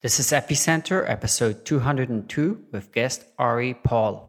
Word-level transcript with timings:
This 0.00 0.20
is 0.20 0.30
Epicenter, 0.30 1.02
episode 1.10 1.64
202, 1.64 2.66
with 2.70 2.92
guest 2.92 3.24
Ari 3.36 3.74
Paul. 3.74 4.27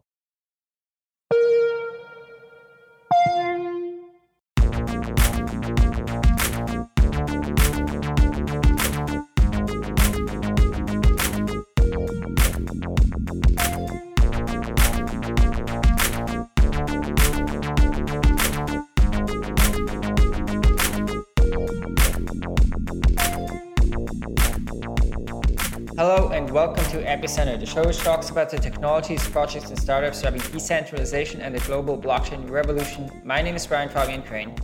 Welcome 26.60 26.84
to 26.90 27.02
Epicenter, 27.04 27.58
the 27.58 27.64
show 27.64 27.82
which 27.86 28.00
talks 28.00 28.28
about 28.28 28.50
the 28.50 28.58
technologies, 28.58 29.26
projects, 29.28 29.70
and 29.70 29.78
startups 29.78 30.20
driving 30.20 30.42
decentralization 30.52 31.40
and 31.40 31.54
the 31.54 31.60
global 31.60 31.96
blockchain 31.96 32.50
revolution. 32.50 33.10
My 33.24 33.40
name 33.40 33.56
is 33.56 33.66
Brian 33.66 33.88
Fabian 33.88 34.22
Crain. 34.22 34.54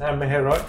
I'm 0.00 0.18
Meher 0.18 0.42
Roy. 0.42 0.60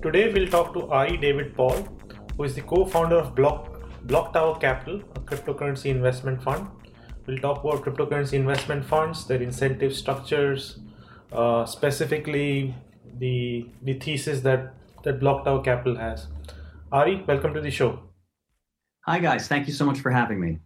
Today 0.00 0.32
we'll 0.32 0.48
talk 0.48 0.72
to 0.72 0.86
Ari 0.86 1.18
David 1.18 1.54
Paul, 1.54 1.86
who 2.34 2.44
is 2.44 2.54
the 2.54 2.62
co-founder 2.62 3.16
of 3.16 3.34
Block 3.34 3.68
Block 4.04 4.32
Tower 4.32 4.58
Capital, 4.58 5.02
a 5.16 5.20
cryptocurrency 5.20 5.90
investment 5.90 6.42
fund. 6.42 6.68
We'll 7.26 7.42
talk 7.46 7.62
about 7.62 7.82
cryptocurrency 7.84 8.38
investment 8.44 8.86
funds, 8.86 9.26
their 9.26 9.42
incentive 9.42 9.94
structures, 9.94 10.78
uh, 11.30 11.66
specifically 11.66 12.74
the 13.18 13.68
the 13.82 13.98
thesis 14.06 14.40
that 14.48 14.72
that 15.02 15.20
Block 15.20 15.44
Tower 15.44 15.62
Capital 15.62 15.96
has. 15.96 16.26
Ari, 16.90 17.22
welcome 17.28 17.52
to 17.52 17.60
the 17.60 17.74
show. 17.82 17.92
Hi, 19.04 19.18
guys. 19.18 19.48
Thank 19.48 19.66
you 19.66 19.72
so 19.72 19.84
much 19.84 19.98
for 19.98 20.12
having 20.12 20.40
me. 20.40 20.60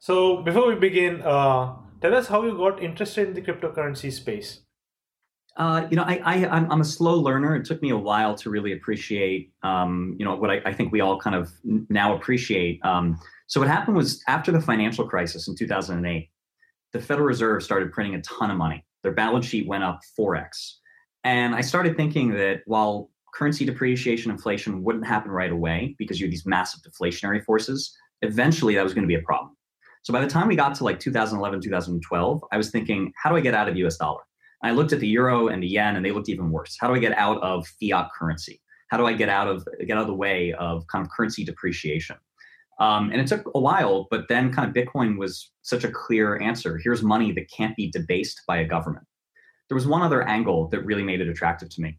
So, 0.00 0.42
before 0.42 0.66
we 0.66 0.74
begin, 0.74 1.22
uh, 1.22 1.76
tell 2.00 2.12
us 2.12 2.26
how 2.26 2.42
you 2.42 2.56
got 2.56 2.82
interested 2.82 3.28
in 3.28 3.34
the 3.34 3.42
cryptocurrency 3.42 4.12
space. 4.12 4.62
Uh, 5.56 5.86
you 5.90 5.96
know, 5.96 6.02
I, 6.02 6.20
I, 6.24 6.48
I'm, 6.48 6.70
I'm 6.72 6.80
a 6.80 6.84
slow 6.84 7.20
learner. 7.20 7.54
It 7.54 7.64
took 7.66 7.82
me 7.82 7.90
a 7.90 7.96
while 7.96 8.34
to 8.36 8.50
really 8.50 8.72
appreciate, 8.72 9.52
um, 9.62 10.16
you 10.18 10.24
know, 10.24 10.34
what 10.34 10.50
I, 10.50 10.60
I, 10.66 10.72
think 10.72 10.92
we 10.92 11.00
all 11.00 11.18
kind 11.18 11.36
of 11.36 11.52
now 11.88 12.16
appreciate. 12.16 12.84
Um, 12.84 13.18
so 13.46 13.60
what 13.60 13.68
happened 13.68 13.96
was 13.96 14.22
after 14.28 14.50
the 14.52 14.60
financial 14.60 15.08
crisis 15.08 15.48
in 15.48 15.56
2008, 15.56 16.30
the 16.92 17.00
Federal 17.00 17.26
Reserve 17.26 17.62
started 17.62 17.92
printing 17.92 18.14
a 18.16 18.22
ton 18.22 18.50
of 18.50 18.56
money. 18.56 18.84
Their 19.02 19.12
balance 19.12 19.46
sheet 19.46 19.66
went 19.68 19.84
up 19.84 20.00
4x. 20.18 20.74
And 21.24 21.54
I 21.54 21.60
started 21.60 21.96
thinking 21.96 22.30
that 22.34 22.62
while 22.66 23.10
currency 23.38 23.64
depreciation, 23.64 24.32
inflation 24.32 24.82
wouldn't 24.82 25.06
happen 25.06 25.30
right 25.30 25.52
away 25.52 25.94
because 25.96 26.18
you 26.18 26.26
had 26.26 26.32
these 26.32 26.44
massive 26.44 26.80
deflationary 26.82 27.42
forces. 27.44 27.96
Eventually, 28.22 28.74
that 28.74 28.82
was 28.82 28.92
going 28.92 29.04
to 29.04 29.08
be 29.08 29.14
a 29.14 29.22
problem. 29.22 29.56
So 30.02 30.12
by 30.12 30.20
the 30.20 30.26
time 30.26 30.48
we 30.48 30.56
got 30.56 30.74
to 30.74 30.84
like 30.84 30.98
2011, 30.98 31.60
2012, 31.60 32.44
I 32.50 32.56
was 32.56 32.70
thinking, 32.70 33.12
how 33.16 33.30
do 33.30 33.36
I 33.36 33.40
get 33.40 33.54
out 33.54 33.68
of 33.68 33.76
US 33.76 33.96
dollar? 33.96 34.22
And 34.62 34.72
I 34.72 34.74
looked 34.74 34.92
at 34.92 34.98
the 34.98 35.06
euro 35.06 35.48
and 35.48 35.62
the 35.62 35.68
yen, 35.68 35.94
and 35.94 36.04
they 36.04 36.10
looked 36.10 36.28
even 36.28 36.50
worse. 36.50 36.76
How 36.80 36.88
do 36.88 36.94
I 36.94 36.98
get 36.98 37.16
out 37.16 37.40
of 37.42 37.64
fiat 37.80 38.08
currency? 38.18 38.60
How 38.88 38.96
do 38.96 39.06
I 39.06 39.12
get 39.12 39.28
out 39.28 39.46
of 39.46 39.66
get 39.86 39.96
out 39.96 40.02
of 40.02 40.08
the 40.08 40.14
way 40.14 40.52
of 40.54 40.84
kind 40.88 41.04
of 41.04 41.12
currency 41.12 41.44
depreciation? 41.44 42.16
Um, 42.80 43.10
and 43.10 43.20
it 43.20 43.26
took 43.28 43.48
a 43.54 43.60
while, 43.60 44.08
but 44.10 44.28
then 44.28 44.52
kind 44.52 44.68
of 44.68 44.74
Bitcoin 44.74 45.18
was 45.18 45.50
such 45.62 45.84
a 45.84 45.90
clear 45.90 46.40
answer. 46.40 46.78
Here's 46.82 47.02
money 47.02 47.32
that 47.32 47.50
can't 47.50 47.76
be 47.76 47.90
debased 47.90 48.42
by 48.46 48.58
a 48.58 48.64
government. 48.64 49.04
There 49.68 49.74
was 49.74 49.86
one 49.86 50.02
other 50.02 50.22
angle 50.22 50.68
that 50.68 50.84
really 50.84 51.02
made 51.02 51.20
it 51.20 51.28
attractive 51.28 51.68
to 51.70 51.80
me. 51.80 51.98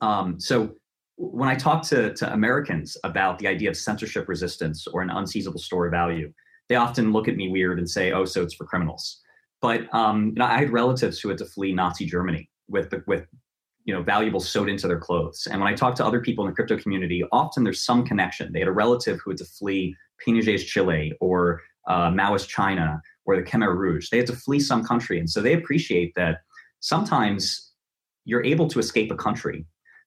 Um, 0.00 0.40
so 0.40 0.74
when 1.16 1.48
I 1.48 1.54
talk 1.54 1.82
to, 1.84 2.14
to 2.14 2.32
Americans 2.32 2.96
about 3.04 3.38
the 3.38 3.46
idea 3.46 3.70
of 3.70 3.76
censorship 3.76 4.28
resistance 4.28 4.86
or 4.86 5.02
an 5.02 5.10
unseizable 5.10 5.60
store 5.60 5.86
of 5.86 5.92
value, 5.92 6.32
they 6.68 6.76
often 6.76 7.12
look 7.12 7.28
at 7.28 7.36
me 7.36 7.48
weird 7.48 7.78
and 7.78 7.88
say, 7.88 8.12
"Oh, 8.12 8.24
so 8.24 8.42
it's 8.42 8.54
for 8.54 8.64
criminals." 8.64 9.20
But 9.60 9.92
um, 9.94 10.28
you 10.28 10.34
know, 10.34 10.46
I 10.46 10.58
had 10.58 10.72
relatives 10.72 11.20
who 11.20 11.28
had 11.28 11.38
to 11.38 11.44
flee 11.44 11.72
Nazi 11.72 12.06
Germany 12.06 12.48
with 12.68 12.90
the, 12.90 13.04
with 13.06 13.26
you 13.84 13.94
know 13.94 14.02
valuables 14.02 14.48
sewed 14.48 14.68
into 14.68 14.88
their 14.88 14.98
clothes. 14.98 15.46
And 15.50 15.60
when 15.60 15.72
I 15.72 15.76
talk 15.76 15.94
to 15.96 16.06
other 16.06 16.20
people 16.20 16.44
in 16.44 16.50
the 16.50 16.54
crypto 16.54 16.78
community, 16.78 17.24
often 17.30 17.64
there's 17.64 17.84
some 17.84 18.04
connection. 18.04 18.52
They 18.52 18.60
had 18.60 18.68
a 18.68 18.72
relative 18.72 19.20
who 19.20 19.30
had 19.30 19.38
to 19.38 19.44
flee 19.44 19.96
Pinochet's 20.24 20.64
Chile 20.64 21.12
or 21.20 21.60
uh, 21.88 22.10
Maoist 22.10 22.48
China 22.48 23.00
or 23.24 23.36
the 23.36 23.42
Khmer 23.42 23.76
Rouge. 23.76 24.08
They 24.10 24.18
had 24.18 24.26
to 24.28 24.36
flee 24.36 24.60
some 24.60 24.84
country, 24.84 25.18
and 25.18 25.28
so 25.28 25.40
they 25.40 25.52
appreciate 25.52 26.14
that 26.16 26.38
sometimes 26.80 27.72
you're 28.24 28.44
able 28.44 28.68
to 28.68 28.78
escape 28.78 29.10
a 29.10 29.16
country 29.16 29.66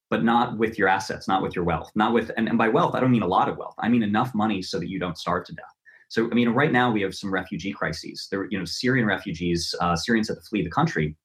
but 0.10 0.24
not 0.24 0.58
with 0.58 0.78
your 0.78 0.88
assets, 0.88 1.28
not 1.28 1.42
with 1.42 1.56
your 1.56 1.66
wealth, 1.66 1.92
not 1.96 2.14
with, 2.14 2.32
and, 2.38 2.48
and 2.48 2.58
by 2.58 2.70
wealth, 2.70 2.96
I 2.96 3.00
don't 3.00 3.12
mean 3.12 3.24
a 3.24 3.28
lot 3.28 3.50
of 3.50 3.58
wealth. 3.58 3.76
I 3.80 3.90
mean 3.90 4.04
enough 4.04 4.34
money 4.36 4.62
so 4.62 4.80
that 4.80 4.90
you 4.90 5.00
don't 5.00 5.18
starve 5.18 5.46
to 5.46 5.54
death. 5.54 5.66
So, 6.10 6.30
I 6.32 6.36
mean, 6.36 6.50
right 6.50 6.72
now 6.72 6.92
we 6.92 7.02
have 7.02 7.16
some 7.16 7.34
refugee 7.34 7.74
crises. 7.74 8.28
There, 8.30 8.48
you 8.52 8.60
know, 8.60 8.66
Syrian 8.66 9.08
refugees, 9.08 9.74
uh, 9.82 9.96
Syrians 9.96 10.28
had 10.28 10.36
to 10.36 10.42
flee 10.42 10.64
the 10.64 10.70
country, 10.70 11.16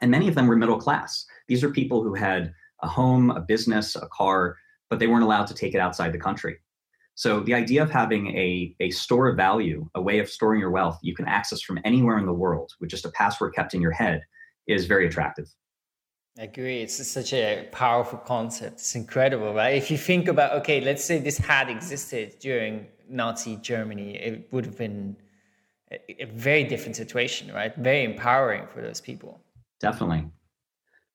and 0.00 0.10
many 0.10 0.28
of 0.28 0.34
them 0.34 0.46
were 0.46 0.56
middle 0.56 0.78
class. 0.78 1.26
These 1.46 1.62
are 1.62 1.70
people 1.70 2.02
who 2.02 2.14
had 2.14 2.52
a 2.82 2.88
home, 2.88 3.30
a 3.30 3.40
business, 3.40 3.96
a 3.96 4.08
car, 4.08 4.56
but 4.88 4.98
they 4.98 5.06
weren't 5.06 5.24
allowed 5.24 5.46
to 5.48 5.54
take 5.54 5.74
it 5.74 5.78
outside 5.78 6.12
the 6.12 6.18
country. 6.18 6.56
So 7.16 7.40
the 7.40 7.54
idea 7.54 7.82
of 7.82 7.90
having 7.90 8.28
a, 8.36 8.74
a 8.80 8.90
store 8.90 9.28
of 9.28 9.36
value, 9.36 9.88
a 9.94 10.02
way 10.02 10.18
of 10.18 10.28
storing 10.28 10.60
your 10.60 10.70
wealth 10.70 10.98
you 11.02 11.14
can 11.14 11.26
access 11.26 11.60
from 11.60 11.78
anywhere 11.84 12.18
in 12.18 12.26
the 12.26 12.32
world 12.32 12.72
with 12.80 12.90
just 12.90 13.04
a 13.04 13.10
password 13.10 13.54
kept 13.54 13.74
in 13.74 13.80
your 13.80 13.92
head 13.92 14.22
is 14.66 14.86
very 14.86 15.06
attractive. 15.06 15.46
I 16.38 16.42
agree. 16.42 16.82
It's 16.82 17.06
such 17.06 17.32
a 17.32 17.68
powerful 17.70 18.18
concept. 18.18 18.80
It's 18.80 18.94
incredible, 18.96 19.54
right? 19.54 19.76
If 19.76 19.90
you 19.90 19.96
think 19.96 20.26
about, 20.26 20.52
okay, 20.60 20.80
let's 20.80 21.04
say 21.04 21.18
this 21.18 21.38
had 21.38 21.70
existed 21.70 22.36
during 22.40 22.88
Nazi 23.08 23.56
Germany, 23.56 24.16
it 24.16 24.48
would 24.50 24.64
have 24.66 24.76
been 24.76 25.16
a, 25.92 26.24
very 26.24 26.64
different 26.64 26.96
situation, 26.96 27.52
right? 27.54 27.74
Very 27.76 28.04
empowering 28.04 28.66
for 28.66 28.80
those 28.80 29.00
people. 29.00 29.40
Definitely. 29.80 30.26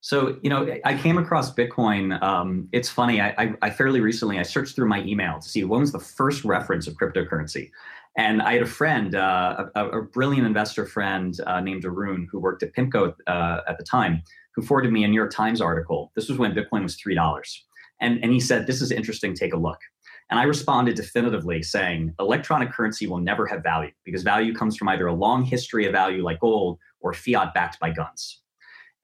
So, 0.01 0.37
you 0.41 0.49
know, 0.49 0.77
I 0.85 0.95
came 0.95 1.17
across 1.17 1.53
Bitcoin. 1.53 2.21
Um, 2.23 2.69
it's 2.71 2.87
funny. 2.87 3.19
I, 3.19 3.29
I, 3.37 3.53
I, 3.61 3.69
fairly 3.69 3.99
recently 3.99 4.39
I 4.39 4.43
searched 4.43 4.73
through 4.73 4.87
my 4.87 5.01
email 5.01 5.39
to 5.39 5.49
see 5.49 5.65
when 5.65 5.81
was 5.81 5.91
the 5.91 5.99
first 5.99 6.45
reference 6.45 6.87
of 6.87 6.93
cryptocurrency, 6.93 7.71
and 8.15 8.41
I 8.41 8.53
had 8.53 8.61
a 8.61 8.67
friend, 8.67 9.15
uh, 9.15 9.65
a, 9.75 9.89
a, 9.89 10.01
brilliant 10.01 10.47
investor 10.47 10.85
friend 10.85 11.37
uh, 11.45 11.59
named 11.59 11.83
Arun, 11.83 12.29
who 12.31 12.39
worked 12.39 12.63
at 12.63 12.73
Pimco 12.73 13.13
uh, 13.27 13.61
at 13.67 13.77
the 13.77 13.83
time, 13.83 14.23
who 14.55 14.61
forwarded 14.61 14.91
me 14.91 15.03
a 15.03 15.07
New 15.07 15.15
York 15.15 15.31
Times 15.31 15.61
article. 15.61 16.11
This 16.15 16.29
was 16.29 16.37
when 16.37 16.53
Bitcoin 16.53 16.83
was 16.83 16.97
$3. 16.97 17.59
And, 18.01 18.23
and 18.23 18.31
he 18.31 18.39
said, 18.39 18.67
This 18.67 18.81
is 18.81 18.91
interesting, 18.91 19.33
take 19.33 19.53
a 19.53 19.57
look. 19.57 19.79
And 20.29 20.39
I 20.39 20.43
responded 20.43 20.95
definitively 20.95 21.63
saying, 21.63 22.13
electronic 22.19 22.71
currency 22.71 23.07
will 23.07 23.17
never 23.17 23.47
have 23.47 23.63
value 23.63 23.91
because 24.05 24.21
value 24.21 24.53
comes 24.53 24.77
from 24.77 24.87
either 24.89 25.07
a 25.07 25.13
long 25.13 25.43
history 25.43 25.87
of 25.87 25.91
value 25.91 26.23
like 26.23 26.39
gold 26.39 26.77
or 27.01 27.13
fiat 27.13 27.53
backed 27.53 27.79
by 27.79 27.89
guns. 27.89 28.41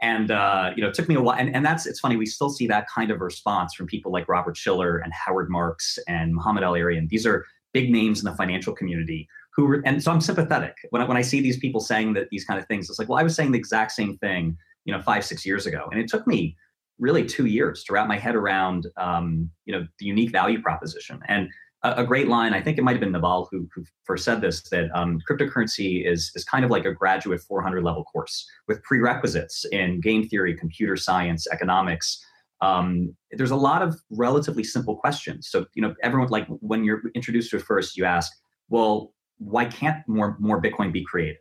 And 0.02 0.30
uh, 0.30 0.72
you 0.76 0.84
know, 0.84 0.90
it 0.90 0.94
took 0.94 1.08
me 1.08 1.16
a 1.16 1.22
while. 1.22 1.38
And, 1.38 1.56
and 1.56 1.66
that's 1.66 1.86
it's 1.86 2.00
funny, 2.00 2.16
we 2.16 2.26
still 2.26 2.50
see 2.50 2.68
that 2.68 2.86
kind 2.94 3.12
of 3.12 3.22
response 3.22 3.74
from 3.74 3.88
people 3.88 4.12
like 4.12 4.28
Robert 4.28 4.56
Shiller 4.56 4.98
and 4.98 5.12
Howard 5.14 5.50
Marks 5.50 5.98
and 6.08 6.36
Mohamed 6.36 6.64
El-Erian. 6.64 7.10
These 7.10 7.26
are 7.26 7.46
big 7.74 7.90
names 7.92 8.20
in 8.20 8.26
the 8.26 8.36
financial 8.36 8.74
community 8.74 9.28
who 9.56 9.66
were, 9.66 9.82
and 9.86 10.04
so 10.04 10.12
I'm 10.12 10.22
sympathetic 10.22 10.76
when 10.90 11.02
I, 11.02 11.06
when 11.06 11.18
I 11.18 11.22
see 11.22 11.42
these 11.42 11.58
people 11.58 11.80
saying 11.80 12.14
that 12.14 12.30
these 12.30 12.46
kind 12.46 12.60
of 12.60 12.68
things. 12.68 12.90
It's 12.90 13.00
like, 13.00 13.10
well, 13.10 13.18
I 13.18 13.24
was 13.24 13.36
saying 13.36 13.52
the 13.52 13.58
exact 13.58 13.94
same 13.94 14.18
thing 14.18 14.58
you 14.86 14.94
know 14.94 15.02
five 15.02 15.26
six 15.26 15.46
years 15.46 15.66
ago. 15.66 15.88
And 15.92 16.00
it 16.00 16.08
took 16.08 16.26
me 16.26 16.56
really 16.98 17.26
two 17.26 17.46
years 17.46 17.84
to 17.84 17.94
wrap 17.94 18.08
my 18.08 18.18
head 18.18 18.36
around 18.36 18.88
um, 18.98 19.50
you 19.66 19.74
know 19.74 19.86
the 20.00 20.06
unique 20.06 20.32
value 20.32 20.62
proposition. 20.62 21.20
And 21.28 21.50
a, 21.84 22.02
a, 22.02 22.06
great 22.06 22.28
line 22.28 22.54
i 22.54 22.62
think 22.62 22.78
it 22.78 22.84
might 22.84 22.94
have 22.94 23.00
been 23.00 23.12
Naval 23.12 23.48
who, 23.52 23.68
who 23.74 23.84
first 24.04 24.26
said 24.26 24.42
this 24.42 24.62
that 24.70 24.90
um, 24.94 25.20
cryptocurrency 25.30 26.10
is, 26.10 26.32
is 26.36 26.44
kind 26.44 26.66
of 26.66 26.72
like 26.72 26.86
a 26.86 26.94
graduate 26.94 27.42
400 27.42 27.84
level 27.84 28.04
course 28.06 28.48
with 28.68 28.82
prerequisites 28.84 29.66
in 29.72 30.02
game 30.02 30.28
theory 30.28 30.56
computer 30.56 30.98
science 30.98 31.48
economics. 31.52 32.26
Um, 32.62 33.16
there's 33.32 33.52
a 33.52 33.56
lot 33.56 33.82
of 33.82 33.96
relatively 34.10 34.64
simple 34.64 34.96
questions. 34.96 35.50
So 35.50 35.66
you 35.76 35.82
know 35.82 35.94
everyone 36.02 36.30
like 36.30 36.48
when 36.48 36.84
you're 36.84 37.02
introduced 37.14 37.52
to 37.52 37.58
it 37.58 37.64
first 37.64 37.98
you 37.98 38.06
ask 38.06 38.32
well 38.70 39.14
why 39.38 39.66
can't 39.66 39.98
more 40.08 40.38
more 40.40 40.62
bitcoin 40.62 40.92
be 40.92 41.04
created 41.04 41.38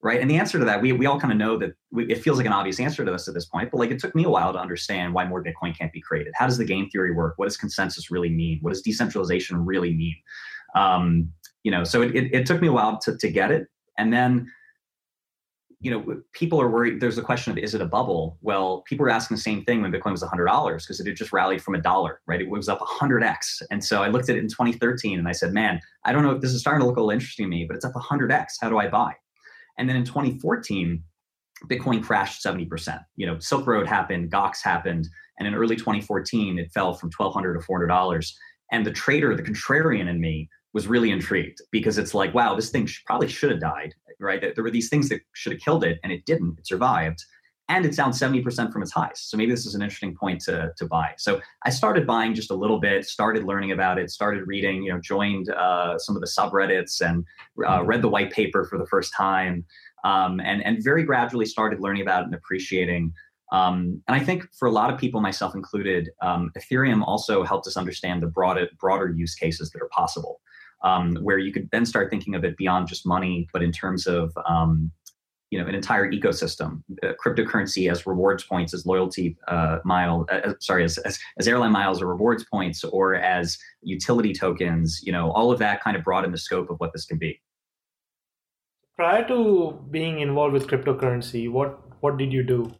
right? 0.00 0.20
And 0.20 0.30
the 0.30 0.36
answer 0.36 0.58
to 0.58 0.64
that, 0.64 0.80
we, 0.80 0.92
we 0.92 1.06
all 1.06 1.18
kind 1.18 1.32
of 1.32 1.38
know 1.38 1.58
that 1.58 1.72
we, 1.90 2.06
it 2.06 2.22
feels 2.22 2.36
like 2.36 2.46
an 2.46 2.52
obvious 2.52 2.78
answer 2.78 3.04
to 3.04 3.12
us 3.12 3.26
at 3.26 3.34
this 3.34 3.46
point, 3.46 3.70
but 3.70 3.78
like 3.78 3.90
it 3.90 3.98
took 3.98 4.14
me 4.14 4.24
a 4.24 4.30
while 4.30 4.52
to 4.52 4.58
understand 4.58 5.12
why 5.12 5.24
more 5.26 5.42
Bitcoin 5.42 5.76
can't 5.76 5.92
be 5.92 6.00
created. 6.00 6.32
How 6.36 6.46
does 6.46 6.58
the 6.58 6.64
game 6.64 6.88
theory 6.90 7.12
work? 7.12 7.34
What 7.36 7.46
does 7.46 7.56
consensus 7.56 8.10
really 8.10 8.30
mean? 8.30 8.58
What 8.62 8.70
does 8.70 8.82
decentralization 8.82 9.64
really 9.64 9.92
mean? 9.94 10.14
Um, 10.74 11.32
you 11.64 11.72
know, 11.72 11.82
so 11.82 12.02
it, 12.02 12.14
it, 12.14 12.32
it 12.32 12.46
took 12.46 12.60
me 12.60 12.68
a 12.68 12.72
while 12.72 12.98
to, 13.00 13.16
to 13.16 13.30
get 13.30 13.50
it. 13.50 13.66
And 13.96 14.12
then, 14.12 14.50
you 15.80 15.90
know, 15.90 16.22
people 16.32 16.60
are 16.60 16.68
worried. 16.68 17.00
There's 17.00 17.18
a 17.18 17.22
question 17.22 17.50
of 17.50 17.58
is 17.58 17.74
it 17.74 17.80
a 17.80 17.86
bubble? 17.86 18.38
Well, 18.40 18.82
people 18.86 19.04
were 19.04 19.10
asking 19.10 19.36
the 19.36 19.42
same 19.42 19.64
thing 19.64 19.82
when 19.82 19.92
Bitcoin 19.92 20.12
was 20.12 20.22
$100 20.22 20.76
because 20.78 21.00
it 21.00 21.06
had 21.06 21.16
just 21.16 21.32
rallied 21.32 21.62
from 21.62 21.74
a 21.74 21.80
dollar, 21.80 22.20
right? 22.26 22.40
It 22.40 22.48
was 22.48 22.68
up 22.68 22.80
100x. 22.80 23.62
And 23.72 23.84
so 23.84 24.02
I 24.02 24.08
looked 24.08 24.28
at 24.28 24.36
it 24.36 24.40
in 24.40 24.48
2013 24.48 25.18
and 25.18 25.26
I 25.26 25.32
said, 25.32 25.52
man, 25.52 25.80
I 26.04 26.12
don't 26.12 26.22
know 26.22 26.32
if 26.32 26.40
this 26.40 26.52
is 26.52 26.60
starting 26.60 26.80
to 26.80 26.86
look 26.86 26.96
a 26.96 27.00
little 27.00 27.10
interesting 27.10 27.46
to 27.46 27.50
me, 27.50 27.64
but 27.64 27.76
it's 27.76 27.84
up 27.84 27.94
100x. 27.94 28.54
How 28.60 28.68
do 28.68 28.78
I 28.78 28.88
buy? 28.88 29.14
And 29.78 29.88
then 29.88 29.96
in 29.96 30.04
2014, 30.04 31.02
Bitcoin 31.66 32.02
crashed 32.02 32.44
70%. 32.44 33.00
You 33.16 33.26
know, 33.26 33.38
Silk 33.38 33.66
Road 33.66 33.86
happened, 33.86 34.30
Gox 34.30 34.62
happened, 34.62 35.08
and 35.38 35.48
in 35.48 35.54
early 35.54 35.76
2014, 35.76 36.58
it 36.58 36.70
fell 36.72 36.94
from 36.94 37.10
1,200 37.16 37.54
to 37.54 37.66
$400. 37.66 38.32
And 38.70 38.84
the 38.84 38.92
trader, 38.92 39.34
the 39.34 39.42
contrarian 39.42 40.08
in 40.08 40.20
me, 40.20 40.48
was 40.74 40.86
really 40.86 41.10
intrigued 41.10 41.58
because 41.72 41.96
it's 41.98 42.14
like, 42.14 42.34
wow, 42.34 42.54
this 42.54 42.70
thing 42.70 42.88
probably 43.06 43.28
should 43.28 43.50
have 43.50 43.60
died, 43.60 43.94
right? 44.20 44.40
There 44.54 44.62
were 44.62 44.70
these 44.70 44.90
things 44.90 45.08
that 45.08 45.20
should 45.32 45.52
have 45.52 45.62
killed 45.62 45.82
it, 45.84 45.98
and 46.02 46.12
it 46.12 46.26
didn't. 46.26 46.58
It 46.58 46.66
survived, 46.66 47.24
and 47.68 47.84
it's 47.84 47.96
down 47.96 48.12
70% 48.12 48.72
from 48.72 48.82
its 48.82 48.92
highs. 48.92 49.20
So 49.20 49.36
maybe 49.36 49.50
this 49.50 49.66
is 49.66 49.74
an 49.74 49.82
interesting 49.82 50.14
point 50.14 50.40
to, 50.42 50.72
to 50.76 50.86
buy. 50.86 51.12
So 51.18 51.40
I 51.64 51.70
started 51.70 52.06
buying 52.06 52.34
just 52.34 52.50
a 52.50 52.54
little 52.54 52.80
bit, 52.80 53.04
started 53.04 53.44
learning 53.44 53.72
about 53.72 53.98
it, 53.98 54.10
started 54.10 54.46
reading, 54.46 54.82
you 54.82 54.92
know, 54.92 55.00
joined 55.00 55.50
uh, 55.50 55.98
some 55.98 56.16
of 56.16 56.22
the 56.22 56.26
subreddits 56.26 57.00
and 57.00 57.24
uh, 57.68 57.84
read 57.84 58.00
the 58.00 58.08
white 58.08 58.32
paper 58.32 58.64
for 58.64 58.78
the 58.78 58.86
first 58.86 59.12
time, 59.14 59.64
um, 60.04 60.40
and 60.40 60.64
and 60.64 60.82
very 60.82 61.02
gradually 61.02 61.44
started 61.44 61.80
learning 61.80 62.02
about 62.02 62.22
it 62.22 62.26
and 62.26 62.34
appreciating. 62.34 63.12
Um, 63.52 64.02
and 64.08 64.14
I 64.14 64.20
think 64.20 64.46
for 64.58 64.68
a 64.68 64.70
lot 64.70 64.92
of 64.92 64.98
people, 64.98 65.20
myself 65.20 65.54
included, 65.54 66.10
um, 66.20 66.50
Ethereum 66.58 67.02
also 67.06 67.42
helped 67.44 67.66
us 67.66 67.76
understand 67.76 68.22
the 68.22 68.26
broader 68.26 68.68
broader 68.80 69.10
use 69.10 69.34
cases 69.34 69.70
that 69.70 69.82
are 69.82 69.88
possible 69.88 70.40
um, 70.82 71.16
where 71.16 71.38
you 71.38 71.52
could 71.52 71.68
then 71.70 71.84
start 71.84 72.10
thinking 72.10 72.34
of 72.34 72.44
it 72.44 72.56
beyond 72.56 72.88
just 72.88 73.06
money, 73.06 73.48
but 73.52 73.62
in 73.62 73.72
terms 73.72 74.06
of 74.06 74.32
um, 74.46 74.90
you 75.50 75.58
know 75.58 75.66
an 75.66 75.74
entire 75.74 76.10
ecosystem, 76.10 76.82
uh, 77.02 77.12
cryptocurrency 77.22 77.90
as 77.90 78.06
rewards 78.06 78.44
points, 78.44 78.74
as 78.74 78.86
loyalty 78.86 79.36
uh, 79.48 79.78
mile, 79.84 80.26
uh, 80.30 80.54
sorry, 80.60 80.84
as, 80.84 80.98
as, 80.98 81.18
as 81.38 81.48
airline 81.48 81.72
miles 81.72 82.02
or 82.02 82.06
rewards 82.06 82.44
points, 82.44 82.84
or 82.84 83.14
as 83.14 83.58
utility 83.82 84.32
tokens. 84.32 85.00
You 85.02 85.12
know, 85.12 85.30
all 85.32 85.50
of 85.50 85.58
that 85.60 85.82
kind 85.82 85.96
of 85.96 86.04
broaden 86.04 86.32
the 86.32 86.38
scope 86.38 86.70
of 86.70 86.78
what 86.78 86.92
this 86.92 87.04
can 87.04 87.18
be. 87.18 87.40
Prior 88.96 89.26
to 89.28 89.78
being 89.90 90.20
involved 90.20 90.52
with 90.52 90.66
cryptocurrency, 90.66 91.50
what 91.50 91.80
what 92.02 92.18
did 92.18 92.32
you 92.32 92.42
do? 92.42 92.72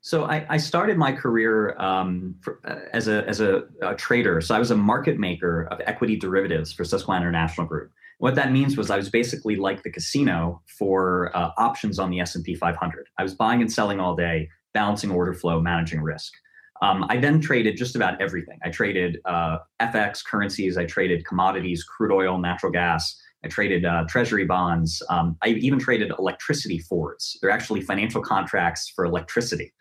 So 0.00 0.24
I, 0.24 0.46
I 0.48 0.56
started 0.58 0.96
my 0.96 1.12
career 1.12 1.76
um, 1.78 2.36
for, 2.40 2.60
uh, 2.64 2.76
as, 2.92 3.08
a, 3.08 3.26
as 3.28 3.40
a, 3.40 3.64
a, 3.82 3.94
trader. 3.96 4.40
So 4.40 4.54
I 4.54 4.58
was 4.58 4.70
a 4.70 4.76
market 4.76 5.18
maker 5.18 5.66
of 5.72 5.80
equity 5.84 6.16
derivatives 6.16 6.72
for 6.72 6.84
Susquehanna 6.84 7.26
International 7.26 7.66
Group. 7.66 7.90
What 8.18 8.34
that 8.34 8.52
means 8.52 8.76
was 8.76 8.90
I 8.90 8.96
was 8.96 9.10
basically 9.10 9.56
like 9.56 9.82
the 9.82 9.90
casino 9.90 10.60
for 10.78 11.34
uh, 11.36 11.52
options 11.56 11.98
on 11.98 12.10
the 12.10 12.20
S&P 12.20 12.54
500. 12.54 13.06
I 13.16 13.22
was 13.22 13.34
buying 13.34 13.60
and 13.60 13.72
selling 13.72 14.00
all 14.00 14.16
day, 14.16 14.48
balancing 14.74 15.10
order 15.10 15.32
flow, 15.32 15.60
managing 15.60 16.02
risk. 16.02 16.32
Um, 16.82 17.06
I 17.08 17.16
then 17.16 17.40
traded 17.40 17.76
just 17.76 17.96
about 17.96 18.20
everything. 18.20 18.58
I 18.64 18.70
traded 18.70 19.18
uh, 19.24 19.58
FX 19.80 20.24
currencies, 20.24 20.76
I 20.76 20.84
traded 20.84 21.24
commodities, 21.26 21.84
crude 21.84 22.12
oil, 22.12 22.38
natural 22.38 22.72
gas. 22.72 23.20
I 23.44 23.48
traded 23.48 23.84
uh, 23.84 24.04
treasury 24.08 24.44
bonds. 24.44 25.00
Um, 25.10 25.36
I 25.42 25.48
even 25.50 25.78
traded 25.78 26.12
electricity 26.18 26.80
forwards. 26.80 27.38
They're 27.40 27.50
actually 27.50 27.82
financial 27.82 28.20
contracts 28.20 28.88
for 28.88 29.04
electricity. 29.04 29.72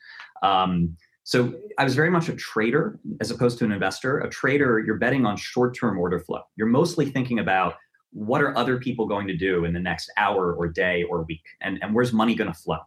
Um, 0.44 0.96
so 1.24 1.54
I 1.78 1.84
was 1.84 1.96
very 1.96 2.10
much 2.10 2.30
a 2.30 2.36
trader 2.36 3.00
as 3.20 3.32
opposed 3.32 3.58
to 3.60 3.66
an 3.66 3.72
investor. 3.72 4.20
A 4.20 4.30
trader, 4.30 4.80
you're 4.80 4.98
betting 4.98 5.26
on 5.26 5.36
short-term 5.36 5.98
order 5.98 6.20
flow. 6.20 6.42
You're 6.56 6.68
mostly 6.68 7.06
thinking 7.06 7.40
about 7.40 7.76
what 8.18 8.42
are 8.42 8.58
other 8.58 8.80
people 8.80 9.06
going 9.06 9.28
to 9.28 9.38
do 9.38 9.66
in 9.66 9.74
the 9.74 9.80
next 9.80 10.12
hour 10.18 10.54
or 10.54 10.68
day 10.68 11.04
or 11.04 11.22
week, 11.24 11.44
and, 11.62 11.78
and 11.84 11.94
where's 11.94 12.12
money 12.12 12.34
going 12.34 12.52
to 12.52 12.58
flow. 12.58 12.80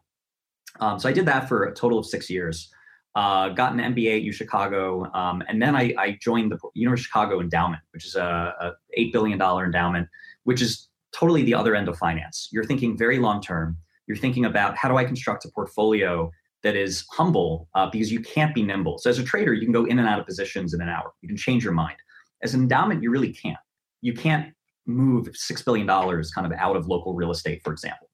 Um, 0.81 0.99
so 0.99 1.09
I 1.09 1.13
did 1.13 1.25
that 1.27 1.49
for 1.49 1.65
a 1.65 1.75
total 1.75 2.01
of 2.01 2.07
six 2.07 2.29
years. 2.29 2.69
Uh, 3.15 3.51
got 3.51 3.73
an 3.73 3.79
MBA 3.79 4.17
at 4.17 4.23
U 4.23 4.33
Chicago, 4.33 5.05
um, 5.15 5.43
and 5.49 5.63
then 5.63 5.77
I, 5.77 5.95
I, 5.99 6.19
joined 6.21 6.51
the 6.53 6.59
University 6.75 7.03
of 7.03 7.07
Chicago 7.07 7.41
Endowment, 7.41 7.83
which 7.93 8.07
is 8.07 8.15
a, 8.15 8.55
a 8.61 8.73
eight 8.95 9.13
billion 9.13 9.39
dollar 9.39 9.65
endowment, 9.65 10.09
which 10.45 10.63
is 10.63 10.89
totally 11.13 11.43
the 11.43 11.55
other 11.55 11.75
end 11.75 11.89
of 11.89 11.97
finance. 11.99 12.49
You're 12.53 12.65
thinking 12.65 12.97
very 12.97 13.19
long 13.19 13.41
term. 13.41 13.77
You're 14.07 14.17
thinking 14.17 14.45
about 14.45 14.77
how 14.77 14.89
do 14.89 14.97
I 14.97 15.05
construct 15.05 15.45
a 15.45 15.49
portfolio 15.51 16.31
that 16.63 16.77
is 16.77 17.05
humble 17.13 17.69
uh, 17.75 17.89
because 17.91 18.13
you 18.13 18.21
can't 18.21 18.55
be 18.55 18.63
nimble. 18.63 18.99
So 18.99 19.11
as 19.11 19.19
a 19.19 19.25
trader, 19.25 19.55
you 19.55 19.63
can 19.63 19.73
go 19.73 19.85
in 19.85 19.99
and 19.99 20.09
out 20.09 20.21
of 20.21 20.27
positions 20.27 20.75
in 20.75 20.81
an 20.81 20.89
hour. 20.89 21.13
You 21.21 21.29
can 21.29 21.37
change 21.37 21.65
your 21.65 21.73
mind. 21.73 21.97
As 22.43 22.55
an 22.55 22.63
endowment, 22.63 23.03
you 23.03 23.11
really 23.11 23.33
can't. 23.33 23.59
You 24.03 24.15
can't 24.15 24.53
move 24.91 25.29
six 25.35 25.63
billion 25.63 25.87
dollars 25.87 26.31
kind 26.31 26.47
of 26.47 26.53
out 26.59 26.77
of 26.77 26.87
local 26.87 27.15
real 27.15 27.31
estate, 27.31 27.61
for 27.65 27.73
example. 27.73 28.09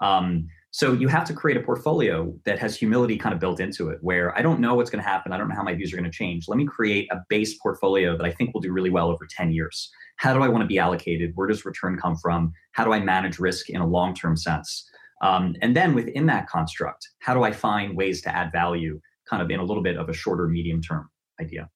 Um, 0.00 0.48
so 0.74 0.94
you 0.94 1.06
have 1.08 1.24
to 1.26 1.34
create 1.34 1.58
a 1.58 1.62
portfolio 1.62 2.34
that 2.46 2.58
has 2.58 2.74
humility 2.74 3.18
kind 3.18 3.34
of 3.34 3.40
built 3.40 3.60
into 3.60 3.90
it, 3.90 3.98
where 4.00 4.36
I 4.36 4.40
don't 4.40 4.58
know 4.58 4.74
what's 4.74 4.88
going 4.88 5.04
to 5.04 5.08
happen. 5.08 5.30
I 5.30 5.36
don't 5.36 5.48
know 5.48 5.54
how 5.54 5.62
my 5.62 5.74
views 5.74 5.92
are 5.92 5.96
going 5.96 6.10
to 6.10 6.16
change. 6.16 6.48
Let 6.48 6.56
me 6.56 6.64
create 6.64 7.12
a 7.12 7.20
base 7.28 7.58
portfolio 7.58 8.16
that 8.16 8.24
I 8.24 8.32
think 8.32 8.54
will 8.54 8.62
do 8.62 8.72
really 8.72 8.88
well 8.88 9.10
over 9.10 9.28
10 9.30 9.52
years. 9.52 9.90
How 10.16 10.32
do 10.32 10.42
I 10.42 10.48
want 10.48 10.62
to 10.62 10.66
be 10.66 10.78
allocated? 10.78 11.32
Where 11.34 11.46
does 11.46 11.66
return 11.66 11.98
come 11.98 12.16
from? 12.16 12.52
How 12.72 12.84
do 12.84 12.92
I 12.94 13.00
manage 13.00 13.38
risk 13.38 13.68
in 13.68 13.82
a 13.82 13.86
long 13.86 14.14
term 14.14 14.34
sense? 14.34 14.88
Um, 15.20 15.54
and 15.60 15.76
then 15.76 15.94
within 15.94 16.26
that 16.26 16.48
construct, 16.48 17.06
how 17.20 17.34
do 17.34 17.42
I 17.42 17.52
find 17.52 17.94
ways 17.94 18.22
to 18.22 18.34
add 18.34 18.50
value 18.50 18.98
kind 19.28 19.42
of 19.42 19.50
in 19.50 19.60
a 19.60 19.64
little 19.64 19.82
bit 19.82 19.98
of 19.98 20.08
a 20.08 20.14
shorter, 20.14 20.48
medium 20.48 20.80
term 20.80 21.08
idea? 21.38 21.68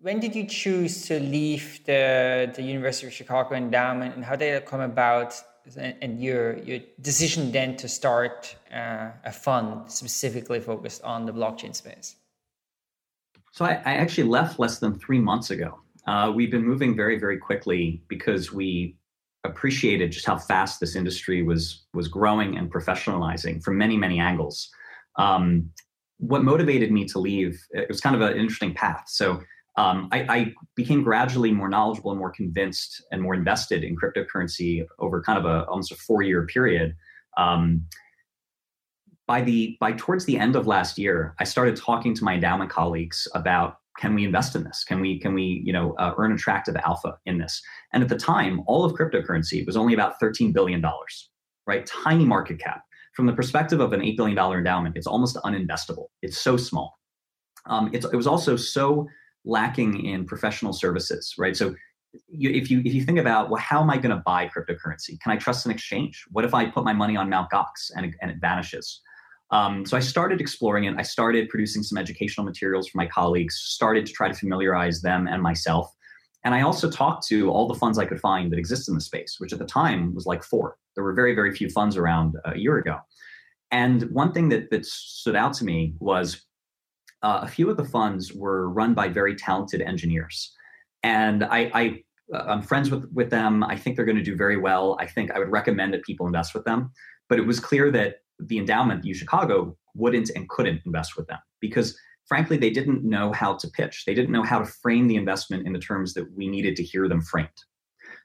When 0.00 0.20
did 0.20 0.36
you 0.36 0.46
choose 0.46 1.06
to 1.06 1.18
leave 1.18 1.80
the, 1.84 2.52
the 2.54 2.62
University 2.62 3.08
of 3.08 3.12
Chicago 3.12 3.56
endowment 3.56 4.14
and 4.14 4.24
how 4.24 4.36
did 4.36 4.54
it 4.54 4.64
come 4.64 4.80
about 4.80 5.34
and 5.76 6.22
your, 6.22 6.56
your 6.58 6.78
decision 7.00 7.50
then 7.50 7.76
to 7.76 7.88
start 7.88 8.54
uh, 8.72 9.10
a 9.24 9.32
fund 9.32 9.90
specifically 9.90 10.60
focused 10.60 11.02
on 11.02 11.26
the 11.26 11.32
blockchain 11.32 11.74
space? 11.74 12.14
So 13.52 13.64
I, 13.64 13.72
I 13.84 13.94
actually 13.94 14.28
left 14.28 14.60
less 14.60 14.78
than 14.78 14.98
three 14.98 15.18
months 15.18 15.50
ago. 15.50 15.80
Uh, 16.06 16.32
we've 16.34 16.50
been 16.50 16.64
moving 16.64 16.94
very, 16.94 17.18
very 17.18 17.36
quickly 17.36 18.00
because 18.08 18.52
we 18.52 18.96
appreciated 19.44 20.12
just 20.12 20.26
how 20.26 20.38
fast 20.38 20.80
this 20.80 20.94
industry 20.96 21.42
was 21.42 21.86
was 21.92 22.08
growing 22.08 22.56
and 22.56 22.72
professionalizing 22.72 23.62
from 23.62 23.76
many 23.76 23.96
many 23.96 24.18
angles. 24.18 24.70
Um, 25.16 25.70
what 26.18 26.42
motivated 26.42 26.90
me 26.90 27.04
to 27.06 27.18
leave 27.18 27.60
it 27.70 27.88
was 27.88 28.00
kind 28.00 28.16
of 28.16 28.22
an 28.22 28.36
interesting 28.36 28.74
path. 28.74 29.04
So 29.06 29.40
um, 29.78 30.08
I, 30.10 30.26
I, 30.28 30.54
became 30.74 31.04
gradually 31.04 31.52
more 31.52 31.68
knowledgeable 31.68 32.10
and 32.10 32.18
more 32.18 32.32
convinced 32.32 33.00
and 33.12 33.22
more 33.22 33.32
invested 33.32 33.84
in 33.84 33.96
cryptocurrency 33.96 34.84
over 34.98 35.22
kind 35.22 35.38
of 35.38 35.44
a 35.44 35.64
almost 35.66 35.92
a 35.92 35.94
four 35.94 36.22
year 36.22 36.46
period. 36.46 36.96
Um, 37.36 37.84
by 39.28 39.40
the 39.40 39.76
by 39.78 39.92
towards 39.92 40.24
the 40.24 40.36
end 40.36 40.56
of 40.56 40.66
last 40.66 40.98
year, 40.98 41.36
I 41.38 41.44
started 41.44 41.76
talking 41.76 42.12
to 42.16 42.24
my 42.24 42.34
endowment 42.34 42.70
colleagues 42.70 43.28
about 43.36 43.76
can 44.00 44.14
we 44.14 44.24
invest 44.24 44.56
in 44.56 44.64
this? 44.64 44.82
Can 44.82 45.00
we 45.00 45.20
can 45.20 45.32
we 45.32 45.62
you 45.64 45.72
know 45.72 45.94
uh, 45.98 46.12
earn 46.18 46.32
attractive 46.32 46.74
alpha 46.76 47.16
in 47.26 47.38
this? 47.38 47.62
And 47.92 48.02
at 48.02 48.08
the 48.08 48.18
time, 48.18 48.62
all 48.66 48.84
of 48.84 48.94
cryptocurrency 48.94 49.64
was 49.64 49.76
only 49.76 49.94
about 49.94 50.18
thirteen 50.18 50.52
billion 50.52 50.80
dollars, 50.80 51.30
right? 51.68 51.86
Tiny 51.86 52.24
market 52.24 52.58
cap. 52.58 52.82
From 53.14 53.26
the 53.26 53.32
perspective 53.32 53.78
of 53.78 53.92
an 53.92 54.02
eight 54.02 54.16
billion 54.16 54.36
dollar 54.36 54.58
endowment, 54.58 54.96
it's 54.96 55.06
almost 55.06 55.36
uninvestable. 55.44 56.06
It's 56.22 56.38
so 56.38 56.56
small. 56.56 56.98
Um, 57.66 57.90
it 57.92 58.04
was 58.12 58.26
also 58.26 58.56
so 58.56 59.06
lacking 59.44 60.04
in 60.04 60.24
professional 60.24 60.72
services, 60.72 61.34
right? 61.38 61.56
So 61.56 61.74
you, 62.28 62.50
if 62.50 62.70
you 62.70 62.80
if 62.84 62.94
you 62.94 63.02
think 63.02 63.18
about 63.18 63.50
well, 63.50 63.60
how 63.60 63.80
am 63.82 63.90
I 63.90 63.96
going 63.96 64.16
to 64.16 64.22
buy 64.24 64.48
cryptocurrency? 64.48 65.20
Can 65.20 65.32
I 65.32 65.36
trust 65.36 65.66
an 65.66 65.72
exchange? 65.72 66.24
What 66.30 66.44
if 66.44 66.54
I 66.54 66.66
put 66.66 66.84
my 66.84 66.92
money 66.92 67.16
on 67.16 67.28
Mt. 67.28 67.50
Gox 67.50 67.90
and, 67.94 68.14
and 68.20 68.30
it 68.30 68.38
vanishes? 68.40 69.00
Um, 69.50 69.86
so 69.86 69.96
I 69.96 70.00
started 70.00 70.40
exploring 70.40 70.84
it. 70.84 70.94
I 70.98 71.02
started 71.02 71.48
producing 71.48 71.82
some 71.82 71.96
educational 71.96 72.44
materials 72.44 72.88
for 72.88 72.98
my 72.98 73.06
colleagues, 73.06 73.56
started 73.56 74.04
to 74.06 74.12
try 74.12 74.28
to 74.28 74.34
familiarize 74.34 75.00
them 75.00 75.26
and 75.26 75.42
myself. 75.42 75.94
And 76.44 76.54
I 76.54 76.62
also 76.62 76.90
talked 76.90 77.26
to 77.28 77.50
all 77.50 77.66
the 77.66 77.74
funds 77.74 77.98
I 77.98 78.04
could 78.04 78.20
find 78.20 78.52
that 78.52 78.58
exist 78.58 78.88
in 78.88 78.94
the 78.94 79.00
space, 79.00 79.36
which 79.38 79.52
at 79.52 79.58
the 79.58 79.64
time 79.64 80.14
was 80.14 80.26
like 80.26 80.44
four. 80.44 80.76
There 80.94 81.04
were 81.04 81.14
very, 81.14 81.34
very 81.34 81.54
few 81.54 81.68
funds 81.70 81.96
around 81.96 82.36
a 82.44 82.58
year 82.58 82.76
ago. 82.76 82.98
And 83.70 84.02
one 84.10 84.32
thing 84.32 84.48
that, 84.50 84.70
that 84.70 84.86
stood 84.86 85.36
out 85.36 85.52
to 85.54 85.64
me 85.64 85.94
was 85.98 86.46
uh, 87.22 87.40
a 87.42 87.48
few 87.48 87.70
of 87.70 87.76
the 87.76 87.84
funds 87.84 88.32
were 88.32 88.68
run 88.70 88.94
by 88.94 89.08
very 89.08 89.34
talented 89.34 89.80
engineers. 89.80 90.52
And 91.02 91.44
I, 91.44 91.70
I, 91.74 92.02
uh, 92.34 92.44
I'm 92.46 92.62
friends 92.62 92.90
with, 92.90 93.10
with 93.12 93.30
them. 93.30 93.64
I 93.64 93.76
think 93.76 93.96
they're 93.96 94.04
going 94.04 94.16
to 94.16 94.22
do 94.22 94.36
very 94.36 94.56
well. 94.56 94.96
I 95.00 95.06
think 95.06 95.30
I 95.30 95.38
would 95.38 95.50
recommend 95.50 95.94
that 95.94 96.02
people 96.02 96.26
invest 96.26 96.54
with 96.54 96.64
them. 96.64 96.90
But 97.28 97.38
it 97.38 97.46
was 97.46 97.60
clear 97.60 97.90
that 97.92 98.16
the 98.38 98.58
endowment, 98.58 99.04
U 99.04 99.14
Chicago, 99.14 99.76
wouldn't 99.94 100.30
and 100.30 100.48
couldn't 100.48 100.80
invest 100.86 101.16
with 101.16 101.26
them 101.26 101.38
because 101.60 101.98
frankly, 102.28 102.58
they 102.58 102.70
didn't 102.70 103.02
know 103.02 103.32
how 103.32 103.54
to 103.54 103.68
pitch. 103.68 104.04
They 104.06 104.14
didn't 104.14 104.30
know 104.30 104.42
how 104.42 104.58
to 104.58 104.66
frame 104.66 105.08
the 105.08 105.16
investment 105.16 105.66
in 105.66 105.72
the 105.72 105.78
terms 105.78 106.12
that 106.14 106.30
we 106.36 106.46
needed 106.46 106.76
to 106.76 106.82
hear 106.82 107.08
them 107.08 107.22
framed. 107.22 107.48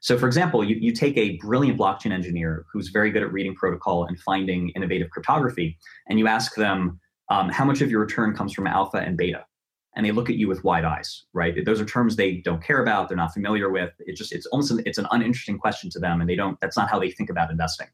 So, 0.02 0.18
for 0.18 0.26
example, 0.26 0.62
you, 0.62 0.76
you 0.76 0.92
take 0.92 1.16
a 1.16 1.38
brilliant 1.38 1.78
blockchain 1.78 2.12
engineer 2.12 2.66
who's 2.70 2.88
very 2.88 3.10
good 3.10 3.22
at 3.22 3.32
reading 3.32 3.54
protocol 3.54 4.04
and 4.04 4.20
finding 4.20 4.68
innovative 4.70 5.08
cryptography, 5.10 5.78
and 6.08 6.18
you 6.18 6.26
ask 6.26 6.54
them, 6.54 7.00
um, 7.28 7.48
how 7.48 7.64
much 7.64 7.80
of 7.80 7.90
your 7.90 8.00
return 8.00 8.34
comes 8.34 8.52
from 8.52 8.66
alpha 8.66 8.98
and 8.98 9.16
beta? 9.16 9.44
And 9.96 10.04
they 10.04 10.10
look 10.10 10.28
at 10.28 10.36
you 10.36 10.48
with 10.48 10.64
wide 10.64 10.84
eyes, 10.84 11.24
right? 11.32 11.54
Those 11.64 11.80
are 11.80 11.84
terms 11.84 12.16
they 12.16 12.38
don't 12.38 12.62
care 12.62 12.82
about, 12.82 13.08
they're 13.08 13.16
not 13.16 13.32
familiar 13.32 13.70
with. 13.70 13.92
It 14.00 14.16
just 14.16 14.32
it's 14.32 14.46
almost 14.46 14.72
an, 14.72 14.82
it's 14.86 14.98
an 14.98 15.06
uninteresting 15.12 15.58
question 15.58 15.88
to 15.90 16.00
them, 16.00 16.20
and 16.20 16.28
they 16.28 16.34
don't. 16.34 16.58
That's 16.60 16.76
not 16.76 16.90
how 16.90 16.98
they 16.98 17.10
think 17.10 17.30
about 17.30 17.50
investing 17.50 17.86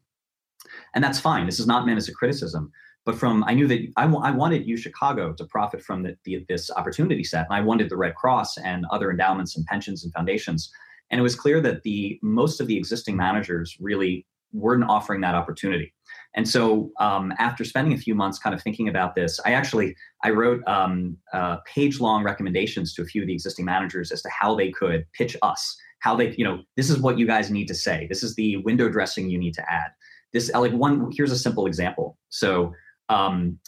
and 0.93 1.03
that's 1.03 1.19
fine. 1.19 1.45
This 1.45 1.59
is 1.59 1.67
not 1.67 1.85
meant 1.85 1.97
as 1.97 2.07
a 2.07 2.13
criticism, 2.13 2.71
but 3.05 3.15
from 3.15 3.43
I 3.45 3.53
knew 3.53 3.67
that 3.67 3.79
I, 3.97 4.03
w- 4.03 4.23
I 4.23 4.31
wanted 4.31 4.67
U 4.67 4.77
Chicago 4.77 5.33
to 5.33 5.45
profit 5.45 5.81
from 5.81 6.03
the, 6.03 6.17
the, 6.23 6.45
this 6.47 6.69
opportunity 6.71 7.23
set, 7.23 7.45
and 7.45 7.55
I 7.55 7.61
wanted 7.61 7.89
the 7.89 7.97
Red 7.97 8.15
Cross 8.15 8.57
and 8.57 8.85
other 8.91 9.11
endowments 9.11 9.55
and 9.55 9.65
pensions 9.65 10.03
and 10.03 10.13
foundations. 10.13 10.71
And 11.09 11.19
it 11.19 11.23
was 11.23 11.35
clear 11.35 11.59
that 11.61 11.83
the 11.83 12.19
most 12.21 12.61
of 12.61 12.67
the 12.67 12.77
existing 12.77 13.17
managers 13.17 13.75
really 13.79 14.25
weren't 14.53 14.83
offering 14.83 15.21
that 15.21 15.35
opportunity. 15.35 15.93
And 16.33 16.47
so 16.47 16.91
um, 16.99 17.33
after 17.39 17.65
spending 17.65 17.93
a 17.93 17.97
few 17.97 18.15
months 18.15 18.39
kind 18.39 18.55
of 18.55 18.61
thinking 18.61 18.87
about 18.87 19.15
this, 19.15 19.39
I 19.45 19.51
actually 19.51 19.95
I 20.23 20.29
wrote 20.29 20.65
um, 20.67 21.17
uh, 21.33 21.57
page 21.65 21.99
long 21.99 22.23
recommendations 22.23 22.93
to 22.93 23.01
a 23.01 23.05
few 23.05 23.21
of 23.21 23.27
the 23.27 23.33
existing 23.33 23.65
managers 23.65 24.11
as 24.11 24.21
to 24.21 24.29
how 24.29 24.55
they 24.55 24.71
could 24.71 25.05
pitch 25.11 25.35
us, 25.41 25.75
how 25.99 26.15
they 26.15 26.33
you 26.35 26.45
know 26.45 26.61
this 26.77 26.89
is 26.89 26.99
what 26.99 27.17
you 27.17 27.27
guys 27.27 27.51
need 27.51 27.67
to 27.67 27.75
say, 27.75 28.07
this 28.07 28.23
is 28.23 28.35
the 28.35 28.57
window 28.57 28.89
dressing 28.89 29.29
you 29.29 29.37
need 29.37 29.53
to 29.55 29.71
add. 29.71 29.91
This 30.31 30.51
like 30.53 30.71
one 30.71 31.11
here's 31.11 31.31
a 31.31 31.37
simple 31.37 31.65
example. 31.65 32.17
So 32.29 32.73
um, 33.09 33.59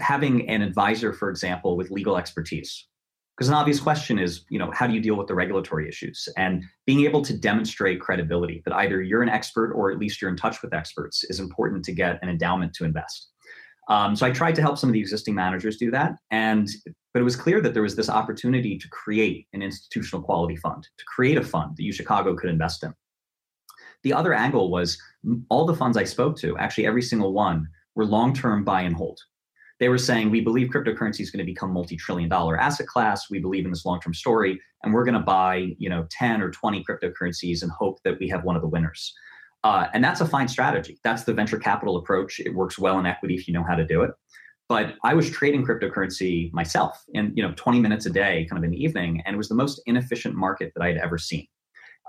having 0.00 0.48
an 0.48 0.62
advisor, 0.62 1.12
for 1.12 1.30
example, 1.30 1.76
with 1.76 1.90
legal 1.90 2.16
expertise 2.16 2.86
because 3.38 3.48
an 3.48 3.54
obvious 3.54 3.78
question 3.78 4.18
is 4.18 4.44
you 4.48 4.58
know 4.58 4.70
how 4.72 4.86
do 4.86 4.92
you 4.92 5.00
deal 5.00 5.14
with 5.14 5.28
the 5.28 5.34
regulatory 5.34 5.88
issues? 5.88 6.28
And 6.36 6.64
being 6.86 7.04
able 7.04 7.22
to 7.22 7.36
demonstrate 7.36 8.00
credibility 8.00 8.62
that 8.64 8.74
either 8.74 9.00
you're 9.00 9.22
an 9.22 9.28
expert 9.28 9.72
or 9.72 9.92
at 9.92 9.98
least 9.98 10.20
you're 10.20 10.30
in 10.30 10.36
touch 10.36 10.60
with 10.60 10.74
experts 10.74 11.22
is 11.24 11.38
important 11.38 11.84
to 11.84 11.92
get 11.92 12.18
an 12.20 12.28
endowment 12.28 12.74
to 12.74 12.84
invest. 12.84 13.28
Um, 13.88 14.14
so 14.14 14.26
i 14.26 14.30
tried 14.30 14.54
to 14.56 14.60
help 14.60 14.76
some 14.76 14.90
of 14.90 14.92
the 14.92 15.00
existing 15.00 15.34
managers 15.34 15.78
do 15.78 15.90
that 15.92 16.12
and 16.30 16.68
but 17.14 17.20
it 17.20 17.22
was 17.22 17.36
clear 17.36 17.62
that 17.62 17.72
there 17.72 17.82
was 17.82 17.96
this 17.96 18.10
opportunity 18.10 18.76
to 18.76 18.88
create 18.90 19.46
an 19.54 19.62
institutional 19.62 20.22
quality 20.22 20.56
fund 20.56 20.86
to 20.98 21.04
create 21.06 21.38
a 21.38 21.42
fund 21.42 21.74
that 21.74 21.84
uchicago 21.84 22.36
could 22.36 22.50
invest 22.50 22.84
in. 22.84 22.92
The 24.02 24.12
other 24.12 24.34
angle 24.34 24.70
was 24.70 24.98
all 25.48 25.64
the 25.64 25.74
funds 25.74 25.96
i 25.96 26.04
spoke 26.04 26.36
to 26.38 26.58
actually 26.58 26.86
every 26.86 27.00
single 27.00 27.32
one 27.32 27.66
were 27.94 28.04
long-term 28.04 28.62
buy 28.62 28.82
and 28.82 28.94
hold 28.94 29.18
they 29.80 29.88
were 29.88 29.98
saying 29.98 30.30
we 30.30 30.40
believe 30.40 30.68
cryptocurrency 30.68 31.20
is 31.20 31.30
going 31.30 31.44
to 31.44 31.50
become 31.50 31.72
multi-trillion 31.72 32.28
dollar 32.28 32.58
asset 32.58 32.86
class. 32.86 33.30
We 33.30 33.38
believe 33.38 33.64
in 33.64 33.70
this 33.70 33.84
long-term 33.84 34.14
story 34.14 34.60
and 34.82 34.92
we're 34.92 35.04
going 35.04 35.14
to 35.14 35.20
buy 35.20 35.74
you 35.78 35.88
know 35.88 36.06
10 36.10 36.42
or 36.42 36.50
20 36.50 36.84
cryptocurrencies 36.84 37.62
and 37.62 37.70
hope 37.70 38.02
that 38.04 38.18
we 38.18 38.28
have 38.28 38.44
one 38.44 38.56
of 38.56 38.62
the 38.62 38.68
winners. 38.68 39.14
Uh, 39.64 39.88
and 39.92 40.02
that's 40.04 40.20
a 40.20 40.26
fine 40.26 40.48
strategy. 40.48 40.98
That's 41.02 41.24
the 41.24 41.34
venture 41.34 41.58
capital 41.58 41.96
approach. 41.96 42.38
It 42.40 42.54
works 42.54 42.78
well 42.78 42.98
in 42.98 43.06
equity 43.06 43.34
if 43.34 43.48
you 43.48 43.54
know 43.54 43.64
how 43.64 43.74
to 43.74 43.84
do 43.84 44.02
it. 44.02 44.12
But 44.68 44.94
i 45.02 45.14
was 45.14 45.30
trading 45.30 45.64
cryptocurrency 45.64 46.52
myself 46.52 47.02
in 47.14 47.32
you 47.34 47.42
know 47.42 47.52
20 47.56 47.80
minutes 47.80 48.06
a 48.06 48.10
day 48.10 48.46
kind 48.50 48.58
of 48.58 48.64
in 48.64 48.70
the 48.70 48.82
evening 48.82 49.22
and 49.24 49.34
it 49.34 49.36
was 49.38 49.48
the 49.48 49.54
most 49.54 49.80
inefficient 49.86 50.34
market 50.34 50.72
that 50.74 50.82
i 50.82 50.88
had 50.88 50.98
ever 50.98 51.18
seen. 51.18 51.46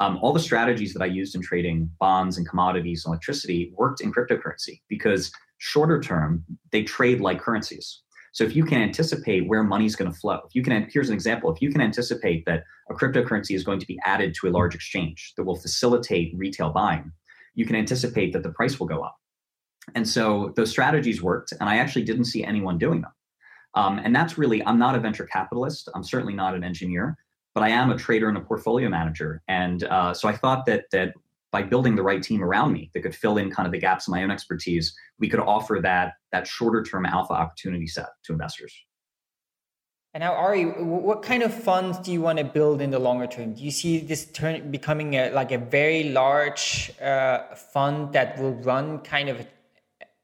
Um, 0.01 0.17
all 0.21 0.33
the 0.33 0.39
strategies 0.39 0.93
that 0.93 1.01
i 1.01 1.05
used 1.05 1.35
in 1.35 1.41
trading 1.41 1.89
bonds 1.99 2.37
and 2.37 2.47
commodities 2.47 3.05
and 3.05 3.11
electricity 3.11 3.73
worked 3.77 4.01
in 4.01 4.13
cryptocurrency 4.13 4.81
because 4.89 5.31
shorter 5.59 6.01
term, 6.01 6.43
they 6.71 6.83
trade 6.83 7.21
like 7.21 7.39
currencies. 7.39 8.01
So 8.31 8.43
if 8.43 8.55
you 8.55 8.63
can 8.65 8.81
anticipate 8.81 9.47
where 9.47 9.63
money's 9.63 9.95
going 9.95 10.11
to 10.11 10.17
flow, 10.17 10.41
if 10.47 10.53
you 10.53 10.61
can, 10.61 10.87
here's 10.91 11.09
an 11.09 11.15
example, 11.15 11.51
if 11.51 11.61
you 11.61 11.71
can 11.71 11.81
anticipate 11.81 12.45
that 12.45 12.63
a 12.89 12.93
cryptocurrency 12.93 13.55
is 13.55 13.63
going 13.63 13.79
to 13.79 13.87
be 13.87 13.99
added 14.05 14.35
to 14.35 14.47
a 14.47 14.51
large 14.51 14.75
exchange 14.75 15.33
that 15.35 15.43
will 15.43 15.55
facilitate 15.55 16.33
retail 16.35 16.71
buying, 16.71 17.11
you 17.55 17.65
can 17.65 17.75
anticipate 17.75 18.33
that 18.33 18.43
the 18.43 18.51
price 18.51 18.79
will 18.79 18.87
go 18.87 19.01
up. 19.01 19.17
And 19.95 20.07
so 20.07 20.53
those 20.55 20.69
strategies 20.69 21.21
worked, 21.21 21.53
and 21.59 21.67
I 21.67 21.77
actually 21.77 22.03
didn't 22.03 22.25
see 22.25 22.43
anyone 22.43 22.77
doing 22.77 23.01
them. 23.01 23.11
Um, 23.75 23.99
and 23.99 24.15
that's 24.15 24.37
really, 24.37 24.65
I'm 24.65 24.79
not 24.79 24.95
a 24.95 24.99
venture 24.99 25.25
capitalist. 25.25 25.89
I'm 25.95 26.03
certainly 26.03 26.33
not 26.33 26.55
an 26.55 26.63
engineer, 26.63 27.17
but 27.53 27.63
I 27.63 27.69
am 27.69 27.91
a 27.91 27.97
trader 27.97 28.29
and 28.29 28.37
a 28.37 28.41
portfolio 28.41 28.89
manager. 28.89 29.41
And 29.47 29.83
uh, 29.85 30.13
so 30.13 30.27
I 30.27 30.35
thought 30.35 30.65
that 30.67 30.85
that 30.91 31.13
by 31.51 31.63
building 31.63 31.95
the 31.95 32.03
right 32.03 32.21
team 32.21 32.43
around 32.43 32.73
me 32.73 32.91
that 32.93 33.01
could 33.01 33.15
fill 33.15 33.37
in 33.37 33.49
kind 33.49 33.65
of 33.65 33.71
the 33.71 33.79
gaps 33.79 34.07
in 34.07 34.11
my 34.11 34.23
own 34.23 34.31
expertise, 34.31 34.95
we 35.17 35.27
could 35.29 35.39
offer 35.39 35.79
that 35.81 36.13
that 36.31 36.47
shorter 36.47 36.83
term 36.83 37.05
alpha 37.05 37.33
opportunity 37.33 37.87
set 37.87 38.07
to 38.23 38.33
investors. 38.33 38.73
And 40.13 40.21
now, 40.21 40.33
Ari, 40.33 40.63
what 40.63 41.21
kind 41.21 41.43
of 41.43 41.53
funds 41.53 41.99
do 41.99 42.11
you 42.11 42.19
want 42.19 42.39
to 42.39 42.43
build 42.43 42.81
in 42.81 42.89
the 42.89 42.97
longer 42.97 43.27
term? 43.27 43.53
Do 43.53 43.63
you 43.63 43.69
see 43.69 43.99
this 43.99 44.25
turn 44.25 44.71
becoming 44.71 45.13
a, 45.13 45.29
like 45.29 45.51
a 45.51 45.59
very 45.59 46.05
large 46.05 46.91
uh, 46.99 47.53
fund 47.55 48.13
that 48.13 48.39
will 48.39 48.55
run 48.55 48.99
kind 48.99 49.29
of 49.29 49.45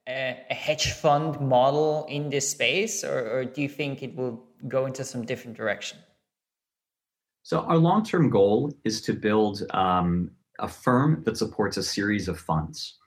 a, 0.07 0.43
a, 0.49 0.53
hedge 0.53 0.91
fund 0.93 1.39
model 1.39 2.07
in 2.09 2.31
this 2.31 2.49
space, 2.49 3.03
or, 3.03 3.39
or 3.39 3.45
do 3.45 3.61
you 3.61 3.69
think 3.69 4.01
it 4.01 4.15
will 4.15 4.43
go 4.67 4.87
into 4.87 5.03
some 5.03 5.23
different 5.23 5.55
direction? 5.55 5.99
So, 7.43 7.59
our 7.59 7.77
long 7.77 8.03
term 8.03 8.31
goal 8.31 8.73
is 8.83 9.01
to 9.01 9.13
build 9.13 9.61
um, 9.69 10.31
a 10.59 10.67
firm 10.67 11.23
that 11.25 11.37
supports 11.37 11.77
a 11.77 11.83
series 11.83 12.27
of 12.27 12.39
funds. 12.39 12.97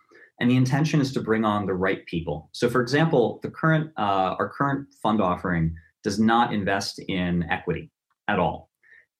And 0.40 0.50
the 0.50 0.56
intention 0.56 1.00
is 1.00 1.12
to 1.12 1.20
bring 1.20 1.44
on 1.44 1.66
the 1.66 1.74
right 1.74 2.06
people. 2.06 2.48
So, 2.52 2.70
for 2.70 2.80
example, 2.80 3.40
the 3.42 3.50
current 3.50 3.90
uh, 3.96 4.36
our 4.38 4.48
current 4.48 4.86
fund 5.02 5.20
offering 5.20 5.74
does 6.04 6.18
not 6.20 6.52
invest 6.52 7.00
in 7.08 7.44
equity 7.50 7.90
at 8.28 8.38
all. 8.38 8.70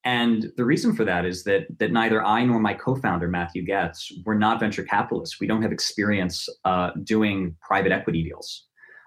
And 0.04 0.52
the 0.56 0.64
reason 0.64 0.94
for 0.94 1.04
that 1.04 1.26
is 1.26 1.42
that 1.44 1.66
that 1.80 1.90
neither 1.90 2.24
I 2.24 2.44
nor 2.44 2.60
my 2.60 2.74
co-founder 2.74 3.28
Matthew 3.28 3.66
Goetz 3.66 4.12
were 4.24 4.36
not 4.36 4.60
venture 4.60 4.84
capitalists. 4.84 5.40
We 5.40 5.48
don't 5.48 5.62
have 5.62 5.72
experience 5.72 6.48
uh, 6.64 6.90
doing 7.02 7.56
private 7.60 7.90
equity 7.90 8.22
deals. 8.22 8.66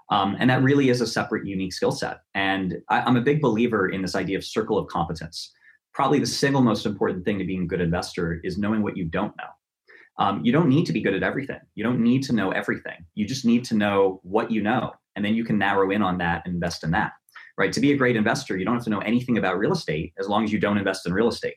Um, 0.09 0.35
and 0.39 0.49
that 0.49 0.61
really 0.61 0.89
is 0.89 0.99
a 0.99 1.07
separate, 1.07 1.47
unique 1.47 1.71
skill 1.71 1.93
set. 1.93 2.17
And 2.35 2.79
I, 2.89 2.99
I'm 2.99 3.15
a 3.15 3.21
big 3.21 3.41
believer 3.41 3.87
in 3.87 4.01
this 4.01 4.13
idea 4.13 4.37
of 4.37 4.43
circle 4.43 4.77
of 4.77 4.87
competence 4.87 5.53
probably 5.93 6.19
the 6.19 6.27
single 6.27 6.61
most 6.61 6.85
important 6.85 7.25
thing 7.25 7.39
to 7.39 7.45
being 7.45 7.63
a 7.63 7.67
good 7.67 7.81
investor 7.81 8.39
is 8.43 8.57
knowing 8.57 8.81
what 8.81 8.97
you 8.97 9.05
don't 9.05 9.35
know. 9.37 9.49
Um, 10.17 10.43
you 10.43 10.51
don't 10.51 10.69
need 10.69 10.85
to 10.85 10.93
be 10.93 11.01
good 11.01 11.13
at 11.13 11.23
everything. 11.23 11.59
You 11.75 11.83
don't 11.83 12.01
need 12.01 12.23
to 12.23 12.33
know 12.33 12.51
everything. 12.51 13.05
You 13.15 13.25
just 13.25 13.45
need 13.45 13.63
to 13.65 13.75
know 13.75 14.19
what 14.23 14.51
you 14.51 14.61
know, 14.61 14.91
and 15.15 15.25
then 15.25 15.33
you 15.33 15.43
can 15.43 15.57
narrow 15.57 15.89
in 15.91 16.01
on 16.01 16.17
that 16.19 16.43
and 16.45 16.53
invest 16.53 16.83
in 16.83 16.91
that. 16.91 17.13
Right? 17.57 17.73
To 17.73 17.79
be 17.79 17.91
a 17.91 17.97
great 17.97 18.15
investor, 18.15 18.57
you 18.57 18.65
don't 18.65 18.75
have 18.75 18.83
to 18.85 18.89
know 18.89 18.99
anything 18.99 19.37
about 19.37 19.57
real 19.57 19.73
estate 19.73 20.13
as 20.19 20.27
long 20.27 20.43
as 20.43 20.51
you 20.51 20.59
don't 20.59 20.77
invest 20.77 21.05
in 21.05 21.13
real 21.13 21.27
estate. 21.27 21.55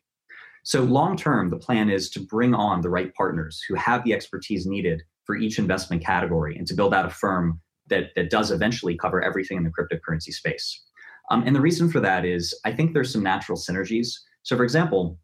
So 0.64 0.82
long 0.82 1.16
term, 1.16 1.50
the 1.50 1.58
plan 1.58 1.90
is 1.90 2.08
to 2.10 2.20
bring 2.20 2.54
on 2.54 2.80
the 2.80 2.88
right 2.88 3.12
partners 3.14 3.62
who 3.68 3.74
have 3.74 4.02
the 4.02 4.14
expertise 4.14 4.66
needed 4.66 5.02
for 5.24 5.36
each 5.36 5.58
investment 5.58 6.04
category 6.04 6.56
and 6.56 6.66
to 6.66 6.74
build 6.74 6.94
out 6.94 7.06
a 7.06 7.10
firm 7.10 7.60
that, 7.88 8.10
that 8.16 8.30
does 8.30 8.50
eventually 8.50 8.96
cover 8.96 9.22
everything 9.22 9.58
in 9.58 9.64
the 9.64 9.70
cryptocurrency 9.70 10.32
space. 10.32 10.82
Um, 11.30 11.42
and 11.46 11.54
the 11.54 11.60
reason 11.60 11.90
for 11.90 12.00
that 12.00 12.24
is 12.24 12.58
I 12.64 12.72
think 12.72 12.92
there's 12.92 13.12
some 13.12 13.22
natural 13.22 13.58
synergies. 13.58 14.08
So, 14.42 14.56
for 14.56 14.64
example, 14.64 15.18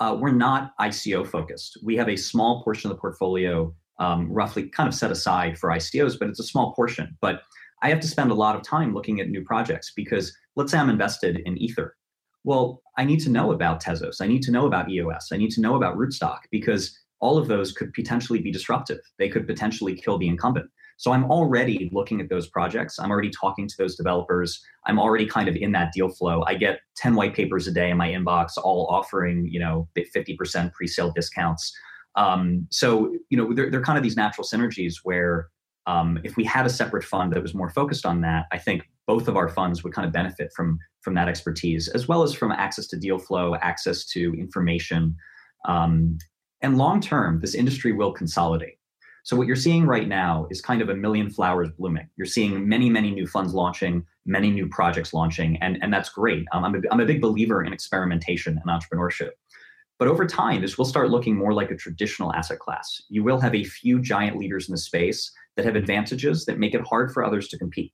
uh, 0.00 0.16
we're 0.18 0.32
not 0.32 0.72
ICO 0.80 1.26
focused. 1.26 1.78
We 1.82 1.96
have 1.96 2.08
a 2.08 2.16
small 2.16 2.62
portion 2.62 2.90
of 2.90 2.96
the 2.96 3.00
portfolio, 3.00 3.74
um, 3.98 4.30
roughly 4.30 4.68
kind 4.68 4.88
of 4.88 4.94
set 4.94 5.10
aside 5.10 5.58
for 5.58 5.70
ICOs, 5.70 6.18
but 6.18 6.28
it's 6.28 6.40
a 6.40 6.44
small 6.44 6.74
portion. 6.74 7.16
But 7.20 7.42
I 7.82 7.88
have 7.88 8.00
to 8.00 8.08
spend 8.08 8.30
a 8.30 8.34
lot 8.34 8.56
of 8.56 8.62
time 8.62 8.94
looking 8.94 9.20
at 9.20 9.28
new 9.28 9.44
projects 9.44 9.92
because 9.94 10.36
let's 10.54 10.72
say 10.72 10.78
I'm 10.78 10.90
invested 10.90 11.40
in 11.44 11.58
Ether. 11.58 11.96
Well, 12.44 12.82
I 12.96 13.04
need 13.04 13.20
to 13.20 13.30
know 13.30 13.52
about 13.52 13.82
Tezos. 13.82 14.20
I 14.20 14.26
need 14.26 14.42
to 14.42 14.52
know 14.52 14.66
about 14.66 14.90
EOS. 14.90 15.28
I 15.32 15.36
need 15.36 15.50
to 15.52 15.60
know 15.60 15.76
about 15.76 15.96
Rootstock 15.96 16.40
because 16.50 16.96
all 17.20 17.38
of 17.38 17.48
those 17.48 17.72
could 17.72 17.92
potentially 17.92 18.40
be 18.40 18.52
disruptive. 18.52 19.00
They 19.18 19.28
could 19.28 19.46
potentially 19.46 19.94
kill 19.94 20.18
the 20.18 20.28
incumbent. 20.28 20.70
So 20.96 21.12
I'm 21.12 21.30
already 21.30 21.90
looking 21.92 22.20
at 22.20 22.28
those 22.28 22.48
projects. 22.48 22.98
I'm 22.98 23.10
already 23.10 23.30
talking 23.30 23.68
to 23.68 23.74
those 23.78 23.96
developers. 23.96 24.62
I'm 24.86 24.98
already 24.98 25.26
kind 25.26 25.48
of 25.48 25.56
in 25.56 25.72
that 25.72 25.92
deal 25.92 26.08
flow. 26.08 26.42
I 26.46 26.54
get 26.54 26.80
10 26.96 27.14
white 27.14 27.34
papers 27.34 27.66
a 27.66 27.72
day 27.72 27.90
in 27.90 27.96
my 27.96 28.08
inbox, 28.08 28.52
all 28.56 28.86
offering, 28.90 29.46
you 29.46 29.60
know, 29.60 29.88
50% 29.96 30.72
pre-sale 30.72 31.12
discounts. 31.12 31.72
Um, 32.14 32.66
so, 32.70 33.14
you 33.28 33.36
know, 33.36 33.52
they're, 33.52 33.70
they're 33.70 33.82
kind 33.82 33.98
of 33.98 34.02
these 34.02 34.16
natural 34.16 34.46
synergies 34.46 34.94
where 35.04 35.48
um, 35.86 36.18
if 36.24 36.36
we 36.36 36.44
had 36.44 36.66
a 36.66 36.70
separate 36.70 37.04
fund 37.04 37.32
that 37.32 37.42
was 37.42 37.54
more 37.54 37.68
focused 37.68 38.06
on 38.06 38.22
that, 38.22 38.46
I 38.50 38.58
think 38.58 38.88
both 39.06 39.28
of 39.28 39.36
our 39.36 39.48
funds 39.48 39.84
would 39.84 39.92
kind 39.92 40.06
of 40.06 40.12
benefit 40.12 40.52
from 40.54 40.78
from 41.02 41.14
that 41.14 41.28
expertise, 41.28 41.86
as 41.86 42.08
well 42.08 42.24
as 42.24 42.34
from 42.34 42.50
access 42.50 42.88
to 42.88 42.96
deal 42.96 43.18
flow, 43.18 43.54
access 43.62 44.04
to 44.06 44.34
information. 44.34 45.14
Um, 45.68 46.18
and 46.62 46.76
long 46.76 47.00
term, 47.00 47.40
this 47.40 47.54
industry 47.54 47.92
will 47.92 48.12
consolidate. 48.12 48.78
So 49.26 49.34
what 49.34 49.48
you're 49.48 49.56
seeing 49.56 49.86
right 49.86 50.06
now 50.06 50.46
is 50.52 50.60
kind 50.60 50.80
of 50.80 50.88
a 50.88 50.94
million 50.94 51.30
flowers 51.30 51.68
blooming. 51.76 52.08
You're 52.16 52.28
seeing 52.28 52.68
many, 52.68 52.88
many 52.88 53.10
new 53.10 53.26
funds 53.26 53.54
launching, 53.54 54.06
many 54.24 54.52
new 54.52 54.68
projects 54.68 55.12
launching, 55.12 55.56
and, 55.60 55.78
and 55.82 55.92
that's 55.92 56.08
great. 56.10 56.46
Um, 56.52 56.64
I'm, 56.64 56.76
a, 56.76 56.78
I'm 56.92 57.00
a 57.00 57.04
big 57.04 57.20
believer 57.20 57.64
in 57.64 57.72
experimentation 57.72 58.62
and 58.64 58.70
entrepreneurship. 58.70 59.30
But 59.98 60.06
over 60.06 60.26
time, 60.26 60.60
this 60.60 60.78
will 60.78 60.84
start 60.84 61.10
looking 61.10 61.34
more 61.34 61.52
like 61.52 61.72
a 61.72 61.76
traditional 61.76 62.32
asset 62.34 62.60
class. 62.60 63.02
You 63.08 63.24
will 63.24 63.40
have 63.40 63.52
a 63.52 63.64
few 63.64 64.00
giant 64.00 64.36
leaders 64.36 64.68
in 64.68 64.72
the 64.72 64.78
space 64.78 65.32
that 65.56 65.64
have 65.64 65.74
advantages 65.74 66.44
that 66.44 66.60
make 66.60 66.74
it 66.74 66.86
hard 66.86 67.12
for 67.12 67.24
others 67.24 67.48
to 67.48 67.58
compete. 67.58 67.92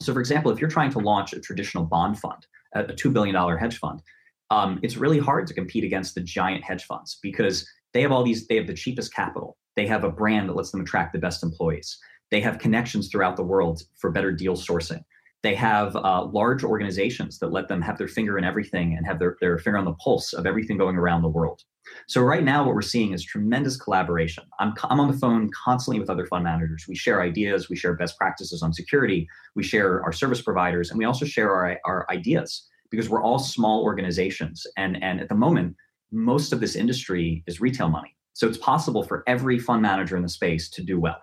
So, 0.00 0.14
for 0.14 0.20
example, 0.20 0.50
if 0.52 0.58
you're 0.58 0.70
trying 0.70 0.92
to 0.92 1.00
launch 1.00 1.34
a 1.34 1.40
traditional 1.40 1.84
bond 1.84 2.18
fund, 2.18 2.46
a 2.74 2.84
$2 2.84 3.12
billion 3.12 3.34
hedge 3.58 3.76
fund, 3.76 4.00
um, 4.48 4.80
it's 4.82 4.96
really 4.96 5.18
hard 5.18 5.46
to 5.48 5.52
compete 5.52 5.84
against 5.84 6.14
the 6.14 6.22
giant 6.22 6.64
hedge 6.64 6.84
funds 6.84 7.18
because 7.22 7.68
they 7.92 8.00
have 8.00 8.10
all 8.10 8.24
these, 8.24 8.46
they 8.46 8.56
have 8.56 8.66
the 8.66 8.72
cheapest 8.72 9.12
capital. 9.12 9.58
They 9.76 9.86
have 9.86 10.04
a 10.04 10.10
brand 10.10 10.48
that 10.48 10.56
lets 10.56 10.70
them 10.70 10.80
attract 10.80 11.12
the 11.12 11.18
best 11.18 11.42
employees. 11.42 11.98
They 12.30 12.40
have 12.40 12.58
connections 12.58 13.08
throughout 13.08 13.36
the 13.36 13.44
world 13.44 13.82
for 13.96 14.10
better 14.10 14.32
deal 14.32 14.56
sourcing. 14.56 15.04
They 15.42 15.54
have 15.54 15.94
uh, 15.94 16.24
large 16.24 16.64
organizations 16.64 17.38
that 17.38 17.52
let 17.52 17.68
them 17.68 17.80
have 17.82 17.98
their 17.98 18.08
finger 18.08 18.36
in 18.36 18.42
everything 18.42 18.96
and 18.96 19.06
have 19.06 19.18
their, 19.18 19.36
their 19.40 19.58
finger 19.58 19.78
on 19.78 19.84
the 19.84 19.92
pulse 19.92 20.32
of 20.32 20.46
everything 20.46 20.76
going 20.76 20.96
around 20.96 21.22
the 21.22 21.28
world. 21.28 21.62
So, 22.08 22.20
right 22.20 22.42
now, 22.42 22.64
what 22.64 22.74
we're 22.74 22.82
seeing 22.82 23.12
is 23.12 23.22
tremendous 23.22 23.76
collaboration. 23.76 24.42
I'm, 24.58 24.74
I'm 24.84 24.98
on 24.98 25.08
the 25.08 25.16
phone 25.16 25.50
constantly 25.64 26.00
with 26.00 26.10
other 26.10 26.26
fund 26.26 26.42
managers. 26.42 26.86
We 26.88 26.96
share 26.96 27.22
ideas, 27.22 27.68
we 27.68 27.76
share 27.76 27.94
best 27.94 28.18
practices 28.18 28.60
on 28.60 28.72
security, 28.72 29.28
we 29.54 29.62
share 29.62 30.02
our 30.02 30.12
service 30.12 30.42
providers, 30.42 30.90
and 30.90 30.98
we 30.98 31.04
also 31.04 31.24
share 31.24 31.54
our, 31.54 31.78
our 31.84 32.06
ideas 32.10 32.66
because 32.90 33.08
we're 33.08 33.22
all 33.22 33.38
small 33.38 33.84
organizations. 33.84 34.66
And, 34.76 35.00
and 35.02 35.20
at 35.20 35.28
the 35.28 35.36
moment, 35.36 35.76
most 36.10 36.52
of 36.52 36.58
this 36.58 36.74
industry 36.74 37.44
is 37.46 37.60
retail 37.60 37.88
money. 37.88 38.15
So 38.36 38.46
it's 38.46 38.58
possible 38.58 39.02
for 39.02 39.24
every 39.26 39.58
fund 39.58 39.80
manager 39.80 40.14
in 40.14 40.22
the 40.22 40.28
space 40.28 40.68
to 40.68 40.82
do 40.82 41.00
well 41.00 41.16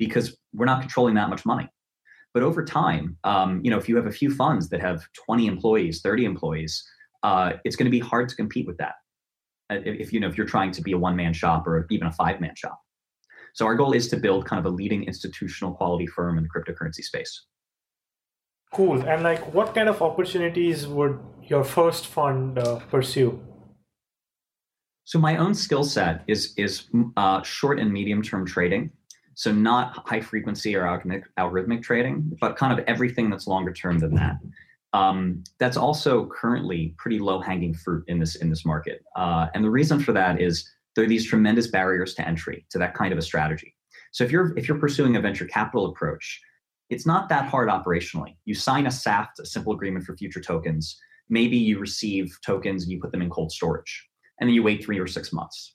because 0.00 0.36
we're 0.52 0.66
not 0.66 0.80
controlling 0.80 1.14
that 1.14 1.30
much 1.30 1.46
money. 1.46 1.68
But 2.34 2.42
over 2.42 2.64
time, 2.64 3.16
um, 3.22 3.60
you 3.62 3.70
know, 3.70 3.78
if 3.78 3.88
you 3.88 3.94
have 3.94 4.06
a 4.06 4.10
few 4.10 4.34
funds 4.34 4.68
that 4.70 4.80
have 4.80 5.06
20 5.26 5.46
employees, 5.46 6.00
30 6.00 6.24
employees, 6.24 6.84
uh, 7.22 7.52
it's 7.64 7.76
going 7.76 7.84
to 7.84 7.90
be 7.90 8.00
hard 8.00 8.28
to 8.30 8.34
compete 8.34 8.66
with 8.66 8.78
that. 8.78 8.94
Uh, 9.70 9.78
if, 9.84 10.12
you 10.12 10.18
know 10.18 10.26
if 10.26 10.36
you're 10.36 10.46
trying 10.46 10.72
to 10.72 10.82
be 10.82 10.90
a 10.90 10.98
one-man 10.98 11.32
shop 11.32 11.68
or 11.68 11.86
even 11.88 12.08
a 12.08 12.12
five-man 12.12 12.54
shop. 12.56 12.80
So 13.54 13.64
our 13.64 13.76
goal 13.76 13.92
is 13.92 14.08
to 14.08 14.16
build 14.16 14.44
kind 14.44 14.58
of 14.58 14.66
a 14.66 14.74
leading 14.74 15.04
institutional 15.04 15.72
quality 15.72 16.08
firm 16.08 16.36
in 16.36 16.42
the 16.42 16.50
cryptocurrency 16.50 17.04
space. 17.04 17.46
Cool. 18.72 19.02
And 19.02 19.22
like, 19.22 19.54
what 19.54 19.72
kind 19.72 19.88
of 19.88 20.02
opportunities 20.02 20.88
would 20.88 21.20
your 21.44 21.62
first 21.62 22.08
fund 22.08 22.58
uh, 22.58 22.80
pursue? 22.90 23.40
So 25.06 25.20
my 25.20 25.36
own 25.36 25.54
skill 25.54 25.84
set 25.84 26.24
is 26.26 26.52
is 26.56 26.88
uh, 27.16 27.40
short 27.42 27.78
and 27.78 27.92
medium 27.92 28.22
term 28.22 28.44
trading. 28.44 28.90
So 29.34 29.52
not 29.52 29.96
high 30.08 30.20
frequency 30.20 30.74
or 30.74 30.82
algorithmic, 30.82 31.22
algorithmic 31.38 31.82
trading, 31.82 32.36
but 32.40 32.56
kind 32.56 32.76
of 32.76 32.84
everything 32.88 33.30
that's 33.30 33.46
longer 33.46 33.72
term 33.72 33.98
than 34.00 34.14
that. 34.16 34.36
Um, 34.94 35.44
that's 35.58 35.76
also 35.76 36.26
currently 36.26 36.94
pretty 36.98 37.20
low 37.20 37.40
hanging 37.40 37.72
fruit 37.72 38.02
in 38.08 38.18
this 38.18 38.34
in 38.36 38.50
this 38.50 38.64
market. 38.66 39.04
Uh, 39.14 39.46
and 39.54 39.62
the 39.62 39.70
reason 39.70 40.00
for 40.00 40.12
that 40.12 40.40
is 40.40 40.68
there 40.96 41.04
are 41.04 41.08
these 41.08 41.24
tremendous 41.24 41.68
barriers 41.68 42.14
to 42.14 42.26
entry 42.26 42.66
to 42.70 42.78
that 42.78 42.94
kind 42.94 43.12
of 43.12 43.18
a 43.18 43.22
strategy. 43.22 43.76
So 44.10 44.24
if 44.24 44.32
you're 44.32 44.58
if 44.58 44.66
you're 44.66 44.80
pursuing 44.80 45.14
a 45.14 45.20
venture 45.20 45.46
capital 45.46 45.86
approach, 45.86 46.40
it's 46.90 47.06
not 47.06 47.28
that 47.28 47.48
hard 47.48 47.68
operationally. 47.68 48.34
You 48.44 48.56
sign 48.56 48.86
a 48.86 48.90
SAFT, 48.90 49.38
a 49.38 49.46
simple 49.46 49.72
agreement 49.72 50.04
for 50.04 50.16
future 50.16 50.40
tokens. 50.40 50.98
Maybe 51.28 51.56
you 51.56 51.78
receive 51.78 52.36
tokens 52.44 52.82
and 52.82 52.90
you 52.90 53.00
put 53.00 53.12
them 53.12 53.22
in 53.22 53.30
cold 53.30 53.52
storage 53.52 54.08
and 54.40 54.48
then 54.48 54.54
you 54.54 54.62
wait 54.62 54.84
three 54.84 54.98
or 54.98 55.06
six 55.06 55.32
months. 55.32 55.74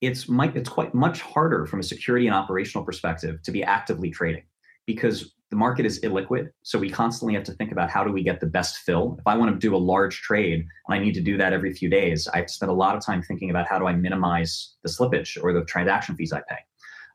It's, 0.00 0.28
might, 0.28 0.56
it's 0.56 0.68
quite 0.68 0.94
much 0.94 1.22
harder 1.22 1.66
from 1.66 1.80
a 1.80 1.82
security 1.82 2.26
and 2.26 2.34
operational 2.34 2.84
perspective 2.84 3.42
to 3.42 3.50
be 3.50 3.62
actively 3.62 4.10
trading 4.10 4.44
because 4.86 5.34
the 5.50 5.56
market 5.56 5.86
is 5.86 6.00
illiquid. 6.00 6.50
So 6.62 6.78
we 6.78 6.90
constantly 6.90 7.34
have 7.34 7.44
to 7.44 7.52
think 7.52 7.72
about 7.72 7.88
how 7.88 8.04
do 8.04 8.12
we 8.12 8.22
get 8.22 8.40
the 8.40 8.46
best 8.46 8.78
fill. 8.78 9.16
If 9.18 9.26
I 9.26 9.36
want 9.36 9.52
to 9.52 9.58
do 9.58 9.74
a 9.74 9.78
large 9.78 10.20
trade 10.20 10.60
and 10.60 10.94
I 10.94 10.98
need 10.98 11.14
to 11.14 11.20
do 11.20 11.36
that 11.38 11.52
every 11.52 11.72
few 11.72 11.88
days, 11.88 12.28
I 12.28 12.38
have 12.38 12.46
to 12.46 12.52
spend 12.52 12.70
a 12.70 12.74
lot 12.74 12.96
of 12.96 13.04
time 13.04 13.22
thinking 13.22 13.50
about 13.50 13.68
how 13.68 13.78
do 13.78 13.86
I 13.86 13.92
minimize 13.92 14.74
the 14.82 14.88
slippage 14.90 15.42
or 15.42 15.52
the 15.52 15.64
transaction 15.64 16.16
fees 16.16 16.32
I 16.32 16.42
pay. 16.48 16.58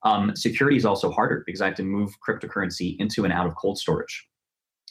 Um, 0.04 0.36
security 0.36 0.78
is 0.78 0.86
also 0.86 1.12
harder 1.12 1.44
because 1.46 1.62
I 1.62 1.66
have 1.66 1.76
to 1.76 1.84
move 1.84 2.16
cryptocurrency 2.26 2.96
into 3.00 3.26
and 3.26 3.34
out 3.34 3.46
of 3.46 3.56
cold 3.56 3.78
storage. 3.78 4.26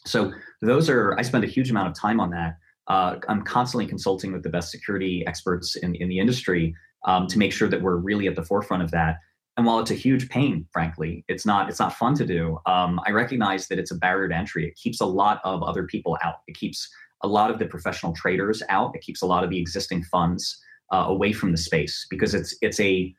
So 0.05 0.33
those 0.61 0.89
are 0.89 1.19
I 1.19 1.23
spend 1.23 1.45
a 1.45 1.49
huge 1.49 1.71
amount 1.71 1.89
of 1.89 1.95
time 1.95 2.21
on 2.21 2.31
that 2.31 2.59
uh, 2.89 3.17
I'm 3.29 3.43
constantly 3.43 3.87
consulting 3.87 4.33
with 4.33 4.43
the 4.43 4.49
best 4.49 4.71
security 4.71 5.25
experts 5.27 5.77
in, 5.77 5.95
in 5.97 6.09
the 6.09 6.19
industry 6.19 6.75
um, 7.05 7.27
to 7.29 7.39
make 7.39 7.53
sure 7.53 7.69
that 7.69 7.81
we're 7.81 7.97
really 7.97 8.27
at 8.27 8.35
the 8.35 8.43
forefront 8.43 8.83
of 8.83 8.91
that. 8.91 9.19
And 9.57 9.67
while 9.67 9.81
it's 9.81 9.91
a 9.91 9.95
huge 9.95 10.29
pain, 10.29 10.67
frankly, 10.73 11.25
it's 11.29 11.45
not 11.45 11.69
it's 11.69 11.81
not 11.81 11.95
fun 11.95 12.15
to 12.15 12.25
do. 12.25 12.59
Um, 12.67 13.01
I 13.07 13.11
recognize 13.11 13.67
that 13.69 13.79
it's 13.79 13.91
a 13.91 13.97
barrier 13.97 14.29
to 14.29 14.35
entry. 14.35 14.67
It 14.67 14.77
keeps 14.77 15.01
a 15.01 15.07
lot 15.07 15.41
of 15.45 15.63
other 15.63 15.85
people 15.85 16.17
out. 16.23 16.37
It 16.47 16.57
keeps 16.57 16.89
a 17.23 17.29
lot 17.29 17.51
of 17.51 17.59
the 17.59 17.67
professional 17.67 18.13
traders 18.13 18.63
out. 18.69 18.95
It 18.95 19.03
keeps 19.03 19.23
a 19.23 19.27
lot 19.27 19.43
of 19.43 19.51
the 19.51 19.59
existing 19.59 20.05
funds 20.05 20.61
uh, 20.93 21.07
away 21.09 21.33
from 21.33 21.51
the 21.51 21.59
space 21.59 22.07
because 22.09 22.35
it's 22.35 22.57
it's 22.63 22.79
a 22.79 23.15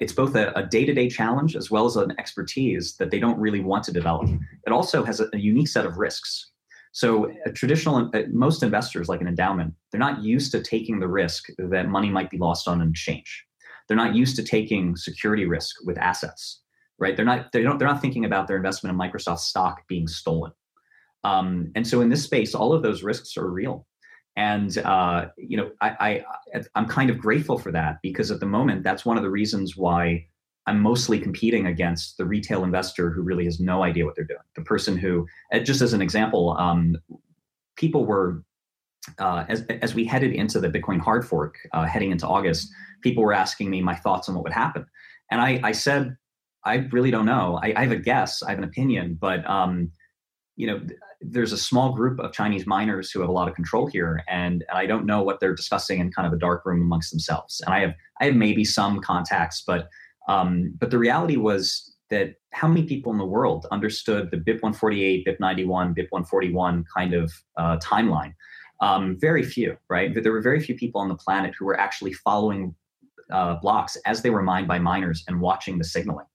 it's 0.00 0.14
both 0.14 0.34
a, 0.34 0.66
day-to-day 0.70 1.10
challenge 1.10 1.54
as 1.54 1.70
well 1.70 1.84
as 1.84 1.96
an 1.96 2.14
expertise 2.18 2.96
that 2.96 3.10
they 3.10 3.20
don't 3.20 3.38
really 3.38 3.60
want 3.60 3.84
to 3.84 3.92
develop. 3.92 4.30
It 4.66 4.72
also 4.72 5.04
has 5.04 5.20
a, 5.20 5.28
a 5.34 5.38
unique 5.38 5.68
set 5.68 5.84
of 5.84 5.98
risks 5.98 6.52
so 6.94 7.28
a 7.44 7.50
traditional, 7.50 8.08
uh, 8.14 8.22
most 8.30 8.62
investors 8.62 9.08
like 9.08 9.20
an 9.20 9.26
endowment, 9.26 9.74
they're 9.90 9.98
not 9.98 10.22
used 10.22 10.52
to 10.52 10.62
taking 10.62 11.00
the 11.00 11.08
risk 11.08 11.48
that 11.58 11.88
money 11.88 12.08
might 12.08 12.30
be 12.30 12.38
lost 12.38 12.68
on 12.68 12.80
an 12.80 12.90
exchange. 12.90 13.44
They're 13.88 13.96
not 13.96 14.14
used 14.14 14.36
to 14.36 14.44
taking 14.44 14.94
security 14.94 15.44
risk 15.44 15.74
with 15.84 15.98
assets, 15.98 16.62
right? 17.00 17.16
They're 17.16 17.24
not, 17.24 17.50
they 17.50 17.64
don't, 17.64 17.80
they're 17.80 17.88
not 17.88 18.00
thinking 18.00 18.24
about 18.24 18.46
their 18.46 18.56
investment 18.56 18.92
in 18.92 18.98
Microsoft 18.98 19.40
stock 19.40 19.82
being 19.88 20.06
stolen. 20.06 20.52
Um, 21.24 21.72
and 21.74 21.84
so 21.84 22.00
in 22.00 22.10
this 22.10 22.22
space, 22.22 22.54
all 22.54 22.72
of 22.72 22.84
those 22.84 23.02
risks 23.02 23.36
are 23.36 23.50
real. 23.50 23.88
And 24.36 24.78
uh, 24.78 25.26
you 25.36 25.56
know, 25.56 25.70
I, 25.80 26.24
I 26.54 26.62
I'm 26.76 26.86
kind 26.86 27.10
of 27.10 27.18
grateful 27.18 27.58
for 27.58 27.72
that 27.72 27.98
because 28.02 28.30
at 28.30 28.38
the 28.38 28.46
moment, 28.46 28.84
that's 28.84 29.04
one 29.04 29.16
of 29.16 29.22
the 29.22 29.30
reasons 29.30 29.76
why 29.76 30.26
I'm 30.66 30.80
mostly 30.80 31.18
competing 31.18 31.66
against 31.66 32.16
the 32.16 32.24
retail 32.24 32.64
investor 32.64 33.10
who 33.10 33.22
really 33.22 33.44
has 33.44 33.60
no 33.60 33.82
idea 33.82 34.06
what 34.06 34.16
they're 34.16 34.24
doing. 34.24 34.40
The 34.56 34.62
person 34.62 34.96
who, 34.96 35.26
uh, 35.52 35.58
just 35.58 35.82
as 35.82 35.92
an 35.92 36.00
example, 36.00 36.56
um, 36.58 36.96
people 37.76 38.06
were 38.06 38.42
uh, 39.18 39.44
as 39.48 39.66
as 39.82 39.94
we 39.94 40.06
headed 40.06 40.32
into 40.32 40.58
the 40.58 40.68
Bitcoin 40.68 40.98
hard 40.98 41.26
fork, 41.26 41.56
uh, 41.72 41.84
heading 41.84 42.10
into 42.10 42.26
August, 42.26 42.70
people 43.02 43.22
were 43.22 43.34
asking 43.34 43.68
me 43.68 43.82
my 43.82 43.94
thoughts 43.94 44.28
on 44.28 44.34
what 44.34 44.44
would 44.44 44.52
happen, 44.52 44.86
and 45.30 45.40
I, 45.40 45.60
I 45.62 45.72
said 45.72 46.16
I 46.64 46.76
really 46.92 47.10
don't 47.10 47.26
know. 47.26 47.60
I, 47.62 47.74
I, 47.76 47.82
have 47.82 47.92
a 47.92 47.96
guess, 47.96 48.42
I 48.42 48.50
have 48.50 48.58
an 48.58 48.64
opinion, 48.64 49.18
but 49.20 49.48
um, 49.48 49.92
you 50.56 50.66
know, 50.66 50.80
there's 51.20 51.52
a 51.52 51.58
small 51.58 51.92
group 51.92 52.18
of 52.18 52.32
Chinese 52.32 52.66
miners 52.66 53.10
who 53.10 53.20
have 53.20 53.28
a 53.28 53.32
lot 53.32 53.48
of 53.48 53.54
control 53.54 53.86
here, 53.86 54.22
and, 54.28 54.64
and 54.68 54.78
I 54.78 54.86
don't 54.86 55.06
know 55.06 55.22
what 55.22 55.40
they're 55.40 55.54
discussing 55.54 56.00
in 56.00 56.10
kind 56.10 56.26
of 56.26 56.32
a 56.32 56.38
dark 56.38 56.64
room 56.64 56.80
amongst 56.80 57.10
themselves. 57.10 57.60
And 57.64 57.74
I 57.74 57.80
have 57.80 57.94
I 58.20 58.26
have 58.26 58.34
maybe 58.34 58.64
some 58.64 59.00
contacts, 59.00 59.62
but 59.66 59.88
um, 60.28 60.74
but 60.78 60.90
the 60.90 60.98
reality 60.98 61.36
was 61.36 61.94
that 62.10 62.34
how 62.52 62.68
many 62.68 62.84
people 62.84 63.12
in 63.12 63.18
the 63.18 63.24
world 63.24 63.66
understood 63.70 64.30
the 64.30 64.36
BIP 64.36 64.62
148, 64.62 65.26
BIP 65.26 65.40
91, 65.40 65.94
BIP 65.94 66.06
141 66.10 66.84
kind 66.94 67.14
of 67.14 67.32
uh, 67.56 67.76
timeline? 67.78 68.34
Um, 68.80 69.16
very 69.18 69.42
few, 69.42 69.76
right? 69.88 70.12
There 70.14 70.32
were 70.32 70.42
very 70.42 70.60
few 70.60 70.74
people 70.74 71.00
on 71.00 71.08
the 71.08 71.16
planet 71.16 71.54
who 71.58 71.64
were 71.64 71.78
actually 71.78 72.12
following 72.12 72.74
uh, 73.30 73.54
blocks 73.56 73.96
as 74.04 74.22
they 74.22 74.30
were 74.30 74.42
mined 74.42 74.68
by 74.68 74.78
miners 74.78 75.24
and 75.28 75.40
watching 75.40 75.78
the 75.78 75.84
signaling. 75.84 76.26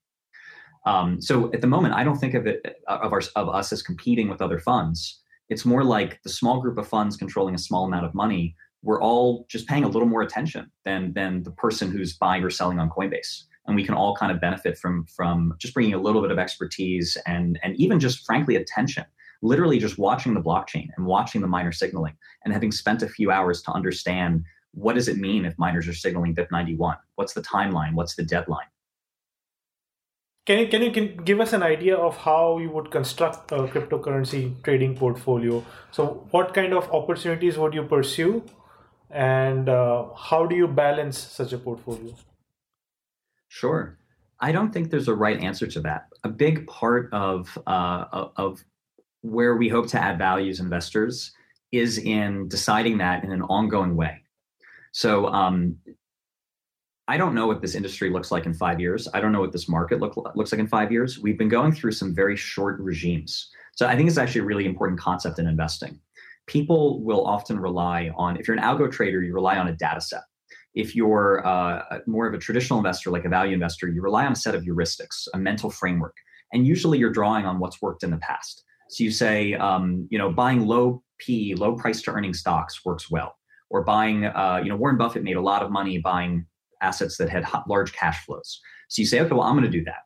Um, 0.85 1.21
so 1.21 1.51
at 1.53 1.61
the 1.61 1.67
moment, 1.67 1.93
I 1.93 2.03
don't 2.03 2.17
think 2.17 2.33
of 2.33 2.47
it 2.47 2.77
uh, 2.87 2.99
of, 3.01 3.11
our, 3.11 3.21
of 3.35 3.49
us 3.49 3.71
as 3.71 3.81
competing 3.81 4.29
with 4.29 4.41
other 4.41 4.59
funds. 4.59 5.21
It's 5.49 5.65
more 5.65 5.83
like 5.83 6.21
the 6.23 6.29
small 6.29 6.61
group 6.61 6.77
of 6.77 6.87
funds 6.87 7.17
controlling 7.17 7.55
a 7.55 7.59
small 7.59 7.85
amount 7.85 8.05
of 8.05 8.13
money. 8.13 8.55
We're 8.81 9.01
all 9.01 9.45
just 9.49 9.67
paying 9.67 9.83
a 9.83 9.89
little 9.89 10.07
more 10.07 10.21
attention 10.21 10.71
than 10.85 11.11
than 11.13 11.43
the 11.43 11.51
person 11.51 11.91
who's 11.91 12.15
buying 12.15 12.43
or 12.43 12.49
selling 12.49 12.79
on 12.79 12.89
Coinbase 12.89 13.43
and 13.69 13.75
we 13.75 13.85
can 13.85 13.93
all 13.93 14.15
kind 14.15 14.31
of 14.31 14.41
benefit 14.41 14.77
from 14.77 15.05
from 15.05 15.53
just 15.59 15.73
bringing 15.73 15.93
a 15.93 15.97
little 15.97 16.21
bit 16.21 16.31
of 16.31 16.39
expertise 16.39 17.15
and 17.25 17.57
and 17.63 17.75
even 17.77 17.99
just 17.99 18.25
frankly 18.25 18.57
attention 18.57 19.05
literally 19.41 19.79
just 19.79 19.97
watching 19.97 20.33
the 20.33 20.41
blockchain 20.41 20.89
and 20.97 21.05
watching 21.05 21.41
the 21.41 21.47
miner 21.47 21.71
signaling 21.71 22.13
and 22.43 22.53
having 22.53 22.71
spent 22.71 23.01
a 23.01 23.07
few 23.07 23.31
hours 23.31 23.61
to 23.61 23.71
understand 23.71 24.43
what 24.73 24.95
does 24.95 25.07
it 25.07 25.17
mean 25.17 25.45
if 25.45 25.57
miners 25.57 25.87
are 25.87 25.93
signaling 25.93 26.35
BIP91? 26.35 26.97
What's 27.15 27.33
the 27.33 27.41
timeline? 27.41 27.93
What's 27.93 28.15
the 28.15 28.23
deadline? 28.23 28.67
Can 30.45 30.59
you, 30.59 30.67
can 30.67 30.81
you 30.81 30.91
can 30.91 31.17
give 31.23 31.39
us 31.39 31.53
an 31.53 31.63
idea 31.63 31.95
of 31.95 32.17
how 32.17 32.57
you 32.57 32.69
would 32.71 32.91
construct 32.91 33.51
a 33.51 33.67
cryptocurrency 33.67 34.61
trading 34.63 34.95
portfolio? 34.95 35.63
So, 35.91 36.27
what 36.31 36.53
kind 36.53 36.73
of 36.73 36.89
opportunities 36.91 37.57
would 37.57 37.75
you 37.75 37.83
pursue, 37.83 38.43
and 39.11 39.69
uh, 39.69 40.05
how 40.15 40.47
do 40.47 40.55
you 40.55 40.67
balance 40.67 41.19
such 41.19 41.53
a 41.53 41.59
portfolio? 41.59 42.15
Sure. 43.49 43.97
I 44.39 44.51
don't 44.51 44.71
think 44.71 44.89
there's 44.89 45.09
a 45.09 45.13
right 45.13 45.39
answer 45.39 45.67
to 45.67 45.81
that. 45.81 46.07
A 46.23 46.29
big 46.29 46.65
part 46.67 47.11
of 47.11 47.57
uh, 47.67 48.05
of 48.37 48.63
where 49.21 49.57
we 49.57 49.67
hope 49.67 49.87
to 49.87 50.01
add 50.01 50.17
value 50.17 50.49
as 50.49 50.61
investors 50.61 51.33
is 51.71 51.97
in 51.97 52.47
deciding 52.47 52.99
that 52.99 53.23
in 53.23 53.31
an 53.31 53.41
ongoing 53.43 53.95
way. 53.95 54.23
So 54.93 55.27
um, 55.27 55.75
I 57.07 57.17
don't 57.17 57.35
know 57.35 57.47
what 57.47 57.61
this 57.61 57.75
industry 57.75 58.09
looks 58.09 58.31
like 58.31 58.45
in 58.45 58.53
five 58.53 58.79
years. 58.79 59.07
I 59.13 59.19
don't 59.19 59.31
know 59.31 59.41
what 59.41 59.51
this 59.51 59.67
market 59.67 59.99
look, 59.99 60.15
looks 60.35 60.51
like 60.51 60.59
in 60.59 60.67
five 60.67 60.91
years. 60.91 61.19
We've 61.19 61.37
been 61.37 61.49
going 61.49 61.73
through 61.73 61.91
some 61.91 62.15
very 62.15 62.37
short 62.37 62.79
regimes. 62.79 63.49
So 63.75 63.87
I 63.87 63.95
think 63.95 64.07
it's 64.07 64.17
actually 64.17 64.41
a 64.41 64.45
really 64.45 64.65
important 64.65 64.99
concept 64.99 65.37
in 65.37 65.47
investing. 65.47 65.99
People 66.47 67.03
will 67.03 67.25
often 67.25 67.59
rely 67.59 68.11
on, 68.15 68.37
if 68.37 68.47
you're 68.47 68.57
an 68.57 68.63
algo 68.63 68.91
trader, 68.91 69.21
you 69.21 69.33
rely 69.33 69.57
on 69.57 69.67
a 69.67 69.73
data 69.73 70.01
set 70.01 70.21
if 70.75 70.95
you're 70.95 71.45
uh, 71.45 71.99
more 72.05 72.27
of 72.27 72.33
a 72.33 72.37
traditional 72.37 72.79
investor, 72.79 73.09
like 73.09 73.25
a 73.25 73.29
value 73.29 73.53
investor, 73.53 73.87
you 73.87 74.01
rely 74.01 74.25
on 74.25 74.33
a 74.33 74.35
set 74.35 74.55
of 74.55 74.63
heuristics, 74.63 75.27
a 75.33 75.37
mental 75.37 75.69
framework, 75.69 76.15
and 76.53 76.65
usually 76.67 76.97
you're 76.97 77.11
drawing 77.11 77.45
on 77.45 77.59
what's 77.59 77.81
worked 77.81 78.03
in 78.03 78.11
the 78.11 78.17
past. 78.17 78.63
So 78.89 79.03
you 79.03 79.11
say, 79.11 79.53
um, 79.53 80.07
you 80.09 80.17
know, 80.17 80.31
buying 80.31 80.65
low 80.65 81.03
P, 81.19 81.53
low 81.55 81.75
price 81.75 82.01
to 82.03 82.11
earning 82.11 82.33
stocks 82.33 82.83
works 82.85 83.09
well, 83.11 83.35
or 83.69 83.83
buying, 83.83 84.25
uh, 84.25 84.61
you 84.63 84.69
know, 84.69 84.75
Warren 84.75 84.97
Buffett 84.97 85.23
made 85.23 85.37
a 85.37 85.41
lot 85.41 85.61
of 85.61 85.71
money 85.71 85.99
buying 85.99 86.45
assets 86.81 87.17
that 87.17 87.29
had 87.29 87.45
large 87.67 87.93
cash 87.93 88.25
flows. 88.25 88.59
So 88.87 89.01
you 89.01 89.05
say, 89.05 89.19
okay, 89.19 89.33
well, 89.33 89.43
I'm 89.43 89.55
going 89.55 89.69
to 89.69 89.77
do 89.77 89.83
that. 89.85 90.03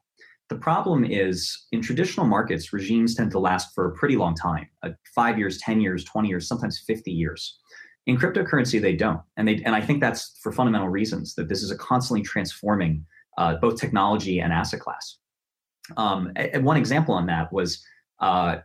The 0.49 0.56
problem 0.58 1.06
is 1.06 1.65
in 1.71 1.82
traditional 1.82 2.28
markets, 2.28 2.73
regimes 2.73 3.15
tend 3.15 3.32
to 3.32 3.39
last 3.39 3.73
for 3.73 3.88
a 3.88 3.95
pretty 3.95 4.17
long 4.17 4.36
time 4.36 4.67
uh, 4.84 4.89
five 5.15 5.38
years, 5.39 5.58
10 5.60 5.80
years, 5.80 6.04
20 6.04 6.28
years, 6.28 6.47
sometimes 6.47 6.84
50 6.86 7.12
years. 7.12 7.58
In 8.06 8.18
cryptocurrency, 8.18 8.82
they 8.82 8.96
don't, 8.96 9.22
and 9.38 9.48
they 9.48 9.62
and 9.63 9.76
I 9.76 9.82
think 9.82 10.02
that's 10.02 10.38
for 10.42 10.52
fundamental 10.52 10.89
reasons 10.89 11.36
that 11.36 11.48
this 11.48 11.63
is 11.63 11.72
a 11.72 11.78
constantly 11.78 12.22
transforming 12.22 13.06
uh, 13.38 13.56
both 13.56 13.80
technology 13.80 14.39
and 14.39 14.52
asset 14.52 14.82
class. 14.82 15.18
Um, 15.98 16.32
and 16.36 16.66
one 16.66 16.78
example 16.78 17.16
on 17.16 17.28
that 17.28 17.52
was 17.54 17.84
uh, 18.20 18.58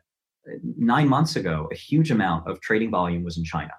nine 0.77 1.09
months 1.09 1.37
ago, 1.37 1.69
a 1.73 1.77
huge 1.77 2.11
amount 2.11 2.49
of 2.49 2.61
trading 2.61 2.91
volume 2.91 3.23
was 3.23 3.39
in 3.39 3.45
China, 3.45 3.73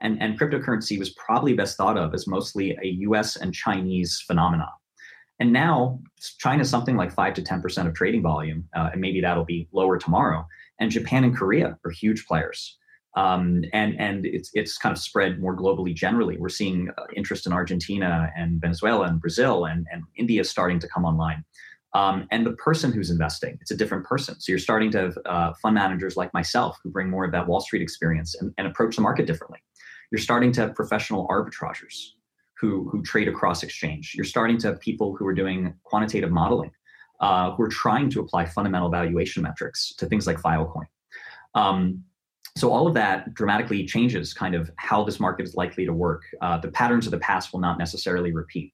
and 0.00 0.22
and 0.22 0.38
cryptocurrency 0.38 0.98
was 0.98 1.10
probably 1.10 1.52
best 1.52 1.76
thought 1.76 1.98
of 1.98 2.14
as 2.14 2.26
mostly 2.26 2.76
a 2.82 2.86
U.S. 3.08 3.36
and 3.36 3.52
Chinese 3.52 4.22
phenomenon. 4.26 4.72
And 5.40 5.52
now 5.52 6.00
China's 6.38 6.70
something 6.70 6.96
like 6.96 7.12
five 7.12 7.34
to 7.34 7.42
10% 7.42 7.86
of 7.86 7.94
trading 7.94 8.22
volume, 8.22 8.68
uh, 8.76 8.90
and 8.92 9.00
maybe 9.00 9.20
that'll 9.20 9.44
be 9.44 9.68
lower 9.72 9.98
tomorrow. 9.98 10.46
And 10.78 10.90
Japan 10.90 11.24
and 11.24 11.36
Korea 11.36 11.76
are 11.84 11.90
huge 11.90 12.24
players. 12.26 12.78
Um, 13.16 13.62
and 13.72 13.98
and 14.00 14.26
it's 14.26 14.50
it's 14.54 14.76
kind 14.76 14.92
of 14.92 15.00
spread 15.00 15.40
more 15.40 15.56
globally 15.56 15.94
generally. 15.94 16.36
We're 16.36 16.48
seeing 16.48 16.90
uh, 16.98 17.04
interest 17.14 17.46
in 17.46 17.52
Argentina 17.52 18.30
and 18.36 18.60
Venezuela 18.60 19.06
and 19.06 19.20
Brazil 19.20 19.66
and, 19.66 19.86
and 19.92 20.02
India 20.16 20.42
starting 20.42 20.80
to 20.80 20.88
come 20.88 21.04
online. 21.04 21.44
Um, 21.94 22.26
and 22.32 22.44
the 22.44 22.52
person 22.54 22.92
who's 22.92 23.10
investing, 23.10 23.56
it's 23.60 23.70
a 23.70 23.76
different 23.76 24.04
person. 24.04 24.40
So 24.40 24.50
you're 24.50 24.58
starting 24.58 24.90
to 24.92 24.98
have 24.98 25.18
uh, 25.26 25.52
fund 25.62 25.76
managers 25.76 26.16
like 26.16 26.34
myself 26.34 26.76
who 26.82 26.90
bring 26.90 27.08
more 27.08 27.24
of 27.24 27.30
that 27.30 27.46
Wall 27.46 27.60
Street 27.60 27.82
experience 27.82 28.34
and, 28.34 28.52
and 28.58 28.66
approach 28.66 28.96
the 28.96 29.02
market 29.02 29.26
differently. 29.26 29.60
You're 30.10 30.18
starting 30.18 30.50
to 30.52 30.62
have 30.62 30.74
professional 30.74 31.28
arbitragers 31.28 31.94
who, 32.58 32.88
who 32.90 33.00
trade 33.02 33.28
across 33.28 33.62
exchange. 33.62 34.12
You're 34.16 34.24
starting 34.24 34.58
to 34.58 34.68
have 34.68 34.80
people 34.80 35.14
who 35.14 35.24
are 35.24 35.34
doing 35.34 35.72
quantitative 35.84 36.32
modeling, 36.32 36.72
uh, 37.20 37.52
who 37.52 37.62
are 37.62 37.68
trying 37.68 38.10
to 38.10 38.20
apply 38.20 38.46
fundamental 38.46 38.90
valuation 38.90 39.44
metrics 39.44 39.94
to 39.98 40.06
things 40.06 40.26
like 40.26 40.38
Filecoin. 40.38 40.86
Um, 41.54 42.02
so 42.56 42.70
all 42.70 42.86
of 42.86 42.94
that 42.94 43.34
dramatically 43.34 43.84
changes 43.84 44.32
kind 44.32 44.54
of 44.54 44.70
how 44.76 45.02
this 45.02 45.18
market 45.18 45.42
is 45.42 45.56
likely 45.56 45.84
to 45.84 45.92
work. 45.92 46.22
Uh, 46.40 46.58
the 46.58 46.70
patterns 46.70 47.06
of 47.06 47.10
the 47.10 47.18
past 47.18 47.52
will 47.52 47.60
not 47.60 47.78
necessarily 47.78 48.32
repeat. 48.32 48.72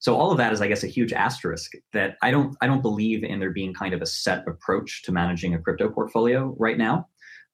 So 0.00 0.16
all 0.16 0.32
of 0.32 0.38
that 0.38 0.52
is, 0.52 0.60
I 0.60 0.66
guess, 0.66 0.82
a 0.82 0.88
huge 0.88 1.12
asterisk 1.12 1.72
that 1.92 2.16
I 2.22 2.30
don't 2.30 2.56
I 2.60 2.66
don't 2.66 2.82
believe 2.82 3.22
in 3.22 3.38
there 3.38 3.50
being 3.50 3.74
kind 3.74 3.94
of 3.94 4.02
a 4.02 4.06
set 4.06 4.48
approach 4.48 5.02
to 5.04 5.12
managing 5.12 5.54
a 5.54 5.58
crypto 5.58 5.90
portfolio 5.90 6.56
right 6.58 6.78
now. 6.78 7.08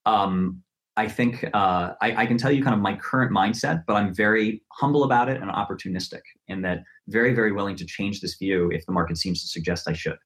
Um, 0.06 0.62
I 0.96 1.08
think 1.08 1.44
uh, 1.52 1.92
I, 2.00 2.22
I, 2.22 2.26
can 2.26 2.38
tell 2.38 2.50
you 2.50 2.62
kind 2.62 2.74
of 2.74 2.80
my 2.80 2.96
current 2.96 3.30
mindset, 3.30 3.82
but 3.86 3.94
I'm 3.94 4.14
very 4.14 4.62
humble 4.72 5.04
about 5.04 5.28
it 5.28 5.42
and 5.42 5.50
opportunistic 5.50 6.22
in 6.48 6.62
that 6.62 6.84
very, 7.08 7.34
very 7.34 7.52
willing 7.52 7.76
to 7.76 7.84
change 7.84 8.22
this 8.22 8.36
view 8.36 8.70
if 8.70 8.86
the 8.86 8.92
market 8.92 9.18
seems 9.18 9.42
to 9.42 9.48
suggest 9.48 9.88
I 9.88 9.92
should. 9.92 10.16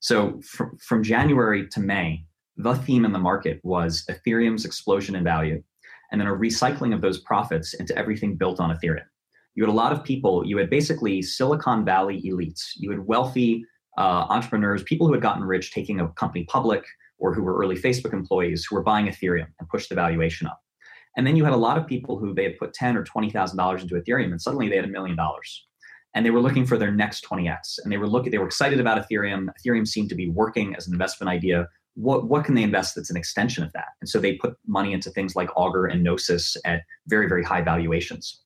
So 0.00 0.40
fr- 0.42 0.76
from 0.80 1.02
January 1.02 1.68
to 1.68 1.80
May, 1.80 2.24
the 2.58 2.74
theme 2.74 3.04
in 3.04 3.12
the 3.12 3.18
market 3.18 3.60
was 3.62 4.04
Ethereum's 4.10 4.64
explosion 4.64 5.14
in 5.14 5.24
value 5.24 5.62
and 6.12 6.20
then 6.20 6.28
a 6.28 6.32
recycling 6.32 6.94
of 6.94 7.00
those 7.00 7.20
profits 7.20 7.74
into 7.74 7.96
everything 7.96 8.36
built 8.36 8.60
on 8.60 8.76
Ethereum 8.76 9.04
you 9.58 9.64
had 9.64 9.72
a 9.72 9.74
lot 9.74 9.90
of 9.90 10.04
people, 10.04 10.46
you 10.46 10.56
had 10.56 10.70
basically 10.70 11.20
Silicon 11.20 11.84
Valley 11.84 12.22
elites, 12.22 12.74
you 12.76 12.92
had 12.92 13.00
wealthy 13.08 13.64
uh, 13.98 14.24
entrepreneurs, 14.28 14.84
people 14.84 15.08
who 15.08 15.12
had 15.12 15.20
gotten 15.20 15.42
rich 15.42 15.72
taking 15.72 15.98
a 15.98 16.06
company 16.10 16.44
public 16.44 16.84
or 17.18 17.34
who 17.34 17.42
were 17.42 17.58
early 17.58 17.74
Facebook 17.74 18.12
employees 18.12 18.64
who 18.64 18.76
were 18.76 18.84
buying 18.84 19.06
Ethereum 19.06 19.48
and 19.58 19.68
pushed 19.68 19.88
the 19.88 19.96
valuation 19.96 20.46
up. 20.46 20.60
And 21.16 21.26
then 21.26 21.34
you 21.34 21.42
had 21.42 21.54
a 21.54 21.56
lot 21.56 21.76
of 21.76 21.88
people 21.88 22.20
who 22.20 22.32
they 22.32 22.44
had 22.44 22.56
put 22.56 22.72
ten 22.72 22.96
or 22.96 23.02
twenty 23.02 23.30
thousand 23.30 23.56
dollars 23.56 23.82
into 23.82 23.96
Ethereum, 23.96 24.30
and 24.30 24.40
suddenly 24.40 24.68
they 24.68 24.76
had 24.76 24.84
a 24.84 24.88
million 24.96 25.16
dollars, 25.16 25.66
and 26.14 26.24
they 26.24 26.30
were 26.30 26.40
looking 26.40 26.64
for 26.64 26.78
their 26.78 26.92
next 26.92 27.22
twenty 27.22 27.48
x. 27.48 27.80
And 27.82 27.92
they 27.92 27.96
were 27.96 28.06
looking, 28.06 28.30
they 28.30 28.38
were 28.38 28.46
excited 28.46 28.78
about 28.78 29.04
Ethereum. 29.04 29.48
Ethereum 29.58 29.88
seemed 29.88 30.10
to 30.10 30.14
be 30.14 30.30
working 30.30 30.76
as 30.76 30.86
an 30.86 30.92
investment 30.92 31.30
idea. 31.30 31.66
What 31.98 32.28
what 32.28 32.44
can 32.44 32.54
they 32.54 32.62
invest 32.62 32.94
that's 32.94 33.10
an 33.10 33.16
extension 33.16 33.64
of 33.64 33.72
that? 33.72 33.88
And 34.00 34.08
so 34.08 34.20
they 34.20 34.34
put 34.34 34.56
money 34.66 34.92
into 34.92 35.10
things 35.10 35.34
like 35.34 35.50
Augur 35.56 35.86
and 35.86 36.02
Gnosis 36.02 36.56
at 36.64 36.82
very 37.06 37.28
very 37.28 37.44
high 37.44 37.62
valuations. 37.62 38.40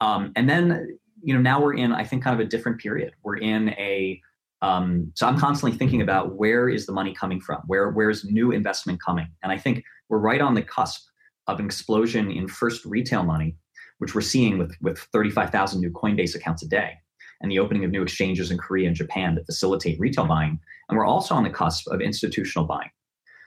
Um, 0.00 0.32
and 0.36 0.48
then, 0.48 0.98
you 1.22 1.34
know, 1.34 1.40
now 1.40 1.60
we're 1.60 1.74
in, 1.74 1.92
I 1.92 2.04
think, 2.04 2.22
kind 2.22 2.38
of 2.38 2.44
a 2.44 2.48
different 2.48 2.78
period. 2.78 3.12
We're 3.22 3.38
in 3.38 3.70
a, 3.70 4.20
um, 4.62 5.12
so 5.14 5.26
I'm 5.26 5.38
constantly 5.38 5.76
thinking 5.76 6.02
about 6.02 6.36
where 6.36 6.68
is 6.68 6.86
the 6.86 6.92
money 6.92 7.14
coming 7.14 7.40
from? 7.40 7.62
Where 7.66 7.90
where's 7.90 8.24
new 8.24 8.52
investment 8.52 9.02
coming? 9.02 9.28
And 9.42 9.52
I 9.52 9.58
think 9.58 9.84
we're 10.08 10.18
right 10.18 10.40
on 10.40 10.54
the 10.54 10.62
cusp 10.62 11.02
of 11.46 11.60
an 11.60 11.66
explosion 11.66 12.30
in 12.30 12.48
first 12.48 12.84
retail 12.84 13.22
money, 13.22 13.56
which 13.98 14.14
we're 14.14 14.22
seeing 14.22 14.58
with 14.58 14.74
with 14.80 14.98
35,000 15.12 15.80
new 15.80 15.90
Coinbase 15.90 16.34
accounts 16.34 16.62
a 16.62 16.68
day, 16.68 16.94
and 17.40 17.50
the 17.50 17.58
opening 17.58 17.84
of 17.84 17.90
new 17.90 18.02
exchanges 18.02 18.50
in 18.50 18.58
Korea 18.58 18.86
and 18.86 18.96
Japan 18.96 19.34
that 19.34 19.46
facilitate 19.46 20.00
retail 20.00 20.26
buying. 20.26 20.58
And 20.88 20.98
we're 20.98 21.06
also 21.06 21.34
on 21.34 21.44
the 21.44 21.50
cusp 21.50 21.86
of 21.88 22.00
institutional 22.00 22.66
buying. 22.66 22.90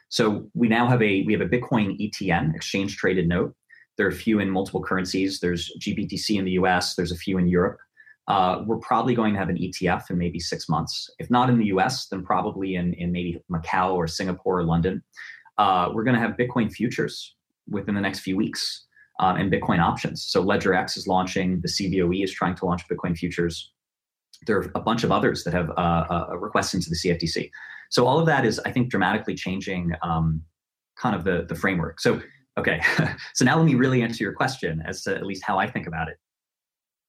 So 0.10 0.49
we 0.54 0.67
now 0.67 0.88
have 0.88 1.02
a 1.02 1.23
we 1.23 1.34
have 1.34 1.41
a 1.41 1.45
Bitcoin 1.45 1.99
ETN, 1.99 2.56
exchange 2.56 2.97
traded 2.97 3.28
note, 3.28 3.56
there 3.99 4.08
are 4.08 4.12
a 4.12 4.15
few 4.15 4.39
in 4.39 4.49
multiple 4.49 4.82
currencies. 4.82 5.41
There's 5.41 5.69
GBTC 5.82 6.39
in 6.39 6.45
the 6.45 6.52
US, 6.52 6.95
there's 6.95 7.12
a 7.12 7.17
few 7.17 7.38
in 7.38 7.47
Europe. 7.47 7.80
Uh, 8.30 8.63
we're 8.65 8.78
probably 8.78 9.13
going 9.13 9.34
to 9.34 9.39
have 9.39 9.49
an 9.49 9.58
ETF 9.58 10.10
in 10.10 10.17
maybe 10.17 10.39
six 10.39 10.69
months. 10.69 11.10
If 11.19 11.30
not 11.30 11.49
in 11.49 11.60
the 11.60 11.65
US, 11.65 12.08
then 12.08 12.23
probably 12.23 12.75
in, 12.75 12.93
in 12.93 13.12
maybe 13.12 13.43
Macau 13.52 13.95
or 13.95 14.08
Singapore 14.08 14.60
or 14.60 14.63
London. 14.63 15.04
Uh, 15.58 15.89
we're 15.93 16.06
going 16.06 16.15
to 16.15 16.21
have 16.21 16.38
Bitcoin 16.38 16.71
futures 16.71 17.36
within 17.67 17.93
the 17.93 17.99
next 17.99 18.19
few 18.19 18.38
weeks 18.38 18.86
um, 19.19 19.36
and 19.36 19.52
Bitcoin 19.52 19.80
options. 19.80 20.25
So 20.25 20.45
LedgerX 20.45 20.95
is 20.95 21.06
launching, 21.06 21.60
the 21.60 21.67
CBOE 21.67 22.23
is 22.23 22.32
trying 22.32 22.56
to 22.56 22.65
launch 22.65 22.88
Bitcoin 22.88 23.17
futures. 23.17 23.73
There 24.48 24.58
are 24.58 24.72
a 24.76 24.80
bunch 24.80 25.04
of 25.04 25.12
others 25.12 25.44
that 25.44 25.54
have 25.54 25.70
uh, 25.72 26.06
uh, 26.32 26.38
requests 26.38 26.74
into 26.74 26.89
the 26.89 26.96
CFTC. 26.96 27.50
So 27.89 28.06
all 28.06 28.20
of 28.20 28.26
that 28.28 28.46
is, 28.46 28.60
I 28.60 28.72
think, 28.72 28.89
dramatically 28.89 29.36
changing 29.36 29.94
um, 30.02 30.42
kind 30.98 31.15
of 31.15 31.24
the, 31.24 31.46
the 31.48 31.56
framework. 31.56 32.00
So 32.00 32.22
Okay, 32.60 32.82
so 33.34 33.46
now 33.46 33.56
let 33.56 33.65
me 33.65 33.76
really 33.76 34.02
answer 34.02 34.24
your 34.24 34.34
question 34.34 34.84
as 34.86 35.02
to 35.04 35.15
at 35.15 35.26
least 35.26 35.44
how 35.46 35.58
I 35.58 35.70
think 35.70 35.88
about 35.88 36.10
it. 36.10 36.18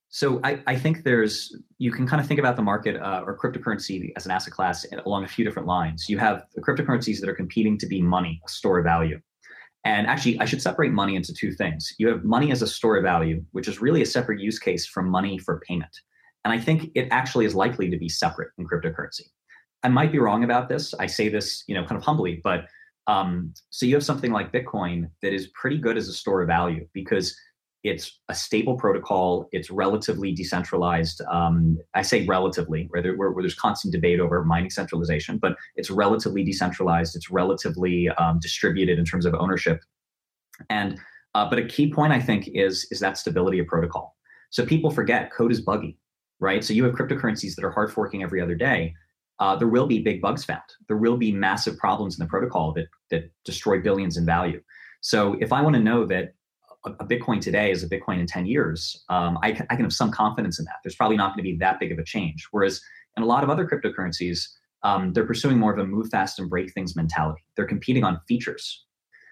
So 0.08 0.40
I, 0.42 0.62
I 0.66 0.76
think 0.76 1.02
there's 1.02 1.56
you 1.78 1.92
can 1.92 2.06
kind 2.06 2.20
of 2.20 2.26
think 2.26 2.38
about 2.38 2.56
the 2.56 2.62
market 2.62 2.96
uh, 2.96 3.22
or 3.24 3.36
cryptocurrency 3.36 4.12
as 4.16 4.26
an 4.26 4.32
asset 4.32 4.52
class 4.52 4.86
along 5.06 5.24
a 5.24 5.28
few 5.28 5.44
different 5.44 5.66
lines. 5.66 6.08
You 6.08 6.18
have 6.18 6.44
the 6.54 6.62
cryptocurrencies 6.62 7.20
that 7.20 7.28
are 7.28 7.34
competing 7.34 7.78
to 7.78 7.86
be 7.86 8.00
money, 8.00 8.40
a 8.46 8.48
store 8.48 8.78
of 8.78 8.84
value. 8.84 9.20
And 9.84 10.06
actually, 10.06 10.38
I 10.38 10.44
should 10.44 10.60
separate 10.60 10.92
money 10.92 11.16
into 11.16 11.32
two 11.32 11.52
things. 11.52 11.94
You 11.98 12.08
have 12.08 12.22
money 12.22 12.52
as 12.52 12.60
a 12.62 12.66
store 12.66 12.96
of 12.96 13.02
value, 13.02 13.42
which 13.52 13.66
is 13.66 13.80
really 13.80 14.02
a 14.02 14.06
separate 14.06 14.40
use 14.40 14.58
case 14.58 14.86
from 14.86 15.08
money 15.08 15.38
for 15.38 15.62
payment. 15.66 15.96
And 16.44 16.52
I 16.52 16.58
think 16.58 16.90
it 16.94 17.08
actually 17.10 17.44
is 17.44 17.54
likely 17.54 17.90
to 17.90 17.98
be 17.98 18.08
separate 18.08 18.50
in 18.58 18.66
cryptocurrency. 18.66 19.28
I 19.82 19.88
might 19.88 20.12
be 20.12 20.18
wrong 20.18 20.44
about 20.44 20.68
this. 20.68 20.94
I 20.94 21.06
say 21.06 21.28
this, 21.28 21.64
you 21.66 21.74
know, 21.74 21.84
kind 21.84 21.96
of 21.96 22.02
humbly, 22.02 22.40
but 22.42 22.66
um, 23.06 23.52
so 23.70 23.86
you 23.86 23.94
have 23.94 24.04
something 24.04 24.30
like 24.30 24.52
Bitcoin 24.52 25.10
that 25.22 25.32
is 25.32 25.48
pretty 25.48 25.78
good 25.78 25.96
as 25.96 26.08
a 26.08 26.12
store 26.12 26.42
of 26.42 26.48
value 26.48 26.86
because 26.92 27.36
it's 27.82 28.20
a 28.28 28.34
stable 28.34 28.76
protocol. 28.76 29.48
It's 29.52 29.70
relatively 29.70 30.32
decentralized. 30.32 31.22
Um, 31.30 31.78
I 31.94 32.02
say 32.02 32.26
relatively, 32.26 32.86
where, 32.90 33.02
there, 33.02 33.16
where, 33.16 33.30
where, 33.30 33.42
there's 33.42 33.54
constant 33.54 33.92
debate 33.92 34.20
over 34.20 34.44
mining 34.44 34.70
centralization, 34.70 35.38
but 35.38 35.56
it's 35.76 35.90
relatively 35.90 36.44
decentralized. 36.44 37.16
It's 37.16 37.30
relatively 37.30 38.10
um, 38.10 38.38
distributed 38.38 38.98
in 38.98 39.04
terms 39.06 39.24
of 39.24 39.34
ownership. 39.34 39.80
And 40.68 40.98
uh, 41.34 41.48
but 41.48 41.58
a 41.58 41.64
key 41.64 41.92
point 41.92 42.12
I 42.12 42.20
think 42.20 42.48
is 42.48 42.86
is 42.90 43.00
that 43.00 43.16
stability 43.16 43.60
of 43.60 43.66
protocol. 43.66 44.16
So 44.50 44.66
people 44.66 44.90
forget 44.90 45.32
code 45.32 45.52
is 45.52 45.60
buggy, 45.60 45.96
right? 46.40 46.64
So 46.64 46.72
you 46.72 46.84
have 46.84 46.94
cryptocurrencies 46.94 47.54
that 47.54 47.64
are 47.64 47.70
hard 47.70 47.92
forking 47.92 48.22
every 48.22 48.40
other 48.40 48.54
day, 48.54 48.94
uh, 49.38 49.56
there 49.56 49.68
will 49.68 49.86
be 49.86 50.00
big 50.00 50.20
bugs 50.20 50.44
found. 50.44 50.62
There 50.88 50.96
will 50.96 51.16
be 51.16 51.32
massive 51.32 51.78
problems 51.78 52.18
in 52.18 52.24
the 52.24 52.28
protocol 52.28 52.72
that 52.74 52.86
that 53.10 53.30
destroy 53.44 53.80
billions 53.80 54.16
in 54.16 54.26
value. 54.26 54.60
So 55.00 55.36
if 55.40 55.52
I 55.52 55.62
want 55.62 55.74
to 55.76 55.82
know 55.82 56.04
that 56.06 56.34
a, 56.84 56.90
a 56.90 57.06
Bitcoin 57.06 57.40
today 57.40 57.70
is 57.70 57.82
a 57.82 57.88
Bitcoin 57.88 58.20
in 58.20 58.26
10 58.26 58.46
years, 58.46 59.02
um, 59.08 59.38
I, 59.42 59.52
can, 59.52 59.66
I 59.70 59.76
can 59.76 59.84
have 59.84 59.92
some 59.92 60.10
confidence 60.10 60.58
in 60.58 60.64
that. 60.66 60.76
There's 60.84 60.94
probably 60.94 61.16
not 61.16 61.28
going 61.28 61.38
to 61.38 61.50
be 61.50 61.56
that 61.56 61.80
big 61.80 61.92
of 61.92 61.98
a 61.98 62.04
change. 62.04 62.46
Whereas 62.50 62.80
in 63.16 63.22
a 63.22 63.26
lot 63.26 63.42
of 63.42 63.50
other 63.50 63.66
cryptocurrencies, 63.66 64.46
um, 64.82 65.12
they're 65.12 65.26
pursuing 65.26 65.58
more 65.58 65.72
of 65.72 65.78
a 65.78 65.86
move 65.86 66.08
fast 66.10 66.38
and 66.38 66.48
break 66.48 66.72
things 66.72 66.96
mentality. 66.96 67.42
They're 67.56 67.66
competing 67.66 68.04
on 68.04 68.20
features. 68.28 68.84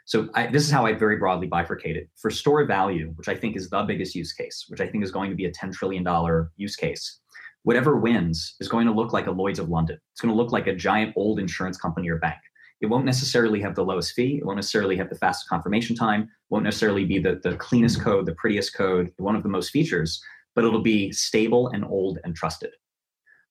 So 0.08 0.26
I, 0.32 0.46
this 0.46 0.64
is 0.64 0.70
how 0.70 0.86
I 0.86 0.94
very 0.94 1.18
broadly 1.18 1.48
bifurcate 1.48 1.94
it. 1.94 2.08
For 2.16 2.30
store 2.30 2.64
value, 2.64 3.12
which 3.16 3.28
I 3.28 3.34
think 3.34 3.56
is 3.56 3.68
the 3.68 3.82
biggest 3.82 4.14
use 4.14 4.32
case, 4.32 4.64
which 4.68 4.80
I 4.80 4.86
think 4.88 5.04
is 5.04 5.10
going 5.10 5.28
to 5.28 5.36
be 5.36 5.44
a 5.44 5.52
$10 5.52 5.70
trillion 5.70 6.48
use 6.56 6.76
case, 6.76 7.20
whatever 7.64 7.98
wins 7.98 8.54
is 8.58 8.68
going 8.68 8.86
to 8.86 8.92
look 8.92 9.12
like 9.12 9.26
a 9.26 9.30
Lloyd's 9.30 9.58
of 9.58 9.68
London. 9.68 9.98
It's 10.12 10.22
going 10.22 10.34
to 10.34 10.42
look 10.42 10.50
like 10.50 10.66
a 10.66 10.74
giant 10.74 11.12
old 11.14 11.38
insurance 11.38 11.76
company 11.76 12.08
or 12.08 12.16
bank. 12.16 12.38
It 12.80 12.86
won't 12.86 13.04
necessarily 13.04 13.60
have 13.60 13.74
the 13.74 13.84
lowest 13.84 14.14
fee. 14.14 14.38
It 14.38 14.46
won't 14.46 14.56
necessarily 14.56 14.96
have 14.96 15.10
the 15.10 15.14
fastest 15.14 15.50
confirmation 15.50 15.94
time. 15.94 16.30
Won't 16.48 16.64
necessarily 16.64 17.04
be 17.04 17.18
the, 17.18 17.38
the 17.42 17.56
cleanest 17.56 18.00
code, 18.00 18.24
the 18.24 18.34
prettiest 18.36 18.74
code, 18.74 19.12
one 19.18 19.36
of 19.36 19.42
the 19.42 19.50
most 19.50 19.68
features, 19.72 20.22
but 20.54 20.64
it'll 20.64 20.80
be 20.80 21.12
stable 21.12 21.68
and 21.68 21.84
old 21.84 22.18
and 22.24 22.34
trusted. 22.34 22.70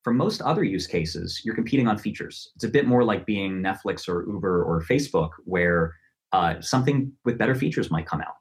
For 0.04 0.12
most 0.12 0.42
other 0.42 0.64
use 0.64 0.88
cases, 0.88 1.40
you're 1.46 1.54
competing 1.54 1.88
on 1.88 2.00
features. 2.00 2.50
It's 2.56 2.64
a 2.64 2.70
bit 2.70 2.88
more 2.88 3.04
like 3.04 3.28
being 3.28 3.62
Netflix 3.62 4.10
or 4.10 4.26
Uber 4.28 4.64
or 4.64 4.82
Facebook, 4.82 5.30
where 5.46 5.94
uh, 6.34 6.62
something 6.62 7.12
with 7.26 7.38
better 7.38 7.56
features 7.56 7.92
might 7.92 8.06
come 8.06 8.22
out. 8.22 8.36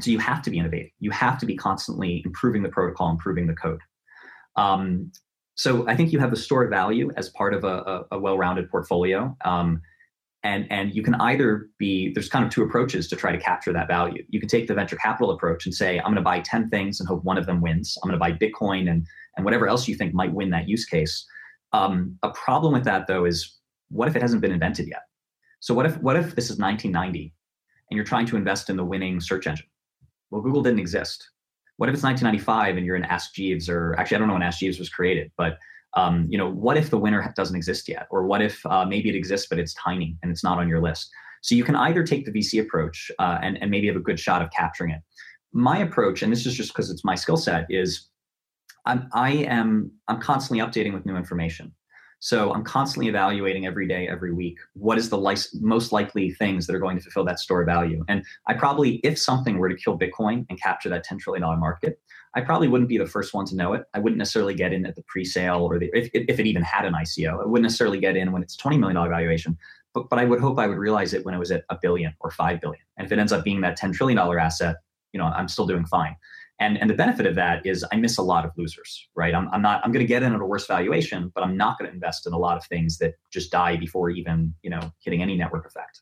So 0.00 0.10
you 0.10 0.18
have 0.18 0.42
to 0.42 0.50
be 0.50 0.58
innovating. 0.58 0.90
You 0.98 1.10
have 1.10 1.38
to 1.38 1.46
be 1.46 1.56
constantly 1.56 2.22
improving 2.24 2.62
the 2.62 2.68
protocol, 2.68 3.10
improving 3.10 3.46
the 3.46 3.54
code. 3.54 3.80
Um, 4.56 5.10
so 5.54 5.88
I 5.88 5.96
think 5.96 6.12
you 6.12 6.18
have 6.18 6.30
the 6.30 6.36
store 6.36 6.68
value 6.68 7.10
as 7.16 7.30
part 7.30 7.54
of 7.54 7.64
a, 7.64 8.04
a, 8.10 8.16
a 8.16 8.18
well-rounded 8.18 8.70
portfolio. 8.70 9.34
Um, 9.44 9.80
and, 10.42 10.70
and 10.70 10.94
you 10.94 11.02
can 11.02 11.14
either 11.14 11.68
be 11.78 12.12
there's 12.12 12.28
kind 12.28 12.44
of 12.44 12.50
two 12.50 12.62
approaches 12.62 13.08
to 13.08 13.16
try 13.16 13.32
to 13.32 13.38
capture 13.38 13.72
that 13.72 13.88
value. 13.88 14.22
You 14.28 14.38
can 14.38 14.48
take 14.48 14.68
the 14.68 14.74
venture 14.74 14.96
capital 14.96 15.30
approach 15.30 15.64
and 15.64 15.74
say, 15.74 15.98
I'm 15.98 16.04
going 16.04 16.16
to 16.16 16.22
buy 16.22 16.40
10 16.40 16.68
things 16.68 17.00
and 17.00 17.08
hope 17.08 17.24
one 17.24 17.38
of 17.38 17.46
them 17.46 17.62
wins. 17.62 17.98
I'm 18.02 18.10
going 18.10 18.18
to 18.18 18.20
buy 18.20 18.32
Bitcoin 18.32 18.88
and, 18.88 19.06
and 19.36 19.44
whatever 19.44 19.66
else 19.66 19.88
you 19.88 19.96
think 19.96 20.14
might 20.14 20.32
win 20.32 20.50
that 20.50 20.68
use 20.68 20.84
case. 20.84 21.26
Um, 21.72 22.16
a 22.22 22.30
problem 22.30 22.74
with 22.74 22.84
that 22.84 23.06
though 23.06 23.24
is 23.24 23.58
what 23.88 24.08
if 24.08 24.14
it 24.14 24.22
hasn't 24.22 24.42
been 24.42 24.52
invented 24.52 24.88
yet? 24.88 25.02
So 25.60 25.74
what 25.74 25.86
if 25.86 25.96
what 25.98 26.16
if 26.16 26.34
this 26.34 26.50
is 26.50 26.58
1990 26.58 27.32
and 27.90 27.96
you're 27.96 28.04
trying 28.04 28.26
to 28.26 28.36
invest 28.36 28.70
in 28.70 28.76
the 28.76 28.84
winning 28.84 29.20
search 29.20 29.46
engine? 29.46 29.66
Well, 30.30 30.42
Google 30.42 30.62
didn't 30.62 30.80
exist. 30.80 31.30
What 31.76 31.88
if 31.88 31.94
it's 31.94 32.02
1995 32.02 32.76
and 32.76 32.86
you're 32.86 32.96
in 32.96 33.04
Ask 33.04 33.34
Jeeves, 33.34 33.68
or 33.68 33.94
actually, 33.98 34.16
I 34.16 34.18
don't 34.18 34.28
know 34.28 34.34
when 34.34 34.42
Ask 34.42 34.60
Jeeves 34.60 34.78
was 34.78 34.88
created, 34.88 35.30
but 35.36 35.58
um, 35.94 36.26
you 36.28 36.36
know, 36.36 36.50
what 36.50 36.76
if 36.76 36.90
the 36.90 36.98
winner 36.98 37.32
doesn't 37.36 37.56
exist 37.56 37.88
yet, 37.88 38.06
or 38.10 38.26
what 38.26 38.42
if 38.42 38.64
uh, 38.66 38.84
maybe 38.84 39.08
it 39.08 39.14
exists 39.14 39.46
but 39.48 39.58
it's 39.58 39.74
tiny 39.74 40.16
and 40.22 40.30
it's 40.30 40.44
not 40.44 40.58
on 40.58 40.68
your 40.68 40.80
list? 40.80 41.10
So 41.42 41.54
you 41.54 41.64
can 41.64 41.76
either 41.76 42.02
take 42.02 42.24
the 42.24 42.32
VC 42.32 42.60
approach 42.60 43.10
uh, 43.18 43.38
and, 43.42 43.56
and 43.60 43.70
maybe 43.70 43.86
have 43.86 43.96
a 43.96 44.00
good 44.00 44.18
shot 44.18 44.42
of 44.42 44.50
capturing 44.50 44.90
it. 44.90 45.00
My 45.52 45.78
approach, 45.78 46.22
and 46.22 46.32
this 46.32 46.44
is 46.44 46.54
just 46.54 46.70
because 46.74 46.90
it's 46.90 47.04
my 47.04 47.14
skill 47.14 47.36
set, 47.36 47.66
is 47.70 48.08
I'm, 48.84 49.08
I 49.12 49.30
am 49.32 49.90
I'm 50.08 50.20
constantly 50.20 50.64
updating 50.64 50.92
with 50.92 51.06
new 51.06 51.16
information. 51.16 51.74
So 52.18 52.52
I'm 52.52 52.64
constantly 52.64 53.08
evaluating 53.08 53.66
every 53.66 53.86
day, 53.86 54.08
every 54.08 54.32
week, 54.32 54.58
what 54.72 54.98
is 54.98 55.10
the 55.10 55.18
li- 55.18 55.36
most 55.60 55.92
likely 55.92 56.30
things 56.32 56.66
that 56.66 56.74
are 56.74 56.78
going 56.78 56.96
to 56.96 57.02
fulfill 57.02 57.24
that 57.26 57.38
store 57.38 57.64
value. 57.64 58.04
And 58.08 58.24
I 58.46 58.54
probably, 58.54 58.96
if 59.04 59.18
something 59.18 59.58
were 59.58 59.68
to 59.68 59.76
kill 59.76 59.98
Bitcoin 59.98 60.46
and 60.48 60.60
capture 60.60 60.88
that 60.88 61.06
$10 61.06 61.18
trillion 61.18 61.42
market, 61.60 62.00
I 62.34 62.40
probably 62.40 62.68
wouldn't 62.68 62.88
be 62.88 62.98
the 62.98 63.06
first 63.06 63.34
one 63.34 63.46
to 63.46 63.56
know 63.56 63.74
it. 63.74 63.84
I 63.94 63.98
wouldn't 63.98 64.18
necessarily 64.18 64.54
get 64.54 64.72
in 64.72 64.86
at 64.86 64.94
the 64.94 65.02
pre-sale 65.08 65.60
or 65.60 65.78
the, 65.78 65.90
if, 65.92 66.10
if 66.12 66.38
it 66.38 66.46
even 66.46 66.62
had 66.62 66.84
an 66.84 66.94
ICO. 66.94 67.42
I 67.42 67.46
wouldn't 67.46 67.62
necessarily 67.62 67.98
get 67.98 68.16
in 68.16 68.32
when 68.32 68.42
it's 68.42 68.56
$20 68.56 68.78
million 68.78 68.96
valuation, 68.96 69.56
but, 69.94 70.08
but 70.10 70.18
I 70.18 70.24
would 70.24 70.40
hope 70.40 70.58
I 70.58 70.66
would 70.66 70.78
realize 70.78 71.14
it 71.14 71.24
when 71.24 71.34
it 71.34 71.38
was 71.38 71.50
at 71.50 71.64
a 71.70 71.78
billion 71.80 72.14
or 72.20 72.30
5 72.30 72.60
billion. 72.60 72.82
And 72.96 73.06
if 73.06 73.12
it 73.12 73.18
ends 73.18 73.32
up 73.32 73.44
being 73.44 73.60
that 73.62 73.78
$10 73.78 73.94
trillion 73.94 74.18
asset, 74.18 74.76
you 75.12 75.18
know, 75.18 75.26
I'm 75.26 75.48
still 75.48 75.66
doing 75.66 75.86
fine. 75.86 76.16
And, 76.58 76.78
and 76.78 76.88
the 76.88 76.94
benefit 76.94 77.26
of 77.26 77.34
that 77.34 77.66
is 77.66 77.84
I 77.92 77.96
miss 77.96 78.16
a 78.16 78.22
lot 78.22 78.44
of 78.44 78.52
losers, 78.56 79.08
right? 79.14 79.34
I'm, 79.34 79.48
I'm 79.52 79.60
not, 79.60 79.82
I'm 79.84 79.92
going 79.92 80.04
to 80.04 80.08
get 80.08 80.22
in 80.22 80.34
at 80.34 80.40
a 80.40 80.44
worse 80.44 80.66
valuation, 80.66 81.30
but 81.34 81.44
I'm 81.44 81.56
not 81.56 81.78
going 81.78 81.90
to 81.90 81.94
invest 81.94 82.26
in 82.26 82.32
a 82.32 82.38
lot 82.38 82.56
of 82.56 82.64
things 82.64 82.98
that 82.98 83.14
just 83.30 83.50
die 83.52 83.76
before 83.76 84.08
even, 84.10 84.54
you 84.62 84.70
know, 84.70 84.80
hitting 85.04 85.22
any 85.22 85.36
network 85.36 85.66
effect. 85.66 86.00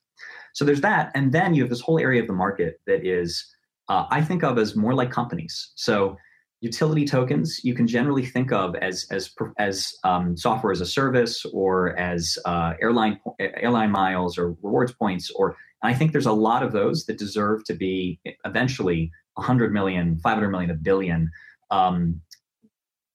So 0.53 0.65
there's 0.65 0.81
that. 0.83 1.11
And 1.15 1.33
then 1.33 1.55
you 1.55 1.63
have 1.63 1.71
this 1.71 1.81
whole 1.81 1.99
area 1.99 2.21
of 2.21 2.29
the 2.29 2.35
market 2.35 2.81
that 2.87 3.05
is, 3.05 3.45
uh, 3.89 4.07
I 4.11 4.23
think 4.23 4.45
of 4.45 4.59
as 4.59 4.77
more 4.77 4.95
like 4.95 5.11
companies. 5.11 5.73
So 5.75 6.17
utility 6.61 7.05
tokens 7.05 7.61
you 7.63 7.75
can 7.75 7.87
generally 7.87 8.25
think 8.25 8.51
of 8.51 8.75
as 8.77 9.07
as 9.11 9.31
as 9.59 9.93
um, 10.03 10.35
software 10.35 10.73
as 10.73 10.81
a 10.81 10.87
service 10.87 11.45
or 11.53 11.95
as 11.99 12.39
uh, 12.47 12.73
airline 12.81 13.21
airline 13.39 13.91
miles 13.91 14.39
or 14.39 14.53
rewards 14.63 14.93
points 14.93 15.31
or 15.33 15.57
I 15.83 15.93
think 15.93 16.13
there's 16.13 16.25
a 16.25 16.33
lot 16.33 16.63
of 16.63 16.73
those 16.73 17.05
that 17.05 17.19
deserve 17.19 17.65
to 17.65 17.75
be 17.75 18.19
eventually 18.47 19.13
100 19.35 19.73
million, 19.73 20.19
500 20.19 20.51
million, 20.51 20.71
a 20.71 20.75
billion. 20.75 21.31
Um, 21.71 22.21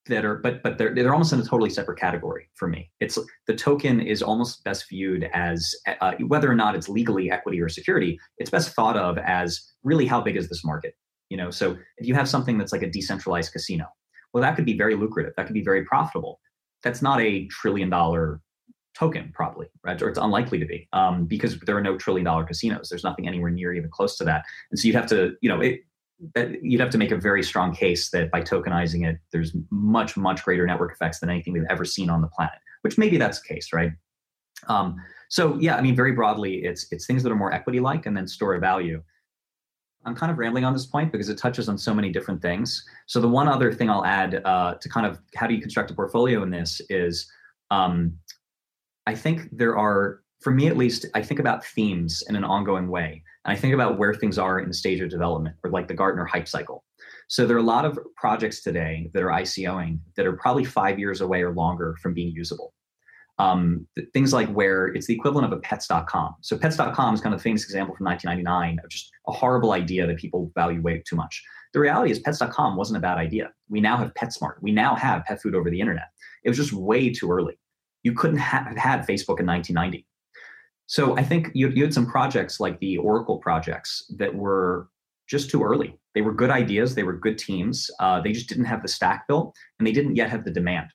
that 0.06 0.24
are, 0.24 0.36
but 0.36 0.62
but 0.62 0.76
they're 0.76 0.94
they're 0.94 1.12
almost 1.12 1.32
in 1.32 1.40
a 1.40 1.44
totally 1.44 1.70
separate 1.70 1.98
category 1.98 2.48
for 2.54 2.68
me. 2.68 2.90
It's 3.00 3.18
the 3.46 3.54
token 3.54 4.00
is 4.00 4.22
almost 4.22 4.64
best 4.64 4.88
viewed 4.88 5.24
as 5.32 5.74
uh, 6.00 6.12
whether 6.26 6.50
or 6.50 6.54
not 6.54 6.74
it's 6.74 6.88
legally 6.88 7.30
equity 7.30 7.60
or 7.60 7.68
security. 7.68 8.18
It's 8.38 8.50
best 8.50 8.74
thought 8.74 8.96
of 8.96 9.18
as 9.18 9.60
really 9.82 10.06
how 10.06 10.20
big 10.20 10.36
is 10.36 10.48
this 10.48 10.64
market? 10.64 10.94
You 11.28 11.36
know, 11.36 11.50
so 11.50 11.78
if 11.98 12.06
you 12.06 12.14
have 12.14 12.28
something 12.28 12.58
that's 12.58 12.72
like 12.72 12.82
a 12.82 12.90
decentralized 12.90 13.52
casino, 13.52 13.86
well, 14.32 14.42
that 14.42 14.56
could 14.56 14.66
be 14.66 14.76
very 14.76 14.96
lucrative. 14.96 15.32
That 15.36 15.46
could 15.46 15.54
be 15.54 15.62
very 15.62 15.84
profitable. 15.84 16.40
That's 16.82 17.02
not 17.02 17.20
a 17.20 17.46
trillion 17.46 17.90
dollar 17.90 18.40
token, 18.98 19.30
probably, 19.32 19.68
right? 19.84 20.00
Or 20.02 20.08
it's 20.08 20.18
unlikely 20.18 20.58
to 20.58 20.66
be 20.66 20.88
um, 20.92 21.26
because 21.26 21.58
there 21.60 21.76
are 21.76 21.82
no 21.82 21.96
trillion 21.96 22.24
dollar 22.24 22.44
casinos. 22.44 22.88
There's 22.88 23.04
nothing 23.04 23.28
anywhere 23.28 23.50
near 23.50 23.72
even 23.74 23.90
close 23.90 24.16
to 24.18 24.24
that. 24.24 24.44
And 24.70 24.78
so 24.78 24.86
you'd 24.86 24.96
have 24.96 25.06
to, 25.08 25.34
you 25.40 25.48
know, 25.48 25.60
it, 25.60 25.80
you'd 26.62 26.80
have 26.80 26.90
to 26.90 26.98
make 26.98 27.10
a 27.10 27.16
very 27.16 27.42
strong 27.42 27.74
case 27.74 28.10
that 28.10 28.30
by 28.30 28.42
tokenizing 28.42 29.08
it, 29.08 29.18
there's 29.32 29.54
much, 29.70 30.16
much 30.16 30.44
greater 30.44 30.66
network 30.66 30.92
effects 30.92 31.20
than 31.20 31.30
anything 31.30 31.52
we've 31.52 31.64
ever 31.70 31.84
seen 31.84 32.10
on 32.10 32.20
the 32.20 32.28
planet. 32.28 32.58
Which 32.82 32.98
maybe 32.98 33.18
that's 33.18 33.40
the 33.40 33.54
case, 33.54 33.72
right? 33.72 33.92
Um, 34.68 34.96
so 35.28 35.58
yeah, 35.58 35.76
I 35.76 35.80
mean, 35.80 35.94
very 35.94 36.12
broadly, 36.12 36.64
it's 36.64 36.86
it's 36.90 37.06
things 37.06 37.22
that 37.22 37.32
are 37.32 37.36
more 37.36 37.52
equity-like 37.52 38.06
and 38.06 38.16
then 38.16 38.26
store 38.26 38.54
of 38.54 38.60
value. 38.60 39.02
I'm 40.04 40.14
kind 40.14 40.32
of 40.32 40.38
rambling 40.38 40.64
on 40.64 40.72
this 40.72 40.86
point 40.86 41.12
because 41.12 41.28
it 41.28 41.36
touches 41.36 41.68
on 41.68 41.76
so 41.76 41.92
many 41.92 42.10
different 42.10 42.40
things. 42.40 42.82
So 43.06 43.20
the 43.20 43.28
one 43.28 43.48
other 43.48 43.70
thing 43.70 43.90
I'll 43.90 44.06
add 44.06 44.40
uh, 44.44 44.74
to 44.80 44.88
kind 44.88 45.06
of 45.06 45.20
how 45.36 45.46
do 45.46 45.54
you 45.54 45.60
construct 45.60 45.90
a 45.90 45.94
portfolio 45.94 46.42
in 46.42 46.50
this 46.50 46.80
is, 46.88 47.30
um, 47.70 48.16
I 49.06 49.14
think 49.14 49.50
there 49.52 49.76
are, 49.76 50.22
for 50.40 50.52
me 50.52 50.68
at 50.68 50.78
least, 50.78 51.04
I 51.14 51.22
think 51.22 51.38
about 51.38 51.64
themes 51.64 52.22
in 52.30 52.34
an 52.34 52.44
ongoing 52.44 52.88
way. 52.88 53.22
And 53.44 53.56
I 53.56 53.60
think 53.60 53.74
about 53.74 53.98
where 53.98 54.14
things 54.14 54.38
are 54.38 54.58
in 54.60 54.68
the 54.68 54.74
stage 54.74 55.00
of 55.00 55.10
development, 55.10 55.56
or 55.64 55.70
like 55.70 55.88
the 55.88 55.94
Gartner 55.94 56.24
hype 56.24 56.48
cycle. 56.48 56.84
So 57.28 57.46
there 57.46 57.56
are 57.56 57.60
a 57.60 57.62
lot 57.62 57.84
of 57.84 57.98
projects 58.16 58.60
today 58.62 59.10
that 59.14 59.22
are 59.22 59.28
ICOing 59.28 60.00
that 60.16 60.26
are 60.26 60.32
probably 60.32 60.64
five 60.64 60.98
years 60.98 61.20
away 61.20 61.42
or 61.42 61.52
longer 61.52 61.96
from 62.02 62.12
being 62.12 62.32
usable. 62.34 62.74
Um, 63.38 63.86
things 64.12 64.34
like 64.34 64.50
where 64.52 64.88
it's 64.88 65.06
the 65.06 65.14
equivalent 65.14 65.50
of 65.50 65.56
a 65.56 65.60
pets.com. 65.62 66.34
So 66.42 66.58
pets.com 66.58 67.14
is 67.14 67.22
kind 67.22 67.34
of 67.34 67.40
the 67.40 67.42
famous 67.42 67.64
example 67.64 67.96
from 67.96 68.04
1999 68.04 68.84
of 68.84 68.90
just 68.90 69.10
a 69.28 69.32
horrible 69.32 69.72
idea 69.72 70.06
that 70.06 70.18
people 70.18 70.52
value 70.54 70.82
way 70.82 71.02
too 71.06 71.16
much. 71.16 71.42
The 71.72 71.80
reality 71.80 72.10
is 72.10 72.18
pets.com 72.18 72.76
wasn't 72.76 72.98
a 72.98 73.00
bad 73.00 73.16
idea. 73.16 73.50
We 73.68 73.80
now 73.80 73.96
have 73.96 74.12
PetSmart. 74.14 74.56
We 74.60 74.72
now 74.72 74.94
have 74.96 75.24
pet 75.24 75.40
food 75.40 75.54
over 75.54 75.70
the 75.70 75.80
internet. 75.80 76.08
It 76.44 76.50
was 76.50 76.58
just 76.58 76.72
way 76.72 77.10
too 77.10 77.30
early. 77.30 77.58
You 78.02 78.12
couldn't 78.12 78.38
have 78.38 78.76
had 78.76 79.06
Facebook 79.06 79.40
in 79.40 79.46
1990. 79.46 80.04
So 80.90 81.16
I 81.16 81.22
think 81.22 81.52
you, 81.54 81.68
you 81.68 81.84
had 81.84 81.94
some 81.94 82.04
projects 82.04 82.58
like 82.58 82.80
the 82.80 82.96
Oracle 82.96 83.38
projects 83.38 84.10
that 84.18 84.34
were 84.34 84.88
just 85.28 85.48
too 85.48 85.62
early. 85.62 85.96
They 86.16 86.20
were 86.20 86.34
good 86.34 86.50
ideas, 86.50 86.96
they 86.96 87.04
were 87.04 87.12
good 87.12 87.38
teams. 87.38 87.88
Uh, 88.00 88.20
they 88.20 88.32
just 88.32 88.48
didn't 88.48 88.64
have 88.64 88.82
the 88.82 88.88
stack 88.88 89.28
built, 89.28 89.54
and 89.78 89.86
they 89.86 89.92
didn't 89.92 90.16
yet 90.16 90.30
have 90.30 90.44
the 90.44 90.50
demand. 90.50 90.88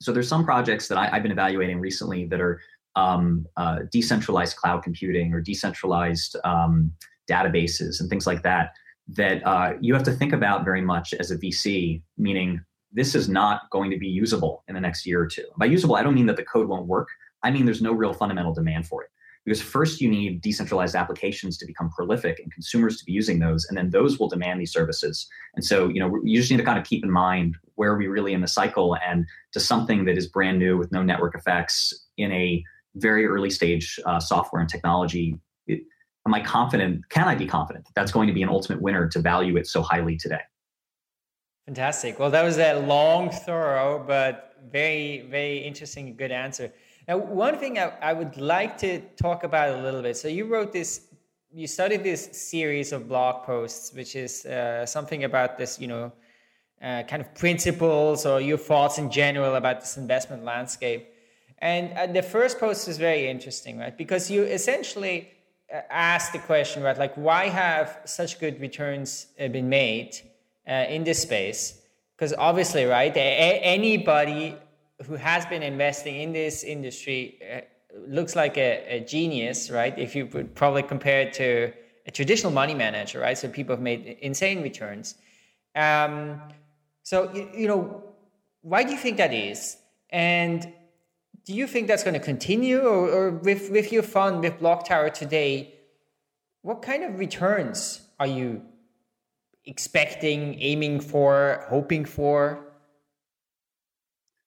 So 0.00 0.10
there's 0.10 0.26
some 0.26 0.42
projects 0.42 0.88
that 0.88 0.96
I, 0.96 1.08
have 1.08 1.22
been 1.22 1.32
evaluating 1.32 1.80
recently 1.80 2.24
that 2.28 2.40
are 2.40 2.62
um, 2.96 3.44
uh, 3.58 3.80
decentralized 3.92 4.56
cloud 4.56 4.82
computing 4.82 5.34
or 5.34 5.42
decentralized 5.42 6.36
um, 6.44 6.90
databases 7.30 8.00
and 8.00 8.08
things 8.08 8.26
like 8.26 8.42
that 8.44 8.72
that 9.08 9.46
uh, 9.46 9.74
you 9.82 9.92
have 9.92 10.04
to 10.04 10.12
think 10.12 10.32
about 10.32 10.64
very 10.64 10.80
much 10.80 11.12
as 11.12 11.30
a 11.30 11.36
VC, 11.36 12.00
meaning 12.16 12.58
this 12.90 13.14
is 13.14 13.28
not 13.28 13.68
going 13.70 13.90
to 13.90 13.98
be 13.98 14.08
usable 14.08 14.64
in 14.66 14.74
the 14.74 14.80
next 14.80 15.04
year 15.04 15.20
or 15.20 15.26
two. 15.26 15.44
By 15.58 15.66
usable, 15.66 15.96
I 15.96 16.02
don't 16.02 16.14
mean 16.14 16.26
that 16.26 16.36
the 16.36 16.44
code 16.44 16.68
won't 16.68 16.86
work. 16.86 17.08
I 17.42 17.50
mean, 17.50 17.64
there's 17.64 17.82
no 17.82 17.92
real 17.92 18.12
fundamental 18.12 18.52
demand 18.52 18.86
for 18.86 19.02
it. 19.02 19.10
Because 19.44 19.62
first, 19.62 20.02
you 20.02 20.10
need 20.10 20.42
decentralized 20.42 20.94
applications 20.94 21.56
to 21.58 21.66
become 21.66 21.88
prolific 21.90 22.38
and 22.40 22.52
consumers 22.52 22.98
to 22.98 23.04
be 23.06 23.12
using 23.12 23.38
those, 23.38 23.64
and 23.66 23.76
then 23.76 23.88
those 23.88 24.18
will 24.18 24.28
demand 24.28 24.60
these 24.60 24.72
services. 24.72 25.26
And 25.54 25.64
so, 25.64 25.88
you 25.88 25.98
know, 25.98 26.20
you 26.22 26.38
just 26.38 26.50
need 26.50 26.58
to 26.58 26.64
kind 26.64 26.78
of 26.78 26.84
keep 26.84 27.02
in 27.02 27.10
mind 27.10 27.56
where 27.76 27.92
are 27.92 27.96
we 27.96 28.06
really 28.06 28.34
in 28.34 28.42
the 28.42 28.48
cycle, 28.48 28.98
and 29.04 29.24
to 29.52 29.60
something 29.60 30.04
that 30.04 30.18
is 30.18 30.26
brand 30.26 30.58
new 30.58 30.76
with 30.76 30.92
no 30.92 31.02
network 31.02 31.34
effects 31.34 32.06
in 32.18 32.30
a 32.32 32.62
very 32.96 33.26
early 33.26 33.48
stage 33.48 33.98
uh, 34.04 34.20
software 34.20 34.60
and 34.60 34.68
technology. 34.68 35.38
It, 35.66 35.80
am 36.26 36.34
I 36.34 36.42
confident? 36.42 37.08
Can 37.08 37.26
I 37.26 37.34
be 37.34 37.46
confident 37.46 37.86
that 37.86 37.94
that's 37.94 38.12
going 38.12 38.26
to 38.26 38.34
be 38.34 38.42
an 38.42 38.50
ultimate 38.50 38.82
winner 38.82 39.08
to 39.08 39.20
value 39.20 39.56
it 39.56 39.66
so 39.66 39.80
highly 39.80 40.18
today? 40.18 40.40
Fantastic. 41.64 42.18
Well, 42.18 42.30
that 42.30 42.42
was 42.42 42.58
a 42.58 42.74
long, 42.74 43.30
thorough, 43.30 44.04
but 44.06 44.56
very, 44.70 45.22
very 45.30 45.58
interesting, 45.58 46.14
good 46.16 46.32
answer. 46.32 46.72
Now, 47.08 47.18
one 47.18 47.58
thing 47.58 47.78
I, 47.78 47.92
I 48.00 48.12
would 48.12 48.36
like 48.36 48.78
to 48.78 49.00
talk 49.16 49.44
about 49.44 49.78
a 49.78 49.82
little 49.82 50.02
bit. 50.02 50.16
So, 50.16 50.28
you 50.28 50.46
wrote 50.46 50.72
this, 50.72 51.02
you 51.52 51.66
studied 51.66 52.04
this 52.04 52.28
series 52.32 52.92
of 52.92 53.08
blog 53.08 53.44
posts, 53.44 53.92
which 53.92 54.14
is 54.16 54.46
uh, 54.46 54.86
something 54.86 55.24
about 55.24 55.58
this, 55.58 55.80
you 55.80 55.88
know, 55.88 56.12
uh, 56.82 57.02
kind 57.02 57.20
of 57.20 57.34
principles 57.34 58.24
or 58.24 58.40
your 58.40 58.58
thoughts 58.58 58.98
in 58.98 59.10
general 59.10 59.54
about 59.54 59.80
this 59.80 59.96
investment 59.96 60.44
landscape. 60.44 61.08
And 61.58 61.92
uh, 61.92 62.06
the 62.06 62.22
first 62.22 62.58
post 62.58 62.88
is 62.88 62.96
very 62.96 63.28
interesting, 63.28 63.78
right? 63.78 63.96
Because 63.96 64.30
you 64.30 64.44
essentially 64.44 65.30
uh, 65.72 65.80
ask 65.90 66.32
the 66.32 66.38
question, 66.38 66.82
right? 66.82 66.96
Like, 66.96 67.14
why 67.16 67.48
have 67.48 68.00
such 68.06 68.40
good 68.40 68.60
returns 68.60 69.26
uh, 69.38 69.48
been 69.48 69.68
made 69.68 70.16
uh, 70.66 70.86
in 70.88 71.04
this 71.04 71.20
space? 71.20 71.80
Because 72.16 72.32
obviously, 72.32 72.84
right, 72.84 73.12
anybody 73.14 74.56
who 75.06 75.14
has 75.14 75.46
been 75.46 75.62
investing 75.62 76.20
in 76.20 76.32
this 76.32 76.62
industry 76.62 77.38
uh, 77.54 77.60
looks 78.06 78.36
like 78.36 78.56
a, 78.56 78.96
a, 78.96 79.00
genius, 79.00 79.70
right? 79.70 79.98
If 79.98 80.14
you 80.14 80.26
would 80.26 80.54
probably 80.54 80.82
compare 80.82 81.22
it 81.22 81.32
to 81.34 81.72
a 82.06 82.10
traditional 82.10 82.52
money 82.52 82.74
manager, 82.74 83.20
right? 83.20 83.36
So 83.36 83.48
people 83.48 83.74
have 83.74 83.82
made 83.82 84.18
insane 84.20 84.62
returns. 84.62 85.16
Um, 85.74 86.40
so, 87.02 87.32
you, 87.34 87.48
you 87.54 87.68
know, 87.68 88.02
why 88.62 88.84
do 88.84 88.92
you 88.92 88.98
think 88.98 89.16
that 89.16 89.32
is? 89.32 89.76
And 90.10 90.72
do 91.44 91.54
you 91.54 91.66
think 91.66 91.88
that's 91.88 92.04
going 92.04 92.14
to 92.14 92.20
continue? 92.20 92.80
Or, 92.80 93.08
or 93.10 93.30
with, 93.30 93.70
with 93.70 93.92
your 93.92 94.02
fund, 94.02 94.40
with 94.40 94.58
Block 94.58 94.86
Tower 94.86 95.10
today, 95.10 95.74
what 96.62 96.82
kind 96.82 97.02
of 97.04 97.18
returns 97.18 98.02
are 98.18 98.26
you 98.26 98.62
expecting, 99.64 100.60
aiming 100.60 101.00
for, 101.00 101.64
hoping 101.68 102.04
for? 102.04 102.69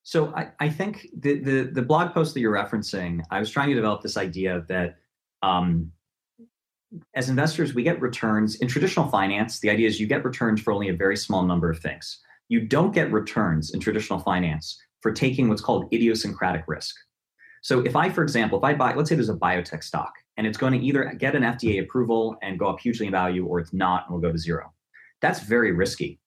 So 0.04 0.34
I, 0.36 0.50
I 0.60 0.70
think 0.70 1.08
the, 1.18 1.40
the, 1.40 1.62
the 1.64 1.82
blog 1.82 2.14
post 2.14 2.34
that 2.34 2.42
you're 2.42 2.54
referencing, 2.54 3.24
I 3.32 3.40
was 3.40 3.50
trying 3.50 3.70
to 3.70 3.76
develop 3.76 4.02
this 4.02 4.18
idea 4.18 4.66
that 4.68 4.98
um, 5.42 5.92
as 7.16 7.30
investors, 7.30 7.74
we 7.74 7.84
get 7.84 8.02
returns 8.02 8.56
in 8.56 8.68
traditional 8.68 9.08
finance. 9.08 9.60
The 9.60 9.70
idea 9.70 9.88
is 9.88 10.00
you 10.00 10.08
get 10.08 10.24
returns 10.24 10.62
for 10.62 10.74
only 10.74 10.90
a 10.90 10.94
very 10.94 11.18
small 11.18 11.44
number 11.44 11.70
of 11.70 11.80
things. 11.80 12.20
You 12.50 12.62
don't 12.68 12.94
get 12.94 13.12
returns 13.12 13.74
in 13.74 13.80
traditional 13.80 14.20
finance 14.20 14.80
for 15.02 15.12
taking 15.12 15.50
what's 15.50 15.62
called 15.62 15.86
idiosyncratic 15.94 16.66
risk. 16.68 16.96
So 17.62 17.80
if 17.80 17.96
I, 17.96 18.10
for 18.10 18.24
example, 18.24 18.58
if 18.58 18.64
I 18.64 18.74
buy, 18.74 18.94
let's 18.94 19.10
say 19.10 19.16
there's 19.16 19.30
a 19.30 19.36
biotech 19.36 19.84
stock 19.84 20.12
and 20.36 20.46
it's 20.46 20.58
going 20.58 20.74
to 20.74 20.86
either 20.86 21.14
get 21.18 21.34
an 21.34 21.44
FDA 21.44 21.82
approval 21.82 22.36
and 22.42 22.60
go 22.60 22.68
up 22.68 22.80
hugely 22.80 23.06
in 23.06 23.12
value 23.14 23.46
or 23.46 23.60
it's 23.60 23.74
not 23.74 24.04
and 24.06 24.14
will 24.14 24.22
go 24.22 24.32
to 24.32 24.38
zero. 24.38 24.74
That's 25.22 25.40
very 25.40 25.72
risky 25.72 26.20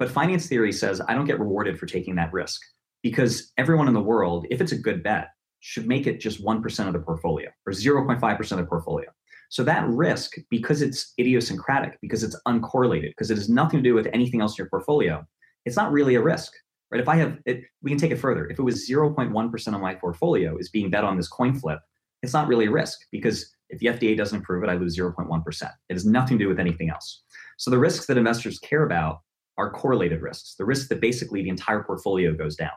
But 0.00 0.10
finance 0.10 0.48
theory 0.48 0.72
says 0.72 1.00
I 1.00 1.14
don't 1.14 1.26
get 1.26 1.38
rewarded 1.38 1.78
for 1.78 1.86
taking 1.86 2.16
that 2.16 2.32
risk 2.32 2.60
because 3.02 3.52
everyone 3.56 3.88
in 3.88 3.94
the 3.94 4.00
world, 4.00 4.46
if 4.50 4.60
it's 4.60 4.72
a 4.72 4.78
good 4.78 5.02
bet, 5.02 5.28
should 5.60 5.86
make 5.86 6.06
it 6.06 6.20
just 6.20 6.44
1% 6.44 6.86
of 6.86 6.92
the 6.92 6.98
portfolio 6.98 7.48
or 7.66 7.72
0.5% 7.72 8.52
of 8.52 8.58
the 8.58 8.64
portfolio. 8.64 9.08
So 9.50 9.64
that 9.64 9.86
risk, 9.88 10.36
because 10.48 10.80
it's 10.80 11.12
idiosyncratic, 11.18 11.98
because 12.00 12.22
it's 12.22 12.40
uncorrelated, 12.46 13.10
because 13.10 13.30
it 13.30 13.36
has 13.36 13.48
nothing 13.48 13.78
to 13.80 13.82
do 13.82 13.94
with 13.94 14.06
anything 14.12 14.40
else 14.40 14.52
in 14.52 14.62
your 14.62 14.70
portfolio, 14.70 15.26
it's 15.66 15.76
not 15.76 15.92
really 15.92 16.14
a 16.14 16.22
risk, 16.22 16.52
right? 16.90 17.00
If 17.00 17.08
I 17.08 17.16
have 17.16 17.38
it, 17.46 17.64
we 17.82 17.90
can 17.90 17.98
take 17.98 18.12
it 18.12 18.18
further. 18.18 18.46
If 18.46 18.58
it 18.58 18.62
was 18.62 18.88
0.1% 18.88 19.74
of 19.74 19.80
my 19.80 19.94
portfolio 19.94 20.56
is 20.56 20.68
being 20.68 20.88
bet 20.88 21.04
on 21.04 21.16
this 21.16 21.28
coin 21.28 21.58
flip, 21.58 21.80
it's 22.22 22.32
not 22.32 22.46
really 22.46 22.66
a 22.66 22.70
risk 22.70 23.00
because 23.10 23.52
if 23.70 23.80
the 23.80 23.86
FDA 23.86 24.16
doesn't 24.16 24.38
approve 24.38 24.62
it, 24.62 24.70
I 24.70 24.74
lose 24.74 24.96
0.1%. 24.96 25.62
It 25.62 25.92
has 25.92 26.06
nothing 26.06 26.38
to 26.38 26.44
do 26.44 26.48
with 26.48 26.60
anything 26.60 26.90
else. 26.90 27.22
So 27.56 27.70
the 27.70 27.78
risks 27.78 28.06
that 28.06 28.18
investors 28.18 28.58
care 28.60 28.84
about 28.84 29.20
are 29.58 29.70
correlated 29.70 30.22
risks, 30.22 30.54
the 30.54 30.64
risks 30.64 30.88
that 30.88 31.00
basically 31.00 31.42
the 31.42 31.50
entire 31.50 31.82
portfolio 31.82 32.32
goes 32.32 32.56
down. 32.56 32.70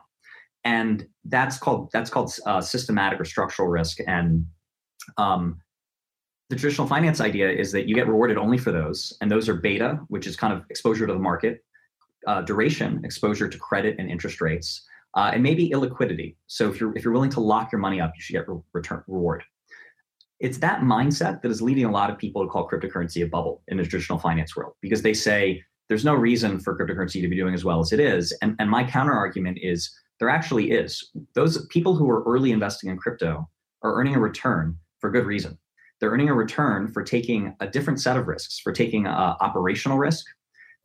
And 0.64 1.06
that's 1.24 1.58
called 1.58 1.90
that's 1.92 2.10
called 2.10 2.32
uh, 2.46 2.60
systematic 2.60 3.20
or 3.20 3.24
structural 3.24 3.68
risk. 3.68 3.98
And 4.06 4.46
um, 5.18 5.60
the 6.50 6.56
traditional 6.56 6.86
finance 6.86 7.20
idea 7.20 7.50
is 7.50 7.72
that 7.72 7.88
you 7.88 7.94
get 7.94 8.08
rewarded 8.08 8.38
only 8.38 8.58
for 8.58 8.72
those, 8.72 9.16
and 9.20 9.30
those 9.30 9.48
are 9.48 9.54
beta, 9.54 10.00
which 10.08 10.26
is 10.26 10.36
kind 10.36 10.52
of 10.52 10.64
exposure 10.70 11.06
to 11.06 11.12
the 11.12 11.18
market, 11.18 11.64
uh, 12.26 12.42
duration, 12.42 13.00
exposure 13.04 13.48
to 13.48 13.58
credit 13.58 13.96
and 13.98 14.10
interest 14.10 14.40
rates, 14.40 14.86
uh, 15.14 15.30
and 15.32 15.42
maybe 15.42 15.70
illiquidity. 15.70 16.36
So 16.46 16.70
if 16.70 16.80
you're 16.80 16.96
if 16.96 17.04
you're 17.04 17.12
willing 17.12 17.30
to 17.30 17.40
lock 17.40 17.72
your 17.72 17.80
money 17.80 18.00
up, 18.00 18.12
you 18.14 18.22
should 18.22 18.34
get 18.34 18.48
re- 18.48 18.60
return 18.72 19.02
reward. 19.06 19.42
It's 20.40 20.58
that 20.58 20.80
mindset 20.80 21.42
that 21.42 21.50
is 21.50 21.62
leading 21.62 21.84
a 21.84 21.90
lot 21.90 22.10
of 22.10 22.18
people 22.18 22.42
to 22.42 22.48
call 22.48 22.68
cryptocurrency 22.68 23.22
a 23.22 23.26
bubble 23.26 23.62
in 23.68 23.76
the 23.76 23.84
traditional 23.84 24.18
finance 24.18 24.56
world 24.56 24.74
because 24.80 25.00
they 25.02 25.14
say 25.14 25.62
there's 25.88 26.04
no 26.04 26.14
reason 26.14 26.58
for 26.58 26.76
cryptocurrency 26.76 27.20
to 27.20 27.28
be 27.28 27.36
doing 27.36 27.54
as 27.54 27.64
well 27.64 27.80
as 27.80 27.92
it 27.92 28.00
is. 28.00 28.36
And, 28.42 28.56
and 28.58 28.68
my 28.70 28.84
counter 28.84 29.12
argument 29.12 29.58
is 29.62 29.94
there 30.24 30.30
actually 30.30 30.70
is. 30.70 31.10
Those 31.34 31.66
people 31.66 31.94
who 31.94 32.08
are 32.08 32.22
early 32.24 32.50
investing 32.50 32.88
in 32.88 32.96
crypto 32.96 33.46
are 33.82 33.94
earning 33.94 34.14
a 34.14 34.18
return 34.18 34.74
for 34.98 35.10
good 35.10 35.26
reason. 35.26 35.58
They're 36.00 36.08
earning 36.08 36.30
a 36.30 36.34
return 36.34 36.88
for 36.88 37.02
taking 37.02 37.54
a 37.60 37.66
different 37.66 38.00
set 38.00 38.16
of 38.16 38.26
risks, 38.26 38.58
for 38.58 38.72
taking 38.72 39.06
uh, 39.06 39.34
operational 39.42 39.98
risk, 39.98 40.24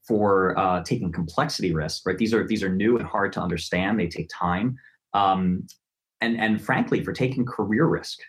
for 0.05 0.59
uh, 0.59 0.83
taking 0.83 1.13
complexity 1.13 1.73
risk. 1.73 2.05
Right? 2.05 2.17
These 2.17 2.33
are 2.33 2.45
these 2.45 2.63
are 2.63 2.69
new 2.69 2.97
and 2.97 3.07
hard 3.07 3.31
to 3.33 3.41
understand. 3.41 3.97
They 3.97 4.07
take 4.07 4.29
time, 4.29 4.75
um, 5.13 5.65
and 6.19 6.37
and 6.37 6.61
frankly, 6.61 7.01
for 7.01 7.13
taking 7.13 7.45
career 7.45 7.85
risk. 7.85 8.19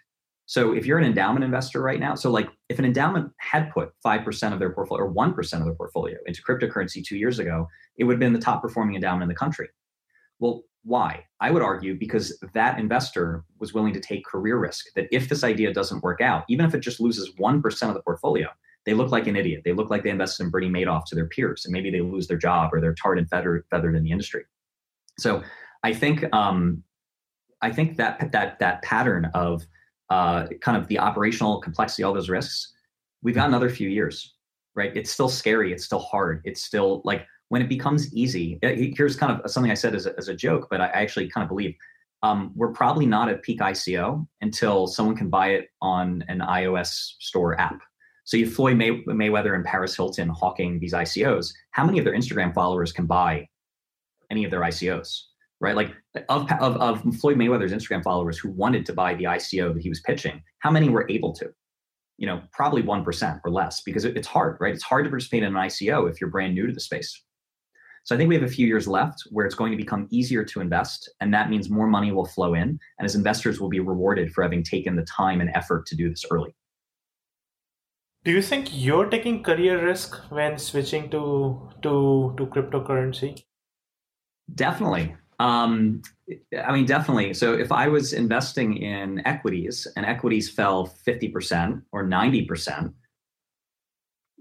So 0.47 0.75
if 0.75 0.87
you're 0.87 0.99
an 0.99 1.05
endowment 1.05 1.45
investor 1.45 1.83
right 1.83 1.99
now, 1.99 2.15
so 2.15 2.31
like 2.31 2.49
if 2.69 2.79
an 2.79 2.85
endowment 2.85 3.33
had 3.39 3.73
put 3.73 3.91
5% 4.05 4.53
of 4.53 4.59
their 4.61 4.73
portfolio 4.73 5.05
or 5.05 5.13
1% 5.13 5.53
of 5.59 5.65
their 5.65 5.75
portfolio 5.75 6.17
into 6.27 6.43
cryptocurrency 6.43 7.05
two 7.05 7.17
years 7.17 7.39
ago, 7.39 7.69
it 7.99 8.05
would 8.05 8.15
have 8.15 8.21
been 8.21 8.33
the 8.33 8.41
top 8.41 8.61
performing 8.61 8.97
endowment 8.97 9.23
in 9.23 9.29
the 9.29 9.35
country. 9.37 9.69
Well, 10.41 10.65
why? 10.83 11.25
I 11.41 11.51
would 11.51 11.63
argue 11.63 11.97
because 11.99 12.39
that 12.55 12.79
investor 12.79 13.45
was 13.59 13.73
willing 13.73 13.93
to 13.93 14.01
take 14.01 14.25
career 14.25 14.59
risk, 14.59 14.87
that 14.97 15.07
if 15.13 15.29
this 15.29 15.45
idea 15.45 15.73
doesn't 15.73 16.03
work 16.03 16.21
out, 16.21 16.45
even 16.49 16.67
if 16.67 16.75
it 16.75 16.81
just 16.81 17.01
loses 17.01 17.33
1% 17.35 17.89
of 17.89 17.95
the 17.95 18.03
portfolio, 18.03 18.49
they 18.87 18.95
look 18.95 19.13
like 19.13 19.27
an 19.27 19.37
idiot. 19.37 19.63
They 19.65 19.75
look 19.75 19.91
like 19.91 20.03
they 20.03 20.11
invested 20.11 20.45
in 20.45 20.51
Bernie 20.51 20.71
Madoff 20.71 21.05
to 21.07 21.15
their 21.15 21.27
peers, 21.27 21.65
and 21.65 21.73
maybe 21.73 21.91
they 21.91 22.01
lose 22.01 22.27
their 22.27 22.39
job 22.39 22.71
or 22.73 22.81
they're 22.81 22.95
tarred 22.95 23.19
and 23.19 23.29
feathered, 23.29 23.65
feathered 23.71 23.95
in 23.95 24.03
the 24.03 24.11
industry. 24.11 24.45
So 25.19 25.43
I 25.83 25.93
think 25.93 26.25
um, 26.35 26.83
I 27.61 27.71
think 27.71 27.97
that 27.99 28.33
that 28.33 28.59
that 28.59 28.83
pattern 28.83 29.27
of 29.35 29.67
uh, 30.09 30.47
kind 30.63 30.77
of 30.77 30.89
the 30.89 30.99
operational 30.99 31.61
complexity, 31.61 32.03
all 32.03 32.15
those 32.15 32.31
risks, 32.31 32.73
we've 33.23 33.35
got 33.35 33.49
another 33.49 33.69
few 33.69 33.89
years, 33.89 34.35
right? 34.75 34.97
It's 34.97 35.11
still 35.11 35.29
scary. 35.29 35.73
It's 35.73 35.85
still 35.85 36.01
hard. 36.01 36.41
It's 36.45 36.63
still 36.63 37.03
like 37.05 37.27
when 37.51 37.63
it 37.63 37.69
becomes 37.69 38.13
easy. 38.15 38.59
Uh, 38.63 38.71
here's 38.97 39.15
kind 39.15 39.33
of 39.33 39.51
something 39.51 39.71
I 39.71 39.75
said 39.75 39.95
as 39.95 40.07
a, 40.07 40.17
as 40.19 40.29
a 40.29 40.35
joke, 40.35 40.67
but 40.71 40.81
I 40.81 40.87
actually 40.87 41.29
kind 41.29 41.45
of 41.45 41.49
believe 41.49 41.75
um, 42.23 42.53
we're 42.55 42.73
probably 42.73 43.07
not 43.07 43.29
at 43.29 43.43
peak 43.43 43.61
ICO 43.61 44.27
until 44.41 44.87
someone 44.87 45.17
can 45.17 45.31
buy 45.31 45.51
it 45.51 45.69
on 45.81 46.25
an 46.29 46.41
iOS 46.41 47.15
store 47.21 47.59
app. 47.61 47.81
So 48.25 48.37
you 48.37 48.47
have 48.47 48.55
Floyd 48.55 48.77
May- 48.77 49.03
Mayweather 49.05 49.55
and 49.55 49.65
Paris 49.65 49.97
Hilton 49.97 50.29
hawking 50.29 50.79
these 50.79 50.93
ICOs. 50.93 51.53
How 51.71 51.85
many 51.85 51.99
of 51.99 52.05
their 52.05 52.15
Instagram 52.15 52.55
followers 52.55 52.93
can 52.93 53.07
buy 53.07 53.49
any 54.31 54.45
of 54.45 54.51
their 54.51 54.61
ICOs? 54.61 55.23
right? 55.61 55.77
Like 55.77 55.95
of, 56.29 56.51
of, 56.53 56.77
of 56.77 57.17
Floyd 57.17 57.37
Mayweather's 57.37 57.73
Instagram 57.73 58.03
followers 58.03 58.39
who 58.39 58.51
wanted 58.51 58.87
to 58.87 58.93
buy 58.93 59.15
the 59.15 59.25
ICO 59.25 59.75
that 59.75 59.83
he 59.83 59.89
was 59.89 60.01
pitching, 60.01 60.43
how 60.61 60.71
many 60.71 60.89
were 60.89 61.07
able 61.11 61.33
to? 61.35 61.51
You 62.17 62.27
know, 62.27 62.43
probably 62.53 62.83
1% 62.83 63.41
or 63.45 63.51
less 63.51 63.83
because 63.83 64.05
it, 64.05 64.17
it's 64.17 64.27
hard, 64.27 64.57
right? 64.61 64.75
It's 64.75 64.83
hard 64.83 65.05
to 65.05 65.11
participate 65.11 65.43
in 65.43 65.55
an 65.55 65.63
ICO 65.63 66.11
if 66.11 66.21
you're 66.21 66.31
brand 66.31 66.55
new 66.55 66.67
to 66.67 66.73
the 66.73 66.81
space. 66.81 67.23
So 68.05 68.15
I 68.15 68.19
think 68.19 68.29
we 68.29 68.35
have 68.35 68.45
a 68.45 68.49
few 68.49 68.67
years 68.67 68.89
left 68.89 69.23
where 69.31 69.47
it's 69.47 69.55
going 69.55 69.71
to 69.71 69.77
become 69.77 70.09
easier 70.11 70.45
to 70.45 70.61
invest. 70.61 71.09
And 71.21 71.33
that 71.35 71.51
means 71.51 71.69
more 71.69 71.87
money 71.87 72.13
will 72.13 72.27
flow 72.27 72.55
in. 72.55 72.79
And 72.99 73.05
as 73.05 73.15
investors 73.15 73.61
will 73.61 73.69
be 73.69 73.81
rewarded 73.81 74.33
for 74.33 74.43
having 74.43 74.63
taken 74.63 74.97
the 74.97 75.05
time 75.05 75.41
and 75.41 75.51
effort 75.55 75.87
to 75.87 75.97
do 75.97 76.09
this 76.09 76.25
early. 76.31 76.55
Do 78.25 78.33
you 78.33 78.43
think 78.43 78.69
you're 78.73 79.09
taking 79.09 79.43
career 79.43 79.83
risk 79.83 80.17
when 80.31 80.59
switching 80.59 81.09
to 81.11 81.71
to 81.83 82.35
to 82.37 82.47
cryptocurrency? 82.47 83.45
Definitely. 84.55 85.15
Um, 85.39 86.03
I 86.63 86.73
mean, 86.73 86.85
definitely. 86.85 87.33
So 87.33 87.55
if 87.55 87.73
I 87.73 87.89
was 87.89 88.13
investing 88.13 88.77
in 88.77 89.27
equities 89.27 89.87
and 89.97 90.05
equities 90.05 90.51
fell 90.51 90.87
50% 90.87 91.83
or 91.93 92.05
90%, 92.05 92.93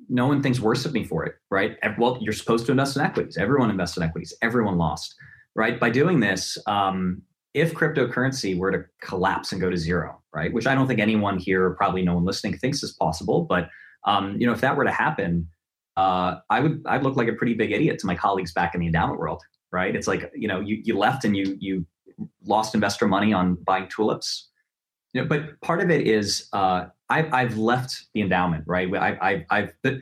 no 0.09 0.27
one 0.27 0.41
thinks 0.41 0.59
worse 0.59 0.85
of 0.85 0.93
me 0.93 1.03
for 1.03 1.23
it, 1.25 1.35
right? 1.49 1.77
Well, 1.97 2.17
you're 2.19 2.33
supposed 2.33 2.65
to 2.65 2.71
invest 2.71 2.97
in 2.97 3.03
equities. 3.03 3.37
Everyone 3.37 3.69
invests 3.69 3.95
in 3.95 4.03
equities. 4.03 4.33
Everyone 4.41 4.77
lost, 4.77 5.15
right? 5.55 5.79
By 5.79 5.91
doing 5.91 6.19
this, 6.19 6.57
um, 6.65 7.21
if 7.53 7.73
cryptocurrency 7.73 8.57
were 8.57 8.71
to 8.71 8.85
collapse 9.01 9.51
and 9.51 9.61
go 9.61 9.69
to 9.69 9.77
zero, 9.77 10.21
right? 10.33 10.51
Which 10.51 10.67
I 10.67 10.75
don't 10.75 10.87
think 10.87 10.99
anyone 10.99 11.37
here, 11.37 11.71
probably 11.71 12.03
no 12.03 12.15
one 12.15 12.25
listening, 12.25 12.57
thinks 12.57 12.83
is 12.83 12.93
possible. 12.93 13.43
But 13.43 13.69
um, 14.05 14.35
you 14.39 14.47
know, 14.47 14.53
if 14.53 14.61
that 14.61 14.75
were 14.75 14.83
to 14.83 14.91
happen, 14.91 15.47
uh, 15.97 16.37
I 16.49 16.59
would 16.59 16.81
I'd 16.85 17.03
look 17.03 17.15
like 17.15 17.27
a 17.27 17.33
pretty 17.33 17.53
big 17.53 17.71
idiot 17.71 17.99
to 17.99 18.07
my 18.07 18.15
colleagues 18.15 18.53
back 18.53 18.73
in 18.73 18.81
the 18.81 18.87
endowment 18.87 19.19
world, 19.19 19.41
right? 19.71 19.95
It's 19.95 20.07
like 20.07 20.31
you 20.35 20.47
know 20.47 20.59
you 20.59 20.79
you 20.83 20.97
left 20.97 21.25
and 21.25 21.35
you 21.35 21.57
you 21.59 21.85
lost 22.45 22.75
investor 22.75 23.07
money 23.07 23.33
on 23.33 23.55
buying 23.55 23.87
tulips. 23.87 24.49
You 25.13 25.21
know, 25.21 25.27
but 25.27 25.59
part 25.61 25.81
of 25.81 25.89
it 25.89 26.07
is 26.07 26.47
uh, 26.53 26.85
I've 27.09 27.33
I've 27.33 27.57
left 27.57 28.05
the 28.13 28.21
endowment, 28.21 28.63
right? 28.67 28.93
I, 28.95 29.17
I 29.21 29.45
I've 29.49 29.73
but 29.83 29.95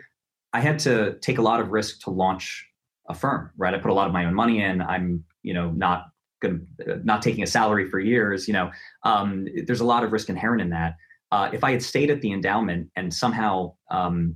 I 0.53 0.59
had 0.59 0.79
to 0.79 1.17
take 1.19 1.37
a 1.37 1.41
lot 1.41 1.59
of 1.59 1.69
risk 1.69 2.01
to 2.01 2.09
launch 2.09 2.65
a 3.09 3.13
firm, 3.13 3.51
right? 3.57 3.73
I 3.73 3.77
put 3.77 3.91
a 3.91 3.93
lot 3.93 4.07
of 4.07 4.13
my 4.13 4.25
own 4.25 4.33
money 4.33 4.61
in. 4.61 4.81
I'm 4.81 5.23
you 5.43 5.53
know 5.53 5.71
not 5.71 6.07
going 6.41 6.67
not 7.03 7.21
taking 7.21 7.43
a 7.43 7.47
salary 7.47 7.89
for 7.89 7.99
years. 7.99 8.47
You 8.47 8.53
know, 8.53 8.71
um, 9.03 9.47
there's 9.65 9.81
a 9.81 9.85
lot 9.85 10.03
of 10.03 10.11
risk 10.11 10.29
inherent 10.29 10.61
in 10.61 10.69
that. 10.71 10.95
Uh, 11.31 11.49
if 11.51 11.63
I 11.63 11.71
had 11.71 11.83
stayed 11.83 12.09
at 12.09 12.21
the 12.21 12.31
endowment 12.31 12.89
and 12.95 13.13
somehow 13.13 13.73
um, 13.91 14.35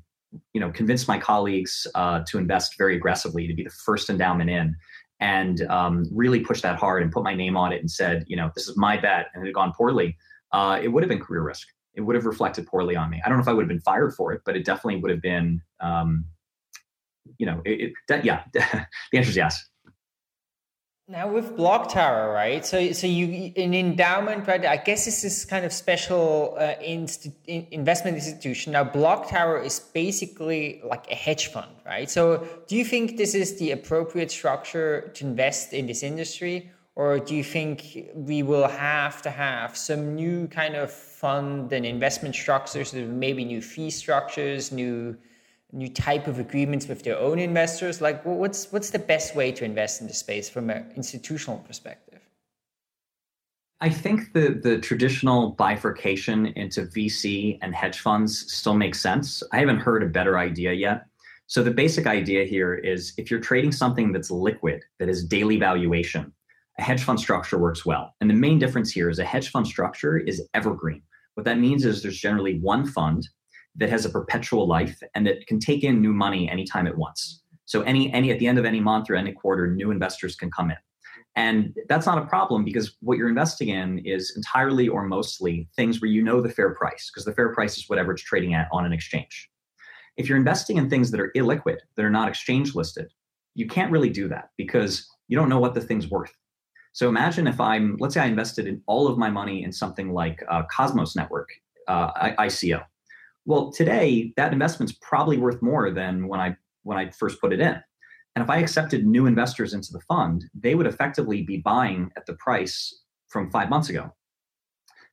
you 0.54 0.62
know 0.62 0.72
convinced 0.72 1.08
my 1.08 1.20
colleagues 1.20 1.88
uh, 1.96 2.22
to 2.28 2.38
invest 2.38 2.78
very 2.78 2.96
aggressively 2.96 3.48
to 3.48 3.54
be 3.54 3.64
the 3.64 3.70
first 3.70 4.10
endowment 4.10 4.50
in 4.50 4.76
and 5.22 5.62
um, 5.70 6.06
really 6.12 6.40
pushed 6.40 6.64
that 6.64 6.78
hard 6.78 7.04
and 7.04 7.12
put 7.12 7.24
my 7.24 7.36
name 7.36 7.56
on 7.56 7.72
it 7.72 7.80
and 7.80 7.90
said, 7.90 8.26
you 8.28 8.36
know, 8.36 8.50
this 8.56 8.68
is 8.68 8.76
my 8.76 8.98
bet, 8.98 9.28
and 9.34 9.44
it 9.44 9.48
had 9.48 9.54
gone 9.54 9.72
poorly, 9.72 10.18
uh, 10.52 10.80
it 10.82 10.88
would 10.88 11.04
have 11.04 11.10
been 11.10 11.20
career 11.20 11.44
risk. 11.44 11.68
It 11.94 12.02
would 12.02 12.16
have 12.16 12.26
reflected 12.26 12.68
poorly 12.68 12.96
on 12.96 13.10
me. 13.10 13.22
I 13.24 13.30
don't 13.30 13.38
know 13.38 13.42
if 13.42 13.48
I 13.48 13.54
would 13.54 13.64
have 13.64 13.70
been 13.70 13.82
fired 13.82 14.14
for 14.14 14.32
it, 14.32 14.42
but 14.46 14.56
it 14.56 14.66
definitely 14.66 15.02
would 15.02 15.12
have 15.12 15.22
been, 15.22 15.62
um, 15.80 16.26
you 17.38 17.46
know, 17.46 17.62
it, 17.66 17.94
it, 18.10 18.26
yeah. 18.26 18.44
the 18.54 18.88
answer 19.14 19.30
is 19.30 19.36
yes. 19.36 19.70
Now 21.12 21.28
with 21.28 21.58
BlockTower, 21.58 22.34
right? 22.34 22.66
So, 22.66 22.94
so 22.94 23.06
you 23.06 23.52
an 23.58 23.74
endowment, 23.74 24.48
right? 24.48 24.66
I 24.66 24.78
guess 24.78 25.04
this 25.04 25.26
is 25.26 25.44
kind 25.44 25.66
of 25.66 25.74
special 25.74 26.56
uh, 26.58 26.76
investment 26.80 28.16
institution. 28.16 28.72
Now, 28.72 28.86
BlockTower 28.86 29.66
is 29.66 29.78
basically 29.78 30.80
like 30.86 31.12
a 31.12 31.16
hedge 31.16 31.48
fund, 31.48 31.72
right? 31.86 32.10
So, 32.10 32.48
do 32.68 32.78
you 32.78 32.86
think 32.86 33.18
this 33.18 33.36
is 33.36 33.60
the 33.60 33.72
appropriate 33.72 34.32
structure 34.32 35.12
to 35.16 35.26
invest 35.26 35.74
in 35.74 35.86
this 35.86 36.02
industry, 36.02 36.72
or 36.96 37.20
do 37.20 37.36
you 37.36 37.44
think 37.44 38.12
we 38.14 38.44
will 38.44 38.68
have 38.68 39.22
to 39.22 39.30
have 39.30 39.78
some 39.78 40.16
new 40.16 40.48
kind 40.48 40.76
of 40.76 40.92
fund 40.92 41.72
and 41.72 41.86
investment 41.86 42.36
structures, 42.36 42.94
maybe 42.94 43.46
new 43.46 43.62
fee 43.62 43.90
structures, 43.90 44.72
new 44.72 45.18
new 45.74 45.88
type 45.88 46.28
of 46.28 46.38
agreements 46.38 46.90
with 46.90 47.04
their 47.04 47.18
own 47.18 47.40
investors? 47.40 48.02
Like, 48.02 48.26
what's 48.26 48.72
what's 48.74 48.90
the 48.90 49.00
best 49.00 49.36
way 49.36 49.52
to 49.54 49.64
invest 49.64 50.02
in 50.02 50.08
the 50.08 50.14
space 50.14 50.50
from 50.50 50.70
an 50.70 50.92
institutional 50.96 51.60
perspective? 51.60 52.20
I 53.80 53.90
think 53.90 54.34
the 54.34 54.60
the 54.62 54.78
traditional 54.78 55.52
bifurcation 55.52 56.48
into 56.48 56.82
VC 56.88 57.58
and 57.62 57.74
hedge 57.74 58.00
funds 58.00 58.54
still 58.54 58.76
makes 58.76 59.00
sense. 59.00 59.42
I 59.54 59.60
haven't 59.60 59.80
heard 59.80 60.04
a 60.04 60.08
better 60.08 60.38
idea 60.38 60.74
yet. 60.74 61.06
So 61.48 61.64
the 61.64 61.72
basic 61.72 62.06
idea 62.06 62.46
here 62.46 62.76
is 62.76 63.14
if 63.18 63.32
you're 63.32 63.40
trading 63.40 63.72
something 63.72 64.12
that's 64.12 64.30
liquid, 64.30 64.84
that 65.00 65.10
is 65.10 65.26
daily 65.26 65.58
valuation, 65.58 66.32
a 66.82 66.84
hedge 66.84 67.04
fund 67.04 67.20
structure 67.20 67.60
works 67.60 67.86
well. 67.86 68.16
And 68.20 68.30
the 68.30 68.34
main 68.34 68.58
difference 68.58 68.92
here 68.92 69.08
is 69.08 69.20
a 69.20 69.24
hedge 69.24 69.52
fund 69.52 69.68
structure 69.68 70.18
is 70.18 70.42
evergreen. 70.56 71.04
What 71.36 71.46
that 71.46 71.60
means 71.60 71.86
is 71.86 72.02
there's 72.02 72.20
generally 72.20 72.58
one 72.60 72.88
fund 72.88 73.30
that 73.76 73.90
has 73.90 74.04
a 74.04 74.10
perpetual 74.10 74.68
life 74.68 75.00
and 75.14 75.28
that 75.28 75.46
can 75.46 75.60
take 75.60 75.84
in 75.84 76.02
new 76.02 76.12
money 76.12 76.50
anytime 76.50 76.88
it 76.88 76.98
wants. 76.98 77.44
So 77.66 77.84
any 77.84 78.12
any 78.12 78.32
at 78.32 78.40
the 78.40 78.48
end 78.48 78.58
of 78.58 78.66
any 78.66 78.80
month 78.80 79.12
or 79.12 79.16
any 79.16 79.32
quarter, 79.32 79.68
new 79.68 79.92
investors 79.92 80.36
can 80.36 80.50
come 80.50 80.72
in. 80.72 80.78
And 81.36 81.74
that's 81.88 82.08
not 82.08 82.18
a 82.18 82.26
problem 82.26 82.66
because 82.66 82.98
what 83.00 83.18
you're 83.18 83.30
investing 83.30 83.70
in 83.70 84.00
is 84.00 84.34
entirely 84.36 84.90
or 84.90 85.04
mostly 85.04 85.70
things 85.76 86.02
where 86.02 86.10
you 86.10 86.24
know 86.24 86.42
the 86.42 86.50
fair 86.50 86.74
price, 86.74 87.12
because 87.12 87.26
the 87.26 87.34
fair 87.34 87.54
price 87.54 87.78
is 87.78 87.86
whatever 87.88 88.12
it's 88.12 88.24
trading 88.24 88.56
at 88.56 88.68
on 88.74 88.86
an 88.86 88.92
exchange. 88.92 89.50
If 90.18 90.28
you're 90.28 90.38
investing 90.38 90.78
in 90.78 90.90
things 90.90 91.12
that 91.12 91.22
are 91.22 91.32
illiquid, 91.38 91.78
that 91.96 92.04
are 92.04 92.10
not 92.10 92.28
exchange 92.28 92.74
listed, 92.74 93.08
you 93.54 93.68
can't 93.68 93.92
really 93.92 94.10
do 94.10 94.28
that 94.30 94.50
because 94.58 95.08
you 95.28 95.38
don't 95.38 95.48
know 95.48 95.60
what 95.60 95.76
the 95.76 95.80
thing's 95.80 96.10
worth. 96.10 96.34
So 96.94 97.08
imagine 97.08 97.48
if 97.48 97.60
I'm, 97.60 97.96
let's 98.00 98.14
say 98.14 98.22
I 98.22 98.26
invested 98.26 98.68
in 98.68 98.82
all 98.86 99.08
of 99.08 99.18
my 99.18 99.30
money 99.30 99.64
in 99.64 99.72
something 99.72 100.12
like 100.12 100.44
uh, 100.50 100.64
Cosmos 100.72 101.16
Network, 101.16 101.50
uh, 101.88 102.12
ICO. 102.38 102.84
Well, 103.46 103.72
today 103.72 104.34
that 104.38 104.54
investment's 104.54 104.94
probably 105.02 105.38
worth 105.38 105.62
more 105.62 105.90
than 105.92 106.28
when 106.28 106.40
I 106.40 106.56
when 106.84 106.98
I 106.98 107.10
first 107.12 107.40
put 107.40 107.54
it 107.54 107.60
in. 107.60 107.80
And 108.36 108.44
if 108.44 108.50
I 108.50 108.58
accepted 108.58 109.06
new 109.06 109.26
investors 109.26 109.74
into 109.74 109.92
the 109.92 110.02
fund, 110.02 110.46
they 110.54 110.76
would 110.76 110.88
effectively 110.88 111.44
be 111.44 111.58
buying 111.58 112.12
at 112.18 112.26
the 112.26 112.34
price 112.36 113.02
from 113.28 113.52
five 113.52 113.70
months 113.70 113.90
ago. 113.90 114.12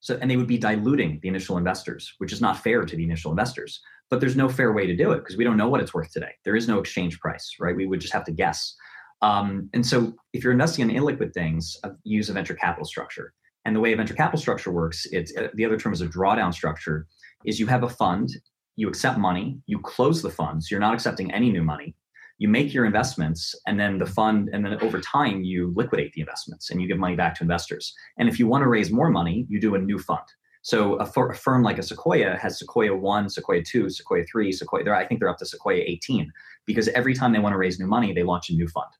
So, 0.00 0.16
and 0.20 0.30
they 0.30 0.36
would 0.36 0.46
be 0.46 0.58
diluting 0.58 1.18
the 1.22 1.28
initial 1.28 1.58
investors, 1.58 2.14
which 2.18 2.32
is 2.32 2.40
not 2.40 2.62
fair 2.62 2.84
to 2.84 2.96
the 2.96 3.02
initial 3.02 3.32
investors. 3.32 3.80
But 4.10 4.20
there's 4.20 4.36
no 4.36 4.48
fair 4.48 4.72
way 4.72 4.86
to 4.86 4.96
do 4.96 5.12
it 5.12 5.18
because 5.18 5.36
we 5.36 5.44
don't 5.44 5.56
know 5.56 5.68
what 5.68 5.80
it's 5.80 5.92
worth 5.92 6.12
today. 6.12 6.32
There 6.44 6.56
is 6.56 6.68
no 6.68 6.78
exchange 6.78 7.18
price, 7.18 7.56
right? 7.60 7.76
We 7.76 7.86
would 7.86 8.00
just 8.00 8.12
have 8.12 8.24
to 8.24 8.32
guess. 8.32 8.74
Um, 9.22 9.68
and 9.74 9.84
so, 9.84 10.14
if 10.32 10.44
you're 10.44 10.52
investing 10.52 10.88
in 10.88 10.96
illiquid 10.96 11.32
things, 11.32 11.76
uh, 11.84 11.90
use 12.04 12.30
a 12.30 12.32
venture 12.32 12.54
capital 12.54 12.84
structure. 12.84 13.32
And 13.64 13.74
the 13.74 13.80
way 13.80 13.92
a 13.92 13.96
venture 13.96 14.14
capital 14.14 14.40
structure 14.40 14.70
works, 14.70 15.06
it's 15.10 15.36
uh, 15.36 15.48
the 15.54 15.64
other 15.64 15.76
term 15.76 15.92
is 15.92 16.00
a 16.00 16.06
drawdown 16.06 16.54
structure. 16.54 17.06
Is 17.44 17.58
you 17.58 17.66
have 17.66 17.82
a 17.82 17.88
fund, 17.88 18.30
you 18.76 18.88
accept 18.88 19.18
money, 19.18 19.58
you 19.66 19.80
close 19.80 20.22
the 20.22 20.30
funds, 20.30 20.70
you're 20.70 20.80
not 20.80 20.94
accepting 20.94 21.32
any 21.32 21.50
new 21.50 21.62
money, 21.62 21.94
you 22.38 22.48
make 22.48 22.72
your 22.72 22.86
investments 22.86 23.54
and 23.66 23.78
then 23.78 23.98
the 23.98 24.06
fund 24.06 24.48
and 24.52 24.64
then 24.64 24.80
over 24.80 25.00
time 25.00 25.42
you 25.42 25.72
liquidate 25.76 26.12
the 26.12 26.20
investments 26.20 26.70
and 26.70 26.80
you 26.80 26.86
give 26.86 26.98
money 26.98 27.16
back 27.16 27.34
to 27.34 27.42
investors 27.42 27.94
and 28.18 28.28
if 28.28 28.38
you 28.38 28.46
want 28.46 28.62
to 28.62 28.68
raise 28.68 28.90
more 28.90 29.10
money 29.10 29.44
you 29.48 29.60
do 29.60 29.74
a 29.74 29.78
new 29.78 29.98
fund 29.98 30.22
so 30.62 30.98
a, 31.00 31.04
a 31.04 31.34
firm 31.34 31.62
like 31.62 31.78
a 31.78 31.82
sequoia 31.82 32.36
has 32.36 32.58
sequoia 32.58 32.94
1 32.94 33.28
sequoia 33.28 33.62
2 33.62 33.90
sequoia 33.90 34.24
3 34.30 34.52
sequoia 34.52 34.94
i 34.94 35.04
think 35.04 35.20
they're 35.20 35.28
up 35.28 35.38
to 35.38 35.46
sequoia 35.46 35.82
18 35.84 36.32
because 36.64 36.88
every 36.88 37.14
time 37.14 37.32
they 37.32 37.40
want 37.40 37.52
to 37.52 37.58
raise 37.58 37.78
new 37.78 37.86
money 37.86 38.12
they 38.12 38.22
launch 38.22 38.50
a 38.50 38.54
new 38.54 38.68
fund 38.68 38.90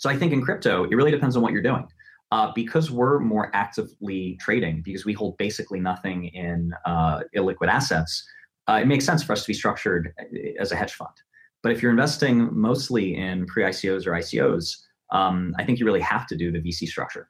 so 0.00 0.10
i 0.10 0.16
think 0.16 0.32
in 0.32 0.42
crypto 0.42 0.84
it 0.84 0.94
really 0.96 1.12
depends 1.12 1.36
on 1.36 1.42
what 1.42 1.52
you're 1.52 1.68
doing 1.70 1.86
uh, 2.32 2.52
because 2.54 2.92
we're 2.92 3.18
more 3.18 3.50
actively 3.54 4.36
trading 4.40 4.82
because 4.84 5.04
we 5.04 5.12
hold 5.12 5.36
basically 5.36 5.80
nothing 5.80 6.26
in 6.26 6.72
uh, 6.84 7.20
illiquid 7.36 7.68
assets 7.68 8.12
uh, 8.68 8.78
it 8.82 8.86
makes 8.86 9.04
sense 9.04 9.22
for 9.22 9.32
us 9.32 9.42
to 9.42 9.48
be 9.48 9.54
structured 9.54 10.12
uh, 10.20 10.62
as 10.62 10.72
a 10.72 10.76
hedge 10.76 10.94
fund 10.94 11.16
but 11.62 11.72
if 11.72 11.82
you're 11.82 11.90
investing 11.90 12.48
mostly 12.52 13.16
in 13.16 13.46
pre 13.46 13.64
ICOs 13.64 14.06
or 14.06 14.12
ICOs, 14.12 14.76
um, 15.12 15.54
I 15.58 15.64
think 15.64 15.78
you 15.78 15.86
really 15.86 16.00
have 16.00 16.26
to 16.28 16.36
do 16.36 16.50
the 16.50 16.58
VC 16.58 16.88
structure. 16.88 17.28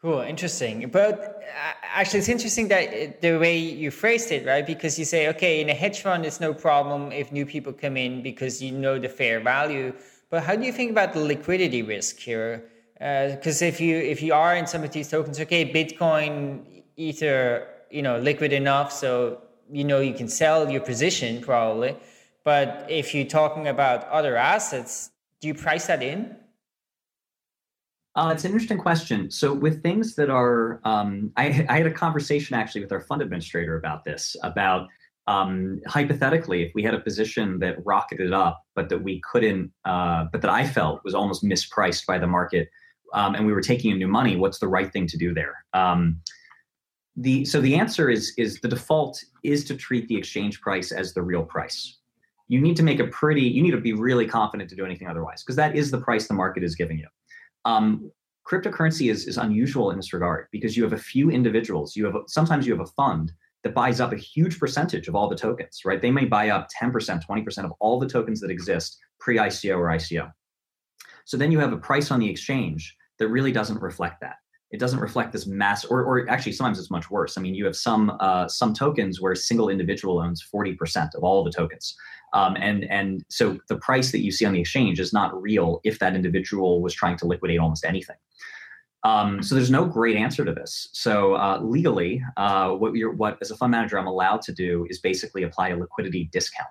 Cool, 0.00 0.20
interesting. 0.20 0.90
But 0.90 1.42
uh, 1.42 1.72
actually, 1.82 2.18
it's 2.20 2.28
interesting 2.28 2.68
that 2.68 3.22
the 3.22 3.38
way 3.38 3.56
you 3.56 3.90
phrased 3.90 4.30
it, 4.32 4.46
right? 4.46 4.66
Because 4.66 4.98
you 4.98 5.06
say, 5.06 5.28
okay, 5.28 5.62
in 5.62 5.70
a 5.70 5.74
hedge 5.74 6.02
fund, 6.02 6.26
it's 6.26 6.40
no 6.40 6.52
problem 6.52 7.10
if 7.10 7.32
new 7.32 7.46
people 7.46 7.72
come 7.72 7.96
in 7.96 8.22
because 8.22 8.62
you 8.62 8.70
know 8.72 8.98
the 8.98 9.08
fair 9.08 9.40
value. 9.40 9.94
But 10.34 10.42
how 10.42 10.56
do 10.56 10.66
you 10.66 10.72
think 10.72 10.90
about 10.90 11.12
the 11.12 11.20
liquidity 11.20 11.82
risk 11.82 12.18
here? 12.18 12.64
Because 12.94 13.62
uh, 13.62 13.66
if 13.66 13.80
you 13.80 13.96
if 13.96 14.20
you 14.20 14.34
are 14.34 14.56
in 14.56 14.66
some 14.66 14.82
of 14.82 14.90
these 14.90 15.08
tokens, 15.08 15.38
okay, 15.38 15.64
Bitcoin, 15.72 16.82
Ether, 16.96 17.68
you 17.88 18.02
know, 18.02 18.18
liquid 18.18 18.52
enough, 18.52 18.90
so 18.90 19.40
you 19.70 19.84
know 19.84 20.00
you 20.00 20.12
can 20.12 20.26
sell 20.26 20.68
your 20.68 20.80
position 20.80 21.40
probably. 21.40 21.96
But 22.42 22.84
if 22.88 23.14
you're 23.14 23.30
talking 23.40 23.68
about 23.68 24.08
other 24.08 24.36
assets, 24.36 25.12
do 25.40 25.46
you 25.46 25.54
price 25.54 25.86
that 25.86 26.02
in? 26.02 26.34
Uh, 28.16 28.30
it's 28.34 28.44
an 28.44 28.50
interesting 28.50 28.78
question. 28.78 29.30
So, 29.30 29.54
with 29.54 29.84
things 29.84 30.16
that 30.16 30.30
are, 30.30 30.80
um, 30.82 31.30
I, 31.36 31.64
I, 31.68 31.76
had 31.78 31.86
a 31.86 31.92
conversation 31.92 32.56
actually 32.56 32.80
with 32.80 32.90
our 32.90 33.02
fund 33.02 33.22
administrator 33.22 33.76
about 33.76 34.02
this, 34.02 34.34
about 34.42 34.88
um, 35.26 35.80
hypothetically, 35.86 36.62
if 36.62 36.72
we 36.74 36.82
had 36.82 36.94
a 36.94 37.00
position 37.00 37.58
that 37.60 37.76
rocketed 37.84 38.32
up, 38.32 38.62
but 38.74 38.88
that 38.88 39.02
we 39.02 39.20
couldn't, 39.30 39.72
uh, 39.84 40.26
but 40.32 40.42
that 40.42 40.50
I 40.50 40.66
felt 40.66 41.02
was 41.04 41.14
almost 41.14 41.44
mispriced 41.44 42.06
by 42.06 42.18
the 42.18 42.26
market, 42.26 42.68
um, 43.12 43.34
and 43.34 43.46
we 43.46 43.52
were 43.52 43.60
taking 43.60 43.90
in 43.90 43.98
new 43.98 44.08
money, 44.08 44.36
what's 44.36 44.58
the 44.58 44.68
right 44.68 44.92
thing 44.92 45.06
to 45.06 45.16
do 45.16 45.32
there? 45.32 45.64
Um, 45.72 46.20
the 47.16 47.44
so 47.44 47.60
the 47.60 47.76
answer 47.76 48.10
is 48.10 48.34
is 48.36 48.60
the 48.60 48.68
default 48.68 49.22
is 49.44 49.64
to 49.66 49.76
treat 49.76 50.08
the 50.08 50.16
exchange 50.16 50.60
price 50.60 50.90
as 50.90 51.14
the 51.14 51.22
real 51.22 51.44
price 51.44 51.98
you 52.48 52.60
need 52.60 52.76
to 52.76 52.82
make 52.82 53.00
a 53.00 53.06
pretty, 53.06 53.42
you 53.42 53.62
need 53.62 53.70
to 53.70 53.80
be 53.80 53.94
really 53.94 54.26
confident 54.26 54.68
to 54.70 54.76
do 54.76 54.84
anything 54.84 55.08
otherwise, 55.08 55.42
because 55.42 55.56
that 55.56 55.74
is 55.74 55.90
the 55.90 56.00
price 56.00 56.28
the 56.28 56.34
market 56.34 56.62
is 56.62 56.74
giving 56.74 56.98
you. 56.98 57.08
Um, 57.64 58.10
cryptocurrency 58.46 59.10
is, 59.10 59.26
is 59.26 59.38
unusual 59.38 59.90
in 59.90 59.96
this 59.96 60.12
regard 60.12 60.48
because 60.52 60.76
you 60.76 60.82
have 60.82 60.92
a 60.92 60.98
few 60.98 61.30
individuals, 61.30 61.96
you 61.96 62.04
have 62.04 62.14
sometimes 62.26 62.66
you 62.66 62.72
have 62.74 62.86
a 62.86 62.90
fund 62.92 63.32
that 63.64 63.74
buys 63.74 64.00
up 64.00 64.12
a 64.12 64.16
huge 64.16 64.60
percentage 64.60 65.08
of 65.08 65.16
all 65.16 65.28
the 65.28 65.36
tokens, 65.36 65.80
right? 65.84 66.00
They 66.00 66.10
may 66.10 66.26
buy 66.26 66.50
up 66.50 66.68
10%, 66.80 66.92
20% 66.92 67.64
of 67.64 67.72
all 67.80 67.98
the 67.98 68.08
tokens 68.08 68.40
that 68.40 68.50
exist 68.50 68.98
pre 69.18 69.38
ICO 69.38 69.76
or 69.76 69.88
ICO. 69.88 70.30
So 71.24 71.36
then 71.36 71.50
you 71.50 71.58
have 71.58 71.72
a 71.72 71.78
price 71.78 72.10
on 72.10 72.20
the 72.20 72.30
exchange 72.30 72.94
that 73.18 73.28
really 73.28 73.50
doesn't 73.50 73.80
reflect 73.80 74.20
that 74.20 74.36
it 74.74 74.80
doesn't 74.80 74.98
reflect 74.98 75.32
this 75.32 75.46
mass 75.46 75.84
or, 75.84 76.02
or 76.02 76.28
actually 76.28 76.50
sometimes 76.50 76.80
it's 76.80 76.90
much 76.90 77.08
worse 77.08 77.38
i 77.38 77.40
mean 77.40 77.54
you 77.54 77.64
have 77.64 77.76
some 77.76 78.16
uh, 78.18 78.48
some 78.48 78.74
tokens 78.74 79.20
where 79.20 79.32
a 79.32 79.36
single 79.36 79.68
individual 79.68 80.18
owns 80.18 80.44
40% 80.52 81.14
of 81.14 81.22
all 81.22 81.44
the 81.44 81.52
tokens 81.52 81.94
um, 82.32 82.56
and 82.58 82.84
and 82.90 83.24
so 83.30 83.58
the 83.68 83.76
price 83.76 84.10
that 84.10 84.22
you 84.24 84.32
see 84.32 84.44
on 84.44 84.52
the 84.52 84.60
exchange 84.60 84.98
is 84.98 85.12
not 85.12 85.40
real 85.40 85.80
if 85.84 86.00
that 86.00 86.16
individual 86.16 86.82
was 86.82 86.92
trying 86.92 87.16
to 87.18 87.26
liquidate 87.26 87.60
almost 87.60 87.84
anything 87.84 88.16
um, 89.04 89.42
so 89.42 89.54
there's 89.54 89.70
no 89.70 89.84
great 89.84 90.16
answer 90.16 90.44
to 90.44 90.52
this. 90.52 90.88
So 90.92 91.34
uh, 91.34 91.60
legally, 91.62 92.22
uh, 92.36 92.70
what 92.70 92.94
you're, 92.94 93.12
what 93.12 93.38
as 93.42 93.50
a 93.50 93.56
fund 93.56 93.70
manager 93.70 93.98
I'm 93.98 94.06
allowed 94.06 94.40
to 94.42 94.52
do 94.52 94.86
is 94.88 94.98
basically 94.98 95.42
apply 95.42 95.68
a 95.68 95.76
liquidity 95.76 96.30
discount. 96.32 96.68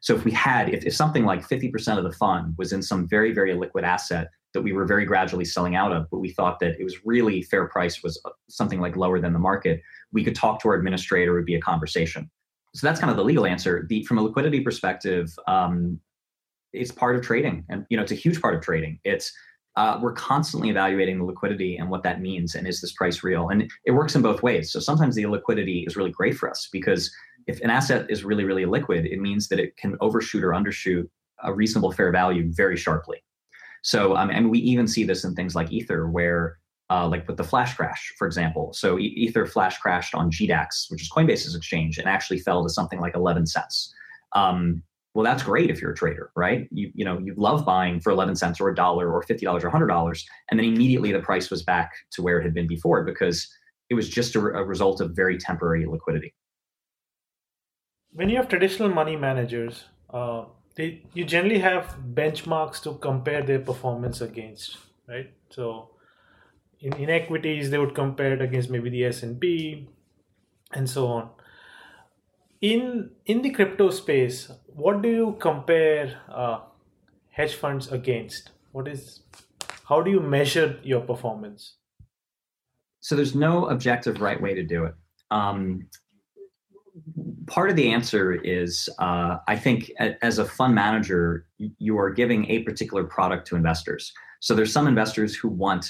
So 0.00 0.14
if 0.14 0.24
we 0.24 0.30
had, 0.30 0.72
if, 0.72 0.84
if 0.84 0.94
something 0.94 1.24
like 1.24 1.46
50% 1.46 1.98
of 1.98 2.04
the 2.04 2.12
fund 2.12 2.54
was 2.56 2.72
in 2.72 2.82
some 2.82 3.08
very 3.08 3.32
very 3.32 3.54
liquid 3.54 3.84
asset 3.84 4.28
that 4.54 4.62
we 4.62 4.72
were 4.72 4.86
very 4.86 5.04
gradually 5.04 5.44
selling 5.44 5.76
out 5.76 5.92
of, 5.92 6.06
but 6.10 6.18
we 6.18 6.30
thought 6.30 6.60
that 6.60 6.80
it 6.80 6.84
was 6.84 7.04
really 7.04 7.42
fair 7.42 7.68
price 7.68 8.02
was 8.02 8.18
uh, 8.24 8.30
something 8.48 8.80
like 8.80 8.96
lower 8.96 9.20
than 9.20 9.34
the 9.34 9.38
market, 9.38 9.82
we 10.12 10.24
could 10.24 10.34
talk 10.34 10.60
to 10.62 10.68
our 10.68 10.74
administrator, 10.74 11.32
it 11.32 11.34
would 11.34 11.44
be 11.44 11.56
a 11.56 11.60
conversation. 11.60 12.30
So 12.74 12.86
that's 12.86 12.98
kind 12.98 13.10
of 13.10 13.16
the 13.16 13.24
legal 13.24 13.46
answer. 13.46 13.84
The, 13.88 14.02
from 14.04 14.18
a 14.18 14.22
liquidity 14.22 14.60
perspective, 14.60 15.34
um, 15.46 16.00
it's 16.72 16.90
part 16.90 17.16
of 17.16 17.22
trading, 17.22 17.64
and 17.68 17.86
you 17.88 17.96
know 17.96 18.02
it's 18.02 18.12
a 18.12 18.16
huge 18.16 18.40
part 18.40 18.54
of 18.54 18.62
trading. 18.62 18.98
It's 19.04 19.32
uh, 19.76 19.98
we're 20.00 20.12
constantly 20.12 20.70
evaluating 20.70 21.18
the 21.18 21.24
liquidity 21.24 21.76
and 21.76 21.90
what 21.90 22.02
that 22.02 22.20
means, 22.20 22.54
and 22.54 22.66
is 22.66 22.80
this 22.80 22.92
price 22.92 23.22
real? 23.22 23.50
And 23.50 23.70
it 23.84 23.92
works 23.92 24.14
in 24.14 24.22
both 24.22 24.42
ways. 24.42 24.72
So 24.72 24.80
sometimes 24.80 25.14
the 25.14 25.26
liquidity 25.26 25.84
is 25.86 25.96
really 25.96 26.10
great 26.10 26.36
for 26.36 26.48
us 26.48 26.68
because 26.72 27.14
if 27.46 27.60
an 27.60 27.70
asset 27.70 28.06
is 28.10 28.24
really 28.24 28.44
really 28.44 28.64
liquid, 28.64 29.06
it 29.06 29.20
means 29.20 29.48
that 29.48 29.60
it 29.60 29.76
can 29.76 29.96
overshoot 30.00 30.42
or 30.42 30.50
undershoot 30.50 31.08
a 31.42 31.52
reasonable 31.52 31.92
fair 31.92 32.10
value 32.10 32.50
very 32.52 32.76
sharply. 32.76 33.22
So, 33.82 34.16
um, 34.16 34.30
and 34.30 34.50
we 34.50 34.58
even 34.60 34.88
see 34.88 35.04
this 35.04 35.24
in 35.24 35.34
things 35.34 35.54
like 35.54 35.70
Ether, 35.70 36.08
where 36.08 36.58
uh, 36.90 37.06
like 37.06 37.26
with 37.28 37.36
the 37.36 37.44
flash 37.44 37.74
crash, 37.74 38.12
for 38.18 38.26
example. 38.26 38.72
So 38.72 38.98
Ether 38.98 39.46
flash 39.46 39.78
crashed 39.78 40.14
on 40.14 40.30
GDAX, 40.30 40.90
which 40.90 41.02
is 41.02 41.10
Coinbase's 41.10 41.54
exchange, 41.54 41.98
and 41.98 42.08
actually 42.08 42.38
fell 42.38 42.62
to 42.62 42.70
something 42.70 43.00
like 43.00 43.14
11 43.14 43.46
cents. 43.46 43.92
Um, 44.32 44.82
well, 45.16 45.24
that's 45.24 45.42
great 45.42 45.70
if 45.70 45.80
you're 45.80 45.92
a 45.92 45.96
trader, 45.96 46.30
right? 46.36 46.68
You 46.70 46.90
you 46.94 47.04
know 47.04 47.18
you 47.18 47.34
love 47.36 47.64
buying 47.64 48.00
for 48.00 48.10
11 48.10 48.36
cents 48.36 48.60
or 48.60 48.68
a 48.68 48.74
dollar 48.74 49.10
or 49.10 49.22
$50 49.22 49.64
or 49.64 49.70
$100, 49.70 50.24
and 50.50 50.60
then 50.60 50.66
immediately 50.66 51.10
the 51.10 51.20
price 51.20 51.50
was 51.50 51.62
back 51.62 51.92
to 52.12 52.22
where 52.22 52.38
it 52.38 52.44
had 52.44 52.54
been 52.54 52.66
before 52.66 53.02
because 53.02 53.48
it 53.88 53.94
was 53.94 54.08
just 54.08 54.36
a, 54.36 54.40
a 54.40 54.64
result 54.64 55.00
of 55.00 55.16
very 55.16 55.38
temporary 55.38 55.86
liquidity. 55.86 56.34
When 58.12 58.28
you 58.28 58.36
have 58.36 58.48
traditional 58.48 58.88
money 58.88 59.16
managers, 59.16 59.84
uh, 60.10 60.44
they 60.76 61.02
you 61.14 61.24
generally 61.24 61.58
have 61.58 61.96
benchmarks 62.14 62.82
to 62.82 62.94
compare 62.94 63.42
their 63.42 63.58
performance 63.58 64.20
against 64.20 64.76
right 65.08 65.32
so 65.50 65.90
in, 66.80 66.92
in 66.94 67.10
equities 67.10 67.70
they 67.70 67.78
would 67.78 67.94
compare 67.94 68.34
it 68.34 68.42
against 68.42 68.70
maybe 68.70 68.90
the 68.90 69.04
s&p 69.04 69.88
and 70.72 70.88
so 70.88 71.06
on 71.06 71.30
in 72.60 73.10
in 73.26 73.42
the 73.42 73.50
crypto 73.50 73.90
space 73.90 74.50
what 74.76 75.00
do 75.00 75.08
you 75.08 75.36
compare 75.40 76.20
uh, 76.28 76.60
hedge 77.30 77.54
funds 77.54 77.90
against? 77.90 78.50
What 78.72 78.88
is 78.88 79.22
how 79.88 80.02
do 80.02 80.10
you 80.10 80.20
measure 80.20 80.78
your 80.82 81.00
performance? 81.00 81.76
So 83.00 83.16
there's 83.16 83.34
no 83.34 83.66
objective 83.66 84.20
right 84.20 84.40
way 84.40 84.52
to 84.54 84.62
do 84.62 84.84
it. 84.84 84.94
Um, 85.30 85.86
part 87.46 87.70
of 87.70 87.76
the 87.76 87.90
answer 87.90 88.32
is 88.32 88.88
uh, 88.98 89.38
I 89.48 89.56
think 89.56 89.90
as 90.22 90.38
a 90.38 90.44
fund 90.44 90.74
manager, 90.74 91.46
you 91.58 91.98
are 91.98 92.10
giving 92.10 92.50
a 92.50 92.62
particular 92.64 93.04
product 93.04 93.46
to 93.48 93.56
investors. 93.56 94.12
So 94.40 94.54
there's 94.54 94.72
some 94.72 94.86
investors 94.86 95.34
who 95.34 95.48
want 95.48 95.86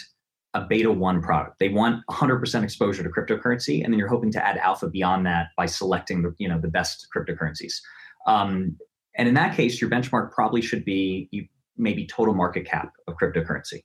a 0.56 0.66
beta 0.68 0.90
one 0.90 1.20
product. 1.20 1.58
They 1.58 1.68
want 1.68 2.02
100% 2.10 2.64
exposure 2.64 3.02
to 3.02 3.10
cryptocurrency, 3.10 3.84
and 3.84 3.92
then 3.92 3.98
you're 3.98 4.08
hoping 4.08 4.32
to 4.32 4.44
add 4.44 4.56
alpha 4.56 4.88
beyond 4.88 5.26
that 5.26 5.48
by 5.56 5.66
selecting 5.66 6.22
the 6.22 6.34
you 6.38 6.48
know 6.48 6.58
the 6.58 6.72
best 6.78 7.06
cryptocurrencies. 7.14 7.74
Um, 8.26 8.76
And 9.18 9.28
in 9.28 9.34
that 9.34 9.56
case, 9.56 9.80
your 9.80 9.90
benchmark 9.90 10.32
probably 10.32 10.62
should 10.62 10.84
be 10.84 11.28
you, 11.30 11.46
maybe 11.76 12.06
total 12.06 12.34
market 12.34 12.64
cap 12.66 12.88
of 13.08 13.14
cryptocurrency. 13.20 13.80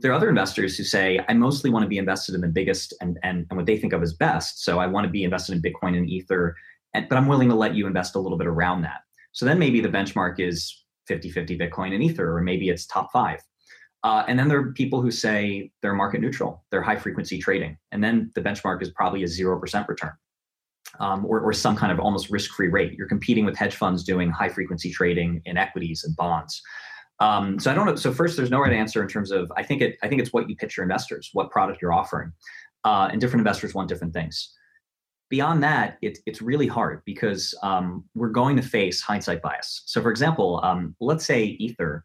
There 0.00 0.10
are 0.10 0.14
other 0.14 0.28
investors 0.28 0.76
who 0.76 0.84
say, 0.84 1.20
I 1.28 1.34
mostly 1.34 1.70
want 1.70 1.84
to 1.84 1.88
be 1.88 1.98
invested 1.98 2.34
in 2.34 2.40
the 2.40 2.48
biggest 2.48 2.94
and, 3.00 3.18
and, 3.22 3.46
and 3.48 3.56
what 3.56 3.66
they 3.66 3.78
think 3.78 3.92
of 3.92 4.02
as 4.02 4.12
best. 4.14 4.64
So 4.64 4.80
I 4.80 4.86
want 4.86 5.04
to 5.04 5.10
be 5.10 5.22
invested 5.22 5.52
in 5.54 5.62
Bitcoin 5.62 5.96
and 5.96 6.08
Ether, 6.08 6.56
and, 6.94 7.08
but 7.08 7.16
I'm 7.18 7.28
willing 7.28 7.48
to 7.48 7.54
let 7.54 7.74
you 7.74 7.86
invest 7.86 8.16
a 8.16 8.20
little 8.20 8.38
bit 8.38 8.48
around 8.48 8.82
that. 8.82 9.00
So 9.32 9.46
then 9.46 9.58
maybe 9.58 9.80
the 9.80 9.88
benchmark 9.88 10.40
is 10.40 10.84
50 11.06 11.30
50 11.30 11.58
Bitcoin 11.58 11.94
and 11.94 12.02
Ether, 12.02 12.36
or 12.36 12.40
maybe 12.40 12.68
it's 12.68 12.86
top 12.86 13.12
five. 13.12 13.40
Uh, 14.04 14.24
and 14.26 14.38
then 14.38 14.48
there 14.48 14.58
are 14.58 14.72
people 14.72 15.00
who 15.00 15.10
say 15.10 15.70
they're 15.80 15.94
market 15.94 16.20
neutral, 16.20 16.64
they're 16.70 16.82
high 16.82 16.96
frequency 16.96 17.38
trading. 17.38 17.76
And 17.92 18.02
then 18.02 18.30
the 18.34 18.40
benchmark 18.40 18.82
is 18.82 18.90
probably 18.90 19.22
a 19.22 19.26
0% 19.26 19.88
return 19.88 20.12
um, 21.00 21.24
or, 21.24 21.40
or 21.40 21.52
some 21.52 21.76
kind 21.76 21.92
of 21.92 22.00
almost 22.00 22.30
risk 22.30 22.52
free 22.52 22.68
rate. 22.68 22.92
You're 22.94 23.08
competing 23.08 23.44
with 23.44 23.56
hedge 23.56 23.76
funds 23.76 24.04
doing 24.04 24.30
high 24.30 24.48
frequency 24.48 24.90
trading 24.90 25.40
in 25.44 25.56
equities 25.56 26.04
and 26.04 26.16
bonds. 26.16 26.60
Um, 27.20 27.58
so 27.60 27.70
I 27.70 27.74
don't 27.74 27.86
know. 27.86 27.94
So 27.94 28.12
first, 28.12 28.36
there's 28.36 28.50
no 28.50 28.60
right 28.60 28.72
answer 28.72 29.02
in 29.02 29.08
terms 29.08 29.30
of 29.30 29.50
I 29.56 29.62
think 29.62 29.80
it. 29.80 29.96
I 30.02 30.08
think 30.08 30.20
it's 30.20 30.32
what 30.32 30.48
you 30.48 30.56
pitch 30.56 30.76
your 30.76 30.82
investors, 30.82 31.30
what 31.32 31.50
product 31.50 31.80
you're 31.80 31.92
offering, 31.92 32.32
uh, 32.84 33.08
and 33.12 33.20
different 33.20 33.40
investors 33.42 33.74
want 33.74 33.88
different 33.88 34.12
things. 34.12 34.52
Beyond 35.30 35.62
that, 35.62 35.98
it, 36.02 36.18
it's 36.26 36.42
really 36.42 36.66
hard 36.66 37.02
because 37.06 37.54
um, 37.62 38.04
we're 38.14 38.30
going 38.30 38.56
to 38.56 38.62
face 38.62 39.00
hindsight 39.00 39.40
bias. 39.40 39.82
So, 39.86 40.02
for 40.02 40.10
example, 40.10 40.60
um, 40.64 40.96
let's 41.00 41.24
say 41.24 41.44
Ether 41.44 42.04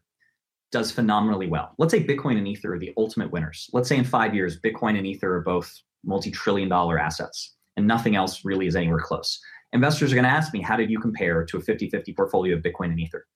does 0.70 0.90
phenomenally 0.90 1.46
well. 1.46 1.74
Let's 1.78 1.92
say 1.92 2.04
Bitcoin 2.04 2.36
and 2.36 2.46
Ether 2.46 2.74
are 2.74 2.78
the 2.78 2.92
ultimate 2.96 3.30
winners. 3.30 3.68
Let's 3.72 3.88
say 3.88 3.96
in 3.96 4.04
five 4.04 4.34
years, 4.34 4.60
Bitcoin 4.60 4.98
and 4.98 5.06
Ether 5.06 5.36
are 5.36 5.40
both 5.40 5.72
multi 6.04 6.30
trillion 6.30 6.68
dollar 6.68 6.98
assets 6.98 7.54
and 7.76 7.86
nothing 7.86 8.16
else 8.16 8.44
really 8.44 8.66
is 8.66 8.76
anywhere 8.76 9.00
close. 9.00 9.40
Investors 9.72 10.12
are 10.12 10.16
going 10.16 10.24
to 10.24 10.30
ask 10.30 10.52
me, 10.52 10.60
how 10.60 10.76
did 10.76 10.90
you 10.90 10.98
compare 10.98 11.44
to 11.44 11.56
a 11.58 11.60
50 11.60 11.90
50 11.90 12.12
portfolio 12.14 12.56
of 12.56 12.62
Bitcoin 12.62 12.86
and 12.86 13.00
Ether? 13.00 13.26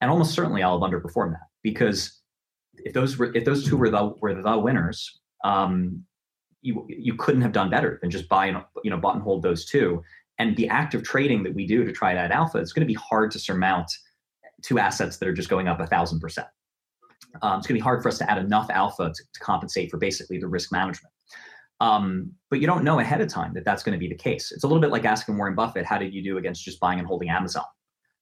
And 0.00 0.10
almost 0.10 0.34
certainly 0.34 0.62
I'll 0.62 0.80
have 0.80 0.90
underperformed 0.90 1.32
that 1.32 1.48
because 1.62 2.20
if 2.74 2.92
those 2.92 3.16
were, 3.16 3.34
if 3.34 3.44
those 3.44 3.64
two 3.64 3.76
were 3.76 3.90
the, 3.90 4.14
were 4.20 4.34
the 4.34 4.58
winners, 4.58 5.20
um, 5.44 6.04
you, 6.62 6.86
you 6.88 7.14
couldn't 7.14 7.42
have 7.42 7.52
done 7.52 7.70
better 7.70 7.98
than 8.02 8.10
just 8.10 8.28
buy 8.28 8.46
and, 8.46 8.58
you 8.82 8.90
know, 8.90 8.96
bought 8.96 9.14
and 9.14 9.22
hold 9.22 9.42
those 9.42 9.64
two. 9.64 10.02
And 10.38 10.56
the 10.56 10.68
active 10.68 11.02
trading 11.02 11.42
that 11.44 11.54
we 11.54 11.66
do 11.66 11.84
to 11.84 11.92
try 11.92 12.12
that 12.14 12.30
alpha, 12.30 12.58
it's 12.58 12.72
going 12.72 12.86
to 12.86 12.92
be 12.92 12.98
hard 13.00 13.30
to 13.30 13.38
surmount 13.38 13.90
two 14.62 14.78
assets 14.78 15.18
that 15.18 15.28
are 15.28 15.32
just 15.32 15.48
going 15.48 15.68
up 15.68 15.80
a 15.80 15.86
thousand 15.86 16.20
percent 16.20 16.48
um, 17.42 17.58
it's 17.58 17.66
going 17.66 17.74
to 17.76 17.80
be 17.80 17.80
hard 17.80 18.02
for 18.02 18.08
us 18.08 18.18
to 18.18 18.30
add 18.30 18.38
enough 18.38 18.68
alpha 18.70 19.12
to, 19.14 19.24
to 19.34 19.40
compensate 19.40 19.90
for 19.90 19.98
basically 19.98 20.38
the 20.38 20.48
risk 20.48 20.72
management. 20.72 21.12
Um, 21.80 22.32
but 22.48 22.60
you 22.60 22.66
don't 22.66 22.84
know 22.84 23.00
ahead 23.00 23.20
of 23.20 23.28
time 23.28 23.52
that 23.54 23.64
that's 23.64 23.82
going 23.82 23.92
to 23.92 23.98
be 23.98 24.08
the 24.08 24.14
case. 24.14 24.50
It's 24.50 24.64
a 24.64 24.66
little 24.66 24.80
bit 24.80 24.90
like 24.90 25.04
asking 25.04 25.36
Warren 25.36 25.54
Buffett, 25.54 25.84
how 25.84 25.98
did 25.98 26.14
you 26.14 26.22
do 26.22 26.38
against 26.38 26.64
just 26.64 26.80
buying 26.80 26.98
and 26.98 27.06
holding 27.06 27.28
Amazon? 27.28 27.64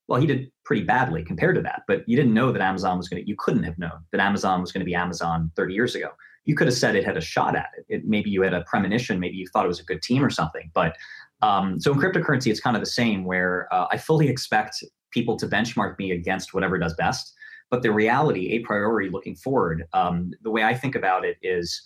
Well, 0.07 0.19
he 0.19 0.27
did 0.27 0.51
pretty 0.65 0.83
badly 0.83 1.23
compared 1.23 1.55
to 1.55 1.61
that, 1.61 1.83
but 1.87 2.03
you 2.07 2.15
didn't 2.15 2.33
know 2.33 2.51
that 2.51 2.61
Amazon 2.61 2.97
was 2.97 3.09
going 3.09 3.23
to, 3.23 3.27
you 3.27 3.35
couldn't 3.39 3.63
have 3.63 3.77
known 3.79 4.03
that 4.11 4.21
Amazon 4.21 4.61
was 4.61 4.71
going 4.71 4.81
to 4.81 4.85
be 4.85 4.93
Amazon 4.93 5.51
30 5.55 5.73
years 5.73 5.95
ago. 5.95 6.09
You 6.43 6.55
could 6.55 6.67
have 6.67 6.75
said 6.75 6.95
it 6.95 7.05
had 7.05 7.17
a 7.17 7.21
shot 7.21 7.55
at 7.55 7.69
it. 7.77 7.85
it 7.87 8.05
maybe 8.05 8.29
you 8.29 8.43
had 8.43 8.53
a 8.53 8.63
premonition, 8.65 9.19
maybe 9.19 9.35
you 9.35 9.47
thought 9.47 9.65
it 9.65 9.69
was 9.69 9.79
a 9.79 9.85
good 9.85 10.03
team 10.03 10.23
or 10.23 10.29
something. 10.29 10.69
But 10.75 10.95
um, 11.41 11.79
so 11.79 11.91
in 11.91 11.99
cryptocurrency, 11.99 12.51
it's 12.51 12.59
kind 12.59 12.75
of 12.75 12.81
the 12.81 12.89
same 12.89 13.23
where 13.23 13.67
uh, 13.71 13.87
I 13.91 13.97
fully 13.97 14.27
expect 14.27 14.83
people 15.11 15.37
to 15.37 15.47
benchmark 15.47 15.97
me 15.97 16.11
against 16.11 16.53
whatever 16.53 16.77
does 16.77 16.93
best. 16.95 17.33
But 17.71 17.81
the 17.81 17.91
reality, 17.91 18.51
a 18.51 18.59
priori 18.59 19.09
looking 19.09 19.35
forward, 19.35 19.85
um, 19.93 20.31
the 20.43 20.51
way 20.51 20.63
I 20.63 20.73
think 20.73 20.95
about 20.95 21.25
it 21.25 21.37
is 21.41 21.81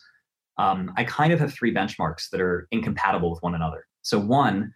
um, 0.58 0.92
I 0.98 1.06
kind 1.06 1.32
of 1.32 1.40
have 1.40 1.54
three 1.54 1.74
benchmarks 1.74 2.30
that 2.32 2.42
are 2.42 2.68
incompatible 2.72 3.32
with 3.32 3.42
one 3.42 3.56
another. 3.56 3.86
So, 4.02 4.20
one, 4.20 4.74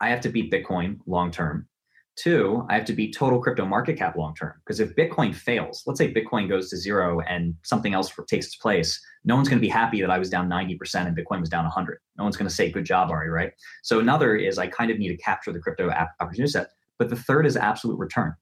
I 0.00 0.10
have 0.10 0.20
to 0.22 0.28
beat 0.28 0.52
Bitcoin 0.52 0.98
long 1.06 1.30
term. 1.30 1.68
Two, 2.16 2.66
I 2.68 2.74
have 2.74 2.84
to 2.86 2.92
beat 2.92 3.16
total 3.16 3.40
crypto 3.40 3.64
market 3.64 3.96
cap 3.96 4.16
long 4.16 4.34
term. 4.34 4.54
Because 4.58 4.80
if 4.80 4.94
Bitcoin 4.96 5.34
fails, 5.34 5.82
let's 5.86 5.98
say 5.98 6.12
Bitcoin 6.12 6.48
goes 6.48 6.68
to 6.70 6.76
zero 6.76 7.20
and 7.20 7.54
something 7.62 7.94
else 7.94 8.12
takes 8.28 8.46
its 8.46 8.56
place, 8.56 9.00
no 9.24 9.36
one's 9.36 9.48
going 9.48 9.58
to 9.58 9.66
be 9.66 9.70
happy 9.70 10.00
that 10.00 10.10
I 10.10 10.18
was 10.18 10.28
down 10.28 10.48
90% 10.50 11.06
and 11.06 11.16
Bitcoin 11.16 11.40
was 11.40 11.48
down 11.48 11.64
100. 11.64 11.98
No 12.18 12.24
one's 12.24 12.36
going 12.36 12.48
to 12.48 12.54
say, 12.54 12.70
good 12.70 12.84
job, 12.84 13.10
Ari, 13.10 13.30
right? 13.30 13.52
So 13.82 14.00
another 14.00 14.36
is 14.36 14.58
I 14.58 14.66
kind 14.66 14.90
of 14.90 14.98
need 14.98 15.08
to 15.08 15.16
capture 15.16 15.52
the 15.52 15.60
crypto 15.60 15.88
opportunity 16.20 16.50
set. 16.50 16.66
But 16.98 17.08
the 17.08 17.16
third 17.16 17.46
is 17.46 17.56
absolute 17.56 17.98
return. 17.98 18.34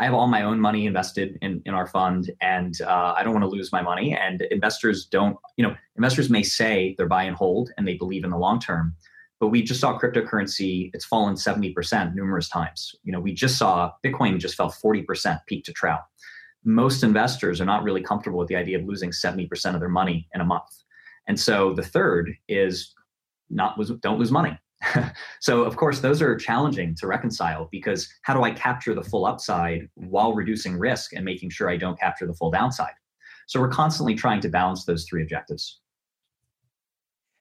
I 0.00 0.04
have 0.04 0.14
all 0.14 0.26
my 0.28 0.42
own 0.42 0.58
money 0.58 0.86
invested 0.86 1.38
in, 1.42 1.60
in 1.66 1.74
our 1.74 1.86
fund 1.86 2.30
and 2.40 2.74
uh, 2.80 3.12
I 3.14 3.22
don't 3.22 3.34
want 3.34 3.44
to 3.44 3.50
lose 3.50 3.70
my 3.70 3.82
money. 3.82 4.16
And 4.16 4.40
investors 4.50 5.04
don't, 5.04 5.36
you 5.58 5.62
know, 5.62 5.76
investors 5.94 6.30
may 6.30 6.42
say 6.42 6.94
they're 6.96 7.06
buy 7.06 7.24
and 7.24 7.36
hold 7.36 7.70
and 7.76 7.86
they 7.86 7.98
believe 7.98 8.24
in 8.24 8.30
the 8.30 8.38
long 8.38 8.58
term. 8.58 8.96
But 9.40 9.48
we 9.48 9.62
just 9.62 9.78
saw 9.78 9.98
cryptocurrency, 9.98 10.90
it's 10.94 11.04
fallen 11.04 11.34
70% 11.34 12.14
numerous 12.14 12.48
times. 12.48 12.94
You 13.04 13.12
know, 13.12 13.20
we 13.20 13.34
just 13.34 13.58
saw 13.58 13.92
Bitcoin 14.02 14.38
just 14.38 14.54
fell 14.54 14.70
40% 14.70 15.38
peak 15.46 15.64
to 15.64 15.72
trough. 15.72 16.00
Most 16.64 17.02
investors 17.02 17.60
are 17.60 17.66
not 17.66 17.82
really 17.82 18.02
comfortable 18.02 18.38
with 18.38 18.48
the 18.48 18.56
idea 18.56 18.78
of 18.78 18.86
losing 18.86 19.10
70% 19.10 19.74
of 19.74 19.80
their 19.80 19.90
money 19.90 20.28
in 20.34 20.40
a 20.40 20.46
month. 20.46 20.82
And 21.26 21.38
so 21.38 21.74
the 21.74 21.82
third 21.82 22.32
is 22.48 22.94
not 23.50 23.78
don't 24.00 24.18
lose 24.18 24.32
money. 24.32 24.58
so 25.40 25.62
of 25.62 25.76
course 25.76 26.00
those 26.00 26.22
are 26.22 26.34
challenging 26.36 26.94
to 26.94 27.06
reconcile 27.06 27.68
because 27.70 28.08
how 28.22 28.32
do 28.32 28.42
i 28.42 28.50
capture 28.50 28.94
the 28.94 29.02
full 29.02 29.26
upside 29.26 29.88
while 29.94 30.32
reducing 30.32 30.78
risk 30.78 31.12
and 31.12 31.24
making 31.24 31.50
sure 31.50 31.68
i 31.68 31.76
don't 31.76 31.98
capture 31.98 32.26
the 32.26 32.34
full 32.34 32.50
downside? 32.50 32.94
So 33.46 33.60
we're 33.60 33.68
constantly 33.68 34.14
trying 34.14 34.40
to 34.42 34.48
balance 34.48 34.84
those 34.84 35.04
three 35.04 35.22
objectives. 35.22 35.80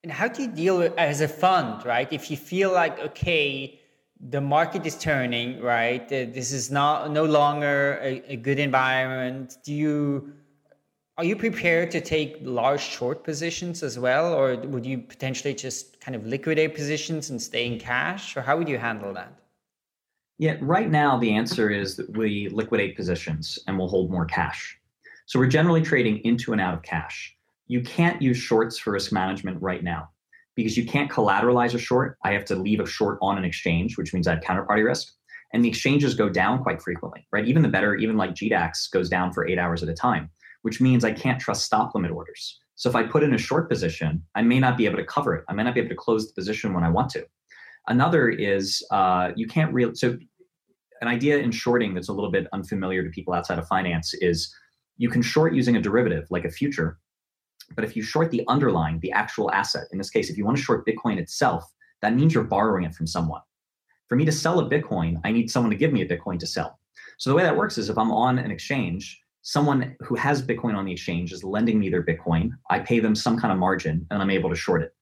And 0.04 0.12
how 0.12 0.28
do 0.28 0.42
you 0.42 0.48
deal 0.48 0.80
with 0.80 0.94
as 0.98 1.22
a 1.22 1.28
fund 1.28 1.86
right? 1.86 2.12
If 2.12 2.32
you 2.32 2.38
feel 2.38 2.72
like 2.72 3.00
okay 3.00 3.80
the 4.20 4.42
market 4.42 4.86
is 4.86 4.98
turning 4.98 5.62
right? 5.62 6.04
Uh, 6.04 6.26
this 6.34 6.52
is 6.52 6.70
not 6.70 7.12
no 7.12 7.24
longer 7.24 8.00
a, 8.02 8.34
a 8.34 8.36
good 8.36 8.60
environment. 8.60 9.58
Do 9.64 9.74
you 9.74 10.34
are 11.18 11.26
you 11.26 11.36
prepared 11.36 11.92
to 11.92 12.02
take 12.02 12.38
large 12.42 12.82
short 12.82 13.26
positions 13.26 13.84
as 13.84 14.00
well, 14.00 14.34
or 14.34 14.56
would 14.56 14.86
you 14.86 15.00
potentially 15.00 15.54
just 15.54 15.99
kind 16.02 16.16
of 16.16 16.26
liquidate 16.26 16.76
positions 16.76 17.30
and 17.30 17.42
stay 17.42 17.66
in 17.66 17.80
cash, 17.80 18.36
or 18.38 18.42
how 18.42 18.58
would 18.58 18.70
you 18.70 18.78
handle 18.78 19.14
that? 19.14 19.34
Yeah, 20.38 20.56
right 20.62 20.90
now 20.90 21.18
the 21.18 21.34
answer 21.34 21.70
is 21.70 21.98
that 21.98 22.16
we 22.18 22.50
liquidate 22.50 22.96
positions 22.96 23.60
and 23.68 23.78
we'll 23.78 23.90
hold 23.90 24.10
more 24.10 24.26
cash. 24.26 24.78
So 25.26 25.38
we're 25.38 25.48
generally 25.48 25.82
trading 25.82 26.24
into 26.24 26.54
and 26.54 26.62
out 26.62 26.74
of 26.74 26.82
cash. 26.82 27.36
You 27.68 27.82
can't 27.82 28.22
use 28.22 28.38
shorts 28.38 28.78
for 28.78 28.92
risk 28.92 29.12
management 29.12 29.62
right 29.62 29.84
now 29.84 30.10
because 30.56 30.78
you 30.78 30.86
can't 30.86 31.12
collateralize 31.12 31.76
a 31.76 31.80
short. 31.80 32.18
I 32.24 32.32
have 32.32 32.46
to 32.46 32.56
leave 32.56 32.80
a 32.80 32.86
short 32.86 33.20
on 33.22 33.38
an 33.38 33.44
exchange, 33.44 33.98
which 33.98 34.14
means 34.14 34.28
I 34.28 34.36
have 34.36 34.44
counterparty 34.44 34.86
risk. 34.86 35.14
And 35.54 35.64
the 35.64 35.70
exchanges 35.70 36.14
go 36.14 36.30
down 36.30 36.64
quite 36.64 36.82
frequently, 36.82 37.28
right? 37.32 37.46
Even 37.46 37.62
the 37.62 37.70
better, 37.70 37.96
even 37.96 38.18
like 38.18 38.32
GDAX 38.32 38.92
goes 38.92 39.10
down 39.10 39.34
for 39.34 39.48
eight 39.48 39.58
hours 39.58 39.84
at 39.84 39.90
a 39.90 39.94
time 39.94 40.30
which 40.62 40.82
means 40.82 41.04
I 41.04 41.12
can't 41.12 41.40
trust 41.40 41.66
stop 41.66 41.96
limit 41.96 42.12
orders. 42.12 42.60
So 42.80 42.90
if 42.90 42.96
I 42.96 43.04
put 43.04 43.24
in 43.24 43.34
a 43.34 43.38
short 43.38 43.70
position, 43.70 44.24
I 44.36 44.42
may 44.42 44.58
not 44.58 44.78
be 44.78 44.86
able 44.86 45.00
to 45.00 45.04
cover 45.04 45.36
it. 45.36 45.44
I 45.50 45.54
may 45.54 45.64
not 45.64 45.74
be 45.74 45.82
able 45.82 45.90
to 45.90 45.96
close 45.96 46.28
the 46.28 46.34
position 46.34 46.74
when 46.74 46.86
I 46.86 46.90
want 46.90 47.10
to. 47.10 47.26
Another 47.90 48.30
is 48.30 48.82
uh, 48.90 49.32
you 49.36 49.48
can't 49.48 49.74
really, 49.74 49.96
so 49.96 50.18
an 51.02 51.10
idea 51.10 51.40
in 51.40 51.52
shorting 51.52 51.94
that's 51.94 52.08
a 52.08 52.14
little 52.14 52.32
bit 52.32 52.48
unfamiliar 52.54 53.04
to 53.04 53.10
people 53.10 53.34
outside 53.34 53.60
of 53.60 53.68
finance 53.68 54.14
is 54.22 54.56
you 54.96 55.10
can 55.10 55.22
short 55.22 55.54
using 55.54 55.76
a 55.76 55.82
derivative 55.82 56.26
like 56.30 56.46
a 56.46 56.50
future. 56.50 56.98
But 57.76 57.84
if 57.84 57.98
you 57.98 58.02
short 58.02 58.32
the 58.32 58.46
underlying, 58.48 59.02
the 59.02 59.12
actual 59.12 59.52
asset, 59.52 59.88
in 59.92 59.98
this 59.98 60.10
case, 60.10 60.30
if 60.30 60.38
you 60.38 60.46
want 60.46 60.56
to 60.56 60.64
short 60.64 60.88
Bitcoin 60.88 61.18
itself, 61.18 61.66
that 62.02 62.16
means 62.16 62.34
you're 62.34 62.46
borrowing 62.46 62.86
it 62.86 62.96
from 62.96 63.08
someone. 63.08 63.42
For 64.08 64.16
me 64.16 64.24
to 64.24 64.32
sell 64.32 64.58
a 64.58 64.70
Bitcoin, 64.70 65.20
I 65.26 65.34
need 65.34 65.52
someone 65.52 65.72
to 65.72 65.78
give 65.78 65.92
me 65.92 66.02
a 66.02 66.08
Bitcoin 66.08 66.40
to 66.40 66.48
sell. 66.48 66.80
So 67.18 67.30
the 67.30 67.36
way 67.36 67.44
that 67.44 67.58
works 67.58 67.78
is 67.78 67.90
if 67.90 67.98
I'm 67.98 68.12
on 68.12 68.40
an 68.40 68.52
exchange 68.52 69.22
someone 69.50 69.96
who 70.02 70.14
has 70.14 70.44
Bitcoin 70.44 70.76
on 70.76 70.86
the 70.86 70.92
exchange 70.92 71.34
is 71.34 71.44
lending 71.44 71.80
me 71.80 71.90
their 71.90 72.04
Bitcoin. 72.04 72.52
I 72.70 72.78
pay 72.78 73.00
them 73.00 73.16
some 73.16 73.36
kind 73.36 73.52
of 73.52 73.58
margin 73.58 74.06
and 74.12 74.22
I'm 74.22 74.30
able 74.30 74.52
to 74.52 74.56
short 74.56 74.84
it. 74.84 74.94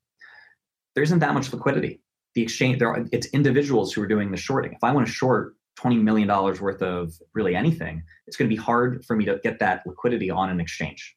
There 0.95 1.03
isn't 1.03 1.19
that 1.19 1.33
much 1.33 1.51
liquidity. 1.51 2.01
The 2.33 2.43
exchange, 2.43 2.79
there 2.79 2.87
are, 2.87 3.05
it's 3.11 3.27
individuals 3.27 3.91
who 3.91 4.01
are 4.01 4.07
doing 4.07 4.31
the 4.31 4.37
shorting. 4.37 4.71
If 4.71 4.81
I 4.85 4.93
want 4.93 5.05
to 5.05 5.11
short 5.11 5.55
$20 5.77 6.01
million 6.01 6.29
worth 6.29 6.81
of 6.81 7.11
really 7.33 7.57
anything, 7.57 8.01
it's 8.25 8.37
going 8.37 8.49
to 8.49 8.55
be 8.55 8.61
hard 8.61 9.03
for 9.03 9.17
me 9.17 9.25
to 9.25 9.37
get 9.43 9.59
that 9.59 9.85
liquidity 9.85 10.29
on 10.29 10.49
an 10.49 10.61
exchange. 10.61 11.13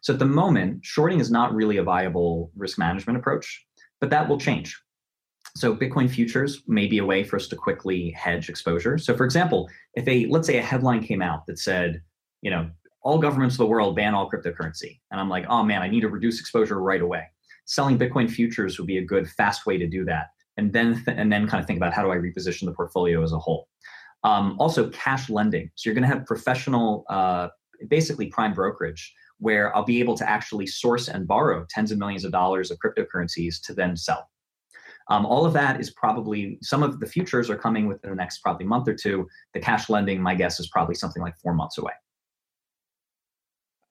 So 0.00 0.14
at 0.14 0.18
the 0.18 0.24
moment, 0.24 0.82
shorting 0.82 1.20
is 1.20 1.30
not 1.30 1.54
really 1.54 1.76
a 1.76 1.82
viable 1.82 2.50
risk 2.56 2.78
management 2.78 3.18
approach, 3.18 3.62
but 4.00 4.08
that 4.08 4.26
will 4.26 4.38
change. 4.38 4.74
So 5.54 5.76
Bitcoin 5.76 6.08
futures 6.08 6.62
may 6.66 6.86
be 6.86 6.96
a 6.96 7.04
way 7.04 7.24
for 7.24 7.36
us 7.36 7.46
to 7.48 7.56
quickly 7.56 8.10
hedge 8.12 8.48
exposure. 8.48 8.96
So 8.96 9.14
for 9.14 9.26
example, 9.26 9.68
if 9.92 10.08
a 10.08 10.24
let's 10.28 10.46
say 10.46 10.56
a 10.56 10.62
headline 10.62 11.02
came 11.02 11.20
out 11.20 11.44
that 11.46 11.58
said 11.58 12.00
you 12.42 12.50
know, 12.50 12.70
all 13.02 13.18
governments 13.18 13.54
of 13.54 13.58
the 13.58 13.66
world 13.66 13.96
ban 13.96 14.14
all 14.14 14.30
cryptocurrency. 14.30 15.00
And 15.10 15.20
I'm 15.20 15.28
like, 15.28 15.46
oh 15.48 15.62
man, 15.62 15.82
I 15.82 15.88
need 15.88 16.00
to 16.00 16.08
reduce 16.08 16.40
exposure 16.40 16.80
right 16.80 17.00
away. 17.00 17.24
Selling 17.64 17.98
Bitcoin 17.98 18.30
futures 18.30 18.78
would 18.78 18.86
be 18.86 18.98
a 18.98 19.04
good, 19.04 19.28
fast 19.30 19.66
way 19.66 19.78
to 19.78 19.86
do 19.86 20.04
that. 20.04 20.28
And 20.56 20.72
then, 20.72 21.02
th- 21.04 21.16
and 21.16 21.32
then 21.32 21.46
kind 21.46 21.60
of 21.60 21.66
think 21.66 21.78
about 21.78 21.94
how 21.94 22.02
do 22.02 22.10
I 22.10 22.16
reposition 22.16 22.66
the 22.66 22.72
portfolio 22.72 23.22
as 23.22 23.32
a 23.32 23.38
whole. 23.38 23.68
Um, 24.24 24.56
also, 24.58 24.90
cash 24.90 25.30
lending. 25.30 25.70
So 25.76 25.88
you're 25.88 25.94
going 25.94 26.08
to 26.08 26.14
have 26.14 26.26
professional, 26.26 27.04
uh, 27.08 27.48
basically 27.88 28.26
prime 28.26 28.52
brokerage, 28.52 29.14
where 29.38 29.74
I'll 29.74 29.84
be 29.84 30.00
able 30.00 30.16
to 30.18 30.28
actually 30.28 30.66
source 30.66 31.08
and 31.08 31.26
borrow 31.26 31.64
tens 31.70 31.90
of 31.90 31.98
millions 31.98 32.26
of 32.26 32.32
dollars 32.32 32.70
of 32.70 32.78
cryptocurrencies 32.84 33.62
to 33.62 33.72
then 33.72 33.96
sell. 33.96 34.28
Um, 35.08 35.24
all 35.24 35.46
of 35.46 35.52
that 35.54 35.80
is 35.80 35.90
probably 35.90 36.58
some 36.62 36.82
of 36.82 37.00
the 37.00 37.06
futures 37.06 37.48
are 37.48 37.56
coming 37.56 37.88
within 37.88 38.10
the 38.10 38.16
next 38.16 38.40
probably 38.40 38.66
month 38.66 38.86
or 38.86 38.94
two. 38.94 39.26
The 39.54 39.60
cash 39.60 39.88
lending, 39.88 40.20
my 40.20 40.34
guess, 40.34 40.60
is 40.60 40.68
probably 40.68 40.94
something 40.94 41.22
like 41.22 41.36
four 41.38 41.54
months 41.54 41.78
away. 41.78 41.92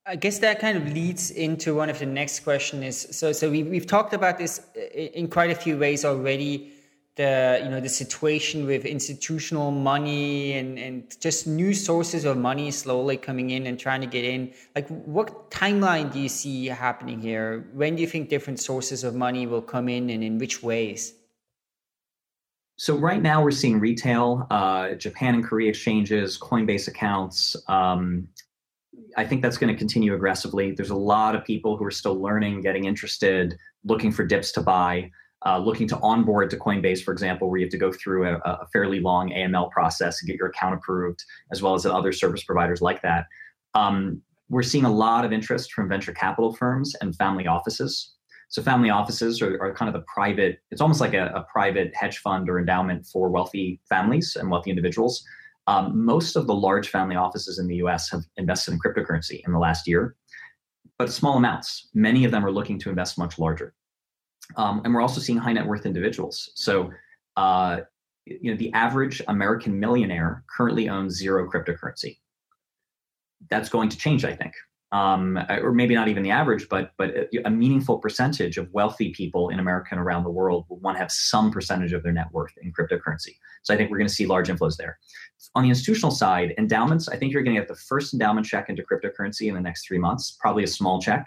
I 0.09 0.15
guess 0.15 0.39
that 0.39 0.59
kind 0.59 0.75
of 0.75 0.91
leads 0.91 1.29
into 1.29 1.75
one 1.75 1.87
of 1.87 1.99
the 1.99 2.05
next 2.07 2.39
question 2.39 2.81
is 2.81 3.07
so 3.11 3.31
so 3.31 3.47
we, 3.51 3.61
we've 3.61 3.85
talked 3.85 4.15
about 4.15 4.39
this 4.39 4.59
in 4.75 5.27
quite 5.27 5.51
a 5.51 5.55
few 5.55 5.77
ways 5.77 6.03
already. 6.03 6.73
The 7.15 7.61
you 7.63 7.69
know 7.69 7.79
the 7.79 7.89
situation 7.89 8.65
with 8.65 8.85
institutional 8.85 9.69
money 9.69 10.53
and 10.53 10.79
and 10.79 11.15
just 11.21 11.45
new 11.45 11.75
sources 11.75 12.25
of 12.25 12.37
money 12.37 12.71
slowly 12.71 13.17
coming 13.17 13.51
in 13.51 13.67
and 13.67 13.79
trying 13.79 14.01
to 14.01 14.07
get 14.07 14.25
in. 14.25 14.51
Like 14.75 14.87
what 14.87 15.51
timeline 15.51 16.11
do 16.11 16.19
you 16.19 16.29
see 16.29 16.65
happening 16.65 17.21
here? 17.21 17.67
When 17.73 17.95
do 17.95 18.01
you 18.01 18.07
think 18.07 18.29
different 18.29 18.59
sources 18.59 19.03
of 19.03 19.13
money 19.13 19.45
will 19.45 19.61
come 19.61 19.89
in 19.89 20.09
and 20.09 20.23
in 20.23 20.39
which 20.39 20.63
ways? 20.63 21.13
So 22.77 22.97
right 22.97 23.21
now 23.21 23.43
we're 23.43 23.51
seeing 23.51 23.79
retail 23.79 24.47
uh, 24.49 24.93
japan 24.95 25.35
and 25.35 25.43
korea 25.43 25.69
exchanges 25.69 26.39
coinbase 26.39 26.87
accounts 26.87 27.57
um, 27.67 28.29
I 29.17 29.25
think 29.25 29.41
that's 29.41 29.57
going 29.57 29.73
to 29.73 29.77
continue 29.77 30.13
aggressively. 30.13 30.71
There's 30.71 30.89
a 30.89 30.95
lot 30.95 31.35
of 31.35 31.43
people 31.43 31.77
who 31.77 31.85
are 31.85 31.91
still 31.91 32.21
learning, 32.21 32.61
getting 32.61 32.85
interested, 32.85 33.57
looking 33.83 34.11
for 34.11 34.25
dips 34.25 34.51
to 34.53 34.61
buy, 34.61 35.11
uh, 35.45 35.57
looking 35.57 35.87
to 35.87 35.97
onboard 35.99 36.49
to 36.51 36.57
Coinbase, 36.57 37.03
for 37.03 37.11
example, 37.11 37.49
where 37.49 37.59
you 37.59 37.65
have 37.65 37.71
to 37.71 37.77
go 37.77 37.91
through 37.91 38.27
a, 38.27 38.37
a, 38.37 38.67
fairly 38.73 38.99
long 38.99 39.29
AML 39.29 39.71
process 39.71 40.19
to 40.19 40.25
get 40.25 40.35
your 40.35 40.47
account 40.47 40.75
approved, 40.75 41.23
as 41.51 41.61
well 41.61 41.73
as 41.73 41.85
other 41.85 42.11
service 42.11 42.43
providers 42.43 42.81
like 42.81 43.01
that. 43.01 43.25
Um, 43.73 44.21
we're 44.49 44.63
seeing 44.63 44.85
a 44.85 44.91
lot 44.91 45.23
of 45.23 45.31
interest 45.31 45.71
from 45.73 45.87
venture 45.87 46.11
capital 46.11 46.53
firms 46.53 46.95
and 47.01 47.15
family 47.15 47.47
offices. 47.47 48.15
So, 48.49 48.61
family 48.63 48.89
offices 48.89 49.41
are, 49.41 49.61
are 49.61 49.73
kind 49.73 49.87
of 49.87 49.93
the 49.93 50.05
private, 50.13 50.59
it's 50.71 50.81
almost 50.81 50.99
like 50.99 51.13
a, 51.13 51.27
a 51.27 51.45
private 51.51 51.91
hedge 51.95 52.17
fund 52.17 52.49
or 52.49 52.59
endowment 52.59 53.05
for 53.05 53.29
wealthy 53.29 53.79
families 53.87 54.35
and 54.37 54.49
wealthy 54.49 54.71
individuals 54.71 55.23
um, 55.69 56.03
most 56.03 56.35
of 56.35 56.47
the 56.47 56.55
large 56.55 56.89
family 56.89 57.15
offices 57.15 57.59
in 57.59 57.67
the 57.67 57.75
US 57.75 58.09
have 58.09 58.23
invested 58.37 58.73
in 58.73 58.79
cryptocurrency 58.79 59.45
in 59.45 59.53
the 59.53 59.59
last 59.59 59.87
year, 59.87 60.15
but 60.97 61.11
small 61.11 61.37
amounts. 61.37 61.89
Many 61.93 62.25
of 62.25 62.31
them 62.31 62.43
are 62.43 62.51
looking 62.51 62.79
to 62.79 62.89
invest 62.89 63.19
much 63.19 63.37
larger. 63.37 63.75
Um, 64.55 64.81
and 64.83 64.91
we're 64.91 65.01
also 65.01 65.21
seeing 65.21 65.37
high 65.37 65.53
net 65.53 65.67
worth 65.67 65.85
individuals. 65.85 66.49
So, 66.55 66.89
uh, 67.37 67.81
you 68.25 68.49
know, 68.49 68.57
the 68.57 68.73
average 68.73 69.21
American 69.27 69.79
millionaire 69.79 70.43
currently 70.57 70.89
owns 70.89 71.15
zero 71.15 71.47
cryptocurrency. 71.47 72.17
That's 73.51 73.69
going 73.69 73.89
to 73.89 73.97
change, 73.97 74.25
I 74.25 74.35
think 74.35 74.53
um, 74.91 75.37
or 75.61 75.71
maybe 75.71 75.93
not 75.93 76.07
even 76.07 76.23
the 76.23 76.31
average, 76.31 76.67
but 76.67 76.91
but 76.97 77.13
a 77.45 77.49
meaningful 77.49 77.99
percentage 77.99 78.57
of 78.57 78.71
wealthy 78.71 79.11
people 79.11 79.49
in 79.49 79.59
America 79.59 79.89
and 79.91 79.99
around 79.99 80.23
the 80.23 80.31
world 80.31 80.65
will 80.67 80.79
want 80.79 80.95
to 80.95 80.99
have 80.99 81.11
some 81.11 81.51
percentage 81.51 81.93
of 81.93 82.01
their 82.01 82.11
net 82.11 82.27
worth 82.31 82.53
in 82.61 82.73
cryptocurrency. 82.73 83.35
So 83.61 83.73
I 83.73 83.77
think 83.77 83.91
we're 83.91 83.99
going 83.99 84.07
to 84.07 84.13
see 84.13 84.25
large 84.25 84.49
inflows 84.49 84.77
there. 84.77 84.97
On 85.53 85.63
the 85.63 85.69
institutional 85.69 86.11
side, 86.11 86.55
endowments, 86.57 87.07
I 87.07 87.17
think 87.17 87.33
you're 87.33 87.43
going 87.43 87.55
to 87.55 87.61
get 87.61 87.67
the 87.67 87.75
first 87.75 88.13
endowment 88.13 88.47
check 88.47 88.69
into 88.69 88.83
cryptocurrency 88.83 89.47
in 89.47 89.53
the 89.53 89.61
next 89.61 89.87
three 89.87 89.99
months, 89.99 90.37
probably 90.39 90.63
a 90.63 90.67
small 90.67 90.99
check. 90.99 91.25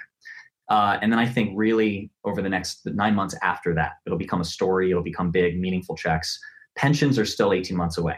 Uh, 0.68 0.98
and 1.00 1.12
then 1.12 1.18
I 1.18 1.26
think 1.26 1.52
really 1.54 2.10
over 2.24 2.42
the 2.42 2.48
next 2.48 2.86
nine 2.86 3.14
months 3.14 3.34
after 3.42 3.74
that, 3.74 3.92
it'll 4.06 4.18
become 4.18 4.40
a 4.40 4.44
story, 4.44 4.90
it'll 4.90 5.02
become 5.02 5.30
big, 5.30 5.60
meaningful 5.60 5.96
checks. 5.96 6.40
Pensions 6.76 7.18
are 7.18 7.26
still 7.26 7.52
18 7.52 7.76
months 7.76 7.98
away. 7.98 8.16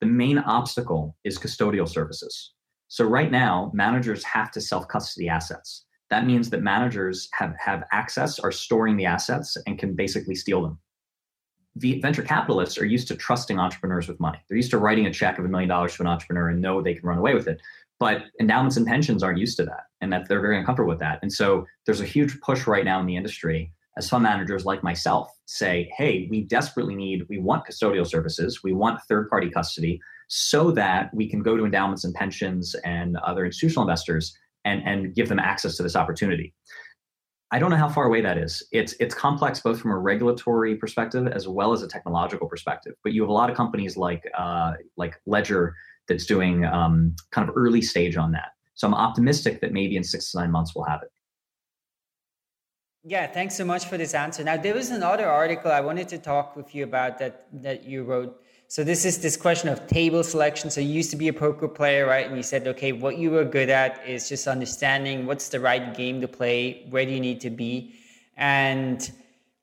The 0.00 0.06
main 0.06 0.38
obstacle 0.38 1.16
is 1.24 1.38
custodial 1.38 1.88
services. 1.88 2.52
So 2.88 3.04
right 3.04 3.30
now, 3.30 3.70
managers 3.74 4.24
have 4.24 4.50
to 4.52 4.60
self-custody 4.60 5.28
assets. 5.28 5.84
That 6.10 6.26
means 6.26 6.48
that 6.50 6.62
managers 6.62 7.28
have, 7.34 7.54
have 7.58 7.84
access, 7.92 8.38
are 8.38 8.50
storing 8.50 8.96
the 8.96 9.04
assets, 9.04 9.56
and 9.66 9.78
can 9.78 9.94
basically 9.94 10.34
steal 10.34 10.62
them. 10.62 10.78
The 11.76 12.00
venture 12.00 12.22
capitalists 12.22 12.78
are 12.78 12.86
used 12.86 13.08
to 13.08 13.14
trusting 13.14 13.58
entrepreneurs 13.58 14.08
with 14.08 14.18
money. 14.18 14.38
They're 14.48 14.56
used 14.56 14.70
to 14.70 14.78
writing 14.78 15.06
a 15.06 15.12
check 15.12 15.38
of 15.38 15.44
a 15.44 15.48
million 15.48 15.68
dollars 15.68 15.94
to 15.96 16.02
an 16.02 16.08
entrepreneur 16.08 16.48
and 16.48 16.62
know 16.62 16.82
they 16.82 16.94
can 16.94 17.06
run 17.06 17.18
away 17.18 17.34
with 17.34 17.46
it. 17.46 17.60
But 18.00 18.24
endowments 18.40 18.76
and 18.76 18.86
pensions 18.86 19.22
aren't 19.22 19.38
used 19.38 19.58
to 19.58 19.64
that, 19.66 19.84
and 20.00 20.12
that 20.12 20.28
they're 20.28 20.40
very 20.40 20.58
uncomfortable 20.58 20.88
with 20.88 21.00
that. 21.00 21.18
And 21.20 21.32
so 21.32 21.66
there's 21.84 22.00
a 22.00 22.06
huge 22.06 22.40
push 22.40 22.66
right 22.66 22.84
now 22.84 23.00
in 23.00 23.06
the 23.06 23.16
industry 23.16 23.72
as 23.96 24.08
fund 24.08 24.22
managers 24.22 24.64
like 24.64 24.82
myself 24.82 25.30
say, 25.46 25.90
hey, 25.96 26.26
we 26.30 26.44
desperately 26.44 26.94
need, 26.94 27.26
we 27.28 27.38
want 27.38 27.66
custodial 27.66 28.06
services, 28.06 28.62
we 28.62 28.72
want 28.72 29.00
third 29.02 29.28
party 29.28 29.50
custody 29.50 30.00
so 30.28 30.70
that 30.70 31.12
we 31.14 31.28
can 31.28 31.42
go 31.42 31.56
to 31.56 31.64
endowments 31.64 32.04
and 32.04 32.14
pensions 32.14 32.74
and 32.84 33.16
other 33.18 33.44
institutional 33.44 33.82
investors 33.82 34.36
and, 34.64 34.82
and 34.84 35.14
give 35.14 35.28
them 35.28 35.38
access 35.38 35.76
to 35.76 35.82
this 35.82 35.96
opportunity. 35.96 36.54
I 37.50 37.58
don't 37.58 37.70
know 37.70 37.76
how 37.76 37.88
far 37.88 38.04
away 38.04 38.20
that 38.20 38.36
is. 38.36 38.62
It's 38.72 38.92
it's 39.00 39.14
complex 39.14 39.60
both 39.60 39.80
from 39.80 39.90
a 39.90 39.98
regulatory 39.98 40.76
perspective 40.76 41.26
as 41.28 41.48
well 41.48 41.72
as 41.72 41.82
a 41.82 41.88
technological 41.88 42.46
perspective. 42.46 42.92
But 43.02 43.14
you 43.14 43.22
have 43.22 43.30
a 43.30 43.32
lot 43.32 43.48
of 43.48 43.56
companies 43.56 43.96
like 43.96 44.22
uh, 44.36 44.72
like 44.98 45.18
Ledger 45.26 45.74
that's 46.08 46.26
doing 46.26 46.66
um, 46.66 47.16
kind 47.30 47.48
of 47.48 47.56
early 47.56 47.80
stage 47.80 48.18
on 48.18 48.32
that. 48.32 48.50
So 48.74 48.86
I'm 48.86 48.94
optimistic 48.94 49.62
that 49.62 49.72
maybe 49.72 49.96
in 49.96 50.04
six 50.04 50.30
to 50.32 50.40
nine 50.40 50.50
months 50.50 50.74
we'll 50.74 50.84
have 50.84 51.00
it. 51.02 51.08
Yeah, 53.02 53.26
thanks 53.26 53.54
so 53.56 53.64
much 53.64 53.86
for 53.86 53.96
this 53.96 54.12
answer. 54.12 54.44
Now 54.44 54.58
there 54.58 54.74
was 54.74 54.90
another 54.90 55.26
article 55.26 55.72
I 55.72 55.80
wanted 55.80 56.08
to 56.08 56.18
talk 56.18 56.54
with 56.54 56.74
you 56.74 56.84
about 56.84 57.16
that 57.18 57.46
that 57.62 57.84
you 57.84 58.04
wrote 58.04 58.42
so 58.68 58.84
this 58.84 59.04
is 59.04 59.18
this 59.18 59.36
question 59.36 59.68
of 59.68 59.86
table 59.86 60.22
selection. 60.22 60.70
So 60.70 60.80
you 60.80 60.92
used 60.92 61.10
to 61.10 61.16
be 61.16 61.28
a 61.28 61.32
poker 61.32 61.68
player, 61.68 62.06
right? 62.06 62.26
And 62.26 62.36
you 62.36 62.42
said, 62.42 62.68
okay, 62.68 62.92
what 62.92 63.18
you 63.18 63.30
were 63.30 63.44
good 63.44 63.70
at 63.70 64.06
is 64.06 64.28
just 64.28 64.46
understanding 64.46 65.26
what's 65.26 65.48
the 65.48 65.58
right 65.58 65.94
game 65.96 66.20
to 66.20 66.28
play, 66.28 66.86
where 66.90 67.04
do 67.04 67.12
you 67.12 67.20
need 67.20 67.40
to 67.40 67.50
be, 67.50 67.94
and 68.38 69.10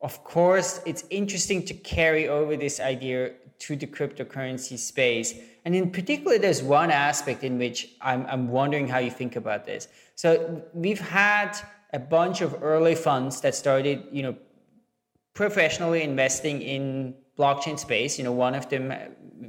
of 0.01 0.23
course, 0.23 0.81
it's 0.85 1.03
interesting 1.09 1.65
to 1.65 1.73
carry 1.73 2.27
over 2.27 2.55
this 2.55 2.79
idea 2.79 3.31
to 3.57 3.75
the 3.75 3.87
cryptocurrency 3.87 4.77
space. 4.77 5.33
And 5.63 5.75
in 5.75 5.89
particular, 5.89 6.37
there's 6.37 6.61
one 6.61 6.91
aspect 6.91 7.43
in 7.43 7.57
which 7.57 7.89
I'm, 8.01 8.25
I'm 8.27 8.49
wondering 8.49 8.87
how 8.87 8.99
you 8.99 9.09
think 9.09 9.35
about 9.35 9.65
this. 9.65 9.87
So 10.13 10.61
we've 10.73 10.99
had 10.99 11.57
a 11.91 11.97
bunch 11.97 12.41
of 12.41 12.61
early 12.61 12.93
funds 12.93 13.41
that 13.41 13.55
started, 13.55 14.03
you 14.11 14.21
know, 14.21 14.35
professionally 15.33 16.03
investing 16.03 16.61
in 16.61 17.15
blockchain 17.37 17.77
space. 17.77 18.17
You 18.17 18.23
know, 18.23 18.31
one 18.31 18.55
of 18.55 18.69
them, 18.69 18.93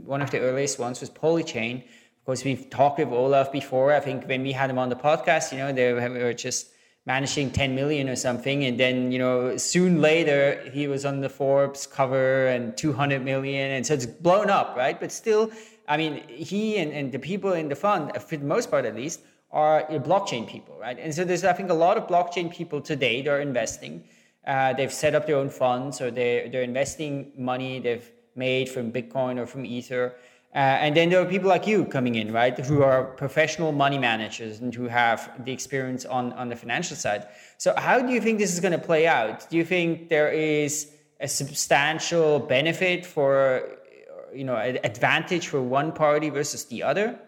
one 0.04 0.22
of 0.22 0.30
the 0.30 0.40
earliest 0.40 0.78
ones 0.78 1.00
was 1.00 1.10
Polychain. 1.10 1.82
Of 1.82 2.24
course, 2.26 2.44
we've 2.44 2.68
talked 2.70 2.98
with 2.98 3.08
Olaf 3.08 3.52
before. 3.52 3.92
I 3.92 4.00
think 4.00 4.26
when 4.26 4.42
we 4.42 4.52
had 4.52 4.70
him 4.70 4.78
on 4.78 4.88
the 4.88 4.96
podcast, 4.96 5.52
you 5.52 5.58
know, 5.58 5.72
they 5.72 5.92
were 5.92 6.32
just 6.32 6.70
managing 7.06 7.52
10 7.52 7.74
million 7.74 8.08
or 8.08 8.16
something. 8.16 8.64
And 8.64 8.78
then, 8.78 9.12
you 9.12 9.18
know, 9.18 9.56
soon 9.56 10.02
later, 10.02 10.60
he 10.72 10.88
was 10.88 11.04
on 11.04 11.20
the 11.20 11.28
Forbes 11.28 11.86
cover 11.86 12.48
and 12.48 12.76
200 12.76 13.24
million. 13.24 13.70
And 13.70 13.86
so 13.86 13.94
it's 13.94 14.06
blown 14.06 14.50
up, 14.50 14.76
right? 14.76 14.98
But 14.98 15.12
still, 15.12 15.52
I 15.88 15.96
mean, 15.96 16.26
he 16.28 16.78
and, 16.78 16.92
and 16.92 17.12
the 17.12 17.20
people 17.20 17.52
in 17.52 17.68
the 17.68 17.76
fund, 17.76 18.10
uh, 18.16 18.18
for 18.18 18.36
the 18.36 18.44
most 18.44 18.70
part 18.70 18.84
at 18.84 18.96
least, 18.96 19.20
are 19.52 19.84
blockchain 19.84 20.48
people, 20.48 20.76
right? 20.80 20.98
And 20.98 21.14
so 21.14 21.24
there's, 21.24 21.44
I 21.44 21.52
think, 21.52 21.70
a 21.70 21.74
lot 21.74 21.96
of 21.96 22.08
blockchain 22.08 22.52
people 22.52 22.80
today 22.80 23.22
that 23.22 23.30
are 23.30 23.40
investing. 23.40 24.02
Uh, 24.46 24.72
they've 24.72 24.92
set 24.92 25.14
up 25.14 25.26
their 25.26 25.36
own 25.36 25.50
funds 25.50 26.00
or 26.00 26.10
they're, 26.10 26.48
they're 26.48 26.62
investing 26.62 27.32
money 27.36 27.80
they've 27.80 28.10
made 28.36 28.68
from 28.68 28.92
Bitcoin 28.92 29.38
or 29.38 29.46
from 29.46 29.64
Ether. 29.66 30.14
Uh, 30.54 30.58
and 30.58 30.96
then 30.96 31.10
there 31.10 31.20
are 31.20 31.26
people 31.26 31.48
like 31.48 31.66
you 31.66 31.84
coming 31.84 32.14
in, 32.14 32.32
right, 32.32 32.58
who 32.60 32.82
are 32.82 33.04
professional 33.04 33.72
money 33.72 33.98
managers 33.98 34.60
and 34.60 34.74
who 34.74 34.88
have 34.88 35.30
the 35.44 35.52
experience 35.52 36.06
on, 36.06 36.32
on 36.32 36.48
the 36.48 36.56
financial 36.56 36.96
side. 36.96 37.26
So, 37.58 37.74
how 37.76 38.00
do 38.00 38.10
you 38.10 38.22
think 38.22 38.38
this 38.38 38.54
is 38.54 38.60
going 38.60 38.72
to 38.72 38.78
play 38.78 39.06
out? 39.06 39.50
Do 39.50 39.58
you 39.58 39.64
think 39.64 40.08
there 40.08 40.30
is 40.32 40.92
a 41.20 41.28
substantial 41.28 42.38
benefit 42.38 43.04
for, 43.04 43.68
you 44.34 44.44
know, 44.44 44.56
an 44.56 44.78
advantage 44.82 45.48
for 45.48 45.60
one 45.60 45.92
party 45.92 46.30
versus 46.30 46.64
the 46.64 46.82
other? 46.84 47.18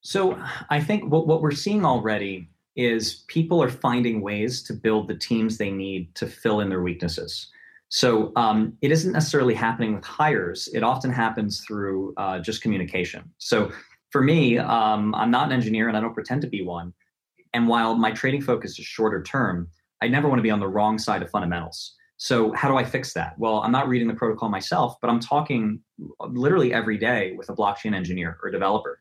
So, 0.00 0.42
I 0.68 0.80
think 0.80 1.04
what, 1.12 1.28
what 1.28 1.42
we're 1.42 1.52
seeing 1.52 1.84
already 1.84 2.48
is 2.78 3.24
people 3.26 3.60
are 3.60 3.68
finding 3.68 4.20
ways 4.20 4.62
to 4.62 4.72
build 4.72 5.08
the 5.08 5.14
teams 5.16 5.58
they 5.58 5.70
need 5.70 6.14
to 6.14 6.28
fill 6.28 6.60
in 6.60 6.68
their 6.68 6.80
weaknesses. 6.80 7.48
So 7.88 8.32
um, 8.36 8.78
it 8.82 8.92
isn't 8.92 9.12
necessarily 9.12 9.54
happening 9.54 9.96
with 9.96 10.04
hires. 10.04 10.68
It 10.72 10.84
often 10.84 11.12
happens 11.12 11.60
through 11.66 12.14
uh, 12.16 12.38
just 12.38 12.62
communication. 12.62 13.28
So 13.38 13.72
for 14.10 14.22
me, 14.22 14.58
um, 14.58 15.12
I'm 15.16 15.30
not 15.30 15.46
an 15.46 15.52
engineer 15.52 15.88
and 15.88 15.96
I 15.96 16.00
don't 16.00 16.14
pretend 16.14 16.40
to 16.42 16.46
be 16.46 16.62
one. 16.62 16.94
And 17.52 17.66
while 17.66 17.96
my 17.96 18.12
trading 18.12 18.42
focus 18.42 18.78
is 18.78 18.86
shorter 18.86 19.24
term, 19.24 19.68
I 20.00 20.06
never 20.06 20.28
want 20.28 20.38
to 20.38 20.44
be 20.44 20.50
on 20.50 20.60
the 20.60 20.68
wrong 20.68 20.98
side 20.98 21.22
of 21.22 21.30
fundamentals. 21.30 21.96
So 22.16 22.52
how 22.52 22.68
do 22.68 22.76
I 22.76 22.84
fix 22.84 23.12
that? 23.14 23.36
Well, 23.38 23.58
I'm 23.58 23.72
not 23.72 23.88
reading 23.88 24.06
the 24.06 24.14
protocol 24.14 24.50
myself, 24.50 24.96
but 25.00 25.10
I'm 25.10 25.18
talking 25.18 25.80
literally 26.20 26.72
every 26.72 26.98
day 26.98 27.34
with 27.36 27.48
a 27.48 27.54
blockchain 27.54 27.94
engineer 27.94 28.38
or 28.42 28.50
developer 28.50 29.00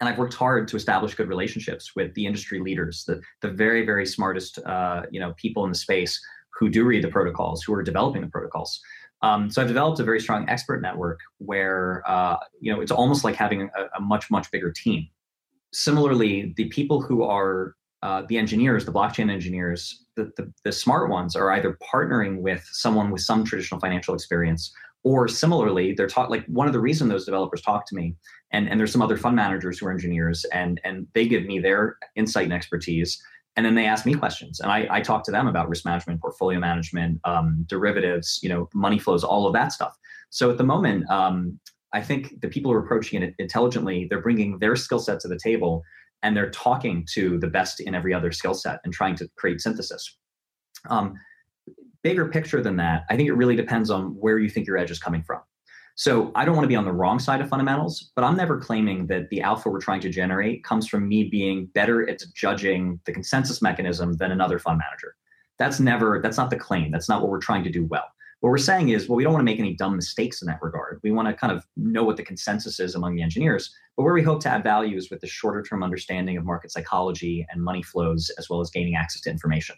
and 0.00 0.08
I've 0.08 0.18
worked 0.18 0.34
hard 0.34 0.68
to 0.68 0.76
establish 0.76 1.14
good 1.14 1.28
relationships 1.28 1.96
with 1.96 2.14
the 2.14 2.26
industry 2.26 2.60
leaders, 2.60 3.04
the 3.04 3.20
the 3.40 3.50
very 3.50 3.84
very 3.84 4.06
smartest 4.06 4.58
uh, 4.64 5.02
you 5.10 5.20
know 5.20 5.34
people 5.36 5.64
in 5.64 5.70
the 5.70 5.78
space 5.78 6.20
who 6.58 6.68
do 6.68 6.84
read 6.84 7.04
the 7.04 7.08
protocols, 7.08 7.62
who 7.62 7.74
are 7.74 7.82
developing 7.82 8.22
the 8.22 8.28
protocols. 8.28 8.80
Um, 9.22 9.50
so 9.50 9.60
I've 9.60 9.68
developed 9.68 9.98
a 9.98 10.04
very 10.04 10.20
strong 10.20 10.48
expert 10.48 10.80
network 10.80 11.20
where 11.38 12.02
uh, 12.06 12.36
you 12.60 12.72
know 12.72 12.80
it's 12.80 12.92
almost 12.92 13.24
like 13.24 13.34
having 13.34 13.62
a, 13.62 13.96
a 13.96 14.00
much 14.00 14.30
much 14.30 14.50
bigger 14.50 14.70
team. 14.70 15.08
Similarly, 15.72 16.54
the 16.56 16.66
people 16.66 17.00
who 17.00 17.24
are 17.24 17.74
uh, 18.02 18.22
the 18.28 18.38
engineers, 18.38 18.84
the 18.84 18.92
blockchain 18.92 19.30
engineers, 19.30 20.04
the, 20.14 20.30
the, 20.36 20.52
the 20.64 20.72
smart 20.72 21.10
ones 21.10 21.34
are 21.34 21.50
either 21.50 21.76
partnering 21.92 22.40
with 22.40 22.64
someone 22.70 23.10
with 23.10 23.22
some 23.22 23.44
traditional 23.44 23.80
financial 23.80 24.14
experience 24.14 24.72
or 25.04 25.28
similarly 25.28 25.92
they're 25.92 26.08
taught 26.08 26.30
like 26.30 26.44
one 26.46 26.66
of 26.66 26.72
the 26.72 26.80
reason 26.80 27.08
those 27.08 27.24
developers 27.24 27.60
talk 27.60 27.86
to 27.86 27.94
me 27.94 28.16
and, 28.50 28.68
and 28.68 28.80
there's 28.80 28.92
some 28.92 29.02
other 29.02 29.16
fund 29.16 29.36
managers 29.36 29.78
who 29.78 29.86
are 29.86 29.90
engineers 29.90 30.44
and 30.52 30.80
and 30.84 31.06
they 31.14 31.26
give 31.26 31.44
me 31.44 31.58
their 31.58 31.96
insight 32.16 32.44
and 32.44 32.52
expertise 32.52 33.22
and 33.56 33.66
then 33.66 33.74
they 33.74 33.86
ask 33.86 34.06
me 34.06 34.14
questions. 34.14 34.60
And 34.60 34.70
i, 34.70 34.86
I 34.90 35.00
talk 35.00 35.24
to 35.24 35.30
them 35.30 35.46
about 35.46 35.68
risk 35.68 35.84
management 35.84 36.20
portfolio 36.20 36.58
management 36.58 37.20
um, 37.24 37.64
derivatives 37.68 38.40
you 38.42 38.48
know 38.48 38.68
money 38.74 38.98
flows 38.98 39.24
all 39.24 39.46
of 39.46 39.52
that 39.54 39.72
stuff. 39.72 39.96
So 40.30 40.50
at 40.50 40.58
the 40.58 40.64
moment 40.64 41.08
um, 41.10 41.58
i 41.92 42.00
think 42.00 42.40
the 42.40 42.48
people 42.48 42.70
who 42.70 42.76
are 42.76 42.84
approaching 42.84 43.22
it 43.22 43.34
intelligently 43.38 44.06
they're 44.08 44.22
bringing 44.22 44.58
their 44.58 44.76
skill 44.76 44.98
set 44.98 45.20
to 45.20 45.28
the 45.28 45.38
table 45.38 45.82
and 46.22 46.36
they're 46.36 46.50
talking 46.50 47.06
to 47.14 47.38
the 47.38 47.46
best 47.46 47.80
in 47.80 47.94
every 47.94 48.12
other 48.12 48.32
skill 48.32 48.54
set 48.54 48.80
and 48.84 48.92
trying 48.92 49.14
to 49.16 49.28
create 49.36 49.60
synthesis. 49.60 50.16
Um, 50.88 51.14
bigger 52.02 52.28
picture 52.28 52.62
than 52.62 52.76
that, 52.76 53.04
I 53.10 53.16
think 53.16 53.28
it 53.28 53.34
really 53.34 53.56
depends 53.56 53.90
on 53.90 54.16
where 54.18 54.38
you 54.38 54.48
think 54.48 54.66
your 54.66 54.78
edge 54.78 54.90
is 54.90 54.98
coming 54.98 55.22
from. 55.22 55.40
So 55.98 56.30
I 56.36 56.44
don't 56.44 56.54
want 56.54 56.62
to 56.62 56.68
be 56.68 56.76
on 56.76 56.84
the 56.84 56.92
wrong 56.92 57.18
side 57.18 57.40
of 57.40 57.48
fundamentals, 57.48 58.12
but 58.14 58.22
I'm 58.22 58.36
never 58.36 58.56
claiming 58.56 59.08
that 59.08 59.28
the 59.30 59.40
alpha 59.40 59.68
we're 59.68 59.80
trying 59.80 60.00
to 60.02 60.08
generate 60.08 60.62
comes 60.62 60.86
from 60.86 61.08
me 61.08 61.24
being 61.24 61.66
better 61.74 62.08
at 62.08 62.22
judging 62.36 63.00
the 63.04 63.10
consensus 63.10 63.60
mechanism 63.60 64.12
than 64.12 64.30
another 64.30 64.60
fund 64.60 64.78
manager. 64.78 65.16
That's 65.58 65.80
never, 65.80 66.20
that's 66.22 66.36
not 66.36 66.50
the 66.50 66.56
claim. 66.56 66.92
That's 66.92 67.08
not 67.08 67.20
what 67.20 67.32
we're 67.32 67.40
trying 67.40 67.64
to 67.64 67.70
do 67.70 67.84
well. 67.84 68.04
What 68.38 68.50
we're 68.50 68.58
saying 68.58 68.90
is, 68.90 69.08
well, 69.08 69.16
we 69.16 69.24
don't 69.24 69.32
want 69.32 69.40
to 69.40 69.44
make 69.44 69.58
any 69.58 69.74
dumb 69.74 69.96
mistakes 69.96 70.40
in 70.40 70.46
that 70.46 70.62
regard. 70.62 71.00
We 71.02 71.10
want 71.10 71.26
to 71.26 71.34
kind 71.34 71.52
of 71.52 71.66
know 71.76 72.04
what 72.04 72.16
the 72.16 72.22
consensus 72.22 72.78
is 72.78 72.94
among 72.94 73.16
the 73.16 73.22
engineers. 73.22 73.74
But 73.96 74.04
where 74.04 74.14
we 74.14 74.22
hope 74.22 74.40
to 74.42 74.48
add 74.48 74.62
value 74.62 74.96
is 74.96 75.10
with 75.10 75.20
the 75.20 75.26
shorter 75.26 75.64
term 75.64 75.82
understanding 75.82 76.36
of 76.36 76.44
market 76.44 76.70
psychology 76.70 77.44
and 77.50 77.60
money 77.60 77.82
flows, 77.82 78.30
as 78.38 78.48
well 78.48 78.60
as 78.60 78.70
gaining 78.70 78.94
access 78.94 79.22
to 79.22 79.30
information. 79.30 79.74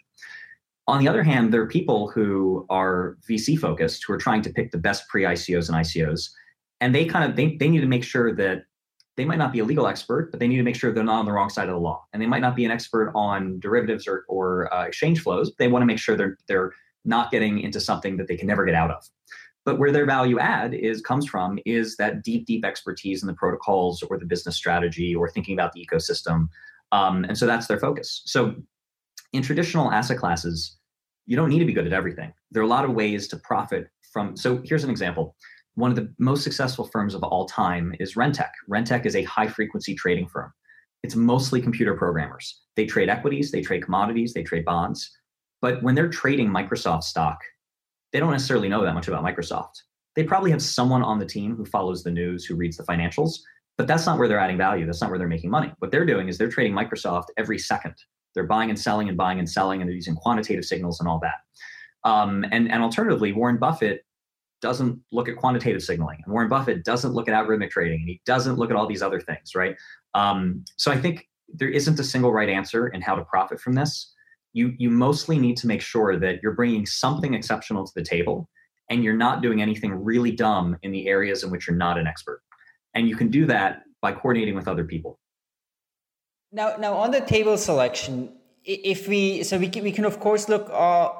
On 0.91 0.99
the 0.99 1.07
other 1.07 1.23
hand, 1.23 1.53
there 1.53 1.61
are 1.61 1.67
people 1.67 2.09
who 2.09 2.65
are 2.69 3.17
VC 3.27 3.57
focused 3.57 4.03
who 4.05 4.11
are 4.11 4.17
trying 4.17 4.41
to 4.41 4.49
pick 4.49 4.71
the 4.71 4.77
best 4.77 5.07
pre 5.07 5.23
ICOs 5.23 5.69
and 5.69 5.77
ICOs. 5.77 6.29
And 6.81 6.93
they 6.93 7.05
kind 7.05 7.29
of 7.29 7.37
they, 7.37 7.55
they 7.55 7.69
need 7.69 7.79
to 7.79 7.87
make 7.87 8.03
sure 8.03 8.35
that 8.35 8.65
they 9.15 9.23
might 9.23 9.37
not 9.37 9.53
be 9.53 9.59
a 9.59 9.63
legal 9.63 9.87
expert, 9.87 10.31
but 10.31 10.41
they 10.41 10.49
need 10.49 10.57
to 10.57 10.63
make 10.63 10.75
sure 10.75 10.91
they're 10.91 11.05
not 11.05 11.19
on 11.19 11.25
the 11.25 11.31
wrong 11.31 11.49
side 11.49 11.69
of 11.69 11.75
the 11.75 11.79
law. 11.79 12.03
And 12.11 12.21
they 12.21 12.25
might 12.25 12.41
not 12.41 12.57
be 12.57 12.65
an 12.65 12.71
expert 12.71 13.13
on 13.15 13.57
derivatives 13.61 14.05
or, 14.05 14.25
or 14.27 14.73
uh, 14.73 14.83
exchange 14.83 15.21
flows. 15.21 15.53
they 15.57 15.69
want 15.69 15.81
to 15.81 15.85
make 15.85 15.97
sure 15.97 16.17
they're 16.17 16.37
they're 16.47 16.73
not 17.05 17.31
getting 17.31 17.61
into 17.61 17.79
something 17.79 18.17
that 18.17 18.27
they 18.27 18.35
can 18.35 18.47
never 18.47 18.65
get 18.65 18.75
out 18.75 18.91
of. 18.91 19.09
But 19.63 19.79
where 19.79 19.93
their 19.93 20.05
value 20.05 20.39
add 20.39 20.73
is 20.73 20.99
comes 21.01 21.25
from 21.25 21.57
is 21.65 21.95
that 21.97 22.21
deep, 22.21 22.45
deep 22.45 22.65
expertise 22.65 23.23
in 23.23 23.27
the 23.27 23.33
protocols 23.33 24.03
or 24.03 24.17
the 24.17 24.25
business 24.25 24.57
strategy 24.57 25.15
or 25.15 25.29
thinking 25.29 25.53
about 25.53 25.71
the 25.71 25.87
ecosystem. 25.87 26.49
Um, 26.91 27.23
and 27.23 27.37
so 27.37 27.45
that's 27.45 27.67
their 27.67 27.79
focus. 27.79 28.23
So 28.25 28.55
in 29.31 29.41
traditional 29.41 29.91
asset 29.91 30.17
classes, 30.17 30.77
you 31.31 31.37
don't 31.37 31.47
need 31.47 31.59
to 31.59 31.65
be 31.65 31.71
good 31.71 31.87
at 31.87 31.93
everything. 31.93 32.33
There 32.51 32.61
are 32.61 32.65
a 32.65 32.69
lot 32.69 32.83
of 32.83 32.91
ways 32.91 33.29
to 33.29 33.37
profit 33.37 33.87
from. 34.11 34.35
So 34.35 34.61
here's 34.65 34.83
an 34.83 34.89
example. 34.89 35.33
One 35.75 35.89
of 35.89 35.95
the 35.95 36.13
most 36.19 36.43
successful 36.43 36.83
firms 36.83 37.15
of 37.15 37.23
all 37.23 37.45
time 37.45 37.95
is 38.01 38.15
RenTec. 38.15 38.49
RenTec 38.69 39.05
is 39.05 39.15
a 39.15 39.23
high 39.23 39.47
frequency 39.47 39.95
trading 39.95 40.27
firm. 40.27 40.51
It's 41.03 41.15
mostly 41.15 41.61
computer 41.61 41.93
programmers. 41.95 42.59
They 42.75 42.85
trade 42.85 43.07
equities, 43.07 43.49
they 43.49 43.61
trade 43.61 43.81
commodities, 43.81 44.33
they 44.33 44.43
trade 44.43 44.65
bonds. 44.65 45.09
But 45.61 45.81
when 45.81 45.95
they're 45.95 46.09
trading 46.09 46.49
Microsoft 46.49 47.03
stock, 47.03 47.39
they 48.11 48.19
don't 48.19 48.31
necessarily 48.31 48.67
know 48.67 48.83
that 48.83 48.93
much 48.93 49.07
about 49.07 49.23
Microsoft. 49.23 49.75
They 50.17 50.25
probably 50.25 50.51
have 50.51 50.61
someone 50.61 51.01
on 51.01 51.17
the 51.17 51.25
team 51.25 51.55
who 51.55 51.63
follows 51.63 52.03
the 52.03 52.11
news, 52.11 52.43
who 52.43 52.55
reads 52.55 52.75
the 52.75 52.83
financials, 52.83 53.39
but 53.77 53.87
that's 53.87 54.05
not 54.05 54.19
where 54.19 54.27
they're 54.27 54.37
adding 54.37 54.57
value. 54.57 54.85
That's 54.85 54.99
not 54.99 55.09
where 55.09 55.17
they're 55.17 55.29
making 55.29 55.49
money. 55.49 55.71
What 55.79 55.91
they're 55.91 56.05
doing 56.05 56.27
is 56.27 56.37
they're 56.37 56.49
trading 56.49 56.73
Microsoft 56.73 57.27
every 57.37 57.57
second. 57.57 57.95
They're 58.33 58.47
buying 58.47 58.69
and 58.69 58.79
selling 58.79 59.09
and 59.09 59.17
buying 59.17 59.39
and 59.39 59.49
selling, 59.49 59.81
and 59.81 59.89
they're 59.89 59.95
using 59.95 60.15
quantitative 60.15 60.65
signals 60.65 60.99
and 60.99 61.09
all 61.09 61.19
that. 61.19 61.35
Um, 62.03 62.43
and, 62.51 62.71
and 62.71 62.81
alternatively, 62.81 63.33
Warren 63.33 63.57
Buffett 63.57 64.05
doesn't 64.61 64.99
look 65.11 65.27
at 65.27 65.35
quantitative 65.35 65.81
signaling. 65.81 66.19
And 66.23 66.31
Warren 66.31 66.49
Buffett 66.49 66.85
doesn't 66.85 67.13
look 67.13 67.27
at 67.27 67.33
algorithmic 67.33 67.71
trading, 67.71 67.99
and 67.99 68.09
he 68.09 68.21
doesn't 68.25 68.57
look 68.57 68.69
at 68.69 68.75
all 68.75 68.87
these 68.87 69.01
other 69.01 69.19
things, 69.19 69.55
right? 69.55 69.75
Um, 70.13 70.63
so 70.77 70.91
I 70.91 70.97
think 70.97 71.27
there 71.53 71.69
isn't 71.69 71.99
a 71.99 72.03
single 72.03 72.31
right 72.31 72.49
answer 72.49 72.87
in 72.89 73.01
how 73.01 73.15
to 73.15 73.25
profit 73.25 73.59
from 73.59 73.73
this. 73.73 74.13
You 74.53 74.73
you 74.77 74.89
mostly 74.89 75.39
need 75.39 75.57
to 75.57 75.67
make 75.67 75.81
sure 75.81 76.19
that 76.19 76.41
you're 76.43 76.53
bringing 76.53 76.85
something 76.85 77.33
exceptional 77.33 77.85
to 77.85 77.91
the 77.95 78.03
table, 78.03 78.49
and 78.89 79.03
you're 79.03 79.15
not 79.15 79.41
doing 79.41 79.61
anything 79.61 79.93
really 79.93 80.31
dumb 80.31 80.77
in 80.83 80.91
the 80.91 81.07
areas 81.07 81.43
in 81.43 81.51
which 81.51 81.67
you're 81.67 81.77
not 81.77 81.97
an 81.97 82.07
expert. 82.07 82.41
And 82.93 83.07
you 83.07 83.15
can 83.15 83.29
do 83.29 83.45
that 83.47 83.83
by 84.01 84.11
coordinating 84.11 84.55
with 84.55 84.67
other 84.67 84.83
people. 84.83 85.19
Now, 86.51 86.75
now 86.77 86.93
on 86.95 87.11
the 87.11 87.21
table 87.21 87.57
selection, 87.57 88.33
if 88.65 89.07
we 89.07 89.43
so 89.43 89.57
we 89.57 89.69
can, 89.69 89.83
we 89.83 89.91
can 89.91 90.05
of 90.05 90.19
course 90.19 90.49
look 90.49 90.69
uh, 90.69 91.11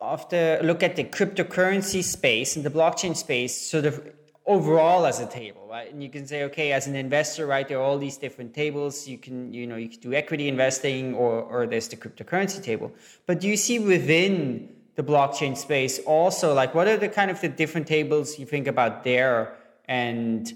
after 0.00 0.60
look 0.62 0.82
at 0.82 0.94
the 0.94 1.04
cryptocurrency 1.04 2.02
space 2.02 2.54
and 2.54 2.64
the 2.64 2.70
blockchain 2.70 3.16
space 3.16 3.56
sort 3.56 3.86
of 3.86 4.00
overall 4.46 5.04
as 5.04 5.20
a 5.20 5.26
table, 5.26 5.66
right? 5.68 5.92
And 5.92 6.02
you 6.02 6.08
can 6.08 6.26
say, 6.26 6.44
okay, 6.44 6.72
as 6.72 6.86
an 6.86 6.94
investor, 6.94 7.46
right, 7.46 7.66
there 7.68 7.78
are 7.78 7.82
all 7.82 7.98
these 7.98 8.16
different 8.16 8.54
tables. 8.54 9.06
You 9.06 9.18
can, 9.18 9.52
you 9.52 9.66
know, 9.66 9.76
you 9.76 9.88
can 9.88 10.00
do 10.00 10.14
equity 10.14 10.46
investing 10.46 11.12
or 11.14 11.42
or 11.42 11.66
there's 11.66 11.88
the 11.88 11.96
cryptocurrency 11.96 12.62
table. 12.62 12.92
But 13.26 13.40
do 13.40 13.48
you 13.48 13.56
see 13.56 13.80
within 13.80 14.68
the 14.94 15.02
blockchain 15.02 15.56
space 15.56 15.98
also 16.06 16.54
like 16.54 16.74
what 16.74 16.86
are 16.88 16.96
the 16.96 17.08
kind 17.08 17.30
of 17.30 17.40
the 17.40 17.48
different 17.48 17.86
tables 17.86 18.38
you 18.38 18.46
think 18.46 18.66
about 18.66 19.04
there 19.04 19.56
and 19.86 20.52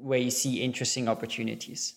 where 0.00 0.18
you 0.18 0.30
see 0.30 0.60
interesting 0.60 1.08
opportunities? 1.08 1.94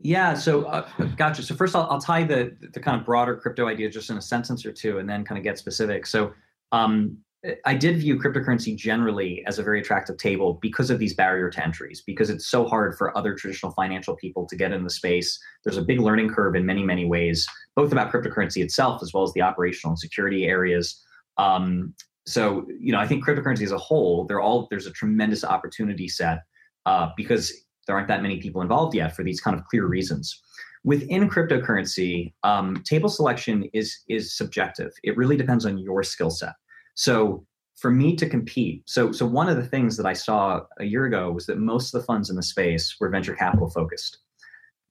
Yeah, 0.00 0.34
so 0.34 0.64
uh, 0.64 0.88
gotcha. 1.16 1.42
So 1.42 1.54
first, 1.54 1.74
I'll, 1.74 2.00
tie 2.00 2.24
the 2.24 2.56
the 2.72 2.80
kind 2.80 2.98
of 2.98 3.04
broader 3.04 3.36
crypto 3.36 3.66
idea 3.66 3.90
just 3.90 4.10
in 4.10 4.16
a 4.16 4.22
sentence 4.22 4.64
or 4.64 4.72
two, 4.72 4.98
and 4.98 5.08
then 5.08 5.24
kind 5.24 5.38
of 5.38 5.44
get 5.44 5.58
specific. 5.58 6.06
So 6.06 6.32
um, 6.72 7.18
I 7.64 7.74
did 7.74 7.98
view 7.98 8.18
cryptocurrency 8.18 8.76
generally 8.76 9.44
as 9.46 9.58
a 9.58 9.62
very 9.62 9.80
attractive 9.80 10.16
table 10.16 10.58
because 10.60 10.90
of 10.90 10.98
these 10.98 11.14
barrier 11.14 11.50
to 11.50 11.64
entries, 11.64 12.02
because 12.04 12.30
it's 12.30 12.46
so 12.46 12.66
hard 12.66 12.96
for 12.96 13.16
other 13.16 13.34
traditional 13.34 13.72
financial 13.72 14.16
people 14.16 14.46
to 14.46 14.56
get 14.56 14.72
in 14.72 14.82
the 14.82 14.90
space. 14.90 15.38
There's 15.64 15.76
a 15.76 15.82
big 15.82 16.00
learning 16.00 16.30
curve 16.30 16.56
in 16.56 16.66
many, 16.66 16.82
many 16.82 17.04
ways, 17.04 17.46
both 17.76 17.92
about 17.92 18.12
cryptocurrency 18.12 18.62
itself 18.62 19.02
as 19.02 19.12
well 19.14 19.22
as 19.22 19.32
the 19.34 19.42
operational 19.42 19.92
and 19.92 19.98
security 19.98 20.46
areas. 20.46 21.00
Um, 21.38 21.94
so, 22.26 22.66
you 22.80 22.92
know, 22.92 22.98
I 22.98 23.06
think 23.06 23.24
cryptocurrency 23.24 23.62
as 23.62 23.72
a 23.72 23.78
whole, 23.78 24.24
they're 24.24 24.40
all 24.40 24.66
there's 24.68 24.86
a 24.86 24.92
tremendous 24.92 25.44
opportunity 25.44 26.08
set 26.08 26.40
uh, 26.86 27.10
because 27.16 27.52
there 27.88 27.96
aren't 27.96 28.06
that 28.06 28.22
many 28.22 28.38
people 28.38 28.62
involved 28.62 28.94
yet 28.94 29.16
for 29.16 29.24
these 29.24 29.40
kind 29.40 29.58
of 29.58 29.64
clear 29.64 29.86
reasons. 29.86 30.40
Within 30.84 31.28
cryptocurrency, 31.28 32.32
um, 32.44 32.82
table 32.84 33.08
selection 33.08 33.68
is 33.72 34.04
is 34.08 34.36
subjective. 34.36 34.92
It 35.02 35.16
really 35.16 35.36
depends 35.36 35.66
on 35.66 35.78
your 35.78 36.04
skill 36.04 36.30
set. 36.30 36.52
So 36.94 37.44
for 37.76 37.90
me 37.90 38.14
to 38.16 38.28
compete, 38.28 38.82
so 38.86 39.10
so 39.10 39.26
one 39.26 39.48
of 39.48 39.56
the 39.56 39.66
things 39.66 39.96
that 39.96 40.06
I 40.06 40.12
saw 40.12 40.60
a 40.78 40.84
year 40.84 41.06
ago 41.06 41.32
was 41.32 41.46
that 41.46 41.58
most 41.58 41.92
of 41.92 42.00
the 42.00 42.06
funds 42.06 42.30
in 42.30 42.36
the 42.36 42.42
space 42.42 42.94
were 43.00 43.08
venture 43.08 43.34
capital 43.34 43.70
focused. 43.70 44.18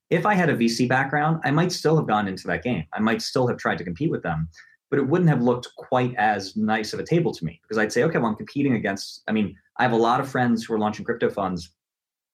If 0.10 0.26
I 0.26 0.34
had 0.34 0.50
a 0.50 0.56
VC 0.58 0.90
background, 0.90 1.42
I 1.44 1.52
might 1.52 1.72
still 1.72 1.98
have 1.98 2.08
gone 2.08 2.28
into 2.28 2.48
that 2.48 2.64
game. 2.64 2.86
I 2.94 3.00
might 3.00 3.22
still 3.22 3.48
have 3.48 3.58
tried 3.58 3.78
to 3.78 3.84
compete 3.84 4.10
with 4.10 4.24
them, 4.24 4.50
but 4.90 5.00
it 5.00 5.08
wouldn't 5.08 5.30
have 5.30 5.42
looked 5.42 5.68
quite 5.76 6.16
as 6.16 6.56
nice 6.56 6.94
of 6.94 7.00
a 7.00 7.06
table 7.06 7.34
to 7.34 7.46
me 7.46 7.60
because 7.62 7.78
I'd 7.78 7.92
say, 7.92 8.04
okay, 8.04 8.18
well, 8.18 8.28
I'm 8.28 8.36
competing 8.36 8.74
against. 8.74 9.24
I 9.28 9.34
mean, 9.34 9.56
I 9.78 9.84
have 9.84 9.92
a 9.92 9.98
lot 9.98 10.20
of 10.20 10.30
friends 10.30 10.64
who 10.64 10.74
are 10.74 10.80
launching 10.80 11.06
crypto 11.06 11.30
funds 11.30 11.72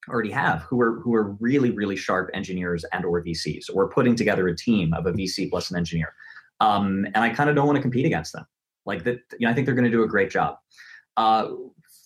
already 0.10 0.32
have 0.32 0.62
who 0.62 0.82
are 0.82 1.00
who 1.00 1.14
are 1.14 1.32
really 1.40 1.72
really 1.72 1.96
sharp 1.96 2.30
engineers 2.34 2.84
and 2.92 3.06
or 3.06 3.24
VCs. 3.24 3.74
We're 3.74 3.90
putting 3.90 4.16
together 4.16 4.48
a 4.48 4.56
team 4.56 4.94
of 4.94 5.06
a 5.06 5.14
VC 5.14 5.50
plus 5.50 5.72
an 5.72 5.78
engineer, 5.78 6.14
um, 6.60 7.06
and 7.06 7.18
I 7.18 7.30
kind 7.30 7.50
of 7.50 7.56
don't 7.56 7.66
want 7.66 7.78
to 7.78 7.82
compete 7.82 8.06
against 8.06 8.34
them. 8.34 8.46
Like 8.86 9.04
that, 9.06 9.20
you 9.40 9.48
know, 9.48 9.52
I 9.52 9.54
think 9.54 9.66
they're 9.66 9.76
going 9.76 9.90
to 9.90 9.92
do 9.92 10.04
a 10.04 10.08
great 10.08 10.30
job. 10.30 10.58
Uh, 11.16 11.50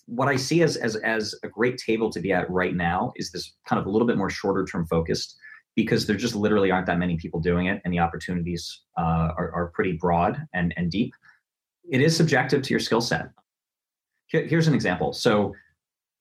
what 0.06 0.28
I 0.28 0.36
see 0.36 0.62
as, 0.62 0.76
as 0.76 0.96
as 0.96 1.34
a 1.42 1.48
great 1.48 1.78
table 1.78 2.10
to 2.10 2.20
be 2.20 2.32
at 2.32 2.50
right 2.50 2.74
now 2.74 3.12
is 3.16 3.30
this 3.30 3.54
kind 3.66 3.78
of 3.80 3.86
a 3.86 3.90
little 3.90 4.06
bit 4.06 4.16
more 4.16 4.30
shorter 4.30 4.64
term 4.64 4.86
focused 4.86 5.36
because 5.76 6.06
there 6.06 6.16
just 6.16 6.34
literally 6.34 6.70
aren't 6.70 6.86
that 6.86 6.98
many 6.98 7.16
people 7.16 7.40
doing 7.40 7.66
it, 7.66 7.80
and 7.84 7.92
the 7.92 7.98
opportunities 7.98 8.82
uh, 8.96 9.32
are, 9.36 9.52
are 9.52 9.70
pretty 9.74 9.92
broad 9.92 10.40
and 10.54 10.72
and 10.76 10.90
deep. 10.90 11.12
It 11.90 12.00
is 12.00 12.16
subjective 12.16 12.62
to 12.62 12.70
your 12.70 12.80
skill 12.80 13.00
set. 13.00 13.30
Here, 14.26 14.46
here's 14.46 14.68
an 14.68 14.74
example. 14.74 15.12
So 15.12 15.54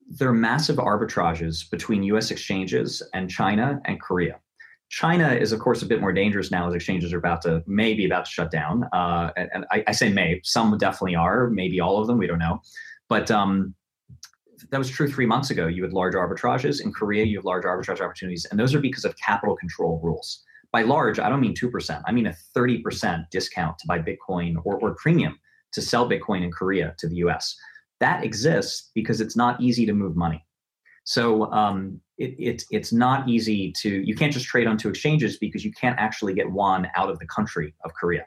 there 0.08 0.30
are 0.30 0.34
massive 0.34 0.78
arbitrages 0.78 1.70
between 1.70 2.04
US 2.04 2.32
exchanges 2.32 3.04
and 3.14 3.30
China 3.30 3.80
and 3.86 4.02
Korea. 4.02 4.40
China 4.90 5.34
is, 5.34 5.52
of 5.52 5.60
course, 5.60 5.82
a 5.82 5.86
bit 5.86 6.00
more 6.00 6.14
dangerous 6.14 6.50
now 6.50 6.68
as 6.68 6.74
exchanges 6.74 7.12
are 7.12 7.18
about 7.18 7.42
to, 7.42 7.62
maybe 7.68 8.06
about 8.06 8.24
to 8.24 8.32
shut 8.32 8.52
down. 8.52 8.86
Uh, 8.94 9.32
and, 9.36 9.50
and 9.54 9.66
I, 9.70 9.84
I, 9.88 9.92
say 9.92 10.10
may, 10.10 10.40
some 10.44 10.78
definitely 10.78 11.16
are, 11.16 11.50
maybe 11.50 11.82
all 11.82 12.00
of 12.00 12.08
them, 12.08 12.18
we 12.18 12.26
don't 12.26 12.40
know. 12.40 12.62
But 13.10 13.30
um, 13.30 13.76
that 14.72 14.78
was 14.78 14.90
true 14.90 15.12
three 15.12 15.26
months 15.26 15.50
ago. 15.50 15.68
You 15.68 15.84
had 15.84 15.92
large 15.92 16.14
arbitrages. 16.14 16.82
In 16.82 16.94
Korea, 16.94 17.26
you 17.26 17.38
have 17.38 17.46
large 17.46 17.66
arbitrage 17.66 18.00
opportunities, 18.00 18.46
and 18.50 18.58
those 18.58 18.74
are 18.74 18.80
because 18.80 19.04
of 19.04 19.14
capital 19.18 19.58
control 19.58 20.00
rules. 20.02 20.44
By 20.72 20.84
large, 20.84 21.20
I 21.20 21.30
don't 21.30 21.42
mean 21.42 21.56
2%, 21.56 22.02
I 22.06 22.12
mean 22.12 22.28
a 22.28 22.36
30% 22.56 23.30
discount 23.30 23.78
to 23.80 23.88
buy 23.88 24.00
Bitcoin 24.00 24.56
or, 24.64 24.80
or 24.80 24.96
premium 24.96 25.38
to 25.74 25.82
sell 25.82 26.10
Bitcoin 26.10 26.44
in 26.44 26.52
Korea 26.52 26.96
to 27.00 27.08
the 27.08 27.16
US. 27.18 27.58
That 28.00 28.24
exists 28.24 28.92
because 28.94 29.22
it's 29.22 29.36
not 29.36 29.60
easy 29.62 29.86
to 29.86 29.94
move 29.94 30.16
money. 30.16 30.46
So 31.04 31.52
um, 31.54 32.02
it, 32.18 32.36
it, 32.38 32.64
it's 32.70 32.92
not 32.92 33.30
easy 33.30 33.72
to, 33.82 33.90
you 33.90 34.14
can't 34.14 34.34
just 34.34 34.46
trade 34.46 34.68
on 34.68 34.78
two 34.78 34.90
exchanges 34.90 35.38
because 35.38 35.64
you 35.64 35.72
can't 35.72 35.98
actually 35.98 36.34
get 36.34 36.52
one 36.52 36.90
out 36.96 37.10
of 37.10 37.18
the 37.20 37.26
country 37.28 37.74
of 37.86 37.94
Korea. 37.94 38.26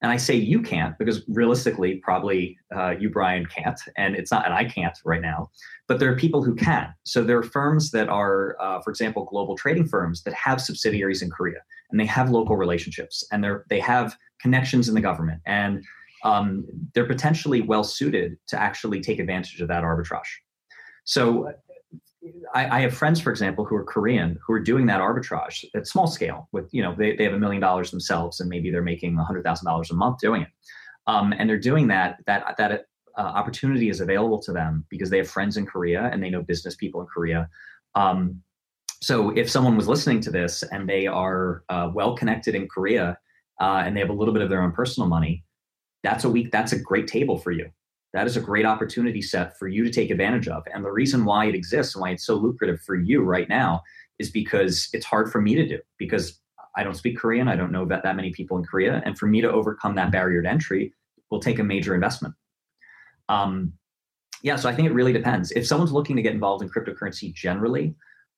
And 0.00 0.12
I 0.12 0.16
say 0.16 0.34
you 0.36 0.62
can't 0.62 0.96
because 0.96 1.22
realistically, 1.28 1.96
probably 1.96 2.56
uh, 2.74 2.90
you, 2.90 3.10
Brian, 3.10 3.44
can't, 3.46 3.78
and 3.96 4.14
it's 4.14 4.30
not, 4.30 4.46
and 4.46 4.54
I 4.54 4.64
can't 4.64 4.96
right 5.04 5.20
now. 5.20 5.50
But 5.88 5.98
there 5.98 6.10
are 6.10 6.16
people 6.16 6.42
who 6.42 6.54
can. 6.54 6.94
So 7.04 7.24
there 7.24 7.36
are 7.36 7.42
firms 7.42 7.90
that 7.90 8.08
are, 8.08 8.56
uh, 8.60 8.80
for 8.80 8.90
example, 8.90 9.24
global 9.24 9.56
trading 9.56 9.88
firms 9.88 10.22
that 10.22 10.34
have 10.34 10.60
subsidiaries 10.60 11.20
in 11.20 11.30
Korea, 11.30 11.58
and 11.90 11.98
they 11.98 12.06
have 12.06 12.30
local 12.30 12.56
relationships, 12.56 13.26
and 13.32 13.42
they're 13.42 13.64
they 13.70 13.80
have 13.80 14.16
connections 14.40 14.88
in 14.88 14.94
the 14.94 15.00
government, 15.00 15.40
and 15.46 15.84
um, 16.24 16.64
they're 16.94 17.06
potentially 17.06 17.60
well 17.60 17.84
suited 17.84 18.36
to 18.48 18.60
actually 18.60 19.00
take 19.00 19.18
advantage 19.18 19.60
of 19.60 19.68
that 19.68 19.82
arbitrage. 19.82 20.28
So 21.04 21.52
I, 22.54 22.78
I, 22.78 22.80
have 22.80 22.94
friends, 22.94 23.20
for 23.20 23.30
example, 23.30 23.64
who 23.64 23.76
are 23.76 23.84
Korean 23.84 24.38
who 24.44 24.52
are 24.52 24.60
doing 24.60 24.86
that 24.86 25.00
arbitrage 25.00 25.64
at 25.74 25.86
small 25.86 26.06
scale. 26.06 26.48
With 26.52 26.68
you 26.72 26.82
know, 26.82 26.94
they, 26.96 27.16
they 27.16 27.24
have 27.24 27.32
a 27.32 27.38
million 27.38 27.60
dollars 27.60 27.90
themselves, 27.90 28.40
and 28.40 28.48
maybe 28.50 28.70
they're 28.70 28.82
making 28.82 29.18
a 29.18 29.24
hundred 29.24 29.44
thousand 29.44 29.66
dollars 29.66 29.90
a 29.90 29.94
month 29.94 30.18
doing 30.18 30.42
it. 30.42 30.48
Um, 31.06 31.32
and 31.36 31.48
they're 31.48 31.58
doing 31.58 31.88
that. 31.88 32.18
That 32.26 32.56
that 32.58 32.86
uh, 33.16 33.22
opportunity 33.22 33.88
is 33.88 34.00
available 34.00 34.40
to 34.42 34.52
them 34.52 34.84
because 34.90 35.10
they 35.10 35.18
have 35.18 35.28
friends 35.28 35.56
in 35.56 35.66
Korea 35.66 36.10
and 36.12 36.22
they 36.22 36.30
know 36.30 36.42
business 36.42 36.76
people 36.76 37.00
in 37.00 37.06
Korea. 37.06 37.48
Um, 37.94 38.42
so 39.00 39.30
if 39.30 39.50
someone 39.50 39.76
was 39.76 39.88
listening 39.88 40.20
to 40.22 40.30
this 40.30 40.62
and 40.62 40.88
they 40.88 41.06
are 41.06 41.62
uh, 41.68 41.90
well 41.92 42.16
connected 42.16 42.54
in 42.54 42.68
Korea 42.68 43.16
uh, 43.60 43.82
and 43.84 43.96
they 43.96 44.00
have 44.00 44.10
a 44.10 44.14
little 44.14 44.34
bit 44.34 44.42
of 44.42 44.48
their 44.48 44.62
own 44.62 44.72
personal 44.72 45.08
money, 45.08 45.44
that's 46.08 46.24
a 46.24 46.30
week. 46.30 46.50
That's 46.50 46.72
a 46.72 46.78
great 46.78 47.06
table 47.06 47.38
for 47.38 47.52
you 47.52 47.70
that 48.14 48.26
is 48.26 48.36
a 48.36 48.40
great 48.40 48.64
opportunity 48.64 49.20
set 49.20 49.58
for 49.58 49.68
you 49.68 49.84
to 49.84 49.90
take 49.90 50.10
advantage 50.10 50.48
of. 50.48 50.64
And 50.72 50.84
the 50.84 50.90
reason 50.90 51.24
why 51.24 51.46
it 51.46 51.54
exists 51.54 51.94
and 51.94 52.02
why 52.02 52.10
it's 52.10 52.24
so 52.24 52.34
lucrative 52.34 52.80
for 52.80 52.94
you 52.94 53.22
right 53.22 53.48
now 53.48 53.82
is 54.18 54.30
because 54.30 54.88
it's 54.92 55.04
hard 55.04 55.30
for 55.30 55.40
me 55.40 55.54
to 55.54 55.66
do 55.66 55.78
because 55.98 56.40
I 56.76 56.84
don't 56.84 56.96
speak 56.96 57.18
Korean. 57.18 57.48
I 57.48 57.56
don't 57.56 57.72
know 57.72 57.84
that, 57.86 58.02
that 58.04 58.16
many 58.16 58.30
people 58.30 58.56
in 58.56 58.64
Korea. 58.64 59.02
And 59.04 59.18
for 59.18 59.26
me 59.26 59.40
to 59.40 59.50
overcome 59.50 59.94
that 59.96 60.10
barrier 60.10 60.42
to 60.42 60.48
entry 60.48 60.94
will 61.30 61.40
take 61.40 61.58
a 61.58 61.64
major 61.64 61.94
investment. 61.94 62.34
Um, 63.28 63.74
yeah, 64.42 64.56
so 64.56 64.68
I 64.68 64.74
think 64.74 64.88
it 64.88 64.94
really 64.94 65.12
depends. 65.12 65.50
If 65.52 65.66
someone's 65.66 65.92
looking 65.92 66.16
to 66.16 66.22
get 66.22 66.32
involved 66.32 66.62
in 66.62 66.70
cryptocurrency 66.70 67.34
generally, 67.34 67.94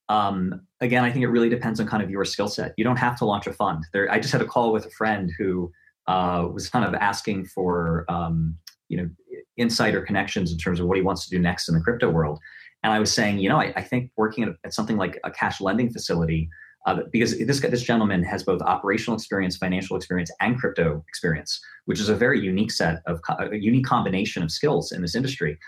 um, 0.08 0.62
again, 0.80 1.04
I 1.04 1.12
think 1.12 1.22
it 1.22 1.28
really 1.28 1.48
depends 1.48 1.78
on 1.78 1.86
kind 1.86 2.02
of 2.02 2.10
your 2.10 2.24
skill 2.24 2.48
set. 2.48 2.74
You 2.76 2.82
don't 2.82 2.96
have 2.96 3.16
to 3.18 3.24
launch 3.24 3.46
a 3.46 3.52
fund. 3.52 3.84
There, 3.92 4.10
I 4.10 4.18
just 4.18 4.32
had 4.32 4.42
a 4.42 4.46
call 4.46 4.72
with 4.72 4.86
a 4.86 4.90
friend 4.90 5.30
who 5.38 5.70
uh, 6.10 6.48
was 6.48 6.68
kind 6.68 6.84
of 6.84 6.92
asking 6.94 7.46
for 7.46 8.04
um, 8.08 8.56
you 8.88 8.96
know 8.96 9.08
insight 9.56 9.94
or 9.94 10.02
connections 10.02 10.50
in 10.50 10.58
terms 10.58 10.80
of 10.80 10.86
what 10.86 10.96
he 10.96 11.02
wants 11.02 11.24
to 11.24 11.30
do 11.30 11.38
next 11.38 11.68
in 11.68 11.74
the 11.74 11.80
crypto 11.80 12.10
world. 12.10 12.40
And 12.82 12.92
I 12.92 12.98
was 12.98 13.12
saying, 13.12 13.38
you 13.38 13.48
know, 13.48 13.58
I, 13.58 13.72
I 13.76 13.82
think 13.82 14.10
working 14.16 14.42
at, 14.44 14.54
at, 14.64 14.74
something 14.74 14.96
like 14.96 15.20
a 15.22 15.30
cash 15.30 15.60
lending 15.60 15.90
facility, 15.92 16.48
uh, 16.86 17.00
because 17.12 17.38
this 17.38 17.60
this 17.60 17.82
gentleman 17.82 18.24
has 18.24 18.42
both 18.42 18.60
operational 18.62 19.16
experience, 19.16 19.56
financial 19.56 19.96
experience, 19.96 20.32
and 20.40 20.58
crypto 20.58 21.04
experience, 21.08 21.60
which 21.84 22.00
is 22.00 22.08
a 22.08 22.14
very 22.14 22.40
unique 22.40 22.72
set 22.72 23.02
of 23.06 23.20
a 23.38 23.56
unique 23.56 23.84
combination 23.84 24.42
of 24.42 24.50
skills 24.50 24.90
in 24.90 25.02
this 25.02 25.14
industry. 25.14 25.58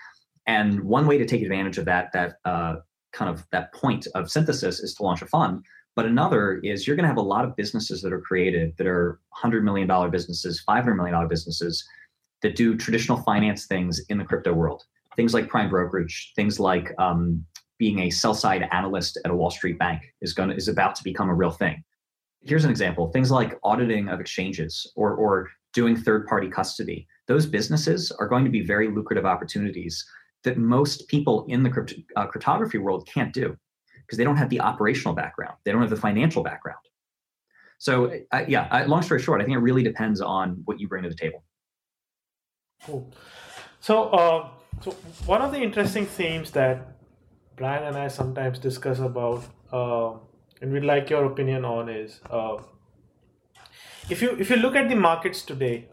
And 0.47 0.82
one 0.82 1.07
way 1.07 1.18
to 1.18 1.24
take 1.24 1.43
advantage 1.43 1.78
of 1.78 1.84
that 1.84 2.12
that 2.14 2.38
uh, 2.45 2.76
kind 3.12 3.30
of 3.30 3.47
that 3.53 3.72
point 3.72 4.09
of 4.16 4.28
synthesis 4.28 4.80
is 4.80 4.95
to 4.95 5.05
launch 5.05 5.22
a 5.22 5.26
fund. 5.26 5.64
But 5.95 6.07
another 6.07 6.55
is 6.62 6.86
you're 6.86 6.97
going 6.97 7.05
to 7.05 7.09
have 7.09 7.18
a 7.18 7.22
lot 7.22 7.45
of 7.45 7.55
businesses 7.55 8.01
that 8.03 8.12
are 8.12 8.20
created 8.20 8.74
that 8.78 8.86
are 8.86 9.20
$100 9.43 9.62
million 9.62 10.11
businesses, 10.11 10.62
$500 10.66 10.97
million 10.97 11.28
businesses 11.28 11.84
that 12.43 12.57
do 12.57 12.76
traditional 12.76 13.18
finance 13.18 13.66
things 13.66 14.01
in 14.09 14.18
the 14.18 14.24
crypto 14.24 14.53
world. 14.53 14.84
Things 15.16 15.34
like 15.34 15.49
prime 15.49 15.68
brokerage, 15.68 16.32
things 16.34 16.59
like 16.59 16.93
um, 16.99 17.45
being 17.78 18.01
a 18.01 18.11
sell 18.11 18.34
side 18.34 18.66
analyst 18.72 19.18
at 19.24 19.30
a 19.30 19.34
Wall 19.34 19.51
Street 19.51 19.78
bank 19.78 20.03
is 20.22 20.32
going 20.32 20.49
to, 20.49 20.57
is 20.57 20.68
about 20.68 20.95
to 20.97 21.05
become 21.05 21.28
a 21.28 21.34
real 21.34 21.51
thing. 21.51 21.84
Here's 22.40 22.64
an 22.64 22.70
example: 22.70 23.11
things 23.11 23.30
like 23.30 23.59
auditing 23.62 24.09
of 24.09 24.20
exchanges 24.20 24.90
or 24.97 25.14
or 25.14 25.51
doing 25.74 25.97
third 25.97 26.26
party 26.26 26.49
custody. 26.49 27.07
Those 27.28 27.47
businesses 27.47 28.11
are 28.12 28.26
going 28.26 28.45
to 28.45 28.51
be 28.51 28.64
very 28.64 28.88
lucrative 28.88 29.26
opportunities 29.26 30.05
that 30.45 30.59
most 30.59 31.07
people 31.09 31.45
in 31.49 31.62
the 31.62 31.70
crypt- 31.70 31.95
uh, 32.16 32.26
cryptography 32.26 32.78
world 32.78 33.07
can't 33.07 33.32
do 33.32 33.57
because 34.12 34.18
they 34.18 34.24
don't 34.24 34.36
have 34.36 34.50
the 34.50 34.60
operational 34.60 35.14
background, 35.14 35.54
they 35.64 35.72
don't 35.72 35.80
have 35.80 35.88
the 35.88 35.96
financial 35.96 36.42
background. 36.42 36.84
So, 37.78 38.12
uh, 38.30 38.44
yeah, 38.46 38.68
uh, 38.70 38.84
long 38.86 39.00
story 39.00 39.22
short, 39.22 39.40
I 39.40 39.44
think 39.44 39.56
it 39.56 39.60
really 39.60 39.82
depends 39.82 40.20
on 40.20 40.60
what 40.66 40.78
you 40.78 40.86
bring 40.86 41.02
to 41.04 41.08
the 41.08 41.14
table. 41.14 41.42
Cool. 42.84 43.10
So, 43.80 44.10
uh, 44.10 44.48
so 44.82 44.90
one 45.24 45.40
of 45.40 45.50
the 45.50 45.62
interesting 45.62 46.04
themes 46.04 46.50
that 46.50 46.98
Brian 47.56 47.84
and 47.84 47.96
I 47.96 48.08
sometimes 48.08 48.58
discuss 48.58 48.98
about, 48.98 49.44
uh, 49.72 50.18
and 50.60 50.70
we'd 50.74 50.84
like 50.84 51.08
your 51.08 51.24
opinion 51.24 51.64
on, 51.64 51.88
is 51.88 52.20
uh, 52.28 52.58
if 54.10 54.20
you 54.20 54.36
if 54.38 54.50
you 54.50 54.56
look 54.56 54.76
at 54.76 54.90
the 54.90 54.94
markets 54.94 55.40
today, 55.40 55.88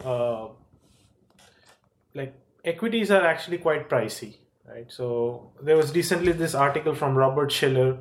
like 2.14 2.34
equities 2.66 3.12
are 3.12 3.26
actually 3.26 3.60
quite 3.60 3.90
pricey, 3.90 4.36
right? 4.70 4.92
So 4.92 5.52
there 5.62 5.76
was 5.76 5.94
recently 5.94 6.32
this 6.32 6.56
article 6.56 6.96
from 6.96 7.16
Robert 7.16 7.52
Shiller. 7.52 7.98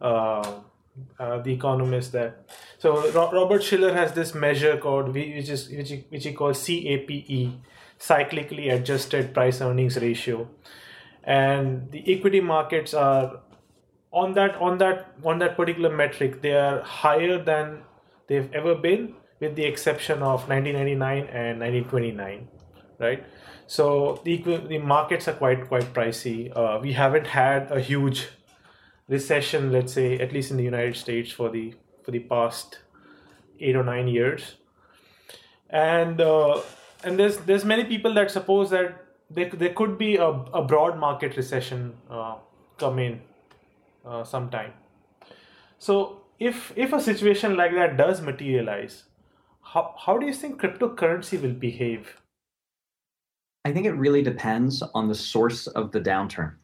Uh, 0.00 0.60
uh, 1.18 1.38
the 1.38 1.52
economist 1.52 2.12
that 2.12 2.50
so 2.76 3.10
Ro- 3.12 3.30
Robert 3.32 3.62
Shiller 3.62 3.94
has 3.94 4.12
this 4.12 4.34
measure 4.34 4.76
called 4.76 5.14
which 5.14 5.48
is 5.48 5.70
which 5.70 5.88
he, 5.88 6.04
which 6.10 6.24
he 6.24 6.34
calls 6.34 6.62
CAPE, 6.66 7.50
cyclically 7.98 8.70
adjusted 8.70 9.32
price 9.32 9.62
earnings 9.62 9.96
ratio 9.96 10.48
and 11.24 11.90
the 11.92 12.02
equity 12.14 12.40
markets 12.40 12.92
are 12.92 13.40
on 14.12 14.34
that 14.34 14.54
on 14.56 14.78
that 14.78 15.14
on 15.24 15.38
that 15.38 15.56
particular 15.56 15.88
metric 15.88 16.42
they 16.42 16.52
are 16.52 16.82
higher 16.82 17.42
than 17.42 17.82
they've 18.26 18.52
ever 18.52 18.74
been 18.74 19.14
with 19.40 19.56
the 19.56 19.64
exception 19.64 20.22
of 20.22 20.46
1999 20.48 21.26
and 21.28 21.60
1929 21.60 22.48
right 23.02 23.24
so 23.66 24.20
the 24.24 24.36
the 24.68 24.78
markets 24.78 25.28
are 25.28 25.34
quite 25.34 25.66
quite 25.68 25.92
pricey 25.92 26.36
uh, 26.56 26.78
we 26.80 26.92
haven't 26.92 27.26
had 27.26 27.70
a 27.70 27.80
huge 27.80 28.28
recession 29.08 29.70
let's 29.72 29.92
say 29.92 30.18
at 30.18 30.32
least 30.32 30.50
in 30.50 30.56
the 30.56 30.64
united 30.64 30.96
states 30.96 31.30
for 31.30 31.50
the 31.50 31.74
for 32.04 32.10
the 32.10 32.20
past 32.20 32.78
8 33.60 33.76
or 33.76 33.84
9 33.84 34.08
years 34.08 34.54
and 35.70 36.20
uh, 36.20 36.60
and 37.04 37.18
there's 37.18 37.38
there's 37.38 37.64
many 37.64 37.84
people 37.84 38.14
that 38.14 38.30
suppose 38.30 38.70
that 38.70 39.02
there, 39.30 39.50
there 39.50 39.72
could 39.72 39.98
be 39.98 40.16
a, 40.16 40.28
a 40.28 40.62
broad 40.62 40.98
market 40.98 41.36
recession 41.36 41.94
uh, 42.10 42.36
come 42.78 42.98
in 42.98 43.20
uh, 44.04 44.24
sometime. 44.24 44.72
So 45.78 46.22
if 46.38 46.72
if 46.76 46.92
a 46.92 47.00
situation 47.00 47.56
like 47.56 47.74
that 47.74 47.96
does 47.96 48.20
materialize, 48.20 49.04
how 49.62 49.94
how 49.98 50.18
do 50.18 50.26
you 50.26 50.34
think 50.34 50.60
cryptocurrency 50.60 51.40
will 51.40 51.54
behave? 51.54 52.16
I 53.64 53.72
think 53.72 53.86
it 53.86 53.92
really 53.92 54.22
depends 54.22 54.82
on 54.94 55.08
the 55.08 55.14
source 55.14 55.66
of 55.68 55.92
the 55.92 56.00
downturn. 56.00 56.54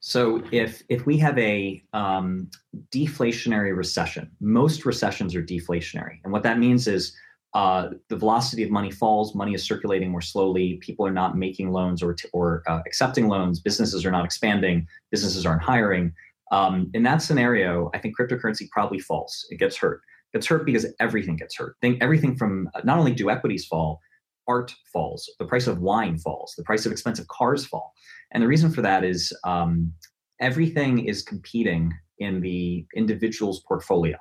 So 0.00 0.42
if 0.52 0.82
if 0.88 1.06
we 1.06 1.16
have 1.18 1.38
a 1.38 1.82
um, 1.94 2.50
deflationary 2.90 3.74
recession, 3.74 4.30
most 4.40 4.84
recessions 4.84 5.34
are 5.34 5.42
deflationary, 5.42 6.18
and 6.22 6.32
what 6.32 6.42
that 6.42 6.58
means 6.58 6.86
is 6.86 7.16
uh, 7.54 7.90
the 8.08 8.16
velocity 8.16 8.62
of 8.64 8.70
money 8.70 8.90
falls, 8.90 9.34
money 9.34 9.54
is 9.54 9.64
circulating 9.64 10.10
more 10.10 10.20
slowly, 10.20 10.74
people 10.82 11.06
are 11.06 11.12
not 11.12 11.38
making 11.38 11.70
loans 11.70 12.02
or, 12.02 12.12
t- 12.12 12.28
or 12.32 12.64
uh, 12.66 12.80
accepting 12.84 13.28
loans, 13.28 13.60
businesses 13.60 14.04
are 14.04 14.10
not 14.10 14.24
expanding, 14.24 14.86
businesses 15.12 15.46
aren't 15.46 15.62
hiring. 15.62 16.12
Um, 16.50 16.90
in 16.94 17.04
that 17.04 17.22
scenario, 17.22 17.90
I 17.94 17.98
think 17.98 18.18
cryptocurrency 18.18 18.68
probably 18.70 18.98
falls. 18.98 19.46
It 19.50 19.58
gets 19.58 19.76
hurt. 19.76 20.02
It 20.32 20.38
gets 20.38 20.48
hurt 20.48 20.66
because 20.66 20.86
everything 20.98 21.36
gets 21.36 21.56
hurt. 21.56 21.76
Think 21.80 22.02
everything 22.02 22.36
from 22.36 22.68
uh, 22.74 22.80
not 22.82 22.98
only 22.98 23.12
do 23.12 23.30
equities 23.30 23.64
fall, 23.64 24.00
art 24.46 24.74
falls, 24.92 25.30
the 25.38 25.46
price 25.46 25.66
of 25.66 25.80
wine 25.80 26.18
falls, 26.18 26.54
the 26.56 26.64
price 26.64 26.86
of 26.86 26.92
expensive 26.92 27.28
cars 27.28 27.64
fall. 27.64 27.92
And 28.32 28.42
the 28.42 28.48
reason 28.48 28.70
for 28.70 28.82
that 28.82 29.04
is 29.04 29.32
um, 29.44 29.92
everything 30.40 31.06
is 31.06 31.22
competing 31.22 31.92
in 32.18 32.40
the 32.40 32.86
individual's 32.94 33.60
portfolio. 33.66 34.16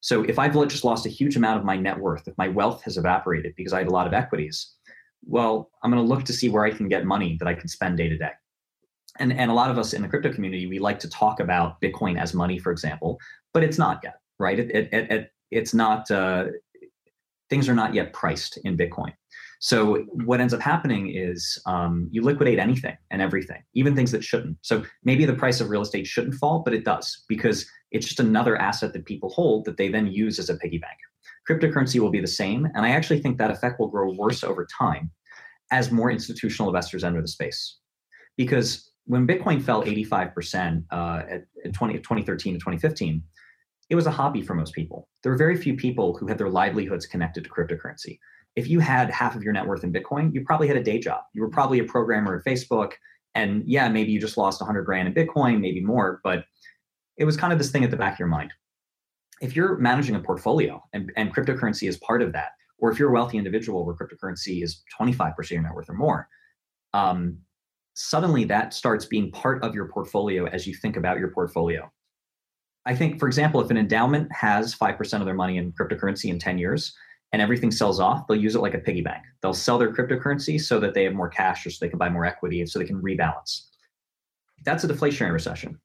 So 0.00 0.24
if 0.24 0.38
I've 0.38 0.54
just 0.68 0.84
lost 0.84 1.06
a 1.06 1.10
huge 1.10 1.36
amount 1.36 1.58
of 1.58 1.64
my 1.64 1.76
net 1.76 1.98
worth, 1.98 2.26
if 2.26 2.36
my 2.36 2.48
wealth 2.48 2.82
has 2.82 2.96
evaporated 2.96 3.54
because 3.56 3.72
I 3.72 3.78
had 3.78 3.86
a 3.86 3.92
lot 3.92 4.06
of 4.06 4.12
equities, 4.12 4.74
well, 5.24 5.70
I'm 5.82 5.92
going 5.92 6.02
to 6.02 6.08
look 6.08 6.24
to 6.24 6.32
see 6.32 6.48
where 6.48 6.64
I 6.64 6.72
can 6.72 6.88
get 6.88 7.04
money 7.04 7.36
that 7.38 7.46
I 7.46 7.54
can 7.54 7.68
spend 7.68 7.98
day 7.98 8.08
to 8.08 8.18
day. 8.18 8.32
And, 9.18 9.32
and 9.32 9.50
a 9.50 9.54
lot 9.54 9.70
of 9.70 9.78
us 9.78 9.92
in 9.92 10.02
the 10.02 10.08
crypto 10.08 10.32
community, 10.32 10.66
we 10.66 10.78
like 10.78 10.98
to 11.00 11.08
talk 11.08 11.38
about 11.38 11.80
Bitcoin 11.80 12.18
as 12.18 12.34
money, 12.34 12.58
for 12.58 12.72
example, 12.72 13.20
but 13.52 13.62
it's 13.62 13.78
not 13.78 14.00
yet, 14.02 14.14
right? 14.38 14.58
It, 14.58 14.70
it, 14.70 14.88
it, 14.92 15.32
it's 15.50 15.74
not, 15.74 16.10
uh, 16.10 16.46
things 17.50 17.68
are 17.68 17.74
not 17.74 17.94
yet 17.94 18.12
priced 18.12 18.56
in 18.64 18.76
Bitcoin. 18.76 19.12
So 19.64 19.98
what 20.24 20.40
ends 20.40 20.52
up 20.52 20.60
happening 20.60 21.14
is 21.14 21.56
um, 21.66 22.08
you 22.10 22.20
liquidate 22.22 22.58
anything 22.58 22.96
and 23.12 23.22
everything, 23.22 23.62
even 23.74 23.94
things 23.94 24.10
that 24.10 24.24
shouldn't. 24.24 24.56
So 24.62 24.82
maybe 25.04 25.24
the 25.24 25.34
price 25.34 25.60
of 25.60 25.70
real 25.70 25.82
estate 25.82 26.04
shouldn't 26.04 26.34
fall, 26.34 26.64
but 26.64 26.74
it 26.74 26.84
does 26.84 27.22
because 27.28 27.64
it's 27.92 28.04
just 28.04 28.18
another 28.18 28.56
asset 28.56 28.92
that 28.92 29.04
people 29.04 29.30
hold 29.30 29.64
that 29.66 29.76
they 29.76 29.86
then 29.86 30.08
use 30.08 30.40
as 30.40 30.50
a 30.50 30.56
piggy 30.56 30.78
bank. 30.78 30.98
Cryptocurrency 31.48 32.00
will 32.00 32.10
be 32.10 32.20
the 32.20 32.26
same, 32.26 32.64
and 32.74 32.84
I 32.84 32.88
actually 32.88 33.20
think 33.20 33.38
that 33.38 33.52
effect 33.52 33.78
will 33.78 33.86
grow 33.86 34.10
worse 34.10 34.42
over 34.42 34.66
time 34.66 35.12
as 35.70 35.92
more 35.92 36.10
institutional 36.10 36.68
investors 36.68 37.04
enter 37.04 37.22
the 37.22 37.28
space. 37.28 37.78
Because 38.36 38.90
when 39.04 39.28
Bitcoin 39.28 39.62
fell 39.62 39.84
85% 39.84 40.82
uh, 40.90 41.22
at, 41.30 41.42
at 41.64 41.72
20, 41.72 41.98
2013 41.98 42.54
to 42.54 42.58
2015, 42.58 43.22
it 43.90 43.94
was 43.94 44.06
a 44.06 44.10
hobby 44.10 44.42
for 44.42 44.54
most 44.54 44.74
people. 44.74 45.08
There 45.22 45.30
were 45.30 45.38
very 45.38 45.56
few 45.56 45.76
people 45.76 46.16
who 46.16 46.26
had 46.26 46.38
their 46.38 46.48
livelihoods 46.48 47.06
connected 47.06 47.44
to 47.44 47.50
cryptocurrency. 47.50 48.18
If 48.54 48.68
you 48.68 48.80
had 48.80 49.10
half 49.10 49.34
of 49.34 49.42
your 49.42 49.52
net 49.52 49.66
worth 49.66 49.84
in 49.84 49.92
Bitcoin, 49.92 50.34
you 50.34 50.44
probably 50.44 50.68
had 50.68 50.76
a 50.76 50.82
day 50.82 50.98
job. 50.98 51.22
You 51.32 51.42
were 51.42 51.50
probably 51.50 51.78
a 51.78 51.84
programmer 51.84 52.36
at 52.36 52.44
Facebook. 52.44 52.92
And 53.34 53.62
yeah, 53.66 53.88
maybe 53.88 54.12
you 54.12 54.20
just 54.20 54.36
lost 54.36 54.60
100 54.60 54.82
grand 54.82 55.08
in 55.08 55.14
Bitcoin, 55.14 55.60
maybe 55.60 55.80
more, 55.80 56.20
but 56.22 56.44
it 57.16 57.24
was 57.24 57.36
kind 57.36 57.52
of 57.52 57.58
this 57.58 57.70
thing 57.70 57.84
at 57.84 57.90
the 57.90 57.96
back 57.96 58.14
of 58.14 58.18
your 58.18 58.28
mind. 58.28 58.52
If 59.40 59.56
you're 59.56 59.78
managing 59.78 60.14
a 60.14 60.20
portfolio 60.20 60.82
and, 60.92 61.10
and 61.16 61.34
cryptocurrency 61.34 61.88
is 61.88 61.96
part 61.98 62.22
of 62.22 62.32
that, 62.32 62.50
or 62.78 62.90
if 62.90 62.98
you're 62.98 63.10
a 63.10 63.12
wealthy 63.12 63.38
individual 63.38 63.86
where 63.86 63.94
cryptocurrency 63.94 64.62
is 64.62 64.82
25% 65.00 65.38
of 65.38 65.50
your 65.50 65.62
net 65.62 65.74
worth 65.74 65.88
or 65.88 65.94
more, 65.94 66.28
um, 66.92 67.38
suddenly 67.94 68.44
that 68.44 68.74
starts 68.74 69.04
being 69.04 69.30
part 69.30 69.62
of 69.62 69.74
your 69.74 69.88
portfolio 69.88 70.46
as 70.46 70.66
you 70.66 70.74
think 70.74 70.96
about 70.96 71.18
your 71.18 71.28
portfolio. 71.28 71.90
I 72.84 72.96
think, 72.96 73.20
for 73.20 73.28
example, 73.28 73.60
if 73.60 73.70
an 73.70 73.76
endowment 73.76 74.28
has 74.32 74.74
5% 74.74 75.20
of 75.20 75.24
their 75.24 75.34
money 75.34 75.56
in 75.58 75.72
cryptocurrency 75.72 76.30
in 76.30 76.38
10 76.38 76.58
years 76.58 76.92
and 77.32 77.40
everything 77.40 77.70
sells 77.70 77.98
off, 77.98 78.26
they'll 78.26 78.36
use 78.36 78.54
it 78.54 78.60
like 78.60 78.74
a 78.74 78.78
piggy 78.78 79.00
bank. 79.00 79.24
They'll 79.40 79.54
sell 79.54 79.78
their 79.78 79.92
cryptocurrency 79.92 80.60
so 80.60 80.78
that 80.80 80.94
they 80.94 81.04
have 81.04 81.14
more 81.14 81.28
cash 81.28 81.64
or 81.66 81.70
so 81.70 81.78
they 81.80 81.88
can 81.88 81.98
buy 81.98 82.10
more 82.10 82.26
equity 82.26 82.60
and 82.60 82.68
so 82.68 82.78
they 82.78 82.84
can 82.84 83.00
rebalance. 83.00 83.62
That's 84.64 84.84
a 84.84 84.88
deflationary 84.88 85.32
recession. 85.32 85.78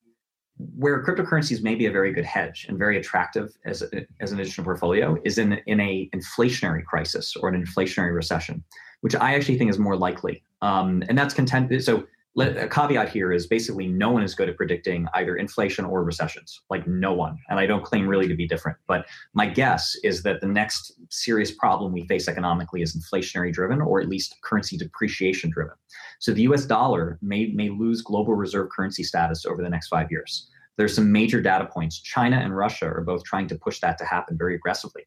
Where 0.75 1.03
cryptocurrencies 1.05 1.63
may 1.63 1.75
be 1.75 1.85
a 1.85 1.91
very 1.91 2.11
good 2.11 2.25
hedge 2.25 2.65
and 2.67 2.77
very 2.77 2.97
attractive 2.97 3.55
as, 3.65 3.81
a, 3.81 4.05
as 4.19 4.31
an 4.31 4.39
additional 4.39 4.65
portfolio 4.65 5.17
is 5.23 5.37
in, 5.37 5.53
in 5.67 5.79
a 5.79 6.09
inflationary 6.13 6.83
crisis 6.83 7.35
or 7.35 7.49
an 7.49 7.63
inflationary 7.63 8.13
recession, 8.13 8.63
which 9.01 9.15
I 9.15 9.35
actually 9.35 9.57
think 9.57 9.69
is 9.69 9.79
more 9.79 9.95
likely. 9.95 10.43
Um, 10.61 11.03
and 11.07 11.17
that's 11.17 11.33
content. 11.33 11.83
So 11.83 12.05
a 12.38 12.67
caveat 12.67 13.09
here 13.09 13.31
is 13.31 13.47
basically 13.47 13.88
no 13.88 14.11
one 14.11 14.23
is 14.23 14.35
good 14.35 14.49
at 14.49 14.57
predicting 14.57 15.07
either 15.15 15.35
inflation 15.35 15.85
or 15.85 16.03
recessions 16.03 16.61
like 16.69 16.85
no 16.88 17.13
one 17.13 17.38
and 17.49 17.59
i 17.59 17.65
don't 17.65 17.83
claim 17.83 18.07
really 18.07 18.27
to 18.27 18.35
be 18.35 18.47
different 18.47 18.77
but 18.88 19.05
my 19.33 19.47
guess 19.47 19.95
is 20.03 20.23
that 20.23 20.39
the 20.41 20.47
next 20.47 20.93
serious 21.09 21.51
problem 21.51 21.91
we 21.91 22.05
face 22.05 22.27
economically 22.27 22.81
is 22.81 22.95
inflationary 22.95 23.51
driven 23.51 23.81
or 23.81 24.01
at 24.01 24.09
least 24.09 24.35
currency 24.43 24.77
depreciation 24.77 25.49
driven. 25.49 25.75
So 26.19 26.33
the 26.33 26.43
us 26.43 26.65
dollar 26.65 27.19
may, 27.21 27.47
may 27.47 27.69
lose 27.69 28.01
global 28.01 28.33
reserve 28.33 28.69
currency 28.75 29.03
status 29.03 29.45
over 29.45 29.61
the 29.61 29.69
next 29.69 29.88
five 29.88 30.11
years. 30.11 30.49
There's 30.77 30.95
some 30.95 31.11
major 31.11 31.41
data 31.41 31.65
points. 31.65 31.99
China 31.99 32.38
and 32.38 32.55
russia 32.55 32.85
are 32.85 33.01
both 33.01 33.23
trying 33.23 33.47
to 33.47 33.55
push 33.55 33.79
that 33.79 33.97
to 33.97 34.05
happen 34.05 34.38
very 34.38 34.55
aggressively. 34.55 35.03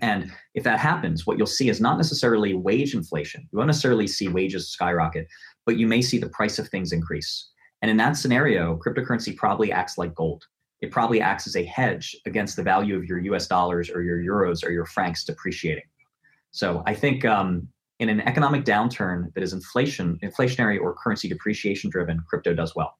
And 0.00 0.30
if 0.54 0.62
that 0.64 0.78
happens, 0.78 1.26
what 1.26 1.36
you'll 1.36 1.48
see 1.48 1.68
is 1.68 1.80
not 1.80 1.96
necessarily 1.96 2.54
wage 2.54 2.94
inflation. 2.94 3.48
You 3.50 3.58
won't 3.58 3.66
necessarily 3.66 4.06
see 4.06 4.28
wages 4.28 4.70
skyrocket, 4.70 5.26
but 5.70 5.78
you 5.78 5.86
may 5.86 6.02
see 6.02 6.18
the 6.18 6.28
price 6.30 6.58
of 6.58 6.68
things 6.68 6.90
increase. 6.90 7.50
And 7.80 7.88
in 7.88 7.96
that 7.98 8.16
scenario, 8.16 8.76
cryptocurrency 8.84 9.36
probably 9.36 9.70
acts 9.70 9.98
like 9.98 10.12
gold. 10.16 10.42
It 10.80 10.90
probably 10.90 11.20
acts 11.20 11.46
as 11.46 11.54
a 11.54 11.64
hedge 11.64 12.16
against 12.26 12.56
the 12.56 12.64
value 12.64 12.96
of 12.96 13.04
your 13.04 13.20
US 13.20 13.46
dollars 13.46 13.88
or 13.88 14.02
your 14.02 14.18
euros 14.18 14.66
or 14.66 14.72
your 14.72 14.84
francs 14.84 15.22
depreciating. 15.22 15.84
So 16.50 16.82
I 16.86 16.94
think 16.94 17.24
um, 17.24 17.68
in 18.00 18.08
an 18.08 18.20
economic 18.22 18.64
downturn 18.64 19.32
that 19.34 19.44
is 19.44 19.52
inflation, 19.52 20.18
inflationary 20.24 20.80
or 20.80 20.92
currency 20.92 21.28
depreciation 21.28 21.88
driven, 21.88 22.20
crypto 22.28 22.52
does 22.52 22.74
well. 22.74 22.98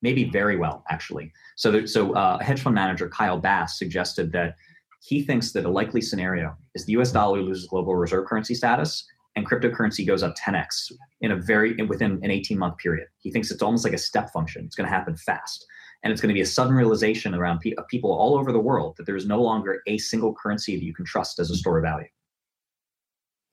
Maybe 0.00 0.24
very 0.30 0.56
well, 0.56 0.82
actually. 0.88 1.30
So, 1.56 1.70
there, 1.70 1.86
so 1.86 2.14
uh, 2.14 2.38
hedge 2.38 2.62
fund 2.62 2.74
manager, 2.74 3.10
Kyle 3.10 3.38
Bass, 3.38 3.78
suggested 3.78 4.32
that 4.32 4.54
he 5.02 5.22
thinks 5.22 5.52
that 5.52 5.66
a 5.66 5.70
likely 5.70 6.00
scenario 6.00 6.56
is 6.74 6.86
the 6.86 6.92
US 6.92 7.12
dollar 7.12 7.42
loses 7.42 7.66
global 7.66 7.94
reserve 7.96 8.24
currency 8.24 8.54
status 8.54 9.04
and 9.36 9.46
cryptocurrency 9.46 10.06
goes 10.06 10.22
up 10.22 10.34
10x 10.36 10.92
in 11.20 11.32
a 11.32 11.36
very 11.36 11.74
within 11.86 12.20
an 12.22 12.30
18 12.30 12.58
month 12.58 12.78
period. 12.78 13.08
He 13.18 13.30
thinks 13.30 13.50
it's 13.50 13.62
almost 13.62 13.84
like 13.84 13.92
a 13.92 13.98
step 13.98 14.30
function. 14.30 14.64
It's 14.64 14.76
going 14.76 14.88
to 14.88 14.94
happen 14.94 15.16
fast. 15.16 15.66
And 16.02 16.12
it's 16.12 16.20
going 16.20 16.28
to 16.28 16.34
be 16.34 16.42
a 16.42 16.46
sudden 16.46 16.74
realization 16.74 17.34
around 17.34 17.60
pe- 17.60 17.72
people 17.88 18.12
all 18.12 18.36
over 18.36 18.52
the 18.52 18.60
world 18.60 18.94
that 18.98 19.06
there 19.06 19.16
is 19.16 19.26
no 19.26 19.40
longer 19.40 19.82
a 19.86 19.96
single 19.98 20.34
currency 20.34 20.76
that 20.76 20.84
you 20.84 20.94
can 20.94 21.04
trust 21.04 21.38
as 21.38 21.50
a 21.50 21.56
store 21.56 21.78
of 21.78 21.82
value. 21.82 22.08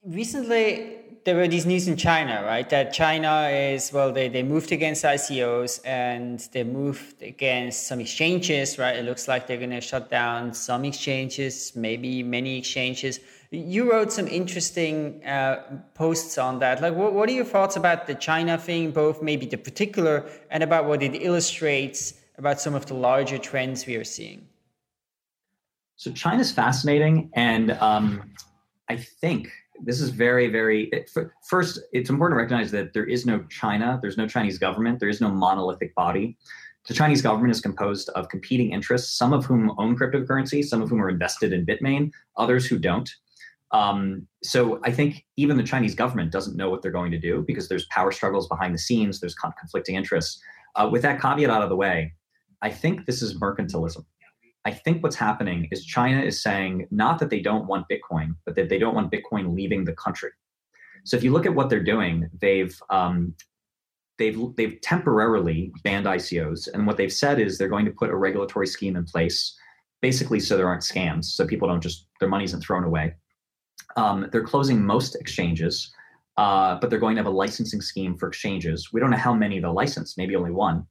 Recently, 0.03 0.97
there 1.23 1.35
were 1.35 1.47
these 1.47 1.65
news 1.65 1.87
in 1.87 1.95
China, 1.95 2.43
right? 2.43 2.67
That 2.69 2.91
China 2.91 3.47
is, 3.51 3.93
well, 3.93 4.11
they, 4.11 4.27
they 4.27 4.43
moved 4.43 4.71
against 4.71 5.03
ICOs 5.03 5.79
and 5.85 6.39
they 6.51 6.63
moved 6.63 7.21
against 7.21 7.87
some 7.87 7.99
exchanges, 7.99 8.79
right? 8.79 8.95
It 8.95 9.05
looks 9.05 9.27
like 9.27 9.47
they're 9.47 9.57
going 9.57 9.69
to 9.69 9.81
shut 9.81 10.09
down 10.09 10.53
some 10.53 10.83
exchanges, 10.83 11.73
maybe 11.75 12.23
many 12.23 12.57
exchanges. 12.57 13.19
You 13.53 13.91
wrote 13.91 14.13
some 14.13 14.29
interesting 14.29 15.25
uh, 15.25 15.81
posts 15.93 16.37
on 16.37 16.59
that. 16.59 16.81
Like, 16.81 16.95
what, 16.95 17.13
what 17.13 17.27
are 17.27 17.33
your 17.33 17.43
thoughts 17.43 17.75
about 17.75 18.07
the 18.07 18.15
China 18.15 18.57
thing, 18.57 18.91
both 18.91 19.21
maybe 19.21 19.45
the 19.45 19.57
particular 19.57 20.25
and 20.49 20.63
about 20.63 20.85
what 20.85 21.03
it 21.03 21.21
illustrates 21.21 22.13
about 22.37 22.61
some 22.61 22.73
of 22.75 22.85
the 22.85 22.93
larger 22.93 23.37
trends 23.37 23.85
we 23.85 23.97
are 23.97 24.05
seeing? 24.05 24.47
So, 25.97 26.13
China's 26.13 26.49
fascinating. 26.49 27.29
And 27.33 27.71
um, 27.71 28.31
I 28.87 28.95
think 28.95 29.51
this 29.83 29.99
is 29.99 30.11
very, 30.11 30.47
very. 30.47 30.89
First, 31.43 31.81
it's 31.91 32.09
important 32.09 32.37
to 32.37 32.41
recognize 32.43 32.71
that 32.71 32.93
there 32.93 33.05
is 33.05 33.25
no 33.25 33.43
China, 33.49 33.99
there's 34.01 34.17
no 34.17 34.29
Chinese 34.29 34.59
government, 34.59 35.01
there 35.01 35.09
is 35.09 35.19
no 35.19 35.29
monolithic 35.29 35.93
body. 35.93 36.37
The 36.87 36.93
Chinese 36.93 37.21
government 37.21 37.51
is 37.51 37.59
composed 37.59 38.07
of 38.15 38.29
competing 38.29 38.71
interests, 38.71 39.17
some 39.17 39.33
of 39.33 39.45
whom 39.45 39.75
own 39.77 39.97
cryptocurrency, 39.97 40.63
some 40.63 40.81
of 40.81 40.89
whom 40.89 41.01
are 41.01 41.09
invested 41.09 41.51
in 41.51 41.65
Bitmain, 41.65 42.11
others 42.37 42.65
who 42.65 42.79
don't. 42.79 43.09
Um, 43.71 44.27
so 44.43 44.79
I 44.83 44.91
think 44.91 45.25
even 45.37 45.57
the 45.57 45.63
Chinese 45.63 45.95
government 45.95 46.31
doesn't 46.31 46.57
know 46.57 46.69
what 46.69 46.81
they're 46.81 46.91
going 46.91 47.11
to 47.11 47.19
do 47.19 47.43
because 47.47 47.69
there's 47.69 47.85
power 47.85 48.11
struggles 48.11 48.47
behind 48.47 48.73
the 48.73 48.79
scenes, 48.79 49.19
there's 49.19 49.35
conflicting 49.35 49.95
interests. 49.95 50.41
Uh, 50.75 50.89
with 50.91 51.01
that 51.03 51.21
caveat 51.21 51.49
out 51.49 51.61
of 51.61 51.69
the 51.69 51.75
way, 51.75 52.13
I 52.61 52.69
think 52.69 53.05
this 53.05 53.21
is 53.21 53.39
mercantilism. 53.39 54.05
I 54.65 54.71
think 54.71 55.01
what's 55.01 55.15
happening 55.15 55.67
is 55.71 55.83
China 55.83 56.21
is 56.21 56.41
saying 56.41 56.87
not 56.91 57.19
that 57.19 57.29
they 57.29 57.39
don't 57.39 57.65
want 57.65 57.87
Bitcoin, 57.89 58.35
but 58.45 58.55
that 58.55 58.69
they 58.69 58.77
don't 58.77 58.93
want 58.93 59.11
Bitcoin 59.11 59.55
leaving 59.55 59.85
the 59.85 59.93
country. 59.93 60.29
So 61.03 61.17
if 61.17 61.23
you 61.23 61.31
look 61.31 61.47
at 61.47 61.55
what 61.55 61.69
they're 61.69 61.83
doing, 61.83 62.29
they've 62.39 62.77
um, 62.89 63.33
they've 64.19 64.39
they've 64.55 64.79
temporarily 64.81 65.71
banned 65.83 66.05
ICOs, 66.05 66.67
and 66.71 66.85
what 66.85 66.97
they've 66.97 67.11
said 67.11 67.39
is 67.39 67.57
they're 67.57 67.69
going 67.69 67.85
to 67.85 67.91
put 67.91 68.11
a 68.11 68.15
regulatory 68.15 68.67
scheme 68.67 68.95
in 68.95 69.05
place, 69.05 69.57
basically 70.01 70.39
so 70.39 70.57
there 70.57 70.67
aren't 70.67 70.83
scams, 70.83 71.25
so 71.25 71.47
people 71.47 71.67
don't 71.67 71.81
just 71.81 72.07
their 72.19 72.29
money 72.29 72.43
isn't 72.43 72.61
thrown 72.61 72.83
away. 72.83 73.15
Um, 73.95 74.27
they're 74.31 74.43
closing 74.43 74.83
most 74.83 75.15
exchanges, 75.15 75.93
uh, 76.37 76.75
but 76.79 76.89
they're 76.89 76.99
going 76.99 77.15
to 77.15 77.19
have 77.19 77.31
a 77.31 77.35
licensing 77.35 77.81
scheme 77.81 78.17
for 78.17 78.27
exchanges. 78.27 78.91
We 78.93 78.99
don't 78.99 79.11
know 79.11 79.17
how 79.17 79.33
many 79.33 79.59
they'll 79.59 79.73
license, 79.73 80.17
maybe 80.17 80.35
only 80.35 80.51
one. 80.51 80.85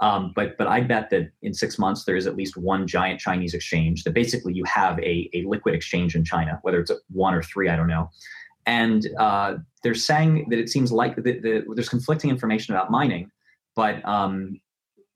Um, 0.00 0.32
but 0.34 0.56
but 0.56 0.66
I 0.66 0.80
bet 0.80 1.10
that 1.10 1.30
in 1.42 1.52
six 1.52 1.78
months 1.78 2.04
there 2.04 2.16
is 2.16 2.26
at 2.26 2.34
least 2.34 2.56
one 2.56 2.86
giant 2.86 3.20
Chinese 3.20 3.52
exchange 3.52 4.02
that 4.04 4.14
basically 4.14 4.54
you 4.54 4.64
have 4.64 4.98
a, 5.00 5.28
a 5.34 5.44
liquid 5.46 5.74
exchange 5.74 6.16
in 6.16 6.24
China, 6.24 6.58
whether 6.62 6.80
it's 6.80 6.90
one 7.10 7.34
or 7.34 7.42
three, 7.42 7.68
I 7.68 7.76
don't 7.76 7.86
know. 7.86 8.10
And 8.66 9.06
uh, 9.18 9.56
they're 9.82 9.94
saying 9.94 10.46
that 10.50 10.58
it 10.58 10.68
seems 10.68 10.90
like 10.90 11.16
the, 11.16 11.22
the, 11.22 11.64
there's 11.74 11.88
conflicting 11.88 12.30
information 12.30 12.74
about 12.74 12.90
mining, 12.90 13.30
but 13.74 14.04
um, 14.06 14.60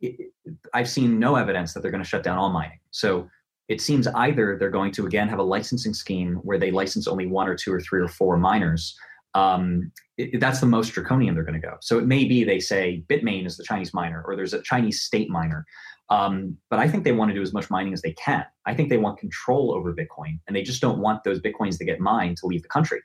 it, 0.01 0.33
I've 0.73 0.89
seen 0.89 1.19
no 1.19 1.37
evidence 1.37 1.73
that 1.73 1.81
they're 1.81 1.91
going 1.91 2.03
to 2.03 2.09
shut 2.09 2.23
down 2.23 2.39
all 2.39 2.51
mining. 2.51 2.81
So 2.91 3.29
it 3.69 3.81
seems 3.81 4.07
either 4.07 4.57
they're 4.59 4.71
going 4.71 4.93
to 4.93 5.07
again 5.07 5.29
have 5.29 5.39
a 5.39 5.45
licensing 5.45 5.95
scheme 5.95 6.37
where 6.43 6.59
they 6.59 6.71
license 6.71 7.07
only 7.07 7.27
one 7.27 7.49
or 7.49 7.55
two 7.55 7.73
or 7.73 7.81
three 7.81 8.01
or 8.01 8.09
four 8.09 8.37
miners. 8.37 8.97
Um, 9.35 9.91
it, 10.17 10.39
that's 10.39 10.61
the 10.61 10.67
most 10.67 10.91
draconian 10.91 11.35
they're 11.35 11.45
going 11.45 11.61
to 11.61 11.67
go. 11.67 11.77
So 11.81 11.99
it 11.99 12.07
may 12.07 12.25
be 12.25 12.45
they 12.45 12.61
say 12.61 13.03
Bitmain 13.09 13.47
is 13.47 13.57
the 13.57 13.65
Chinese 13.65 13.93
miner 13.93 14.23
or 14.27 14.37
there's 14.37 14.55
a 14.55 14.63
Chinese 14.63 15.03
state 15.03 15.29
miner. 15.31 15.65
Um, 16.11 16.57
but 16.69 16.79
I 16.79 16.89
think 16.89 17.05
they 17.05 17.13
want 17.13 17.31
to 17.31 17.35
do 17.35 17.43
as 17.43 17.55
much 17.55 17.71
mining 17.71 17.95
as 17.95 18.03
they 18.03 18.13
can. 18.13 18.45
I 18.67 18.75
think 18.75 18.91
they 18.91 18.99
want 18.99 19.19
control 19.19 19.75
over 19.75 19.95
Bitcoin 19.95 20.39
and 20.47 20.55
they 20.55 20.63
just 20.63 20.83
don't 20.83 20.99
want 20.99 21.25
those 21.25 21.41
Bitcoins 21.41 21.79
that 21.79 21.87
get 21.87 22.01
mined 22.01 22.37
to 22.39 22.47
leave 22.47 22.63
the 22.63 22.69
country 22.69 23.01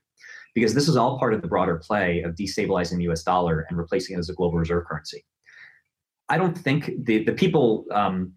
because 0.53 0.73
this 0.73 0.89
is 0.89 0.97
all 0.97 1.17
part 1.17 1.33
of 1.33 1.41
the 1.41 1.47
broader 1.47 1.77
play 1.77 2.21
of 2.21 2.35
destabilizing 2.35 2.97
the 2.97 3.09
US 3.09 3.23
dollar 3.23 3.65
and 3.69 3.77
replacing 3.77 4.15
it 4.15 4.19
as 4.19 4.29
a 4.29 4.33
global 4.33 4.57
reserve 4.57 4.85
currency. 4.85 5.23
I 6.27 6.37
don't 6.37 6.57
think 6.57 6.91
the, 7.05 7.23
the 7.23 7.31
people 7.31 7.85
um, 7.91 8.33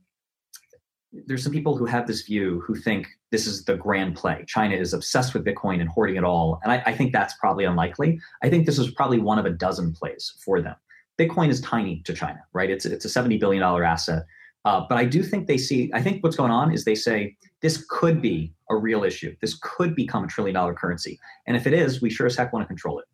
there's 1.12 1.42
some 1.42 1.52
people 1.52 1.76
who 1.76 1.84
have 1.84 2.06
this 2.06 2.22
view 2.22 2.62
who 2.66 2.74
think 2.74 3.06
this 3.30 3.46
is 3.46 3.64
the 3.64 3.76
grand 3.76 4.16
play. 4.16 4.44
China 4.46 4.74
is 4.74 4.94
obsessed 4.94 5.34
with 5.34 5.44
Bitcoin 5.44 5.80
and 5.80 5.88
hoarding 5.88 6.16
it 6.16 6.24
all. 6.24 6.58
And 6.62 6.72
I, 6.72 6.82
I, 6.86 6.94
think 6.94 7.12
that's 7.12 7.34
probably 7.34 7.64
unlikely. 7.64 8.18
I 8.42 8.48
think 8.48 8.64
this 8.64 8.78
is 8.78 8.90
probably 8.92 9.18
one 9.18 9.38
of 9.38 9.44
a 9.44 9.50
dozen 9.50 9.92
plays 9.92 10.34
for 10.42 10.60
them. 10.62 10.74
Bitcoin 11.18 11.50
is 11.50 11.60
tiny 11.60 12.00
to 12.04 12.14
China, 12.14 12.40
right? 12.54 12.70
It's, 12.70 12.86
it's 12.86 13.04
a 13.04 13.08
$70 13.08 13.38
billion 13.38 13.62
asset. 13.62 14.24
Uh, 14.64 14.84
but 14.88 14.96
I 14.96 15.04
do 15.04 15.22
think 15.22 15.48
they 15.48 15.58
see, 15.58 15.90
I 15.92 16.00
think 16.00 16.22
what's 16.22 16.36
going 16.36 16.50
on 16.50 16.72
is 16.72 16.84
they 16.84 16.94
say 16.94 17.36
this 17.60 17.84
could 17.90 18.22
be 18.22 18.54
a 18.70 18.76
real 18.76 19.04
issue. 19.04 19.36
This 19.40 19.58
could 19.60 19.94
become 19.94 20.24
a 20.24 20.28
trillion 20.28 20.54
dollar 20.54 20.72
currency. 20.72 21.18
And 21.46 21.56
if 21.56 21.66
it 21.66 21.74
is, 21.74 22.00
we 22.00 22.10
sure 22.10 22.26
as 22.26 22.36
heck 22.36 22.52
want 22.52 22.62
to 22.62 22.68
control 22.68 22.98
it. 23.00 23.06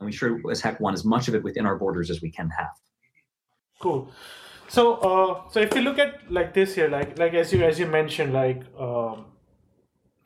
And 0.00 0.06
we 0.06 0.12
sure 0.12 0.40
as 0.50 0.60
heck 0.60 0.80
want 0.80 0.94
as 0.94 1.04
much 1.04 1.28
of 1.28 1.34
it 1.34 1.44
within 1.44 1.66
our 1.66 1.76
borders 1.76 2.10
as 2.10 2.22
we 2.22 2.30
can 2.30 2.50
have. 2.50 2.70
Cool 3.78 4.10
so 4.70 4.94
uh, 4.96 5.50
so 5.50 5.60
if 5.60 5.74
you 5.74 5.80
look 5.82 5.98
at 5.98 6.30
like 6.30 6.54
this 6.54 6.74
here 6.76 6.88
like 6.88 7.18
like 7.18 7.34
as 7.34 7.52
you 7.52 7.62
as 7.64 7.78
you 7.78 7.86
mentioned 7.86 8.32
like 8.32 8.62
um, 8.78 9.24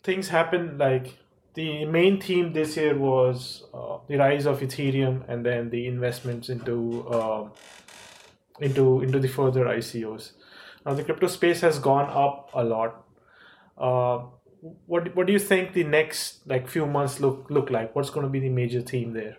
things 0.03 0.28
happen 0.28 0.76
like 0.76 1.18
the 1.55 1.84
main 1.86 2.20
theme 2.20 2.53
this 2.53 2.76
year 2.76 2.97
was 2.99 3.64
uh, 3.72 3.99
the 4.09 4.16
rise 4.16 4.45
of 4.45 4.61
Ethereum 4.61 5.22
and 5.28 5.47
then 5.47 5.70
the 5.70 5.86
investments 5.86 6.49
into 6.49 7.07
uh, 7.09 7.49
into 8.61 9.01
into 9.01 9.18
the 9.18 9.28
further 9.28 9.64
ICOs. 9.64 10.32
Now 10.84 10.95
the 10.95 11.05
crypto 11.05 11.28
space 11.28 11.61
has 11.62 11.78
gone 11.78 12.11
up 12.11 12.51
a 12.53 12.64
lot. 12.64 13.05
Uh, 13.78 14.24
what 14.86 15.14
what 15.16 15.26
do 15.26 15.32
you 15.32 15.38
think 15.38 15.72
the 15.72 15.84
next 15.84 16.47
like 16.47 16.68
few 16.68 16.86
months 16.86 17.20
look 17.20 17.47
look 17.51 17.70
like? 17.70 17.95
What's 17.95 18.11
going 18.11 18.26
to 18.26 18.30
be 18.30 18.40
the 18.40 18.51
major 18.51 18.82
theme 18.82 19.12
there? 19.12 19.38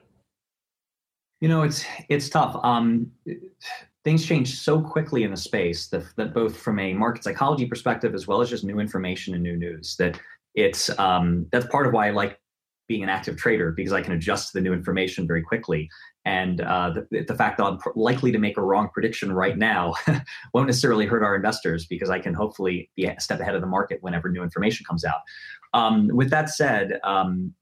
You 1.42 1.50
know, 1.50 1.64
it's 1.64 1.86
it's 2.10 2.30
tough. 2.30 2.56
Um, 2.64 3.12
things 4.06 4.26
change 4.26 4.58
so 4.60 4.80
quickly 4.80 5.24
in 5.24 5.32
the 5.32 5.38
space 5.38 5.88
that, 5.88 6.04
that 6.16 6.34
both 6.34 6.56
from 6.56 6.80
a 6.80 6.94
market 6.94 7.24
psychology 7.24 7.66
perspective 7.66 8.14
as 8.14 8.28
well 8.28 8.40
as 8.40 8.50
just 8.50 8.64
new 8.64 8.80
information 8.80 9.34
and 9.34 9.44
new 9.44 9.58
news 9.58 9.96
that 9.98 10.18
it's 10.54 10.98
um, 11.00 11.48
that's 11.52 11.66
part 11.66 11.88
of 11.88 11.92
why 11.92 12.08
I 12.08 12.12
like 12.12 12.40
being 12.88 13.02
an 13.02 13.10
active 13.10 13.36
trader 13.36 13.72
because 13.72 13.92
I 13.92 14.02
can 14.02 14.14
adjust 14.14 14.52
to 14.52 14.60
the 14.60 14.62
new 14.62 14.72
information 14.72 15.26
very 15.26 15.42
quickly. 15.42 15.90
And 16.24 16.62
uh, 16.62 16.92
the, 17.10 17.24
the, 17.24 17.34
fact 17.34 17.58
that 17.58 17.66
I'm 17.66 17.80
likely 17.96 18.32
to 18.32 18.38
make 18.38 18.58
a 18.58 18.62
wrong 18.62 18.90
prediction 18.94 19.32
right 19.32 19.58
now 19.58 19.96
won't 20.54 20.68
necessarily 20.68 21.08
hurt 21.08 21.24
our 21.24 21.36
investors 21.36 21.88
because 21.88 22.12
I 22.12 22.20
can 22.20 22.36
hopefully 22.36 22.92
be 22.96 23.06
a 23.06 23.20
step 23.20 23.40
ahead 23.40 23.56
of 23.56 23.62
the 23.62 23.68
market 23.68 23.98
whenever 24.02 24.30
new 24.30 24.44
information 24.44 24.86
comes 24.86 25.04
out. 25.04 25.22
Um, 25.74 26.10
with 26.14 26.30
that 26.30 26.50
said, 26.50 27.00
um, 27.04 27.54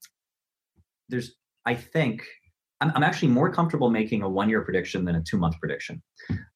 there's 1.08 1.36
I 1.66 1.76
think 1.76 2.28
I'm, 2.84 2.92
I'm 2.96 3.04
actually 3.04 3.30
more 3.30 3.50
comfortable 3.50 3.90
making 3.90 4.24
a 4.24 4.30
one 4.30 4.50
year 4.50 4.62
prediction 4.62 5.06
than 5.06 5.16
a 5.16 5.22
two 5.22 5.38
month 5.38 5.58
prediction. 5.60 6.04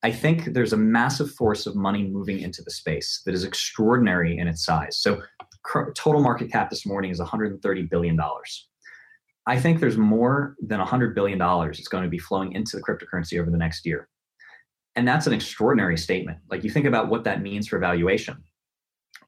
I 0.04 0.12
think 0.12 0.54
there's 0.54 0.74
a 0.74 0.78
massive 0.78 1.32
force 1.32 1.66
of 1.66 1.76
money 1.76 2.04
moving 2.04 2.42
into 2.42 2.62
the 2.62 2.72
space 2.72 3.22
that 3.26 3.34
is 3.34 3.46
extraordinary 3.46 4.38
in 4.38 4.48
its 4.48 4.66
size. 4.66 4.98
So, 4.98 5.22
total 5.96 6.22
market 6.22 6.52
cap 6.52 6.70
this 6.70 6.86
morning 6.86 7.12
is 7.12 7.22
$130 7.22 7.90
billion. 7.90 8.20
I 9.46 9.60
think 9.60 9.80
there's 9.80 9.98
more 9.98 10.56
than 10.62 10.82
$100 10.82 11.16
billion 11.16 11.40
that's 11.40 11.88
going 11.88 12.04
to 12.04 12.10
be 12.10 12.20
flowing 12.20 12.52
into 12.52 12.76
the 12.76 12.84
cryptocurrency 12.84 13.40
over 13.40 13.50
the 13.50 13.58
next 13.58 13.86
year. 13.86 14.10
And 14.98 15.08
that's 15.08 15.28
an 15.28 15.34
extraordinary 15.34 15.98
statement. 15.98 16.40
Like 16.50 16.64
you 16.64 16.70
think 16.70 16.86
about 16.86 17.08
what 17.08 17.24
that 17.24 17.42
means 17.42 17.68
for 17.70 17.80
valuation, 17.80 18.44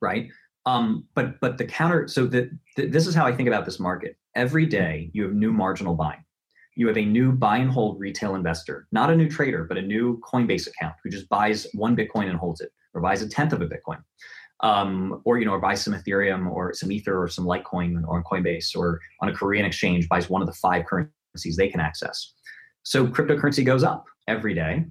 right? 0.01 0.27
Um, 0.65 1.05
but 1.15 1.39
but 1.39 1.57
the 1.57 1.65
counter, 1.65 2.09
so 2.09 2.25
the, 2.25 2.49
the, 2.75 2.87
this 2.87 3.07
is 3.07 3.15
how 3.15 3.25
I 3.25 3.33
think 3.33 3.47
about 3.47 3.63
this 3.63 3.79
market. 3.79 4.17
Every 4.35 4.65
day 4.65 5.09
you 5.13 5.23
have 5.23 5.33
new 5.33 5.53
marginal 5.53 5.95
buying 5.95 6.23
you 6.79 6.87
have 6.87 6.97
a 6.97 7.03
new 7.03 7.33
buy 7.33 7.57
and 7.57 7.69
hold 7.69 7.99
retail 7.99 8.35
investor, 8.35 8.87
not 8.93 9.09
a 9.09 9.15
new 9.15 9.27
trader, 9.27 9.65
but 9.65 9.77
a 9.77 9.81
new 9.81 10.17
Coinbase 10.21 10.65
account 10.65 10.95
who 11.03 11.09
just 11.09 11.27
buys 11.27 11.67
one 11.73 11.93
Bitcoin 11.93 12.29
and 12.29 12.39
holds 12.39 12.61
it, 12.61 12.71
or 12.93 13.01
buys 13.01 13.21
a 13.21 13.27
tenth 13.27 13.51
of 13.51 13.61
a 13.61 13.67
Bitcoin, 13.67 14.01
um, 14.61 15.21
or 15.25 15.37
you 15.37 15.45
know, 15.45 15.51
or 15.51 15.59
buys 15.59 15.83
some 15.83 15.93
Ethereum 15.93 16.49
or 16.49 16.73
some 16.73 16.89
Ether 16.89 17.21
or 17.21 17.27
some 17.27 17.43
Litecoin 17.43 18.07
on 18.07 18.23
Coinbase 18.23 18.77
or 18.77 19.01
on 19.21 19.27
a 19.27 19.33
Korean 19.33 19.65
exchange 19.65 20.07
buys 20.07 20.29
one 20.29 20.41
of 20.41 20.47
the 20.47 20.53
five 20.53 20.85
currencies 20.85 21.57
they 21.57 21.67
can 21.67 21.81
access. 21.81 22.33
So 22.83 23.05
cryptocurrency 23.05 23.65
goes 23.65 23.83
up 23.83 24.05
every 24.29 24.53
day. 24.53 24.85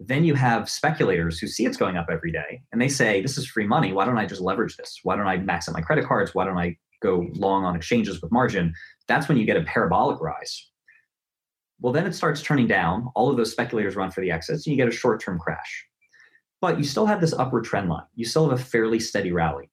Then 0.00 0.24
you 0.24 0.34
have 0.36 0.70
speculators 0.70 1.38
who 1.38 1.48
see 1.48 1.66
it's 1.66 1.76
going 1.76 1.98
up 1.98 2.06
every 2.10 2.32
day 2.32 2.62
and 2.72 2.80
they 2.80 2.88
say, 2.88 3.20
This 3.20 3.36
is 3.36 3.46
free 3.46 3.66
money. 3.66 3.92
Why 3.92 4.06
don't 4.06 4.16
I 4.16 4.24
just 4.24 4.40
leverage 4.40 4.78
this? 4.78 5.00
Why 5.02 5.16
don't 5.16 5.26
I 5.26 5.36
max 5.36 5.68
out 5.68 5.74
my 5.74 5.82
credit 5.82 6.06
cards? 6.06 6.34
Why 6.34 6.46
don't 6.46 6.56
I 6.56 6.78
go 7.02 7.26
long 7.34 7.66
on 7.66 7.76
exchanges 7.76 8.22
with 8.22 8.32
margin? 8.32 8.72
That's 9.06 9.28
when 9.28 9.36
you 9.36 9.44
get 9.44 9.58
a 9.58 9.62
parabolic 9.64 10.18
rise. 10.22 10.70
Well, 11.80 11.92
then 11.92 12.06
it 12.06 12.14
starts 12.14 12.42
turning 12.42 12.66
down. 12.66 13.10
All 13.14 13.30
of 13.30 13.36
those 13.36 13.52
speculators 13.52 13.96
run 13.96 14.10
for 14.10 14.20
the 14.20 14.30
exits, 14.30 14.66
and 14.66 14.72
you 14.72 14.76
get 14.76 14.88
a 14.88 14.96
short 14.96 15.20
term 15.20 15.38
crash. 15.38 15.86
But 16.60 16.78
you 16.78 16.84
still 16.84 17.06
have 17.06 17.20
this 17.20 17.34
upward 17.34 17.64
trend 17.64 17.88
line. 17.88 18.04
You 18.14 18.24
still 18.24 18.48
have 18.48 18.58
a 18.58 18.62
fairly 18.62 18.98
steady 18.98 19.30
rally, 19.30 19.70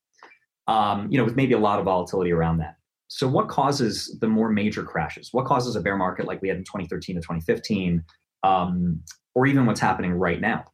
um, 0.68 1.10
you 1.10 1.18
know, 1.18 1.24
with 1.24 1.36
maybe 1.36 1.54
a 1.54 1.60
lot 1.60 1.80
of 1.80 1.86
volatility 1.86 2.32
around 2.32 2.58
that. 2.58 2.76
So, 3.08 3.28
what 3.28 3.48
causes 3.48 4.18
the 4.20 4.28
more 4.28 4.50
major 4.50 4.84
crashes? 4.84 5.30
What 5.32 5.46
causes 5.46 5.76
a 5.76 5.82
bear 5.82 5.96
market 5.96 6.26
like 6.26 6.42
we 6.42 6.50
had 6.50 6.58
in 6.58 6.64
2013 6.64 7.16
to 7.16 7.22
2015, 7.22 8.04
um, 8.44 9.02
or 9.36 9.46
even 9.46 9.66
what's 9.66 9.80
happening 9.80 10.12
right 10.14 10.42
now? 10.42 10.66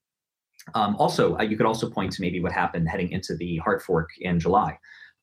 Um, 0.73 0.95
also, 0.97 1.38
uh, 1.38 1.43
you 1.43 1.57
could 1.57 1.65
also 1.65 1.89
point 1.89 2.11
to 2.13 2.21
maybe 2.21 2.39
what 2.39 2.51
happened 2.51 2.88
heading 2.89 3.11
into 3.11 3.36
the 3.36 3.57
hard 3.57 3.82
fork 3.82 4.09
in 4.19 4.39
July. 4.39 4.77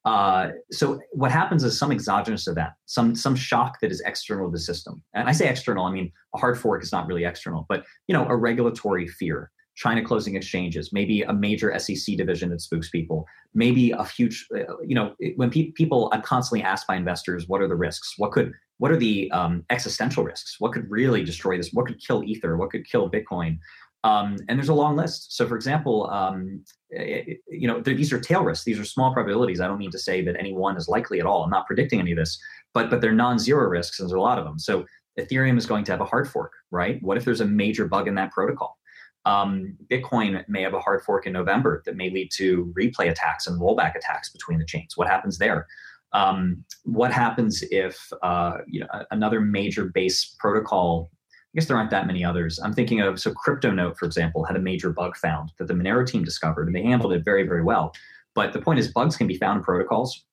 Uh, 0.06 0.50
so 0.70 1.00
what 1.12 1.32
happens 1.32 1.64
is 1.64 1.76
some 1.76 1.90
exogenous 1.90 2.46
event, 2.46 2.70
some 2.86 3.14
some 3.14 3.34
shock 3.34 3.80
that 3.80 3.90
is 3.90 4.00
external 4.06 4.46
to 4.46 4.52
the 4.52 4.58
system. 4.58 5.02
And 5.14 5.28
I 5.28 5.32
say 5.32 5.48
external, 5.48 5.84
I 5.84 5.90
mean 5.90 6.12
a 6.34 6.38
hard 6.38 6.58
fork 6.58 6.82
is 6.82 6.92
not 6.92 7.08
really 7.08 7.24
external, 7.24 7.66
but 7.68 7.84
you 8.06 8.12
know 8.12 8.24
a 8.26 8.36
regulatory 8.36 9.08
fear, 9.08 9.50
China 9.76 10.02
closing 10.02 10.36
exchanges, 10.36 10.92
maybe 10.92 11.22
a 11.22 11.32
major 11.32 11.78
SEC 11.78 12.16
division 12.16 12.48
that 12.50 12.62
spooks 12.62 12.88
people, 12.88 13.26
maybe 13.54 13.90
a 13.90 14.04
future, 14.04 14.44
uh, 14.54 14.74
you 14.84 14.94
know, 14.94 15.14
when 15.36 15.50
pe- 15.50 15.70
people, 15.72 16.08
I'm 16.12 16.22
constantly 16.22 16.64
asked 16.64 16.86
by 16.86 16.96
investors, 16.96 17.46
what 17.46 17.60
are 17.60 17.68
the 17.68 17.76
risks? 17.76 18.14
What 18.16 18.32
could, 18.32 18.52
what 18.78 18.90
are 18.90 18.96
the 18.96 19.30
um, 19.32 19.64
existential 19.68 20.24
risks? 20.24 20.56
What 20.58 20.72
could 20.72 20.90
really 20.90 21.22
destroy 21.22 21.58
this? 21.58 21.70
What 21.72 21.86
could 21.86 22.00
kill 22.00 22.24
Ether? 22.24 22.56
What 22.56 22.70
could 22.70 22.88
kill 22.88 23.10
Bitcoin? 23.10 23.58
Um, 24.06 24.36
and 24.48 24.56
there's 24.56 24.68
a 24.68 24.74
long 24.74 24.94
list. 24.94 25.36
So, 25.36 25.48
for 25.48 25.56
example, 25.56 26.08
um, 26.10 26.62
it, 26.90 27.38
you 27.48 27.66
know, 27.66 27.80
these 27.80 28.12
are 28.12 28.20
tail 28.20 28.44
risks. 28.44 28.64
These 28.64 28.78
are 28.78 28.84
small 28.84 29.12
probabilities. 29.12 29.60
I 29.60 29.66
don't 29.66 29.78
mean 29.78 29.90
to 29.90 29.98
say 29.98 30.22
that 30.22 30.36
any 30.38 30.52
one 30.52 30.76
is 30.76 30.86
likely 30.86 31.18
at 31.18 31.26
all. 31.26 31.42
I'm 31.42 31.50
not 31.50 31.66
predicting 31.66 31.98
any 31.98 32.12
of 32.12 32.18
this, 32.18 32.38
but 32.72 32.88
but 32.88 33.00
they're 33.00 33.12
non-zero 33.12 33.68
risks, 33.68 33.98
and 33.98 34.08
there's 34.08 34.16
a 34.16 34.20
lot 34.20 34.38
of 34.38 34.44
them. 34.44 34.60
So, 34.60 34.84
Ethereum 35.18 35.58
is 35.58 35.66
going 35.66 35.84
to 35.86 35.92
have 35.92 36.00
a 36.00 36.04
hard 36.04 36.28
fork, 36.28 36.52
right? 36.70 37.02
What 37.02 37.16
if 37.16 37.24
there's 37.24 37.40
a 37.40 37.46
major 37.46 37.88
bug 37.88 38.06
in 38.06 38.14
that 38.14 38.30
protocol? 38.30 38.78
Um, 39.24 39.76
Bitcoin 39.90 40.48
may 40.48 40.62
have 40.62 40.74
a 40.74 40.80
hard 40.80 41.02
fork 41.02 41.26
in 41.26 41.32
November 41.32 41.82
that 41.84 41.96
may 41.96 42.08
lead 42.08 42.30
to 42.34 42.72
replay 42.78 43.10
attacks 43.10 43.48
and 43.48 43.60
rollback 43.60 43.96
attacks 43.96 44.30
between 44.30 44.60
the 44.60 44.66
chains. 44.66 44.96
What 44.96 45.08
happens 45.08 45.38
there? 45.38 45.66
Um, 46.12 46.64
what 46.84 47.10
happens 47.12 47.64
if 47.72 47.98
uh, 48.22 48.58
you 48.68 48.80
know 48.80 48.86
another 49.10 49.40
major 49.40 49.86
base 49.86 50.36
protocol 50.38 51.10
guess 51.56 51.66
there 51.66 51.76
aren't 51.76 51.90
that 51.90 52.06
many 52.06 52.22
others. 52.22 52.60
I'm 52.62 52.74
thinking 52.74 53.00
of 53.00 53.18
so 53.18 53.32
CryptoNote, 53.32 53.96
for 53.96 54.04
example, 54.04 54.44
had 54.44 54.56
a 54.56 54.60
major 54.60 54.90
bug 54.92 55.16
found 55.16 55.52
that 55.58 55.66
the 55.66 55.74
Monero 55.74 56.06
team 56.06 56.22
discovered, 56.22 56.66
and 56.68 56.76
they 56.76 56.82
handled 56.82 57.14
it 57.14 57.24
very, 57.24 57.44
very 57.44 57.64
well. 57.64 57.92
But 58.34 58.52
the 58.52 58.60
point 58.60 58.78
is, 58.78 58.92
bugs 58.92 59.16
can 59.16 59.26
be 59.26 59.38
found 59.38 59.58
in 59.58 59.64
protocols. 59.64 60.24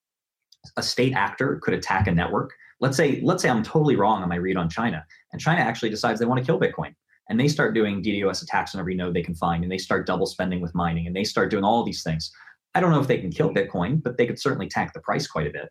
A 0.75 0.83
state 0.83 1.13
actor 1.13 1.59
could 1.63 1.73
attack 1.73 2.07
a 2.07 2.11
network. 2.11 2.53
Let's 2.81 2.97
say, 2.97 3.21
let's 3.23 3.41
say 3.41 3.49
I'm 3.49 3.63
totally 3.63 3.95
wrong 3.95 4.21
on 4.21 4.27
my 4.27 4.35
read 4.35 4.57
on 4.57 4.69
China, 4.69 5.05
and 5.31 5.41
China 5.41 5.61
actually 5.61 5.89
decides 5.89 6.19
they 6.19 6.25
want 6.25 6.39
to 6.39 6.45
kill 6.45 6.59
Bitcoin, 6.59 6.93
and 7.29 7.39
they 7.39 7.47
start 7.47 7.73
doing 7.73 8.03
DDoS 8.03 8.43
attacks 8.43 8.75
on 8.75 8.81
every 8.81 8.93
node 8.93 9.13
they 9.13 9.23
can 9.23 9.35
find, 9.35 9.63
and 9.63 9.71
they 9.71 9.77
start 9.77 10.05
double 10.05 10.25
spending 10.25 10.59
with 10.59 10.75
mining, 10.75 11.07
and 11.07 11.15
they 11.15 11.23
start 11.23 11.49
doing 11.49 11.63
all 11.63 11.85
these 11.85 12.03
things. 12.03 12.29
I 12.75 12.81
don't 12.81 12.91
know 12.91 12.99
if 12.99 13.07
they 13.07 13.19
can 13.19 13.31
kill 13.31 13.53
Bitcoin, 13.53 14.03
but 14.03 14.17
they 14.17 14.27
could 14.27 14.39
certainly 14.39 14.67
tank 14.67 14.91
the 14.93 14.99
price 14.99 15.25
quite 15.25 15.47
a 15.47 15.51
bit. 15.51 15.69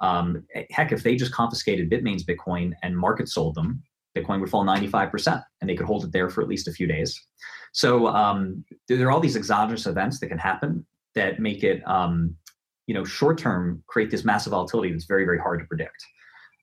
Um, 0.00 0.46
heck, 0.70 0.92
if 0.92 1.02
they 1.02 1.16
just 1.16 1.32
confiscated 1.32 1.90
Bitmain's 1.90 2.24
Bitcoin 2.24 2.72
and 2.82 2.96
market 2.96 3.28
sold 3.28 3.54
them, 3.54 3.82
Bitcoin 4.18 4.40
would 4.40 4.50
fall 4.50 4.64
95% 4.64 5.42
and 5.60 5.68
they 5.68 5.74
could 5.74 5.86
hold 5.86 6.04
it 6.04 6.12
there 6.12 6.28
for 6.30 6.42
at 6.42 6.48
least 6.48 6.68
a 6.68 6.72
few 6.72 6.86
days. 6.86 7.18
So 7.72 8.08
um, 8.08 8.64
there 8.88 9.06
are 9.06 9.10
all 9.10 9.20
these 9.20 9.36
exogenous 9.36 9.86
events 9.86 10.20
that 10.20 10.28
can 10.28 10.38
happen 10.38 10.86
that 11.14 11.40
make 11.40 11.62
it, 11.62 11.82
um, 11.86 12.34
you 12.86 12.94
know, 12.94 13.04
short 13.04 13.38
term 13.38 13.82
create 13.86 14.10
this 14.10 14.24
massive 14.24 14.52
volatility 14.52 14.92
that's 14.92 15.04
very, 15.04 15.24
very 15.24 15.38
hard 15.38 15.60
to 15.60 15.66
predict. 15.66 16.04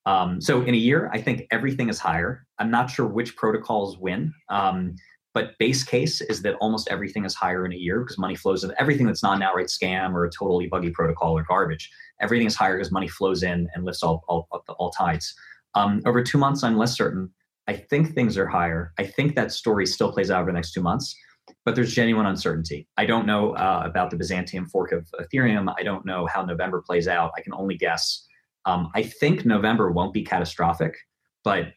Um, 0.06 0.40
so 0.40 0.62
in 0.62 0.74
a 0.74 0.78
year, 0.78 1.10
I 1.14 1.22
think 1.22 1.48
everything 1.52 1.90
is 1.90 2.00
higher. 2.00 2.46
I'm 2.60 2.70
not 2.70 2.90
sure 2.90 3.08
which 3.08 3.36
protocols 3.36 3.98
win. 3.98 4.34
Um, 4.50 4.96
but 5.34 5.58
base 5.60 5.84
case 5.84 6.22
is 6.22 6.42
that 6.44 6.56
almost 6.56 6.88
everything 6.90 7.26
is 7.26 7.36
higher 7.36 7.66
in 7.66 7.74
a 7.74 7.76
year 7.76 8.00
because 8.00 8.18
money 8.18 8.36
flows 8.36 8.64
in. 8.64 8.72
Everything 8.80 9.06
that's 9.06 9.22
not 9.22 9.36
an 9.36 9.44
outright 9.44 9.68
scam 9.68 10.14
or 10.14 10.24
a 10.24 10.30
totally 10.32 10.68
buggy 10.68 10.92
protocol 10.92 11.38
or 11.38 11.44
garbage, 11.44 11.92
everything 12.22 12.48
is 12.48 12.56
higher 12.56 12.78
because 12.78 12.92
money 12.92 13.10
flows 13.10 13.44
in 13.44 13.68
and 13.74 13.84
lifts 13.84 14.02
all, 14.02 14.24
all, 14.30 14.48
all 14.80 14.92
tides. 14.92 15.36
Um, 15.74 16.02
over 16.06 16.24
two 16.24 16.38
months, 16.38 16.64
I'm 16.64 16.78
less 16.78 16.96
certain. 16.96 17.30
I 17.68 17.74
think 17.74 18.14
things 18.14 18.38
are 18.38 18.48
higher. 18.48 18.94
I 19.00 19.06
think 19.06 19.36
that 19.36 19.52
story 19.52 19.86
still 19.86 20.12
plays 20.12 20.30
out 20.30 20.42
over 20.42 20.52
the 20.52 20.56
next 20.56 20.74
two 20.74 20.82
months, 20.82 21.16
but 21.64 21.76
there's 21.76 21.94
genuine 21.94 22.26
uncertainty. 22.26 22.88
I 22.98 23.06
don't 23.06 23.26
know 23.26 23.54
uh, 23.54 23.82
about 23.86 24.12
the 24.12 24.18
Byzantium 24.18 24.68
fork 24.68 24.92
of 24.92 25.08
Ethereum. 25.20 25.74
I 25.78 25.84
don't 25.84 26.06
know 26.06 26.28
how 26.28 26.44
November 26.44 26.82
plays 26.82 27.08
out. 27.08 27.32
I 27.38 27.42
can 27.42 27.54
only 27.54 27.76
guess. 27.76 28.28
Um, 28.66 28.92
I 28.96 29.04
think 29.04 29.46
November 29.46 29.92
won't 29.92 30.14
be 30.14 30.24
catastrophic, 30.24 30.96
but 31.44 31.74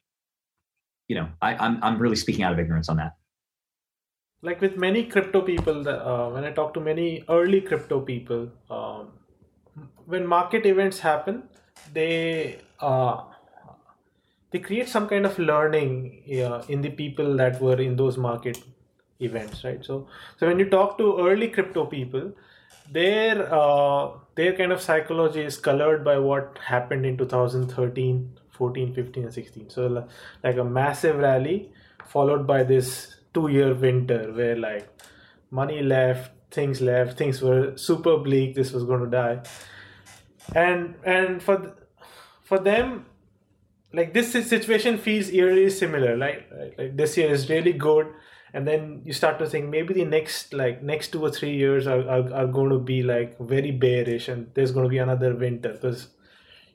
you 1.09 1.16
know, 1.16 1.28
I, 1.40 1.52
am 1.55 1.59
I'm, 1.60 1.85
I'm 1.85 1.98
really 1.98 2.16
speaking 2.16 2.44
out 2.44 2.52
of 2.52 2.59
ignorance 2.59 2.89
on 2.89 2.97
that. 2.98 3.12
Like 4.43 4.60
with 4.60 4.77
many 4.77 5.05
crypto 5.05 5.40
people, 5.40 5.89
uh, 5.89 6.31
when 6.31 6.44
I 6.44 6.52
talk 6.52 6.74
to 6.74 6.81
many 6.81 7.24
early 7.28 7.60
crypto 7.60 8.01
people, 8.01 8.51
um, 8.70 9.09
when 10.06 10.27
market 10.27 10.65
events 10.65 11.01
happen, 11.01 11.44
they 11.93 12.59
uh, 12.81 13.23
they 14.51 14.59
create 14.59 14.89
some 14.89 15.09
kind 15.09 15.27
of 15.27 15.39
learning 15.39 16.23
in 16.69 16.81
the 16.83 16.91
people 16.91 17.37
that 17.37 17.61
were 17.61 17.81
in 17.81 17.97
those 17.97 18.16
market 18.16 18.62
events 19.20 19.65
right? 19.65 19.85
So 19.85 20.07
so 20.39 20.47
when 20.47 20.59
you 20.59 20.69
talk 20.69 20.99
to 20.99 21.19
early 21.27 21.49
crypto 21.49 21.87
people 21.87 22.33
their 22.91 23.53
uh, 23.53 24.11
their 24.35 24.55
kind 24.55 24.73
of 24.73 24.81
psychology 24.81 25.43
is 25.43 25.57
colored 25.57 26.05
by 26.05 26.19
what 26.19 26.59
happened 26.65 27.05
in 27.05 27.16
2013 27.16 28.39
14 28.51 28.95
15 28.95 29.25
and 29.25 29.33
16 29.33 29.70
so 29.70 30.07
like 30.43 30.57
a 30.57 30.65
massive 30.65 31.16
rally 31.16 31.70
followed 32.07 32.47
by 32.47 32.62
this 32.62 33.16
two 33.35 33.49
year 33.49 33.75
winter 33.75 34.33
where 34.33 34.57
like 34.57 34.89
money 35.51 35.83
left 35.83 36.33
things 36.51 36.81
left 36.81 37.19
things 37.19 37.43
were 37.43 37.77
super 37.77 38.16
bleak 38.16 38.55
this 38.55 38.73
was 38.73 38.85
going 38.85 39.01
to 39.01 39.11
die. 39.11 39.41
And 40.55 40.95
and 41.05 41.43
for 41.43 41.75
for 42.43 42.59
them, 42.59 43.07
like 43.93 44.12
this 44.12 44.32
situation 44.32 44.98
feels 44.98 45.31
eerily 45.31 45.70
similar. 45.70 46.16
Like, 46.16 46.51
like 46.77 46.97
this 46.97 47.16
year 47.16 47.31
is 47.31 47.48
really 47.48 47.73
good, 47.73 48.06
and 48.52 48.66
then 48.66 49.02
you 49.05 49.12
start 49.12 49.39
to 49.39 49.47
think 49.47 49.69
maybe 49.69 49.94
the 49.94 50.05
next 50.05 50.52
like 50.52 50.82
next 50.82 51.09
two 51.12 51.23
or 51.23 51.31
three 51.31 51.55
years 51.55 51.86
are, 51.86 52.09
are, 52.09 52.32
are 52.32 52.47
going 52.47 52.70
to 52.70 52.78
be 52.78 53.02
like 53.02 53.39
very 53.39 53.70
bearish, 53.70 54.28
and 54.28 54.51
there's 54.55 54.73
going 54.73 54.85
to 54.85 54.90
be 54.90 54.98
another 54.98 55.35
winter 55.35 55.73
because 55.73 56.09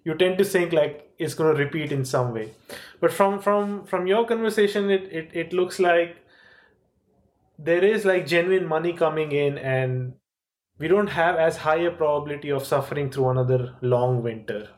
you 0.03 0.15
tend 0.15 0.37
to 0.39 0.43
think 0.43 0.73
like 0.73 1.11
it's 1.19 1.33
going 1.35 1.55
to 1.55 1.63
repeat 1.63 1.91
in 1.91 2.03
some 2.03 2.33
way. 2.33 2.53
But 2.99 3.13
from 3.13 3.39
from 3.39 3.85
from 3.85 4.07
your 4.07 4.25
conversation, 4.25 4.89
it 4.89 5.03
it, 5.11 5.29
it 5.33 5.53
looks 5.53 5.79
like 5.79 6.17
there 7.59 7.83
is 7.83 8.05
like 8.05 8.25
genuine 8.25 8.67
money 8.67 8.93
coming 8.93 9.31
in 9.31 9.57
and 9.57 10.13
we 10.79 10.87
don't 10.87 11.07
have 11.07 11.35
as 11.35 11.57
high 11.57 11.77
a 11.77 11.91
probability 11.91 12.49
of 12.49 12.65
suffering 12.65 13.11
through 13.11 13.29
another 13.29 13.75
long 13.81 14.23
winter 14.23 14.69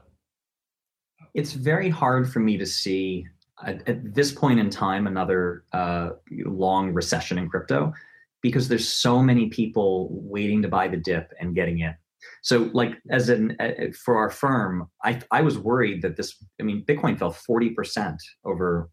it's 1.36 1.52
very 1.52 1.90
hard 1.90 2.32
for 2.32 2.40
me 2.40 2.58
to 2.58 2.66
see 2.66 3.28
at, 3.64 3.88
at 3.88 4.16
this 4.16 4.32
point 4.32 4.60
in 4.60 4.70
time 4.70 5.06
another 5.06 5.64
uh, 5.74 6.12
long 6.46 6.94
recession 6.94 7.38
in 7.38 7.50
crypto 7.50 7.94
because 8.42 8.68
there's 8.68 8.88
so 8.88 9.22
many 9.22 9.50
people 9.50 10.10
waiting 10.12 10.62
to 10.62 10.68
buy 10.68 10.88
the 10.88 10.98
dip 10.98 11.32
and 11.40 11.54
getting 11.54 11.80
in 11.80 11.94
so 12.42 12.70
like 12.74 12.94
as 13.12 13.30
an 13.30 13.56
uh, 13.60 13.72
for 14.04 14.18
our 14.18 14.30
firm 14.30 14.90
i 15.04 15.22
i 15.32 15.42
was 15.42 15.60
worried 15.60 16.02
that 16.02 16.16
this 16.16 16.44
i 16.60 16.64
mean 16.64 16.84
bitcoin 16.86 17.20
fell 17.20 17.32
40% 17.32 18.18
over 18.46 18.90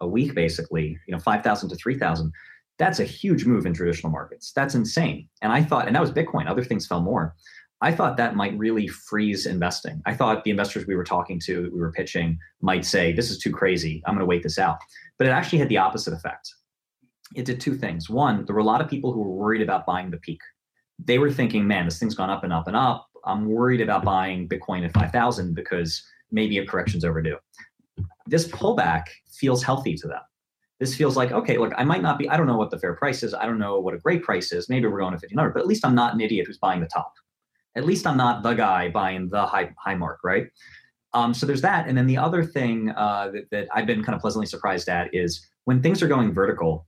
a 0.00 0.06
week 0.06 0.34
basically 0.34 0.98
you 1.08 1.12
know 1.12 1.18
5000 1.18 1.70
to 1.70 1.76
3000 1.76 2.32
that's 2.78 3.00
a 3.00 3.04
huge 3.04 3.46
move 3.46 3.66
in 3.66 3.72
traditional 3.72 4.12
markets. 4.12 4.52
That's 4.52 4.74
insane. 4.74 5.28
And 5.42 5.52
I 5.52 5.62
thought, 5.62 5.86
and 5.86 5.96
that 5.96 6.02
was 6.02 6.12
Bitcoin, 6.12 6.48
other 6.48 6.64
things 6.64 6.86
fell 6.86 7.00
more. 7.00 7.34
I 7.82 7.92
thought 7.92 8.16
that 8.16 8.36
might 8.36 8.56
really 8.56 8.88
freeze 8.88 9.44
investing. 9.44 10.00
I 10.06 10.14
thought 10.14 10.44
the 10.44 10.50
investors 10.50 10.86
we 10.86 10.96
were 10.96 11.04
talking 11.04 11.38
to, 11.40 11.70
we 11.72 11.78
were 11.78 11.92
pitching, 11.92 12.38
might 12.62 12.84
say, 12.84 13.12
This 13.12 13.30
is 13.30 13.38
too 13.38 13.52
crazy. 13.52 14.02
I'm 14.06 14.14
going 14.14 14.20
to 14.20 14.26
wait 14.26 14.42
this 14.42 14.58
out. 14.58 14.78
But 15.18 15.26
it 15.26 15.30
actually 15.30 15.58
had 15.58 15.68
the 15.68 15.76
opposite 15.78 16.14
effect. 16.14 16.52
It 17.34 17.44
did 17.44 17.60
two 17.60 17.74
things. 17.76 18.08
One, 18.08 18.44
there 18.44 18.54
were 18.54 18.60
a 18.60 18.64
lot 18.64 18.80
of 18.80 18.88
people 18.88 19.12
who 19.12 19.20
were 19.20 19.34
worried 19.34 19.62
about 19.62 19.84
buying 19.84 20.10
the 20.10 20.16
peak. 20.18 20.40
They 21.04 21.18
were 21.18 21.30
thinking, 21.30 21.66
Man, 21.66 21.84
this 21.84 21.98
thing's 21.98 22.14
gone 22.14 22.30
up 22.30 22.44
and 22.44 22.52
up 22.52 22.66
and 22.66 22.76
up. 22.76 23.08
I'm 23.24 23.46
worried 23.46 23.80
about 23.80 24.04
buying 24.04 24.48
Bitcoin 24.48 24.84
at 24.84 24.92
5,000 24.92 25.54
because 25.54 26.02
maybe 26.30 26.58
a 26.58 26.66
correction's 26.66 27.04
overdue. 27.04 27.36
This 28.26 28.46
pullback 28.48 29.04
feels 29.30 29.62
healthy 29.62 29.94
to 29.96 30.08
them 30.08 30.20
this 30.78 30.94
feels 30.94 31.16
like 31.16 31.32
okay 31.32 31.58
look 31.58 31.72
i 31.76 31.84
might 31.84 32.02
not 32.02 32.18
be 32.18 32.28
i 32.28 32.36
don't 32.36 32.46
know 32.46 32.56
what 32.56 32.70
the 32.70 32.78
fair 32.78 32.94
price 32.94 33.22
is 33.22 33.34
i 33.34 33.46
don't 33.46 33.58
know 33.58 33.80
what 33.80 33.94
a 33.94 33.98
great 33.98 34.22
price 34.22 34.52
is 34.52 34.68
maybe 34.68 34.86
we're 34.86 34.98
going 34.98 35.12
to 35.12 35.16
1500 35.16 35.52
but 35.52 35.60
at 35.60 35.66
least 35.66 35.84
i'm 35.84 35.94
not 35.94 36.14
an 36.14 36.20
idiot 36.20 36.46
who's 36.46 36.58
buying 36.58 36.80
the 36.80 36.86
top 36.86 37.14
at 37.76 37.84
least 37.84 38.06
i'm 38.06 38.16
not 38.16 38.42
the 38.42 38.54
guy 38.54 38.88
buying 38.88 39.28
the 39.28 39.46
high 39.46 39.72
high 39.78 39.94
mark 39.94 40.20
right? 40.24 40.48
Um, 41.12 41.32
so 41.32 41.46
there's 41.46 41.62
that. 41.62 41.88
And 41.88 41.96
then 41.96 42.06
the 42.06 42.18
other 42.18 42.44
thing 42.44 42.90
uh, 42.90 43.30
that, 43.32 43.44
that 43.50 43.68
i've 43.74 43.86
been 43.86 44.02
kind 44.02 44.14
of 44.14 44.20
pleasantly 44.20 44.46
surprised 44.46 44.88
at 44.88 45.14
is 45.14 45.46
when 45.64 45.82
things 45.82 46.02
are 46.02 46.08
going 46.08 46.32
vertical 46.32 46.86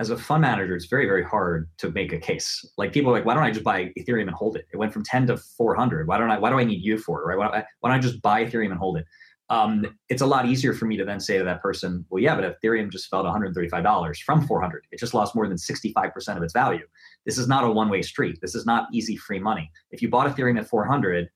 as 0.00 0.10
a 0.10 0.16
fund 0.16 0.42
manager 0.42 0.74
it's 0.74 0.86
very 0.86 1.06
very 1.06 1.22
hard 1.22 1.68
to 1.78 1.90
make 1.90 2.12
a 2.12 2.18
case. 2.18 2.64
Like 2.76 2.92
people 2.92 3.10
are 3.10 3.14
like 3.14 3.24
why 3.24 3.34
don't 3.34 3.44
i 3.44 3.50
just 3.50 3.64
buy 3.64 3.92
ethereum 3.98 4.22
and 4.22 4.30
hold 4.30 4.56
it? 4.56 4.66
It 4.72 4.76
went 4.76 4.92
from 4.92 5.04
10 5.04 5.28
to 5.28 5.36
400 5.36 6.08
why 6.08 6.18
don't 6.18 6.30
i 6.30 6.38
why 6.38 6.50
do 6.50 6.58
i 6.58 6.64
need 6.64 6.82
you 6.82 6.98
for 6.98 7.20
it 7.20 7.26
right? 7.26 7.38
Why 7.38 7.44
don't 7.46 7.54
I, 7.54 7.64
why 7.80 7.90
don't 7.90 7.98
I 7.98 8.00
just 8.00 8.20
buy 8.22 8.44
ethereum 8.44 8.70
and 8.70 8.78
hold 8.78 8.98
it? 8.98 9.06
Um, 9.50 9.84
it's 10.08 10.22
a 10.22 10.26
lot 10.26 10.46
easier 10.46 10.72
for 10.72 10.84
me 10.84 10.96
to 10.96 11.04
then 11.04 11.18
say 11.18 11.36
to 11.36 11.44
that 11.44 11.60
person, 11.60 12.06
well, 12.08 12.22
yeah, 12.22 12.36
but 12.36 12.60
Ethereum 12.62 12.88
just 12.88 13.10
fell 13.10 13.24
to 13.24 13.28
$135 13.28 14.16
from 14.18 14.46
400. 14.46 14.86
It 14.92 15.00
just 15.00 15.12
lost 15.12 15.34
more 15.34 15.48
than 15.48 15.56
65% 15.56 16.36
of 16.36 16.42
its 16.44 16.52
value. 16.52 16.86
This 17.26 17.38
is 17.38 17.48
not 17.48 17.64
a 17.64 17.70
one-way 17.70 18.02
street. 18.02 18.38
This 18.40 18.54
is 18.54 18.66
not 18.66 18.88
easy 18.92 19.16
free 19.16 19.38
money. 19.38 19.70
If 19.90 20.02
you 20.02 20.08
bought 20.08 20.34
Ethereum 20.34 20.58
at 20.58 20.68
400 20.68 21.28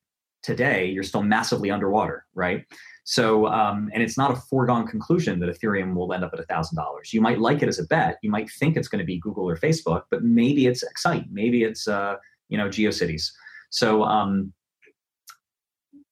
today, 0.42 0.86
you're 0.86 1.02
still 1.02 1.22
massively 1.22 1.70
underwater, 1.70 2.26
right? 2.34 2.64
So, 3.04 3.46
um, 3.48 3.90
and 3.92 4.02
it's 4.02 4.16
not 4.16 4.30
a 4.30 4.36
foregone 4.36 4.86
conclusion 4.86 5.38
that 5.40 5.48
Ethereum 5.48 5.94
will 5.94 6.12
end 6.12 6.24
up 6.24 6.32
at 6.32 6.46
$1,000. 6.46 7.12
You 7.12 7.20
might 7.20 7.38
like 7.38 7.62
it 7.62 7.68
as 7.68 7.78
a 7.78 7.84
bet. 7.84 8.18
You 8.22 8.30
might 8.30 8.50
think 8.50 8.76
it's 8.76 8.88
going 8.88 9.00
to 9.00 9.04
be 9.04 9.18
Google 9.18 9.48
or 9.48 9.56
Facebook, 9.56 10.04
but 10.10 10.22
maybe 10.22 10.66
it's 10.66 10.82
Excite. 10.82 11.26
Maybe 11.30 11.64
it's, 11.64 11.86
uh, 11.86 12.16
you 12.48 12.56
know, 12.56 12.68
GeoCities. 12.68 13.30
So, 13.70 14.04
um, 14.04 14.52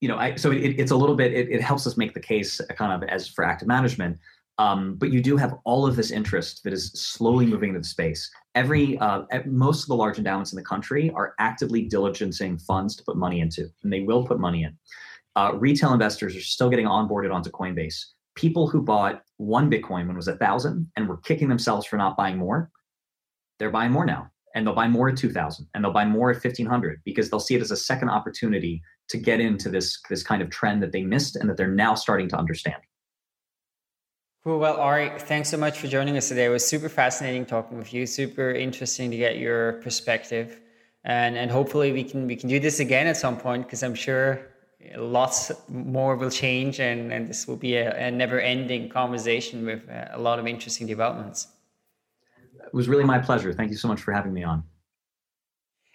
you 0.00 0.08
know, 0.08 0.16
I, 0.16 0.34
so 0.34 0.50
it, 0.50 0.78
it's 0.78 0.90
a 0.90 0.96
little 0.96 1.14
bit, 1.14 1.32
it, 1.32 1.48
it, 1.48 1.62
helps 1.62 1.86
us 1.86 1.96
make 1.96 2.12
the 2.12 2.20
case 2.20 2.60
kind 2.76 2.92
of 2.92 3.08
as 3.08 3.28
for 3.28 3.44
active 3.44 3.68
management. 3.68 4.18
Um, 4.58 4.96
but 4.96 5.10
you 5.10 5.22
do 5.22 5.36
have 5.36 5.54
all 5.64 5.86
of 5.86 5.96
this 5.96 6.10
interest 6.10 6.62
that 6.64 6.72
is 6.72 6.92
slowly 6.92 7.46
moving 7.46 7.70
into 7.70 7.80
the 7.80 7.86
space. 7.86 8.30
Every, 8.54 8.98
uh, 8.98 9.22
most 9.46 9.82
of 9.82 9.88
the 9.88 9.96
large 9.96 10.18
endowments 10.18 10.52
in 10.52 10.56
the 10.56 10.64
country 10.64 11.10
are 11.14 11.34
actively 11.38 11.88
diligencing 11.88 12.60
funds 12.62 12.94
to 12.96 13.04
put 13.04 13.16
money 13.16 13.40
into, 13.40 13.68
and 13.82 13.92
they 13.92 14.00
will 14.00 14.26
put 14.26 14.38
money 14.38 14.64
in. 14.64 14.76
Uh, 15.36 15.52
retail 15.54 15.92
investors 15.92 16.36
are 16.36 16.40
still 16.40 16.68
getting 16.68 16.86
onboarded 16.86 17.32
onto 17.32 17.50
Coinbase. 17.50 18.04
People 18.34 18.68
who 18.68 18.82
bought 18.82 19.22
one 19.38 19.70
Bitcoin 19.70 20.06
when 20.06 20.10
it 20.10 20.16
was 20.16 20.28
a 20.28 20.36
thousand 20.36 20.90
and 20.96 21.08
were 21.08 21.16
kicking 21.18 21.48
themselves 21.48 21.86
for 21.86 21.96
not 21.96 22.16
buying 22.16 22.36
more, 22.36 22.70
they're 23.58 23.70
buying 23.70 23.92
more 23.92 24.04
now 24.04 24.30
and 24.54 24.66
they'll 24.66 24.74
buy 24.74 24.88
more 24.88 25.08
at 25.08 25.16
2000 25.16 25.66
and 25.74 25.84
they'll 25.84 25.92
buy 25.92 26.04
more 26.04 26.30
at 26.30 26.36
1500 26.36 27.00
because 27.04 27.30
they'll 27.30 27.40
see 27.40 27.54
it 27.54 27.60
as 27.60 27.70
a 27.70 27.76
second 27.76 28.10
opportunity 28.10 28.82
to 29.08 29.16
get 29.16 29.40
into 29.40 29.68
this 29.68 30.00
this 30.08 30.22
kind 30.22 30.42
of 30.42 30.50
trend 30.50 30.82
that 30.82 30.92
they 30.92 31.02
missed 31.02 31.36
and 31.36 31.48
that 31.48 31.56
they're 31.56 31.68
now 31.68 31.94
starting 31.94 32.28
to 32.28 32.36
understand 32.36 32.82
cool 34.44 34.58
well 34.58 34.76
ari 34.76 35.10
thanks 35.18 35.48
so 35.48 35.56
much 35.56 35.78
for 35.78 35.86
joining 35.86 36.16
us 36.16 36.28
today 36.28 36.46
it 36.46 36.48
was 36.48 36.66
super 36.66 36.88
fascinating 36.88 37.44
talking 37.46 37.78
with 37.78 37.92
you 37.94 38.06
super 38.06 38.50
interesting 38.50 39.10
to 39.10 39.16
get 39.16 39.38
your 39.38 39.74
perspective 39.84 40.60
and 41.04 41.36
and 41.36 41.50
hopefully 41.50 41.92
we 41.92 42.04
can 42.04 42.26
we 42.26 42.36
can 42.36 42.48
do 42.48 42.58
this 42.58 42.80
again 42.80 43.06
at 43.06 43.16
some 43.16 43.36
point 43.36 43.64
because 43.64 43.82
i'm 43.82 43.94
sure 43.94 44.48
lots 44.96 45.52
more 45.68 46.16
will 46.16 46.30
change 46.30 46.80
and 46.80 47.12
and 47.12 47.28
this 47.28 47.46
will 47.46 47.56
be 47.56 47.76
a, 47.76 48.08
a 48.08 48.10
never 48.10 48.40
ending 48.40 48.88
conversation 48.88 49.64
with 49.64 49.88
uh, 49.88 50.06
a 50.12 50.18
lot 50.18 50.38
of 50.38 50.46
interesting 50.46 50.86
developments 50.86 51.48
it 52.72 52.76
was 52.76 52.88
really 52.88 53.04
my 53.04 53.18
pleasure. 53.18 53.52
Thank 53.52 53.70
you 53.70 53.76
so 53.76 53.88
much 53.88 54.00
for 54.00 54.12
having 54.12 54.32
me 54.32 54.44
on. 54.44 54.64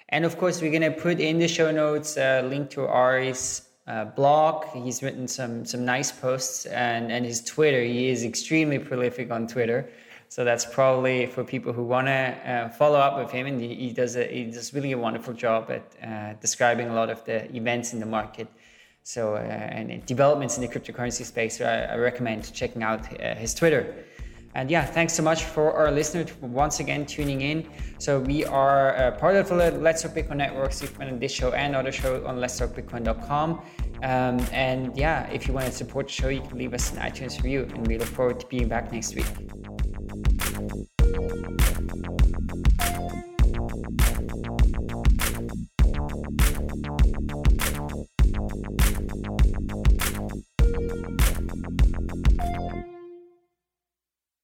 And 0.10 0.26
of 0.26 0.38
course, 0.38 0.62
we're 0.62 0.72
going 0.72 0.94
to 0.94 0.98
put 1.00 1.20
in 1.20 1.40
the 1.40 1.48
show 1.48 1.72
notes 1.72 2.18
a 2.18 2.42
link 2.44 2.70
to 2.72 2.86
Ari's 2.86 3.67
uh, 3.88 4.06
blog. 4.06 4.66
He's 4.74 5.02
written 5.02 5.28
some 5.28 5.66
some 5.66 5.86
nice 5.86 6.12
posts 6.12 6.66
and, 6.66 7.12
and 7.12 7.26
his 7.26 7.42
Twitter. 7.42 7.82
He 7.84 8.10
is 8.10 8.24
extremely 8.24 8.80
prolific 8.80 9.32
on 9.32 9.48
Twitter. 9.48 9.90
So 10.30 10.44
that's 10.44 10.66
probably 10.66 11.26
for 11.28 11.44
people 11.44 11.72
who 11.72 11.84
want 11.84 12.08
to 12.08 12.12
uh, 12.12 12.70
follow 12.70 13.00
up 13.00 13.18
with 13.18 13.32
him. 13.32 13.48
And 13.48 13.62
he, 13.62 13.74
he, 13.76 13.94
does 13.94 14.18
a, 14.18 14.28
he 14.28 14.44
does 14.44 14.74
really 14.74 14.92
a 14.92 14.98
wonderful 14.98 15.34
job 15.34 15.72
at 15.72 15.86
uh, 16.04 16.34
describing 16.42 16.90
a 16.90 16.94
lot 16.94 17.10
of 17.10 17.24
the 17.24 17.50
events 17.56 17.94
in 17.94 18.00
the 18.00 18.06
market. 18.06 18.50
So 19.04 19.36
uh, 19.36 19.38
and 19.38 20.06
developments 20.06 20.58
in 20.58 20.62
the 20.62 20.68
cryptocurrency 20.68 21.24
space. 21.24 21.58
So 21.58 21.66
I, 21.66 21.94
I 21.94 21.96
recommend 21.96 22.52
checking 22.54 22.84
out 22.84 23.02
uh, 23.22 23.36
his 23.36 23.54
Twitter. 23.54 24.06
And 24.56 24.72
yeah, 24.72 24.86
thanks 24.86 25.14
so 25.14 25.22
much 25.22 25.44
for 25.44 25.74
our 25.74 25.92
listeners 25.92 26.34
once 26.42 26.80
again 26.80 27.06
tuning 27.06 27.42
in. 27.42 27.70
So 28.00 28.20
we 28.20 28.46
are 28.46 28.96
uh, 28.96 29.12
part 29.12 29.36
of 29.36 29.50
the 29.50 29.72
Let's 29.72 30.02
Talk 30.02 30.12
Bitcoin 30.12 30.38
network. 30.38 30.74
So 30.74 30.86
you 30.86 30.90
can 30.90 30.98
find 30.98 31.20
this 31.20 31.32
show 31.32 31.52
and 31.52 31.76
other 31.76 31.92
shows 31.92 32.24
on 32.26 32.38
letstalkbitcoin.com. 32.38 33.62
Um, 34.04 34.40
and 34.52 34.96
yeah, 34.98 35.28
if 35.30 35.48
you 35.48 35.54
want 35.54 35.68
to 35.68 35.72
support 35.72 36.08
the 36.08 36.14
show, 36.14 36.30
you 36.30 36.42
can 36.42 36.58
leave 36.58 36.74
us 36.74 36.92
an 36.92 36.98
iTunes 37.00 37.38
review. 37.38 37.68
And 37.74 37.88
we 37.88 37.98
look 37.98 38.08
forward 38.08 38.40
to 38.40 38.48
being 38.48 38.68
back 38.68 38.92
next 38.92 39.16
week. 39.16 39.26